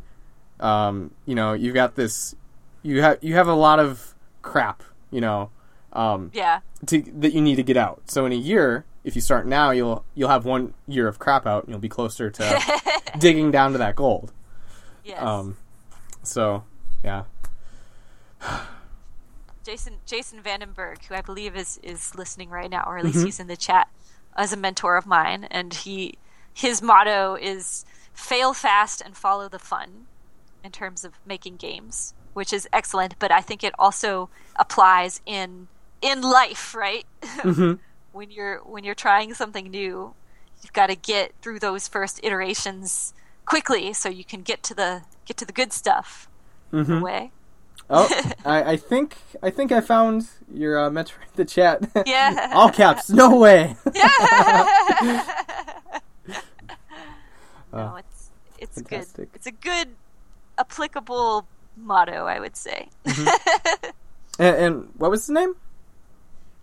um, 0.60 1.11
you 1.26 1.35
know, 1.35 1.53
you've 1.53 1.76
got 1.76 1.95
this. 1.95 2.35
You 2.84 3.02
have 3.02 3.19
you 3.22 3.35
have 3.35 3.48
a 3.48 3.53
lot 3.53 3.80
of 3.80 4.15
crap. 4.41 4.84
You 5.11 5.22
know, 5.22 5.49
um, 5.93 6.31
yeah 6.34 6.61
to, 6.85 7.02
that 7.02 7.34
you 7.34 7.41
need 7.41 7.56
to 7.56 7.64
get 7.64 7.77
out. 7.77 8.03
So 8.10 8.26
in 8.26 8.31
a 8.31 8.35
year, 8.35 8.85
if 9.03 9.15
you 9.15 9.22
start 9.22 9.48
now, 9.48 9.72
you'll 9.72 10.06
you'll 10.15 10.30
have 10.30 10.45
one 10.45 10.73
year 10.88 11.07
of 11.07 11.19
crap 11.19 11.45
out, 11.45 11.64
and 11.64 11.72
you'll 11.72 11.80
be 11.80 11.89
closer 11.89 12.30
to 12.30 12.81
digging 13.19 13.52
down 13.52 13.72
to 13.73 13.77
that 13.77 13.95
gold. 13.95 14.31
yes 15.03 15.22
Um, 15.22 15.57
so 16.23 16.64
yeah, 17.03 17.23
Jason 19.64 19.98
Jason 20.06 20.41
VandenBerghe, 20.41 21.06
who 21.06 21.15
I 21.15 21.22
believe 21.22 21.56
is 21.56 21.80
is 21.84 22.15
listening 22.15 22.49
right 22.49 22.69
now, 22.69 22.84
or 22.88 22.98
at 22.98 23.06
least 23.06 23.19
Mhm. 23.19 23.26
he's 23.26 23.39
in 23.39 23.48
the 23.48 23.57
chat, 23.57 23.88
as 24.35 24.52
a 24.52 24.57
mentor 24.57 24.98
of 24.98 25.06
mine, 25.06 25.43
and 25.45 25.73
he 25.73 26.18
his 26.53 26.81
motto 26.81 27.35
is 27.35 27.85
fail 28.14 28.53
fast 28.53 29.02
and 29.02 29.15
follow 29.15 29.48
the 29.48 29.60
fun, 29.60 30.07
in 30.64 30.72
terms 30.72 31.03
of 31.06 31.14
making 31.26 31.57
games, 31.57 32.14
which 32.34 32.52
is 32.52 32.68
excellent. 32.73 33.18
But 33.19 33.31
I 33.31 33.41
think 33.41 33.64
it 33.64 33.73
also 33.77 34.30
applies 34.56 35.22
in 35.26 35.68
in 36.02 36.22
life, 36.22 36.73
right? 36.76 37.06
Mhm. 37.22 37.80
when 38.11 38.31
you're 38.31 38.57
when 38.64 38.84
you're 38.84 38.95
trying 38.95 39.34
something 39.35 39.69
new, 39.69 40.15
you've 40.61 40.73
got 40.73 40.88
to 40.88 40.95
get 40.95 41.34
through 41.41 41.60
those 41.60 41.88
first 41.88 42.19
iterations 42.23 43.14
quickly, 43.45 43.93
so 43.93 44.09
you 44.09 44.23
can 44.23 44.41
get 44.41 44.63
to 44.63 44.73
the 44.76 45.01
get 45.26 45.38
to 45.38 45.45
the 45.45 45.53
good 45.53 45.72
stuff. 45.73 46.27
In 46.72 46.85
Mhm. 46.85 46.99
a 46.99 47.01
way. 47.03 47.31
Oh, 47.89 48.07
I, 48.45 48.63
I 48.73 48.77
think 48.77 49.18
I 49.43 49.49
think 49.49 49.72
I 49.72 49.81
found 49.81 50.27
your 50.53 50.80
uh, 50.80 50.89
mentor 50.89 51.18
in 51.22 51.27
the 51.35 51.45
chat. 51.45 51.84
Yeah. 52.05 52.51
All 52.53 52.69
caps. 52.69 53.09
No 53.09 53.35
way. 53.38 53.76
no, 57.73 57.95
it's 57.97 58.30
it's 58.57 58.76
fantastic. 58.81 59.31
good. 59.31 59.35
It's 59.35 59.47
a 59.47 59.51
good 59.51 59.89
applicable 60.57 61.47
motto, 61.77 62.26
I 62.26 62.39
would 62.39 62.55
say. 62.55 62.89
and, 64.39 64.55
and 64.55 64.89
what 64.97 65.09
was 65.11 65.22
his 65.23 65.30
name? 65.31 65.55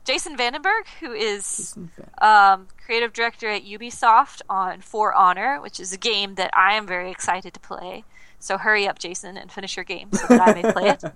Jason 0.08 0.38
VandenBerghe, 0.38 0.88
who 1.00 1.12
is 1.12 1.76
um, 2.22 2.66
creative 2.82 3.12
director 3.12 3.46
at 3.46 3.66
Ubisoft 3.66 4.40
on 4.48 4.80
For 4.80 5.12
Honor, 5.12 5.60
which 5.60 5.78
is 5.78 5.92
a 5.92 5.98
game 5.98 6.36
that 6.36 6.50
I 6.54 6.76
am 6.76 6.86
very 6.86 7.10
excited 7.10 7.52
to 7.52 7.60
play. 7.60 8.04
So 8.38 8.56
hurry 8.56 8.88
up, 8.88 8.98
Jason, 8.98 9.36
and 9.36 9.52
finish 9.52 9.76
your 9.76 9.84
game 9.84 10.10
so 10.14 10.26
that 10.28 10.40
I 10.40 10.54
may 10.54 10.72
play 10.72 10.88
it. 10.88 11.04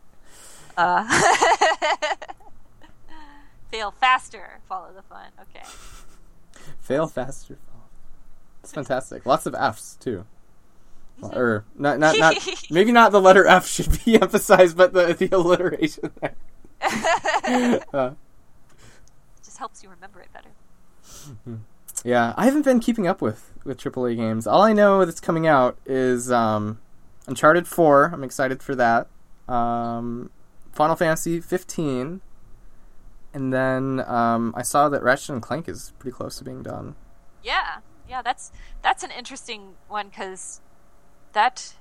Uh, 0.75 1.07
fail 3.71 3.91
faster, 3.91 4.61
follow 4.67 4.91
the 4.97 5.03
fun. 5.03 5.27
Okay. 5.39 5.67
Fail 6.81 7.07
faster. 7.07 7.59
It's 8.63 8.73
fantastic. 8.73 9.27
Lots 9.27 9.45
of 9.45 9.55
F's 9.55 9.97
too. 9.97 10.25
Or 11.23 11.67
not, 11.77 11.99
not, 11.99 12.19
not. 12.19 12.37
Maybe 12.71 12.91
not 12.91 13.13
the 13.13 13.21
letter 13.21 13.47
F 13.47 13.67
should 13.67 14.03
be 14.03 14.15
emphasized, 14.15 14.79
but 14.79 14.95
the 14.95 15.13
the 15.13 15.29
alliteration 15.37 16.11
there. 16.23 17.81
Uh, 17.93 18.13
helps 19.63 19.81
you 19.85 19.89
remember 19.89 20.19
it 20.21 20.29
better. 20.33 21.61
yeah, 22.05 22.35
I 22.37 22.47
haven't 22.47 22.65
been 22.65 22.81
keeping 22.81 23.07
up 23.07 23.23
with 23.23 23.53
with 23.63 23.79
AAA 23.79 24.17
games. 24.17 24.45
All 24.45 24.63
I 24.63 24.73
know 24.73 25.05
that's 25.05 25.21
coming 25.21 25.47
out 25.47 25.77
is 25.87 26.33
um, 26.33 26.81
Uncharted 27.29 27.69
Four. 27.69 28.11
I'm 28.13 28.25
excited 28.25 28.61
for 28.61 28.75
that. 28.75 29.07
Um, 29.49 30.31
Final 30.73 30.97
Fantasy 30.97 31.41
15, 31.41 32.21
and 33.35 33.53
then 33.53 34.01
um, 34.09 34.53
I 34.57 34.63
saw 34.63 34.89
that 34.89 35.01
Ratchet 35.01 35.31
and 35.31 35.43
Clank 35.43 35.69
is 35.69 35.93
pretty 36.01 36.15
close 36.17 36.39
to 36.39 36.45
being 36.45 36.65
done. 36.65 36.97
Yeah, 37.41 37.79
yeah, 38.09 38.21
that's 38.21 38.51
that's 38.83 39.05
an 39.05 39.11
interesting 39.17 39.75
one 39.89 40.09
because 40.09 40.61
that, 41.35 41.75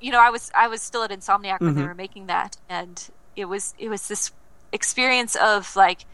you 0.00 0.12
know, 0.12 0.20
I 0.20 0.28
was 0.28 0.50
I 0.54 0.68
was 0.68 0.82
still 0.82 1.02
at 1.02 1.10
Insomniac 1.10 1.60
when 1.60 1.74
they 1.76 1.80
Mhm. 1.82 1.88
were 1.88 1.94
making 1.94 2.26
that, 2.26 2.58
and 2.68 3.08
it 3.36 3.46
was 3.46 3.74
it 3.78 3.88
was 3.88 4.06
this 4.08 4.32
experience 4.70 5.34
of 5.36 5.74
like, 5.76 6.04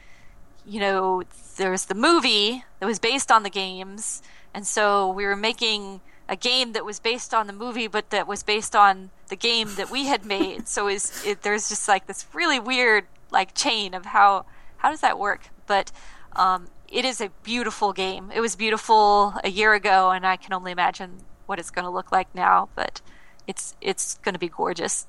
you 0.67 0.81
know, 0.81 1.23
there's 1.57 1.87
the 1.87 1.95
movie 1.95 2.65
that 2.81 2.87
was 2.87 2.99
based 2.99 3.31
on 3.31 3.43
the 3.43 3.51
games, 3.51 4.23
and 4.53 4.67
so 4.67 5.09
we 5.09 5.25
were 5.25 5.37
making 5.37 6.01
a 6.29 6.37
game 6.37 6.73
that 6.73 6.85
was 6.85 7.01
based 7.01 7.35
on 7.35 7.47
the 7.47 7.53
movie, 7.53 7.87
but 7.87 8.11
that 8.11 8.27
was 8.27 8.43
based 8.43 8.75
on 8.75 9.11
the 9.29 9.37
game 9.37 9.75
that 9.77 9.91
we 9.91 10.07
had 10.07 10.25
made. 10.25 10.69
so 10.69 10.89
is 10.89 11.25
it, 11.25 11.43
there's 11.43 11.69
just 11.69 11.87
like 11.89 12.07
this 12.07 12.27
really 12.33 12.59
weird 12.59 13.05
like 13.31 13.55
chain 13.55 13.95
of 13.95 14.07
how 14.07 14.47
how 14.79 14.91
does 14.91 15.01
that 15.01 15.19
work? 15.19 15.49
But 15.67 15.93
um, 16.35 16.69
it 16.89 17.05
is 17.05 17.21
a 17.21 17.31
beautiful 17.43 17.93
game. 17.93 18.31
It 18.35 18.41
was 18.41 18.55
beautiful 18.57 19.35
a 19.43 19.51
year 19.51 19.75
ago, 19.75 20.11
and 20.11 20.27
I 20.27 20.37
can 20.37 20.53
only 20.53 20.73
imagine 20.73 21.19
what 21.47 21.59
it's 21.59 21.71
going 21.71 21.85
to 21.85 21.91
look 21.91 22.13
like 22.13 22.35
now. 22.35 22.69
But 22.75 23.01
it's 23.47 23.75
it's 23.81 24.19
going 24.19 24.35
to 24.35 24.39
be 24.39 24.49
gorgeous. 24.49 25.07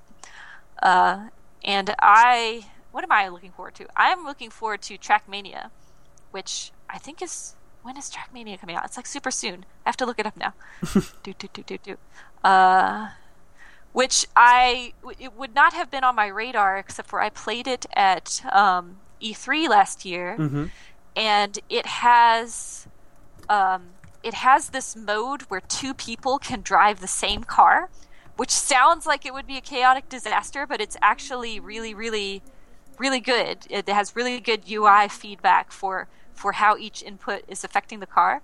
Uh, 0.82 1.30
and 1.64 1.94
I, 2.00 2.68
what 2.96 3.04
am 3.04 3.12
I 3.12 3.28
looking 3.28 3.52
forward 3.52 3.76
to? 3.76 3.88
I 3.98 4.08
am 4.14 4.24
looking 4.24 4.50
forward 4.50 4.82
to 4.84 4.98
Trackmania, 4.98 5.70
which 6.32 6.72
I 6.90 6.98
think 6.98 7.22
is 7.22 7.56
when 7.84 7.98
is 7.98 8.10
Trackmania 8.10 8.58
coming 8.58 8.78
out? 8.78 8.86
It's 8.86 8.96
like 8.96 9.06
super 9.06 9.32
soon. 9.32 9.66
I 9.86 9.90
have 9.90 9.98
to 9.98 10.06
look 10.06 10.18
it 10.18 10.26
up 10.26 10.38
now. 10.38 10.54
do 11.24 11.34
do 11.38 11.48
do 11.54 11.62
do 11.64 11.78
do. 11.78 11.98
Uh, 12.42 13.10
which 13.92 14.26
I 14.36 14.94
it 15.20 15.34
would 15.34 15.54
not 15.54 15.74
have 15.74 15.92
been 15.92 16.06
on 16.06 16.16
my 16.16 16.28
radar 16.28 16.78
except 16.78 17.10
for 17.10 17.20
I 17.20 17.30
played 17.30 17.68
it 17.68 17.86
at 17.94 18.42
um, 18.54 18.98
E3 19.22 19.68
last 19.68 20.06
year, 20.06 20.38
Mm-hmm. 20.40 20.66
and 21.18 21.60
it 21.70 21.86
has 21.88 22.88
um, 23.50 23.88
it 24.24 24.36
has 24.36 24.70
this 24.70 24.96
mode 24.96 25.42
where 25.50 25.62
two 25.62 25.94
people 25.94 26.40
can 26.40 26.62
drive 26.62 27.02
the 27.02 27.08
same 27.08 27.44
car, 27.44 27.90
which 28.38 28.52
sounds 28.52 29.06
like 29.06 29.26
it 29.26 29.34
would 29.34 29.48
be 29.48 29.58
a 29.58 29.62
chaotic 29.62 30.08
disaster, 30.08 30.66
but 30.66 30.80
it's 30.80 30.96
actually 31.02 31.60
really, 31.60 31.94
really, 31.94 32.42
really 33.00 33.20
good. 33.20 33.66
It 33.70 33.88
has 33.90 34.16
really 34.16 34.40
good 34.40 34.70
UI 34.70 35.08
feedback 35.08 35.72
for 35.72 36.08
for 36.34 36.54
how 36.54 36.76
each 36.78 37.02
input 37.02 37.44
is 37.48 37.64
affecting 37.64 38.00
the 38.02 38.06
car. 38.08 38.42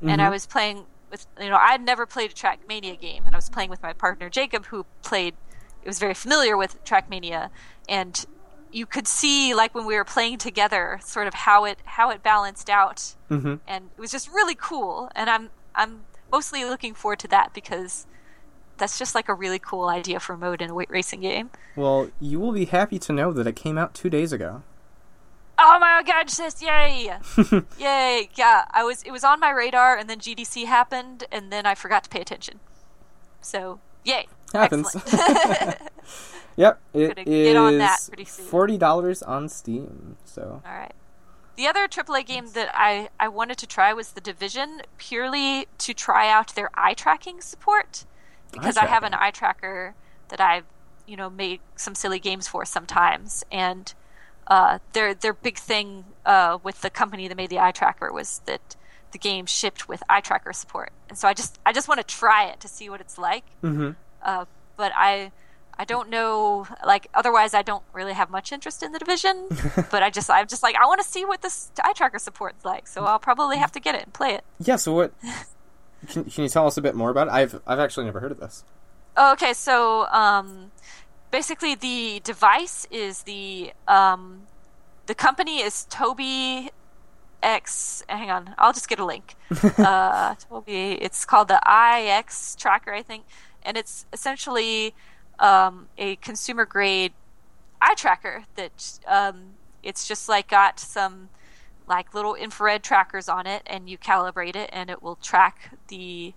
And 0.00 0.22
I 0.22 0.26
Mhm. 0.28 0.30
was 0.30 0.46
playing 0.46 0.86
with 1.10 1.26
you 1.40 1.48
know 1.50 1.56
I'd 1.60 1.82
never 1.82 2.06
played 2.06 2.30
a 2.30 2.34
Trackmania 2.34 2.98
game, 2.98 3.24
and 3.26 3.34
I 3.34 3.38
was 3.38 3.50
playing 3.50 3.70
with 3.70 3.82
my 3.82 3.92
partner 3.92 4.28
Jacob, 4.30 4.66
who 4.66 4.86
played. 5.02 5.34
It 5.82 5.88
was 5.88 5.98
very 5.98 6.14
familiar 6.14 6.56
with 6.56 6.82
Trackmania, 6.84 7.50
and 7.88 8.24
you 8.70 8.86
could 8.86 9.06
see 9.08 9.52
like 9.54 9.74
when 9.74 9.84
we 9.84 9.94
were 9.96 10.04
playing 10.04 10.38
together, 10.38 11.00
sort 11.04 11.26
of 11.26 11.34
how 11.34 11.64
it 11.64 11.78
how 11.84 12.10
it 12.10 12.22
balanced 12.22 12.70
out 12.70 13.14
Mm-hmm. 13.30 13.54
and 13.66 13.90
it 13.96 14.00
was 14.00 14.10
just 14.10 14.28
really 14.28 14.54
cool 14.54 15.10
and 15.14 15.30
i'm 15.30 15.50
i'm 15.74 16.04
mostly 16.30 16.64
looking 16.66 16.92
forward 16.94 17.18
to 17.18 17.28
that 17.28 17.52
because 17.54 18.06
that's 18.78 18.98
just 18.98 19.14
like 19.14 19.28
a 19.28 19.34
really 19.34 19.58
cool 19.58 19.88
idea 19.88 20.18
for 20.20 20.32
a 20.34 20.38
mode 20.38 20.60
in 20.62 20.70
a 20.70 20.74
weight 20.74 20.90
racing 20.90 21.20
game 21.20 21.50
Well, 21.76 22.10
you 22.20 22.40
will 22.40 22.52
be 22.52 22.64
happy 22.66 22.98
to 23.00 23.12
know 23.12 23.32
that 23.32 23.46
it 23.46 23.56
came 23.56 23.78
out 23.78 23.94
two 23.94 24.10
days 24.10 24.32
ago. 24.32 24.62
oh 25.58 25.78
my 25.78 26.02
god 26.04 26.28
sis 26.30 26.60
yay 26.62 27.12
yay 27.78 28.28
yeah 28.34 28.64
i 28.72 28.82
was 28.82 29.02
it 29.04 29.10
was 29.12 29.22
on 29.24 29.38
my 29.38 29.50
radar 29.50 29.96
and 29.96 30.08
then 30.10 30.18
gdc 30.18 30.64
happened 30.66 31.24
and 31.30 31.52
then 31.52 31.66
i 31.66 31.74
forgot 31.74 32.02
to 32.04 32.10
pay 32.10 32.20
attention 32.20 32.58
so 33.40 33.78
yay 34.04 34.26
Happens. 34.52 34.94
Yep, 36.56 36.80
It 36.92 37.18
is 37.18 37.24
get 37.24 37.56
on 37.56 37.78
that 37.78 38.00
is 38.00 38.08
pretty 38.08 38.24
soon. 38.26 38.44
forty 38.44 38.76
dollars 38.76 39.22
on 39.22 39.48
Steam. 39.48 40.16
So 40.26 40.60
all 40.66 40.72
right 40.74 40.92
the 41.56 41.66
other 41.66 41.86
AAA 41.88 42.26
game 42.26 42.46
that 42.54 42.70
I, 42.74 43.08
I 43.20 43.28
wanted 43.28 43.56
to 43.58 43.66
try 43.66 43.92
was 43.92 44.12
The 44.12 44.20
Division, 44.22 44.82
purely 44.98 45.66
to 45.78 45.92
try 45.94 46.30
out 46.30 46.54
their 46.54 46.70
eye 46.74 46.94
tracking 46.94 47.40
support, 47.42 48.04
because 48.52 48.76
I 48.76 48.86
have 48.86 49.02
an 49.02 49.14
eye 49.14 49.30
tracker 49.30 49.94
that 50.28 50.40
I've 50.40 50.64
you 51.06 51.16
know 51.16 51.28
made 51.28 51.60
some 51.76 51.94
silly 51.94 52.18
games 52.18 52.46
for 52.46 52.64
sometimes, 52.64 53.44
and 53.50 53.92
uh, 54.46 54.78
their 54.92 55.14
their 55.14 55.32
big 55.32 55.58
thing 55.58 56.04
uh, 56.24 56.58
with 56.62 56.80
the 56.82 56.90
company 56.90 57.28
that 57.28 57.36
made 57.36 57.50
the 57.50 57.58
eye 57.58 57.72
tracker 57.72 58.12
was 58.12 58.40
that 58.46 58.76
the 59.12 59.18
game 59.18 59.46
shipped 59.46 59.88
with 59.88 60.02
eye 60.08 60.20
tracker 60.20 60.52
support, 60.52 60.92
and 61.08 61.18
so 61.18 61.28
I 61.28 61.34
just 61.34 61.58
I 61.66 61.72
just 61.72 61.88
want 61.88 61.98
to 62.00 62.06
try 62.06 62.44
it 62.46 62.60
to 62.60 62.68
see 62.68 62.88
what 62.88 63.00
it's 63.00 63.18
like, 63.18 63.44
hmm 63.60 63.90
uh, 64.22 64.44
but 64.76 64.92
I. 64.94 65.32
I 65.78 65.86
don't 65.86 66.10
know. 66.10 66.66
Like, 66.86 67.08
otherwise, 67.14 67.54
I 67.54 67.62
don't 67.62 67.82
really 67.94 68.12
have 68.12 68.28
much 68.28 68.52
interest 68.52 68.82
in 68.82 68.92
the 68.92 68.98
division. 68.98 69.48
but 69.90 70.02
I 70.02 70.10
just, 70.10 70.30
I'm 70.30 70.46
just 70.46 70.62
like, 70.62 70.76
I 70.76 70.84
want 70.86 71.00
to 71.00 71.08
see 71.08 71.24
what 71.24 71.40
this 71.40 71.72
eye 71.82 71.94
tracker 71.94 72.18
support's 72.18 72.62
like. 72.62 72.86
So 72.86 73.04
I'll 73.04 73.18
probably 73.18 73.56
have 73.56 73.72
to 73.72 73.80
get 73.80 73.94
it 73.94 74.02
and 74.02 74.12
play 74.12 74.34
it. 74.34 74.44
yeah. 74.60 74.76
So 74.76 74.92
what? 74.92 75.14
Can, 76.08 76.24
can 76.24 76.42
you 76.42 76.48
tell 76.48 76.66
us 76.66 76.76
a 76.76 76.82
bit 76.82 76.94
more 76.94 77.10
about 77.10 77.28
it? 77.28 77.32
I've 77.32 77.60
I've 77.66 77.78
actually 77.78 78.06
never 78.06 78.20
heard 78.20 78.32
of 78.32 78.40
this. 78.40 78.64
Oh, 79.16 79.32
okay, 79.32 79.52
so 79.52 80.06
um, 80.06 80.72
basically 81.30 81.74
the 81.74 82.20
device 82.24 82.86
is 82.90 83.22
the 83.24 83.72
um, 83.86 84.42
the 85.06 85.14
company 85.14 85.60
is 85.60 85.86
Tobii 85.90 86.70
X. 87.42 88.02
Hang 88.08 88.30
on, 88.30 88.54
I'll 88.58 88.72
just 88.72 88.88
get 88.88 88.98
a 88.98 89.04
link. 89.04 89.34
uh, 89.50 90.34
Tobii, 90.34 90.98
it's 91.00 91.24
called 91.24 91.48
the 91.48 91.60
EyeX 91.66 92.56
tracker, 92.56 92.92
I 92.92 93.02
think, 93.02 93.24
and 93.62 93.76
it's 93.76 94.06
essentially 94.12 94.94
um, 95.38 95.88
a 95.98 96.16
consumer 96.16 96.64
grade 96.64 97.12
eye 97.80 97.94
tracker 97.96 98.44
that 98.54 98.98
um, 99.06 99.54
it's 99.82 100.06
just 100.06 100.28
like 100.28 100.48
got 100.48 100.80
some 100.80 101.28
like 101.86 102.14
little 102.14 102.34
infrared 102.34 102.82
trackers 102.82 103.28
on 103.28 103.46
it, 103.46 103.62
and 103.66 103.88
you 103.88 103.98
calibrate 103.98 104.56
it, 104.56 104.70
and 104.72 104.90
it 104.90 105.02
will 105.02 105.16
track 105.16 105.76
the 105.88 106.34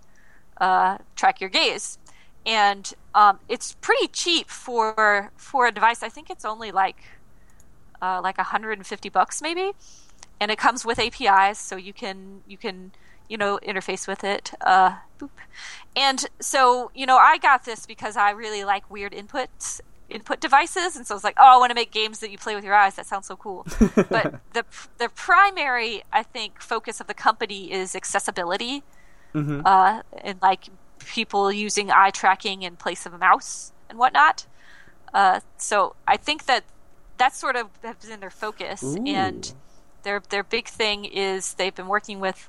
uh, 0.58 0.98
track 1.14 1.40
your 1.40 1.50
gaze 1.50 1.98
and 2.46 2.94
um, 3.14 3.40
it's 3.48 3.74
pretty 3.80 4.06
cheap 4.06 4.48
for 4.48 5.32
for 5.36 5.66
a 5.66 5.72
device. 5.72 6.02
I 6.02 6.08
think 6.08 6.30
it's 6.30 6.44
only 6.44 6.70
like 6.70 6.96
uh, 8.00 8.20
like 8.22 8.38
150 8.38 9.08
bucks 9.08 9.42
maybe, 9.42 9.72
and 10.40 10.50
it 10.50 10.56
comes 10.56 10.84
with 10.84 10.98
APIs, 10.98 11.58
so 11.58 11.76
you 11.76 11.92
can 11.92 12.42
you 12.46 12.56
can 12.56 12.92
you 13.28 13.36
know 13.36 13.58
interface 13.66 14.06
with 14.06 14.22
it. 14.22 14.54
Uh. 14.60 14.96
And 15.96 16.26
so 16.40 16.90
you 16.94 17.06
know, 17.06 17.16
I 17.16 17.38
got 17.38 17.64
this 17.64 17.86
because 17.86 18.16
I 18.16 18.30
really 18.30 18.64
like 18.64 18.88
weird 18.90 19.12
inputs 19.12 19.80
input 20.08 20.40
devices 20.40 20.96
and 20.96 21.06
so 21.06 21.14
I 21.14 21.16
was 21.16 21.24
like 21.24 21.36
oh 21.38 21.56
I 21.56 21.58
want 21.58 21.70
to 21.70 21.74
make 21.74 21.90
games 21.90 22.20
that 22.20 22.30
you 22.30 22.38
play 22.38 22.54
with 22.54 22.64
your 22.64 22.74
eyes. 22.74 22.94
That 22.96 23.06
sounds 23.06 23.26
so 23.26 23.36
cool. 23.36 23.66
But 24.10 24.30
the 24.52 24.64
the 24.98 25.08
primary 25.08 26.02
I 26.12 26.22
think 26.22 26.60
focus 26.60 27.00
of 27.00 27.06
the 27.06 27.14
company 27.14 27.72
is 27.72 27.94
accessibility 27.96 28.82
hmm 29.32 29.60
uh, 29.64 30.02
and 30.22 30.40
like 30.40 30.68
people 30.98 31.52
using 31.52 31.90
eye 31.90 32.10
tracking 32.10 32.62
in 32.62 32.76
place 32.76 33.06
of 33.06 33.14
a 33.14 33.18
mouse 33.18 33.72
and 33.88 33.98
whatnot. 33.98 34.46
Uh, 35.14 35.40
so 35.56 35.94
I 36.06 36.16
think 36.16 36.46
that 36.46 36.64
that's 37.18 37.38
sort 37.38 37.56
of 37.56 37.68
has 37.82 37.96
been 37.96 38.20
their 38.20 38.30
focus, 38.30 38.96
and 39.06 39.52
their 40.02 40.22
their 40.28 40.42
big 40.42 40.68
thing 40.68 41.04
is 41.04 41.54
they've 41.54 41.74
been 41.74 41.88
working 41.88 42.20
with 42.20 42.48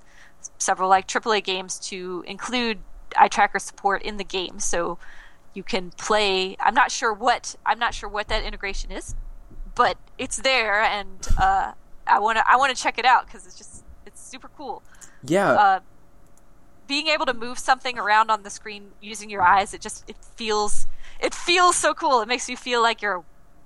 several 0.58 0.90
like 0.90 1.08
AAA 1.08 1.44
games 1.44 1.80
to 1.90 2.24
include 2.28 2.80
eye 3.16 3.28
tracker 3.28 3.60
support 3.60 4.02
in 4.04 4.18
the 4.18 4.24
game, 4.24 4.60
so 4.60 4.98
you 5.58 5.64
can 5.64 5.90
play. 5.98 6.56
I'm 6.60 6.76
not 6.76 6.92
sure 6.92 7.12
what 7.12 7.56
I'm 7.66 7.80
not 7.80 7.94
sure 7.94 8.08
what 8.08 8.28
that 8.30 8.44
integration 8.44 8.92
is, 8.92 9.16
but 9.76 9.98
it's 10.18 10.38
there, 10.38 10.82
and 10.84 11.28
uh, 11.42 11.72
I 12.06 12.20
want 12.20 12.38
to 12.38 12.44
I 12.50 12.56
want 12.58 12.76
to 12.76 12.82
check 12.82 12.98
it 13.00 13.06
out 13.06 13.26
because 13.26 13.46
it's 13.48 13.58
just 13.58 13.84
it's 14.06 14.22
super 14.22 14.50
cool 14.56 14.84
Yeah. 15.24 15.52
uh, 15.52 15.80
being 16.88 17.08
able 17.08 17.26
to 17.26 17.34
move 17.34 17.58
something 17.60 17.98
around 18.00 18.30
on 18.30 18.44
the 18.44 18.50
screen 18.50 18.92
using 19.02 19.30
your 19.30 19.42
eyes 19.42 19.74
it 19.74 19.82
just 19.82 20.10
it 20.10 20.16
feels 20.38 20.88
it 21.20 21.34
feels 21.34 21.76
so 21.76 21.94
cool 21.94 22.22
it 22.22 22.28
makes 22.30 22.48
you 22.48 22.56
feel 22.56 22.82
like 22.82 23.02
you're 23.02 23.22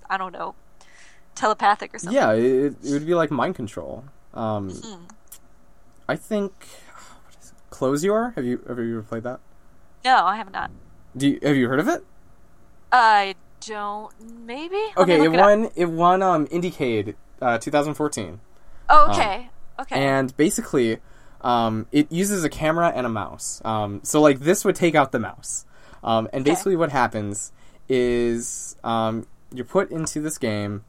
i 0.10 0.18
don't 0.18 0.34
know 0.34 0.56
telepathic 1.36 1.94
or 1.94 2.00
something 2.00 2.16
yeah. 2.16 2.32
It, 2.34 2.76
it 2.84 2.92
would 2.94 3.06
be 3.06 3.14
like 3.14 3.30
mind 3.30 3.54
control. 3.56 4.04
Um, 4.34 4.70
Mhm. 4.72 5.02
I 6.10 6.16
think. 6.16 6.52
What 7.26 7.36
is 7.40 7.50
it? 7.52 7.54
Close 7.70 8.04
your. 8.04 8.32
Have 8.36 8.46
you 8.46 8.64
have 8.68 8.80
you 8.80 8.94
ever 8.98 9.04
played 9.04 9.24
that? 9.24 9.40
no 10.04 10.16
i 10.26 10.36
have 10.42 10.52
not 10.52 10.72
Do 11.16 11.28
you, 11.30 11.40
have 11.44 11.56
you 11.56 11.68
heard 11.68 11.80
of 11.80 11.88
it? 11.88 12.04
i 12.92 13.36
don't 13.66 14.12
maybe 14.46 14.76
Let 14.98 14.98
Okay, 15.04 15.16
it 15.24 15.24
it 15.24 15.28
up. 15.40 15.40
won 15.40 15.70
it 15.76 15.86
won 15.86 16.22
um 16.22 16.48
Indiecade 16.48 17.16
uh, 17.42 17.58
2014. 17.58 18.40
oh 18.90 19.08
okay 19.10 19.50
okay 19.80 19.98
And 19.98 20.36
basically, 20.38 21.00
um, 21.42 21.88
it 21.92 22.12
uses 22.12 22.44
a 22.44 22.50
camera 22.50 22.92
and 22.96 23.06
a 23.06 23.10
mouse. 23.10 23.62
Um, 23.66 24.02
so 24.04 24.22
like 24.22 24.40
this 24.40 24.64
would 24.66 24.76
take 24.76 24.96
out 24.96 25.12
the 25.12 25.20
mouse. 25.20 25.66
Um, 26.04 26.28
and 26.34 26.44
Okay. 26.44 26.52
basically, 26.52 26.76
what 26.76 26.92
happens 26.92 27.52
is 27.90 28.76
um, 28.84 29.28
you're 29.54 29.66
put 29.66 29.92
into 29.92 30.22
this 30.22 30.38
game, 30.38 30.84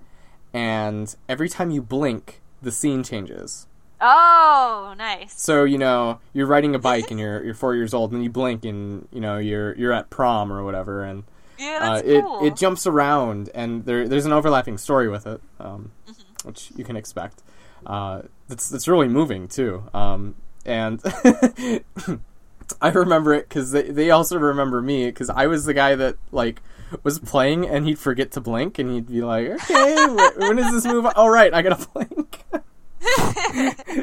and 0.54 1.14
every 1.28 1.48
time 1.48 1.70
you 1.70 1.82
blink, 1.82 2.40
the 2.62 2.72
scene 2.72 3.02
changes. 3.02 3.66
Oh 4.02 4.94
nice 4.98 5.40
So 5.40 5.64
you 5.64 5.78
know 5.78 6.18
you're 6.32 6.46
riding 6.46 6.74
a 6.74 6.78
bike 6.78 7.10
and 7.10 7.18
you're 7.20 7.42
you're 7.44 7.54
four 7.54 7.74
years 7.74 7.94
old, 7.94 8.12
and 8.12 8.22
you 8.22 8.30
blink, 8.30 8.64
and 8.64 9.06
you 9.12 9.20
know 9.20 9.38
you're 9.38 9.74
you're 9.76 9.92
at 9.92 10.10
prom 10.10 10.52
or 10.52 10.62
whatever, 10.64 11.04
and 11.04 11.24
yeah 11.58 11.78
uh, 11.92 12.02
it 12.04 12.22
cool 12.22 12.44
it 12.46 12.56
jumps 12.56 12.86
around, 12.86 13.48
and 13.54 13.84
there 13.84 14.06
there's 14.08 14.26
an 14.26 14.32
overlapping 14.32 14.76
story 14.78 15.08
with 15.08 15.26
it, 15.26 15.40
um, 15.60 15.92
Mm-hmm. 16.08 16.48
which 16.48 16.70
you 16.76 16.84
can 16.84 16.96
expect. 16.96 17.42
Uh, 17.86 18.22
it's 18.50 18.72
it's 18.72 18.86
really 18.88 19.08
moving 19.08 19.48
too, 19.48 19.84
um, 19.94 20.34
and 20.66 21.00
I 22.80 22.88
remember 22.88 23.32
it 23.34 23.48
because 23.48 23.70
they 23.72 23.82
they 23.90 24.10
also 24.10 24.38
remember 24.38 24.80
me 24.82 25.06
because 25.06 25.30
I 25.30 25.46
was 25.46 25.64
the 25.64 25.74
guy 25.74 25.94
that 25.94 26.16
like 26.30 26.60
was 27.02 27.18
playing 27.18 27.66
and 27.66 27.86
he'd 27.86 27.98
forget 27.98 28.30
to 28.32 28.40
blink 28.40 28.78
and 28.78 28.90
he'd 28.90 29.06
be 29.08 29.22
like, 29.22 29.46
okay, 29.48 29.96
wh- 30.08 30.38
when 30.38 30.58
is 30.58 30.70
this 30.72 30.84
move? 30.84 31.06
All 31.16 31.30
right, 31.30 31.52
I 31.54 31.62
gotta 31.62 31.86
blink. 31.94 32.44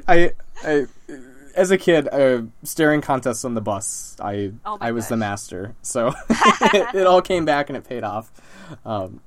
I, 0.09 0.31
I 0.63 0.87
as 1.55 1.71
a 1.71 1.77
kid, 1.77 2.07
uh, 2.09 2.43
staring 2.63 3.01
contests 3.01 3.43
on 3.45 3.53
the 3.53 3.61
bus, 3.61 4.15
I 4.19 4.53
Oh 4.65 4.77
I 4.81 4.91
was 4.91 5.07
the 5.07 5.17
master. 5.17 5.75
So 5.81 6.13
it, 6.29 6.87
it 6.93 7.07
all 7.07 7.21
came 7.21 7.45
back 7.45 7.69
and 7.69 7.77
it 7.77 7.87
paid 7.87 8.03
off. 8.03 8.31
Um, 8.85 9.21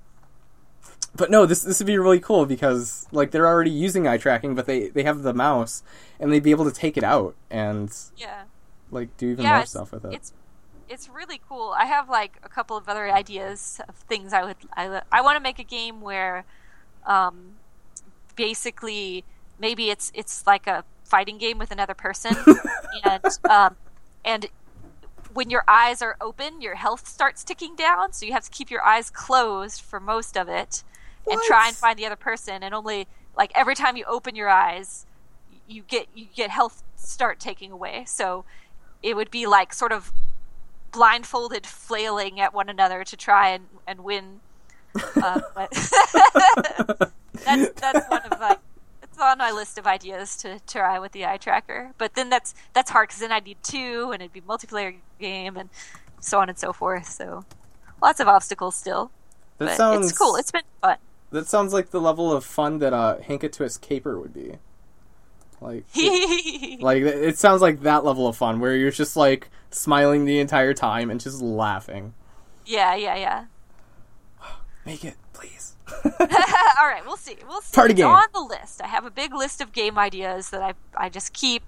but 1.15 1.31
no, 1.31 1.45
this 1.47 1.63
this 1.63 1.79
would 1.79 1.87
be 1.87 1.99
really 1.99 2.21
cool 2.21 2.47
because 2.47 3.07
like 3.13 3.31
they're 3.31 3.47
already 3.47 3.71
using 3.71 4.09
eye 4.09 4.17
tracking, 4.17 4.55
but 4.55 4.67
they 4.67 4.89
they 4.89 5.03
have 5.03 5.23
the 5.23 5.35
mouse 5.35 5.83
and 6.19 6.33
they'd 6.33 6.43
be 6.43 6.51
able 6.51 6.65
to 6.65 6.73
take 6.73 6.97
it 6.97 7.05
out 7.05 7.35
and 7.51 7.95
Yeah. 8.17 8.45
like 8.91 9.17
do 9.19 9.29
even 9.31 9.45
Yeah, 9.45 9.59
more 9.59 9.67
stuff 9.67 9.93
with 9.93 10.05
it. 10.05 10.15
It's 10.15 10.33
it's 10.89 11.09
really 11.09 11.41
cool. 11.49 11.75
I 11.77 11.85
have 11.85 12.09
like 12.09 12.39
a 12.43 12.49
couple 12.49 12.77
of 12.77 12.89
other 12.89 13.11
ideas 13.11 13.81
of 13.89 13.97
things 13.97 14.33
I 14.33 14.45
would 14.45 14.57
I 14.77 15.03
I 15.13 15.21
want 15.21 15.37
to 15.37 15.43
make 15.43 15.59
a 15.59 15.65
game 15.65 16.01
where 16.01 16.45
um 17.07 17.57
basically 18.37 19.25
maybe 19.63 19.89
it's 19.89 20.13
it's 20.15 20.47
like 20.47 20.67
a 20.67 20.85
fighting 21.05 21.39
game 21.39 21.57
with 21.57 21.71
another 21.71 21.95
person 21.95 22.37
and 23.05 23.25
um 23.49 23.77
and 24.25 24.47
when 25.35 25.49
your 25.49 25.65
eyes 25.67 26.03
are 26.03 26.17
open, 26.21 26.61
your 26.61 26.75
health 26.75 27.09
starts 27.09 27.43
ticking 27.43 27.75
down, 27.75 28.13
so 28.13 28.27
you 28.27 28.33
have 28.33 28.45
to 28.45 28.51
keep 28.51 28.71
your 28.71 28.83
eyes 28.83 29.09
closed 29.09 29.81
for 29.81 29.99
most 29.99 30.37
of 30.37 30.47
it 30.47 30.85
and 31.31 31.41
try 31.47 31.69
and 31.69 31.77
find 31.77 31.99
the 31.99 32.05
other 32.05 32.17
person 32.17 32.63
and 32.63 32.75
only 32.75 33.07
like 33.37 33.51
every 33.55 33.75
time 33.75 33.97
you 33.97 34.05
open 34.07 34.35
your 34.35 34.49
eyes 34.49 35.07
you 35.69 35.83
get 35.83 36.09
you 36.15 36.27
get 36.35 36.51
health 36.51 36.83
start 36.97 37.41
taking 37.41 37.71
away. 37.71 38.05
So 38.07 38.45
it 39.03 39.17
would 39.17 39.31
be 39.31 39.47
like 39.47 39.73
sort 39.73 39.93
of 39.93 40.13
blindfolded 40.93 41.67
flailing 41.67 42.41
at 42.41 42.53
one 42.53 42.69
another 42.69 43.05
to 43.05 43.17
try 43.17 43.51
and, 43.51 43.67
and 43.87 44.05
win. 44.05 44.41
Uh, 45.17 45.41
but 45.55 45.71
that's 47.33 47.81
that's 47.81 48.11
one 48.11 48.23
of 48.31 48.41
like 48.41 48.59
on 49.24 49.39
my 49.39 49.51
list 49.51 49.78
of 49.78 49.86
ideas 49.86 50.36
to 50.39 50.61
try 50.66 50.99
with 50.99 51.12
the 51.12 51.24
eye 51.27 51.36
tracker. 51.36 51.93
But 51.99 52.15
then 52.15 52.28
that's 52.31 52.55
that's 52.73 52.90
hard 52.90 53.09
because 53.09 53.20
then 53.20 53.32
I'd 53.32 53.44
need 53.44 53.59
two, 53.62 54.11
and 54.12 54.23
it'd 54.23 54.32
be 54.32 54.40
a 54.40 54.43
multiplayer 54.43 54.97
game, 55.20 55.57
and 55.57 55.70
so 56.20 56.40
on 56.40 56.49
and 56.49 56.59
so 56.59 56.73
forth. 56.73 57.07
So 57.09 57.44
lots 58.03 58.20
of 58.20 58.28
obstacles 58.28 58.74
still, 58.77 59.11
that 59.59 59.66
but 59.66 59.77
sounds 59.77 60.11
it's 60.11 60.19
cool. 60.19 60.36
It's 60.36 60.51
been 60.51 60.62
fun. 60.81 60.97
that 61.31 61.47
sounds 61.47 61.73
like 61.73 61.90
the 61.90 62.01
level 62.01 62.32
of 62.32 62.44
fun 62.44 62.78
that 62.78 62.93
uh 62.93 63.19
Hanka 63.19 63.51
Twist 63.53 63.81
Caper 63.81 64.19
would 64.20 64.35
be. 64.35 64.57
Like 65.61 65.85
it, 65.94 66.82
like 66.82 67.03
it 67.03 67.39
sounds 67.39 67.62
like 67.62 67.82
that 67.82 68.05
level 68.05 68.27
of 68.27 68.36
fun 68.36 68.59
where 68.61 68.74
you're 68.77 68.90
just 68.90 69.16
like 69.16 69.49
smiling 69.70 70.24
the 70.24 70.39
entire 70.40 70.74
time 70.74 71.11
and 71.11 71.20
just 71.20 71.40
laughing. 71.40 72.15
yeah, 72.66 72.94
yeah, 72.94 73.16
yeah. 73.16 73.44
Make 74.85 75.05
it. 75.05 75.15
All 76.20 76.86
right, 76.86 77.02
we'll 77.05 77.16
see. 77.16 77.36
We'll 77.47 77.60
see. 77.60 77.74
Party 77.74 77.93
It's 77.93 77.98
game. 78.01 78.09
on 78.10 78.27
the 78.32 78.40
list. 78.40 78.81
I 78.82 78.86
have 78.89 79.05
a 79.05 79.10
big 79.10 79.35
list 79.35 79.60
of 79.60 79.73
game 79.73 79.98
ideas 79.98 80.51
that 80.51 80.62
I 80.62 80.74
I 80.97 81.09
just 81.09 81.32
keep, 81.32 81.62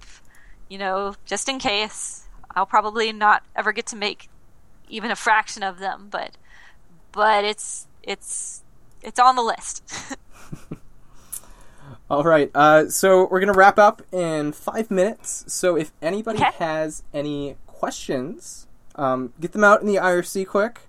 you 0.69 0.77
know, 0.77 1.15
just 1.25 1.47
in 1.49 1.59
case. 1.59 2.27
I'll 2.55 2.65
probably 2.65 3.11
not 3.11 3.43
ever 3.55 3.71
get 3.73 3.85
to 3.87 3.95
make 3.97 4.29
even 4.87 5.11
a 5.11 5.15
fraction 5.15 5.61
of 5.63 5.79
them, 5.79 6.07
but 6.09 6.31
but 7.11 7.43
it's 7.43 7.87
it's 8.03 8.63
it's 9.01 9.19
on 9.19 9.35
the 9.35 9.43
list. 9.43 9.83
All 12.09 12.23
right. 12.23 12.51
Uh, 12.53 12.87
so 12.89 13.27
we're 13.29 13.39
gonna 13.39 13.53
wrap 13.53 13.79
up 13.79 14.01
in 14.11 14.51
five 14.51 14.91
minutes. 14.91 15.43
So 15.51 15.75
if 15.75 15.91
anybody 16.01 16.39
Okay. 16.39 16.51
has 16.59 17.03
any 17.13 17.55
questions, 17.67 18.67
um, 18.95 19.33
get 19.39 19.51
them 19.53 19.63
out 19.63 19.81
in 19.81 19.87
the 19.87 19.95
IRC 19.95 20.47
quick, 20.47 20.81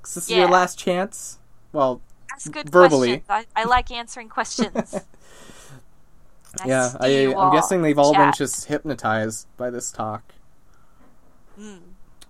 because 0.00 0.14
this 0.14 0.24
is 0.24 0.30
your 0.36 0.48
last 0.48 0.78
chance. 0.78 1.38
Well, 1.72 2.00
Ask 2.34 2.50
good 2.50 2.68
Verbally. 2.70 3.20
questions. 3.20 3.48
I, 3.56 3.62
I 3.62 3.64
like 3.64 3.90
answering 3.90 4.28
questions. 4.28 4.94
I 6.60 6.66
yeah. 6.66 6.92
I, 7.00 7.34
I'm 7.34 7.52
guessing 7.52 7.82
they've 7.82 7.98
all 7.98 8.12
been 8.12 8.32
just 8.36 8.66
hypnotized 8.66 9.46
by 9.56 9.70
this 9.70 9.90
talk. 9.90 10.32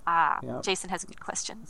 Ah, 0.07 0.39
Yeah. 0.43 0.61
Jason 0.63 0.91
has 0.91 1.05
a 1.05 1.07
good 1.07 1.21
question. 1.21 1.67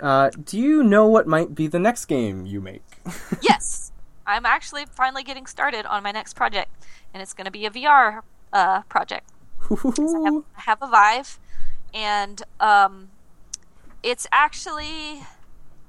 Uh, 0.00 0.30
do 0.44 0.58
you 0.58 0.82
know 0.82 1.06
what 1.06 1.26
might 1.26 1.54
be 1.54 1.66
the 1.66 1.78
next 1.78 2.04
game 2.04 2.46
you 2.46 2.60
make? 2.60 2.84
yes, 3.42 3.92
I'm 4.26 4.46
actually 4.46 4.84
finally 4.86 5.22
getting 5.22 5.46
started 5.46 5.86
on 5.86 6.02
my 6.02 6.12
next 6.12 6.34
project, 6.34 6.70
and 7.12 7.22
it's 7.22 7.34
going 7.34 7.46
to 7.46 7.50
be 7.50 7.66
a 7.66 7.70
VR 7.70 8.20
uh, 8.52 8.82
project. 8.82 9.30
I 9.70 9.74
have, 9.74 10.42
I 10.56 10.60
have 10.60 10.82
a 10.82 10.86
Vive, 10.88 11.38
and 11.92 12.42
um, 12.60 13.08
it's 14.02 14.26
actually 14.30 15.22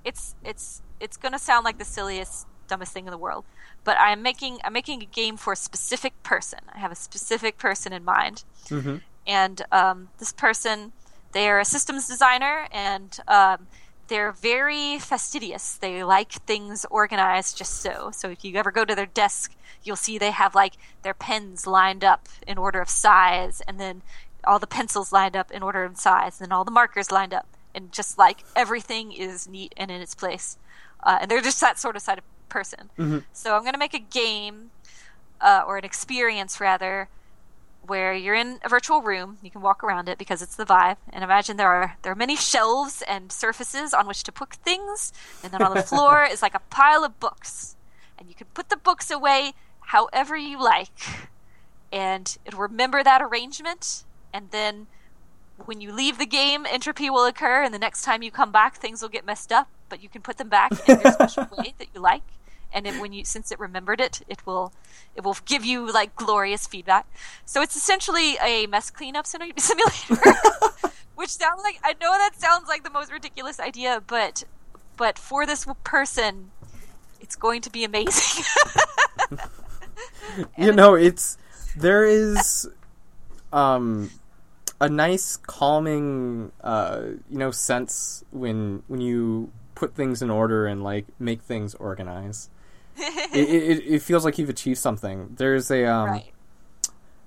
it's 0.03 0.35
it's 0.43 0.81
it's 0.99 1.17
going 1.17 1.31
to 1.31 1.39
sound 1.39 1.65
like 1.65 1.77
the 1.77 1.85
silliest, 1.85 2.47
dumbest 2.67 2.93
thing 2.93 3.05
in 3.05 3.11
the 3.11 3.17
world, 3.17 3.45
but 3.84 3.97
I'm 3.99 4.21
making 4.21 4.59
I'm 4.63 4.73
making 4.73 5.01
a 5.01 5.05
game 5.05 5.38
for 5.38 5.53
a 5.53 5.57
specific 5.57 6.21
person. 6.23 6.59
I 6.73 6.80
have 6.80 6.91
a 6.91 6.95
specific 6.95 7.57
person 7.57 7.93
in 7.93 8.03
mind, 8.03 8.43
hmm 8.67 8.97
and 9.27 9.61
um, 9.71 10.09
this 10.17 10.31
person 10.34 10.91
they're 11.31 11.59
a 11.59 11.65
systems 11.65 12.07
designer 12.07 12.67
and 12.71 13.19
um, 13.27 13.67
they're 14.07 14.31
very 14.31 14.97
fastidious. 14.97 15.76
They 15.76 16.03
like 16.03 16.31
things 16.31 16.84
organized 16.89 17.59
just 17.59 17.81
so. 17.81 18.09
So 18.11 18.31
if 18.31 18.43
you 18.43 18.55
ever 18.55 18.71
go 18.71 18.84
to 18.84 18.95
their 18.95 19.05
desk 19.05 19.53
you'll 19.84 19.95
see 19.95 20.17
they 20.17 20.31
have 20.31 20.55
like 20.55 20.73
their 21.03 21.13
pens 21.13 21.65
lined 21.65 22.03
up 22.03 22.27
in 22.47 22.57
order 22.57 22.81
of 22.81 22.89
size 22.89 23.61
and 23.67 23.80
then 23.80 24.01
all 24.45 24.59
the 24.59 24.67
pencils 24.67 25.11
lined 25.11 25.35
up 25.35 25.51
in 25.51 25.63
order 25.63 25.84
of 25.84 25.97
size 25.97 26.39
and 26.39 26.49
then 26.49 26.51
all 26.51 26.63
the 26.63 26.71
markers 26.71 27.11
lined 27.11 27.34
up 27.34 27.47
and 27.75 27.91
just 27.91 28.17
like 28.17 28.43
everything 28.55 29.11
is 29.11 29.47
neat 29.47 29.73
and 29.77 29.91
in 29.91 30.01
its 30.01 30.15
place. 30.15 30.57
Uh, 31.03 31.19
and 31.21 31.31
they're 31.31 31.41
just 31.41 31.61
that 31.61 31.79
sort 31.79 31.95
of 31.95 32.01
side 32.01 32.17
of 32.17 32.23
person. 32.49 32.89
So 33.31 33.55
i'm 33.55 33.61
going 33.61 33.73
to 33.73 33.79
make 33.79 33.93
a 33.93 33.99
game 33.99 34.71
uh, 35.39 35.61
or 35.67 35.77
an 35.77 35.85
experience 35.85 36.59
rather 36.59 37.07
where 37.85 38.13
you're 38.13 38.35
in 38.35 38.59
a 38.63 38.69
virtual 38.69 39.01
room. 39.01 39.37
You 39.41 39.49
can 39.49 39.61
walk 39.61 39.83
around 39.83 40.09
it 40.09 40.17
because 40.17 40.41
it's 40.41 40.55
the 40.55 40.65
Vive, 40.65 40.97
and 41.11 41.23
imagine 41.23 41.57
there 41.57 41.69
are 41.69 41.97
there 42.01 42.11
are 42.11 42.15
many 42.15 42.35
shelves 42.35 43.01
and 43.07 43.31
surfaces 43.31 43.93
on 43.93 44.07
which 44.07 44.23
to 44.23 44.31
put 44.31 44.53
things, 44.53 45.11
and 45.43 45.51
then 45.51 45.61
on 45.61 45.73
the 45.73 45.83
floor 45.83 46.23
is 46.31 46.41
like 46.41 46.53
a 46.55 46.59
pile 46.69 47.03
of 47.03 47.19
books, 47.19 47.75
and 48.17 48.29
you 48.29 48.35
can 48.35 48.47
put 48.53 48.69
the 48.69 48.77
books 48.77 49.09
away 49.09 49.53
however 49.79 50.37
you 50.37 50.61
like, 50.61 51.29
and 51.91 52.37
it'll 52.45 52.59
remember 52.59 53.03
that 53.03 53.21
arrangement, 53.21 54.03
and 54.33 54.51
then 54.51 54.87
when 55.65 55.81
you 55.81 55.91
leave 55.91 56.18
the 56.18 56.26
game, 56.26 56.65
entropy 56.65 57.10
will 57.10 57.26
occur, 57.26 57.64
and 57.64 57.73
the 57.73 57.80
next 57.80 58.03
time 58.03 58.23
you 58.23 58.31
come 58.31 58.52
back, 58.52 58.77
things 58.77 59.02
will 59.02 59.10
get 59.10 59.26
messed 59.26 59.52
up, 59.52 59.68
but 59.90 60.02
you 60.02 60.10
can 60.10 60.22
put 60.22 60.38
them 60.38 60.49
back 60.49 60.72
in 60.88 60.99
your 60.99 61.11
special 61.11 61.48
way 61.57 61.73
that 61.77 61.88
you 61.94 62.02
like. 62.02 62.23
And 62.72 62.86
then 62.86 62.99
when 62.99 63.14
you, 63.14 63.26
since 63.26 63.52
it 63.52 63.60
remembered 63.60 63.99
it, 63.99 64.22
it 64.27 64.45
will, 64.45 64.72
it 65.15 65.23
will 65.23 65.38
give 65.45 65.65
you 65.65 65.91
like 65.91 66.15
glorious 66.15 66.68
feedback. 66.68 67.07
So 67.45 67.61
it's 67.61 67.76
essentially 67.76 68.38
a 68.44 68.68
mess 68.68 68.91
cleanup 68.91 69.26
simulator, 69.57 69.57
which 71.15 71.30
sounds 71.30 71.64
like 71.64 71.80
I 71.84 71.94
know 71.94 72.11
that 72.11 72.31
sounds 72.38 72.68
like 72.68 72.84
the 72.84 72.91
most 72.91 73.11
ridiculous 73.11 73.60
idea, 73.60 74.03
but, 74.06 74.44
but 74.98 75.18
for 75.18 75.45
this 75.45 75.65
person, 75.84 76.52
it's 77.19 77.36
going 77.36 77.61
to 77.61 77.72
be 77.72 77.84
amazing. 77.84 78.44
you 80.57 80.72
know 80.72 80.95
it's 80.95 81.38
there 81.76 82.06
is 82.06 82.68
um 83.52 84.10
a 84.81 84.89
nice 84.89 85.35
calming 85.38 86.51
uh 86.61 87.01
you 87.30 87.38
know 87.38 87.51
sense 87.51 88.23
when 88.31 88.84
when 88.88 89.01
you 89.01 89.51
put 89.76 89.95
things 89.95 90.22
in 90.22 90.30
order 90.30 90.68
and 90.68 90.84
like 90.84 91.06
make 91.19 91.41
things 91.41 91.73
organize. 91.76 92.49
it, 92.97 93.49
it, 93.49 93.85
it 93.85 94.01
feels 94.01 94.26
like 94.26 94.38
you've 94.38 94.49
achieved 94.49 94.77
something 94.77 95.34
there's 95.38 95.72
a 95.72 95.85
um 95.85 96.10
right. 96.10 96.31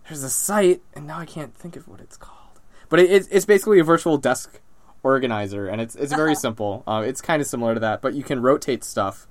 there's 0.07 0.23
a 0.23 0.29
site 0.29 0.83
and 0.93 1.07
now 1.07 1.19
i 1.19 1.25
can't 1.25 1.55
think 1.55 1.77
of 1.77 1.89
what 1.89 1.99
it's 1.99 2.19
called 2.19 2.61
but 2.91 3.01
it, 3.01 3.11
it, 3.11 3.29
it's 3.31 3.47
basically 3.47 3.79
a 3.79 3.85
virtual 3.85 4.19
desk 4.19 4.61
organizer 5.03 5.67
and 5.67 5.81
it's 5.81 5.95
it's 5.95 6.13
very 6.15 6.35
simple 6.47 6.83
uh, 6.87 7.03
it's 7.07 7.23
kind 7.23 7.41
of 7.41 7.49
similar 7.49 7.73
to 7.73 7.81
that 7.81 8.03
but 8.03 8.13
you 8.13 8.23
can 8.23 8.43
rotate 8.43 8.85
stuff 8.85 9.27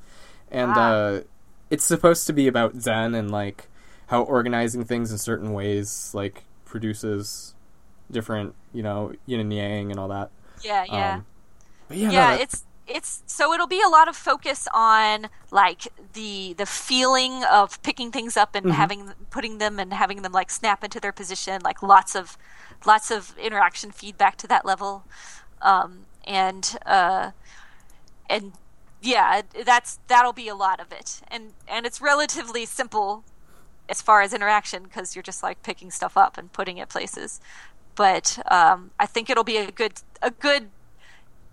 and 0.49 0.71
Ah. 0.75 0.89
uh, 0.89 1.21
it's 1.69 1.83
supposed 1.83 2.25
to 2.25 2.33
be 2.33 2.47
about 2.47 2.75
zen 2.77 3.13
and 3.13 3.29
like 3.29 3.67
how 4.07 4.23
organizing 4.23 4.83
things 4.83 5.11
in 5.11 5.19
certain 5.19 5.53
ways 5.53 6.09
like 6.15 6.43
produces 6.65 7.53
different 8.11 8.55
you 8.73 8.83
know 8.83 9.13
yin 9.25 9.39
and 9.39 9.53
yang 9.53 9.91
and 9.91 9.99
all 9.99 10.07
that. 10.09 10.29
Yeah, 10.63 10.85
yeah. 10.87 11.13
um, 11.15 11.25
but 11.87 11.97
yeah, 11.97 12.07
no, 12.07 12.13
that- 12.13 12.41
it's 12.41 12.65
it's 12.87 13.23
so 13.25 13.53
it'll 13.53 13.67
be 13.67 13.81
a 13.81 13.87
lot 13.87 14.07
of 14.07 14.15
focus 14.15 14.67
on 14.73 15.27
like 15.49 15.87
the 16.13 16.53
the 16.57 16.65
feeling 16.65 17.43
of 17.45 17.81
picking 17.83 18.11
things 18.11 18.35
up 18.35 18.53
and 18.55 18.71
having 18.73 19.13
putting 19.29 19.59
them 19.59 19.79
and 19.79 19.93
having 19.93 20.21
them 20.23 20.31
like 20.31 20.49
snap 20.49 20.83
into 20.83 20.99
their 20.99 21.11
position 21.11 21.61
like 21.63 21.81
lots 21.81 22.15
of 22.15 22.37
lots 22.85 23.11
of 23.11 23.37
interaction 23.37 23.91
feedback 23.91 24.35
to 24.37 24.47
that 24.47 24.65
level. 24.65 25.05
Um, 25.61 26.05
and 26.25 26.77
uh, 26.85 27.31
and 28.29 28.53
yeah 29.01 29.41
that's 29.65 29.99
that'll 30.07 30.33
be 30.33 30.47
a 30.47 30.55
lot 30.55 30.79
of 30.79 30.91
it. 30.91 31.21
And 31.27 31.53
and 31.67 31.85
it's 31.85 32.01
relatively 32.01 32.65
simple 32.65 33.23
as 33.87 34.01
far 34.01 34.21
as 34.21 34.33
interaction 34.33 34.83
because 34.83 35.15
you're 35.15 35.23
just 35.23 35.43
like 35.43 35.63
picking 35.63 35.91
stuff 35.91 36.17
up 36.17 36.37
and 36.37 36.51
putting 36.51 36.77
it 36.77 36.89
places 36.89 37.39
but 37.95 38.39
um, 38.49 38.91
I 38.99 39.05
think 39.05 39.29
it'll 39.29 39.43
be 39.43 39.57
a 39.57 39.71
good 39.71 39.93
a 40.21 40.31
good 40.31 40.69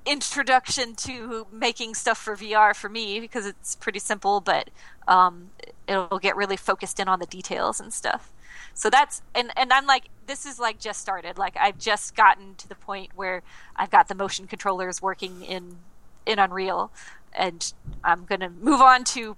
introduction 0.06 0.94
to 0.94 1.46
making 1.52 1.94
stuff 1.94 2.18
for 2.18 2.34
VR 2.34 2.74
for 2.74 2.88
me 2.88 3.20
because 3.20 3.46
it's 3.46 3.76
pretty 3.76 3.98
simple, 3.98 4.40
but 4.40 4.70
um, 5.06 5.50
it'll 5.86 6.18
get 6.18 6.34
really 6.36 6.56
focused 6.56 6.98
in 6.98 7.08
on 7.08 7.18
the 7.18 7.26
details 7.26 7.78
and 7.80 7.92
stuff. 7.92 8.32
So 8.74 8.88
that's 8.90 9.22
and 9.34 9.50
and 9.56 9.72
I'm 9.72 9.86
like 9.86 10.08
this 10.26 10.46
is 10.46 10.58
like 10.58 10.78
just 10.78 11.00
started. 11.00 11.36
Like 11.36 11.56
I've 11.58 11.78
just 11.78 12.14
gotten 12.14 12.54
to 12.56 12.68
the 12.68 12.74
point 12.74 13.10
where 13.16 13.42
I've 13.76 13.90
got 13.90 14.08
the 14.08 14.14
motion 14.14 14.46
controllers 14.46 15.02
working 15.02 15.42
in 15.42 15.78
in 16.26 16.38
Unreal, 16.38 16.90
and 17.32 17.72
I'm 18.04 18.24
going 18.24 18.40
to 18.40 18.50
move 18.50 18.80
on 18.80 19.04
to 19.04 19.36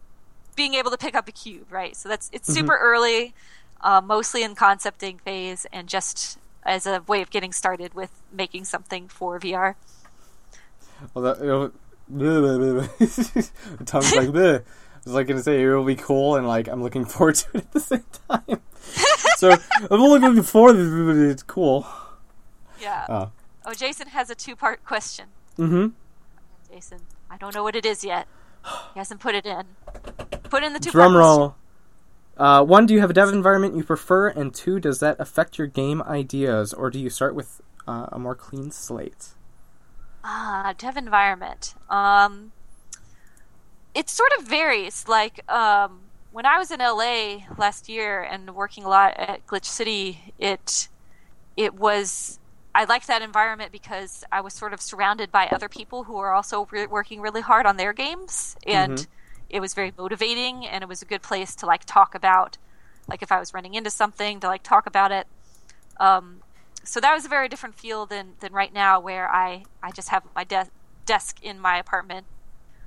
being 0.56 0.74
able 0.74 0.90
to 0.90 0.98
pick 0.98 1.14
up 1.14 1.28
a 1.28 1.32
cube. 1.32 1.66
Right, 1.70 1.96
so 1.96 2.08
that's 2.08 2.28
it's 2.32 2.52
super 2.52 2.76
early, 2.76 3.34
uh, 3.80 4.00
mostly 4.00 4.42
in 4.42 4.54
concepting 4.54 5.18
phase, 5.18 5.66
and 5.72 5.88
just 5.88 6.38
as 6.64 6.86
a 6.86 7.02
way 7.06 7.22
of 7.22 7.30
getting 7.30 7.52
started 7.52 7.94
with 7.94 8.10
making 8.32 8.64
something 8.64 9.08
for 9.08 9.38
VR. 9.40 9.74
Well, 11.14 11.24
that, 11.24 11.40
you 11.40 11.46
know, 11.50 11.72
like, 12.18 14.28
bleh. 14.28 14.62
I 15.00 15.04
was 15.04 15.14
like 15.14 15.28
gonna 15.28 15.42
say 15.42 15.62
it 15.62 15.66
will 15.66 15.84
be 15.84 15.96
cool, 15.96 16.36
and 16.36 16.46
like 16.46 16.68
I'm 16.68 16.82
looking 16.82 17.04
forward 17.06 17.36
to 17.36 17.48
it 17.54 17.64
at 17.64 17.72
the 17.72 17.80
same 17.80 18.04
time. 18.28 18.60
so 19.36 19.56
I'm 19.90 20.00
looking 20.00 20.42
forward 20.42 20.74
to 20.74 21.10
it, 21.10 21.30
it's 21.30 21.42
cool. 21.42 21.86
Yeah. 22.80 23.06
Oh. 23.08 23.30
Oh, 23.64 23.74
Jason 23.74 24.08
has 24.08 24.30
a 24.30 24.34
two-part 24.34 24.84
question. 24.84 25.26
Mm-hmm. 25.58 25.88
Jason, 26.72 27.00
I 27.30 27.36
don't 27.36 27.54
know 27.54 27.62
what 27.62 27.76
it 27.76 27.86
is 27.86 28.04
yet. 28.04 28.26
He 28.94 28.98
hasn't 28.98 29.20
put 29.20 29.34
it 29.34 29.46
in. 29.46 29.64
Put 30.44 30.62
in 30.62 30.72
the 30.72 30.80
two. 30.80 30.90
Drum 30.90 31.16
roll. 31.16 31.56
Uh, 32.40 32.64
one, 32.64 32.86
do 32.86 32.94
you 32.94 33.00
have 33.00 33.10
a 33.10 33.14
dev 33.14 33.28
environment 33.28 33.76
you 33.76 33.84
prefer? 33.84 34.28
And 34.28 34.54
two, 34.54 34.80
does 34.80 34.98
that 35.00 35.20
affect 35.20 35.58
your 35.58 35.68
game 35.68 36.02
ideas, 36.02 36.72
or 36.74 36.90
do 36.90 36.98
you 36.98 37.10
start 37.10 37.36
with 37.36 37.60
uh, 37.86 38.08
a 38.12 38.18
more 38.18 38.34
clean 38.34 38.72
slate? 38.72 39.34
Ah, 40.24 40.74
dev 40.78 40.96
environment. 40.96 41.74
Um, 41.90 42.52
it 43.94 44.08
sort 44.08 44.30
of 44.38 44.46
varies. 44.46 45.06
Like 45.08 45.48
um, 45.50 46.10
when 46.30 46.46
I 46.46 46.58
was 46.58 46.70
in 46.70 46.80
LA 46.80 47.46
last 47.58 47.88
year 47.88 48.22
and 48.22 48.54
working 48.54 48.84
a 48.84 48.88
lot 48.88 49.14
at 49.18 49.46
Glitch 49.46 49.66
City, 49.66 50.34
it 50.38 50.88
it 51.56 51.74
was 51.74 52.40
I 52.74 52.84
liked 52.84 53.08
that 53.08 53.22
environment 53.22 53.72
because 53.72 54.24
I 54.32 54.42
was 54.42 54.54
sort 54.54 54.74
of 54.74 54.82
surrounded 54.82 55.32
by 55.32 55.48
other 55.48 55.70
people 55.70 56.04
who 56.04 56.14
were 56.14 56.32
also 56.32 56.68
re- 56.72 56.86
working 56.88 57.22
really 57.22 57.42
hard 57.42 57.66
on 57.66 57.78
their 57.78 57.94
games, 57.94 58.56
and 58.66 58.98
Mhm. 58.98 59.06
It 59.50 59.60
was 59.60 59.74
very 59.74 59.92
motivating, 59.96 60.66
and 60.66 60.82
it 60.82 60.88
was 60.88 61.02
a 61.02 61.04
good 61.04 61.22
place 61.22 61.54
to 61.56 61.66
like 61.66 61.84
talk 61.84 62.14
about, 62.14 62.56
like 63.08 63.22
if 63.22 63.30
I 63.32 63.38
was 63.38 63.52
running 63.52 63.74
into 63.74 63.90
something, 63.90 64.40
to 64.40 64.46
like 64.46 64.62
talk 64.62 64.86
about 64.86 65.12
it. 65.12 65.26
Um, 65.98 66.40
so 66.82 67.00
that 67.00 67.12
was 67.12 67.24
a 67.24 67.28
very 67.28 67.48
different 67.48 67.74
feel 67.74 68.06
than 68.06 68.34
than 68.40 68.52
right 68.52 68.72
now, 68.72 69.00
where 69.00 69.28
I 69.30 69.64
I 69.82 69.90
just 69.90 70.08
have 70.10 70.22
my 70.34 70.44
de- 70.44 70.68
desk 71.04 71.42
in 71.42 71.58
my 71.60 71.76
apartment, 71.78 72.26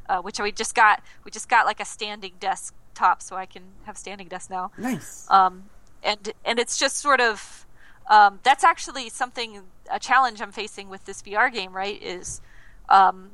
uh, 0.10 0.20
which 0.22 0.40
we 0.40 0.52
just 0.52 0.74
got. 0.74 1.02
We 1.24 1.32
just 1.32 1.48
got 1.50 1.66
like 1.66 1.80
a 1.80 1.86
standing 1.86 2.34
desktop, 2.40 3.22
so 3.22 3.36
I 3.36 3.46
can 3.46 3.64
have 3.86 3.98
standing 3.98 4.28
desk 4.28 4.50
now 4.50 4.72
Nice. 4.78 5.28
um, 5.30 5.66
and 6.04 6.32
and 6.46 6.58
it's 6.60 6.78
just 6.80 6.98
sort 6.98 7.22
of 7.22 7.66
um, 8.10 8.40
that's 8.44 8.64
actually 8.64 9.10
something 9.10 9.62
a 9.92 10.00
challenge 10.00 10.42
I'm 10.42 10.52
facing 10.52 10.90
with 10.90 11.06
this 11.06 11.22
VR 11.22 11.52
game, 11.54 11.74
right? 11.74 12.02
Is 12.02 12.42
um, 12.90 13.32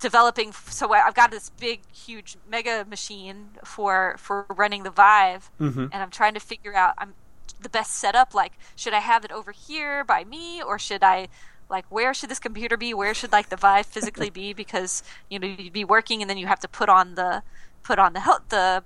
developing. 0.00 0.52
So 0.52 0.92
I've 0.92 1.14
got 1.14 1.30
this 1.30 1.50
big, 1.50 1.80
huge, 1.92 2.36
mega 2.48 2.84
machine 2.84 3.50
for 3.64 4.16
for 4.18 4.46
running 4.48 4.82
the 4.82 4.90
Vive, 4.90 5.50
Mhm. 5.60 5.90
and 5.92 6.02
I'm 6.02 6.10
trying 6.10 6.34
to 6.34 6.40
figure 6.40 6.74
out 6.74 6.94
I'm 6.98 7.14
the 7.60 7.68
best 7.68 7.92
setup. 7.92 8.34
Like, 8.34 8.52
should 8.74 8.94
I 8.94 9.00
have 9.00 9.24
it 9.24 9.30
over 9.32 9.52
here 9.52 10.02
by 10.04 10.24
me, 10.24 10.62
or 10.62 10.78
should 10.78 11.02
I? 11.04 11.28
Like 11.68 11.84
where 11.88 12.12
should 12.12 12.28
this 12.30 12.40
computer 12.40 12.76
be? 12.76 12.92
Where 12.94 13.14
should 13.14 13.30
like 13.30 13.48
the 13.48 13.56
Vive 13.56 13.86
physically 13.86 14.28
be? 14.30 14.52
Because 14.62 15.04
you 15.28 15.38
know 15.38 15.46
you'd 15.46 15.72
be 15.72 15.84
working 15.84 16.20
and 16.20 16.28
then 16.28 16.36
you 16.36 16.48
have 16.48 16.58
to 16.60 16.68
put 16.68 16.88
on 16.88 17.14
the 17.14 17.42
put 17.84 17.98
on 18.00 18.12
the 18.14 18.40
the 18.48 18.82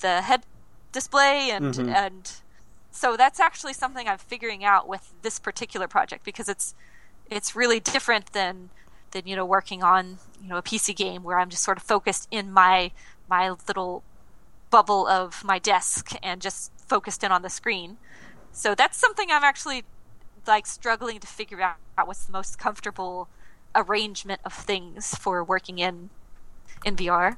the 0.00 0.22
head 0.22 0.42
display 0.90 1.50
and 1.50 1.74
Mhm. 1.74 1.94
and 1.94 2.32
so 2.90 3.16
that's 3.16 3.38
actually 3.38 3.72
something 3.72 4.08
I'm 4.08 4.18
figuring 4.18 4.64
out 4.64 4.88
with 4.88 5.12
this 5.22 5.38
particular 5.38 5.86
project 5.86 6.24
because 6.24 6.48
it's 6.48 6.74
it's 7.30 7.54
really 7.54 7.78
different 7.78 8.32
than 8.32 8.70
than 9.12 9.26
you 9.26 9.36
know 9.36 9.44
working 9.44 9.82
on 9.82 10.18
you 10.42 10.48
know 10.48 10.56
a 10.56 10.62
PC 10.62 10.94
game 10.94 11.22
where 11.22 11.38
I'm 11.38 11.50
just 11.50 11.62
sort 11.62 11.76
of 11.76 11.82
focused 11.82 12.28
in 12.30 12.52
my 12.52 12.90
my 13.28 13.50
little 13.50 14.02
bubble 14.70 15.06
of 15.06 15.44
my 15.44 15.58
desk 15.58 16.12
and 16.22 16.40
just 16.40 16.72
focused 16.86 17.24
in 17.24 17.32
on 17.32 17.42
the 17.42 17.50
screen. 17.50 17.96
So 18.52 18.74
that's 18.74 18.98
something 18.98 19.30
I'm 19.30 19.44
actually 19.44 19.84
like 20.46 20.66
struggling 20.66 21.20
to 21.20 21.26
figure 21.26 21.60
out 21.60 21.76
what's 22.06 22.24
the 22.24 22.32
most 22.32 22.58
comfortable 22.58 23.28
arrangement 23.74 24.40
of 24.44 24.52
things 24.52 25.14
for 25.14 25.44
working 25.44 25.78
in 25.78 26.10
in 26.84 26.96
VR. 26.96 27.36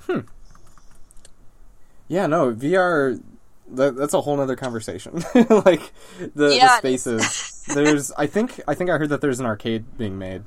Hmm. 0.00 0.20
Yeah, 2.08 2.26
no, 2.26 2.52
VR. 2.52 3.20
That, 3.66 3.96
that's 3.96 4.12
a 4.12 4.20
whole 4.20 4.36
nother 4.36 4.56
conversation. 4.56 5.14
like 5.48 5.92
the, 6.34 6.54
Yeah, 6.54 6.66
the 6.66 6.76
spaces. 6.78 7.50
there's, 7.68 8.12
I 8.12 8.26
think, 8.26 8.60
I 8.68 8.74
think 8.74 8.90
I 8.90 8.98
heard 8.98 9.08
that 9.10 9.20
there's 9.20 9.40
an 9.40 9.46
arcade 9.46 9.96
being 9.96 10.18
made 10.18 10.42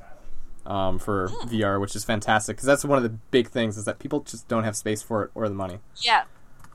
um, 0.66 1.00
for 1.00 1.30
Hmm. 1.30 1.48
VR, 1.48 1.80
which 1.82 1.96
is 1.96 2.04
fantastic 2.04 2.58
because 2.58 2.66
that's 2.68 2.84
one 2.86 2.98
of 2.98 3.04
the 3.04 3.10
big 3.32 3.50
things 3.50 3.78
is 3.78 3.86
that 3.86 4.00
people 4.00 4.20
just 4.22 4.48
don't 4.48 4.64
have 4.64 4.76
space 4.76 5.02
for 5.02 5.24
it 5.24 5.32
or 5.34 5.48
the 5.48 5.56
money. 5.56 5.80
Yeah, 5.98 6.24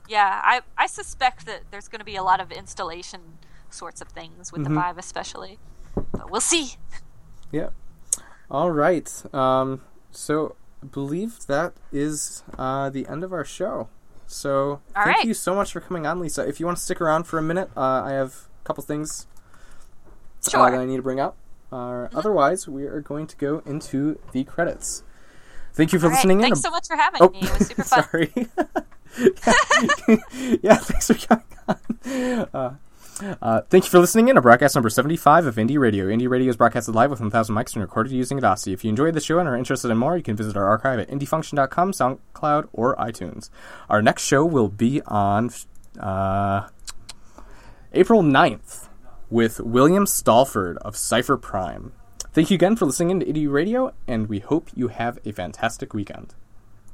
yeah. 0.08 0.40
I 0.42 0.62
I 0.78 0.86
suspect 0.86 1.44
that 1.46 1.62
there's 1.70 1.88
going 1.88 1.98
to 2.00 2.04
be 2.04 2.16
a 2.16 2.22
lot 2.22 2.40
of 2.40 2.50
installation 2.50 3.20
sorts 3.70 4.00
of 4.00 4.08
things 4.08 4.50
with 4.52 4.64
the 4.64 4.70
Mhm. 4.70 4.74
Vive, 4.74 4.98
especially. 4.98 5.58
But 5.94 6.30
we'll 6.30 6.40
see. 6.40 6.76
Yeah. 7.50 7.68
All 8.50 8.70
right. 8.70 9.10
Um, 9.34 9.82
so 10.10 10.56
I 10.82 10.86
believe 10.86 11.46
that 11.46 11.74
is 11.92 12.42
uh, 12.58 12.88
the 12.90 13.06
end 13.08 13.22
of 13.24 13.32
our 13.32 13.44
show. 13.44 13.88
So 14.26 14.80
All 14.96 15.04
thank 15.04 15.16
right. 15.18 15.24
you 15.26 15.34
so 15.34 15.54
much 15.54 15.72
for 15.72 15.80
coming 15.80 16.06
on, 16.06 16.18
Lisa. 16.18 16.46
If 16.48 16.60
you 16.60 16.64
want 16.66 16.78
to 16.78 16.82
stick 16.84 17.00
around 17.00 17.24
for 17.24 17.38
a 17.38 17.42
minute, 17.42 17.70
uh, 17.76 18.02
I 18.04 18.12
have 18.12 18.48
a 18.62 18.66
couple 18.66 18.82
things 18.82 19.26
uh, 20.46 20.50
Sure. 20.50 20.70
that 20.70 20.80
I 20.80 20.84
need 20.84 20.96
to 20.96 21.02
bring 21.02 21.20
up. 21.20 21.36
Uh, 21.70 22.08
Otherwise, 22.14 22.68
we 22.68 22.84
are 22.84 23.00
going 23.00 23.26
to 23.26 23.36
go 23.36 23.62
into 23.64 24.18
the 24.32 24.44
credits. 24.44 25.02
Thank 25.72 25.92
you 25.92 25.98
for 25.98 26.06
All 26.06 26.10
right. 26.10 26.16
listening 26.18 26.38
in. 26.38 26.42
Thanks 26.42 26.60
so 26.60 26.70
much 26.70 26.86
for 26.86 26.96
having 26.96 27.22
Oh, 27.22 27.30
me. 27.30 27.40
It 27.42 27.58
was 27.58 27.68
super 27.68 27.84
fun. 27.84 28.04
sorry. 28.10 28.32
yeah, 30.62 30.76
thanks 30.76 31.06
for 31.06 31.14
coming 31.14 31.44
on. 31.68 32.48
Uh, 32.52 32.74
uh, 33.40 33.60
thank 33.70 33.84
you 33.84 33.90
for 33.90 34.00
listening 34.00 34.28
in 34.28 34.34
to 34.34 34.42
broadcast 34.42 34.74
number 34.74 34.90
75 34.90 35.46
of 35.46 35.56
Indie 35.56 35.78
Radio. 35.78 36.08
Indie 36.08 36.28
Radio 36.28 36.50
is 36.50 36.56
broadcasted 36.56 36.94
live 36.94 37.10
with 37.10 37.20
1,000 37.20 37.54
mics 37.54 37.74
and 37.74 37.82
recorded 37.82 38.12
using 38.12 38.36
Audacity. 38.38 38.72
If 38.72 38.84
you 38.84 38.90
enjoyed 38.90 39.14
the 39.14 39.20
show 39.20 39.38
and 39.38 39.48
are 39.48 39.56
interested 39.56 39.90
in 39.90 39.98
more, 39.98 40.16
you 40.16 40.22
can 40.22 40.36
visit 40.36 40.56
our 40.56 40.66
archive 40.66 40.98
at 40.98 41.08
indiefunction.com, 41.08 41.92
SoundCloud, 41.92 42.68
or 42.72 42.96
iTunes. 42.96 43.50
Our 43.88 44.02
next 44.02 44.24
show 44.24 44.44
will 44.44 44.68
be 44.68 45.02
on 45.02 45.50
uh, 46.00 46.68
April 47.92 48.22
9th 48.22 48.88
with 49.32 49.60
William 49.60 50.04
Stallwood 50.04 50.76
of 50.82 50.94
Cipher 50.94 51.38
Prime. 51.38 51.92
Thank 52.34 52.50
you 52.50 52.54
again 52.54 52.76
for 52.76 52.84
listening 52.84 53.10
in 53.10 53.20
to 53.20 53.26
Indie 53.26 53.50
Radio, 53.50 53.94
and 54.06 54.28
we 54.28 54.40
hope 54.40 54.68
you 54.74 54.88
have 54.88 55.18
a 55.24 55.32
fantastic 55.32 55.94
weekend. 55.94 56.34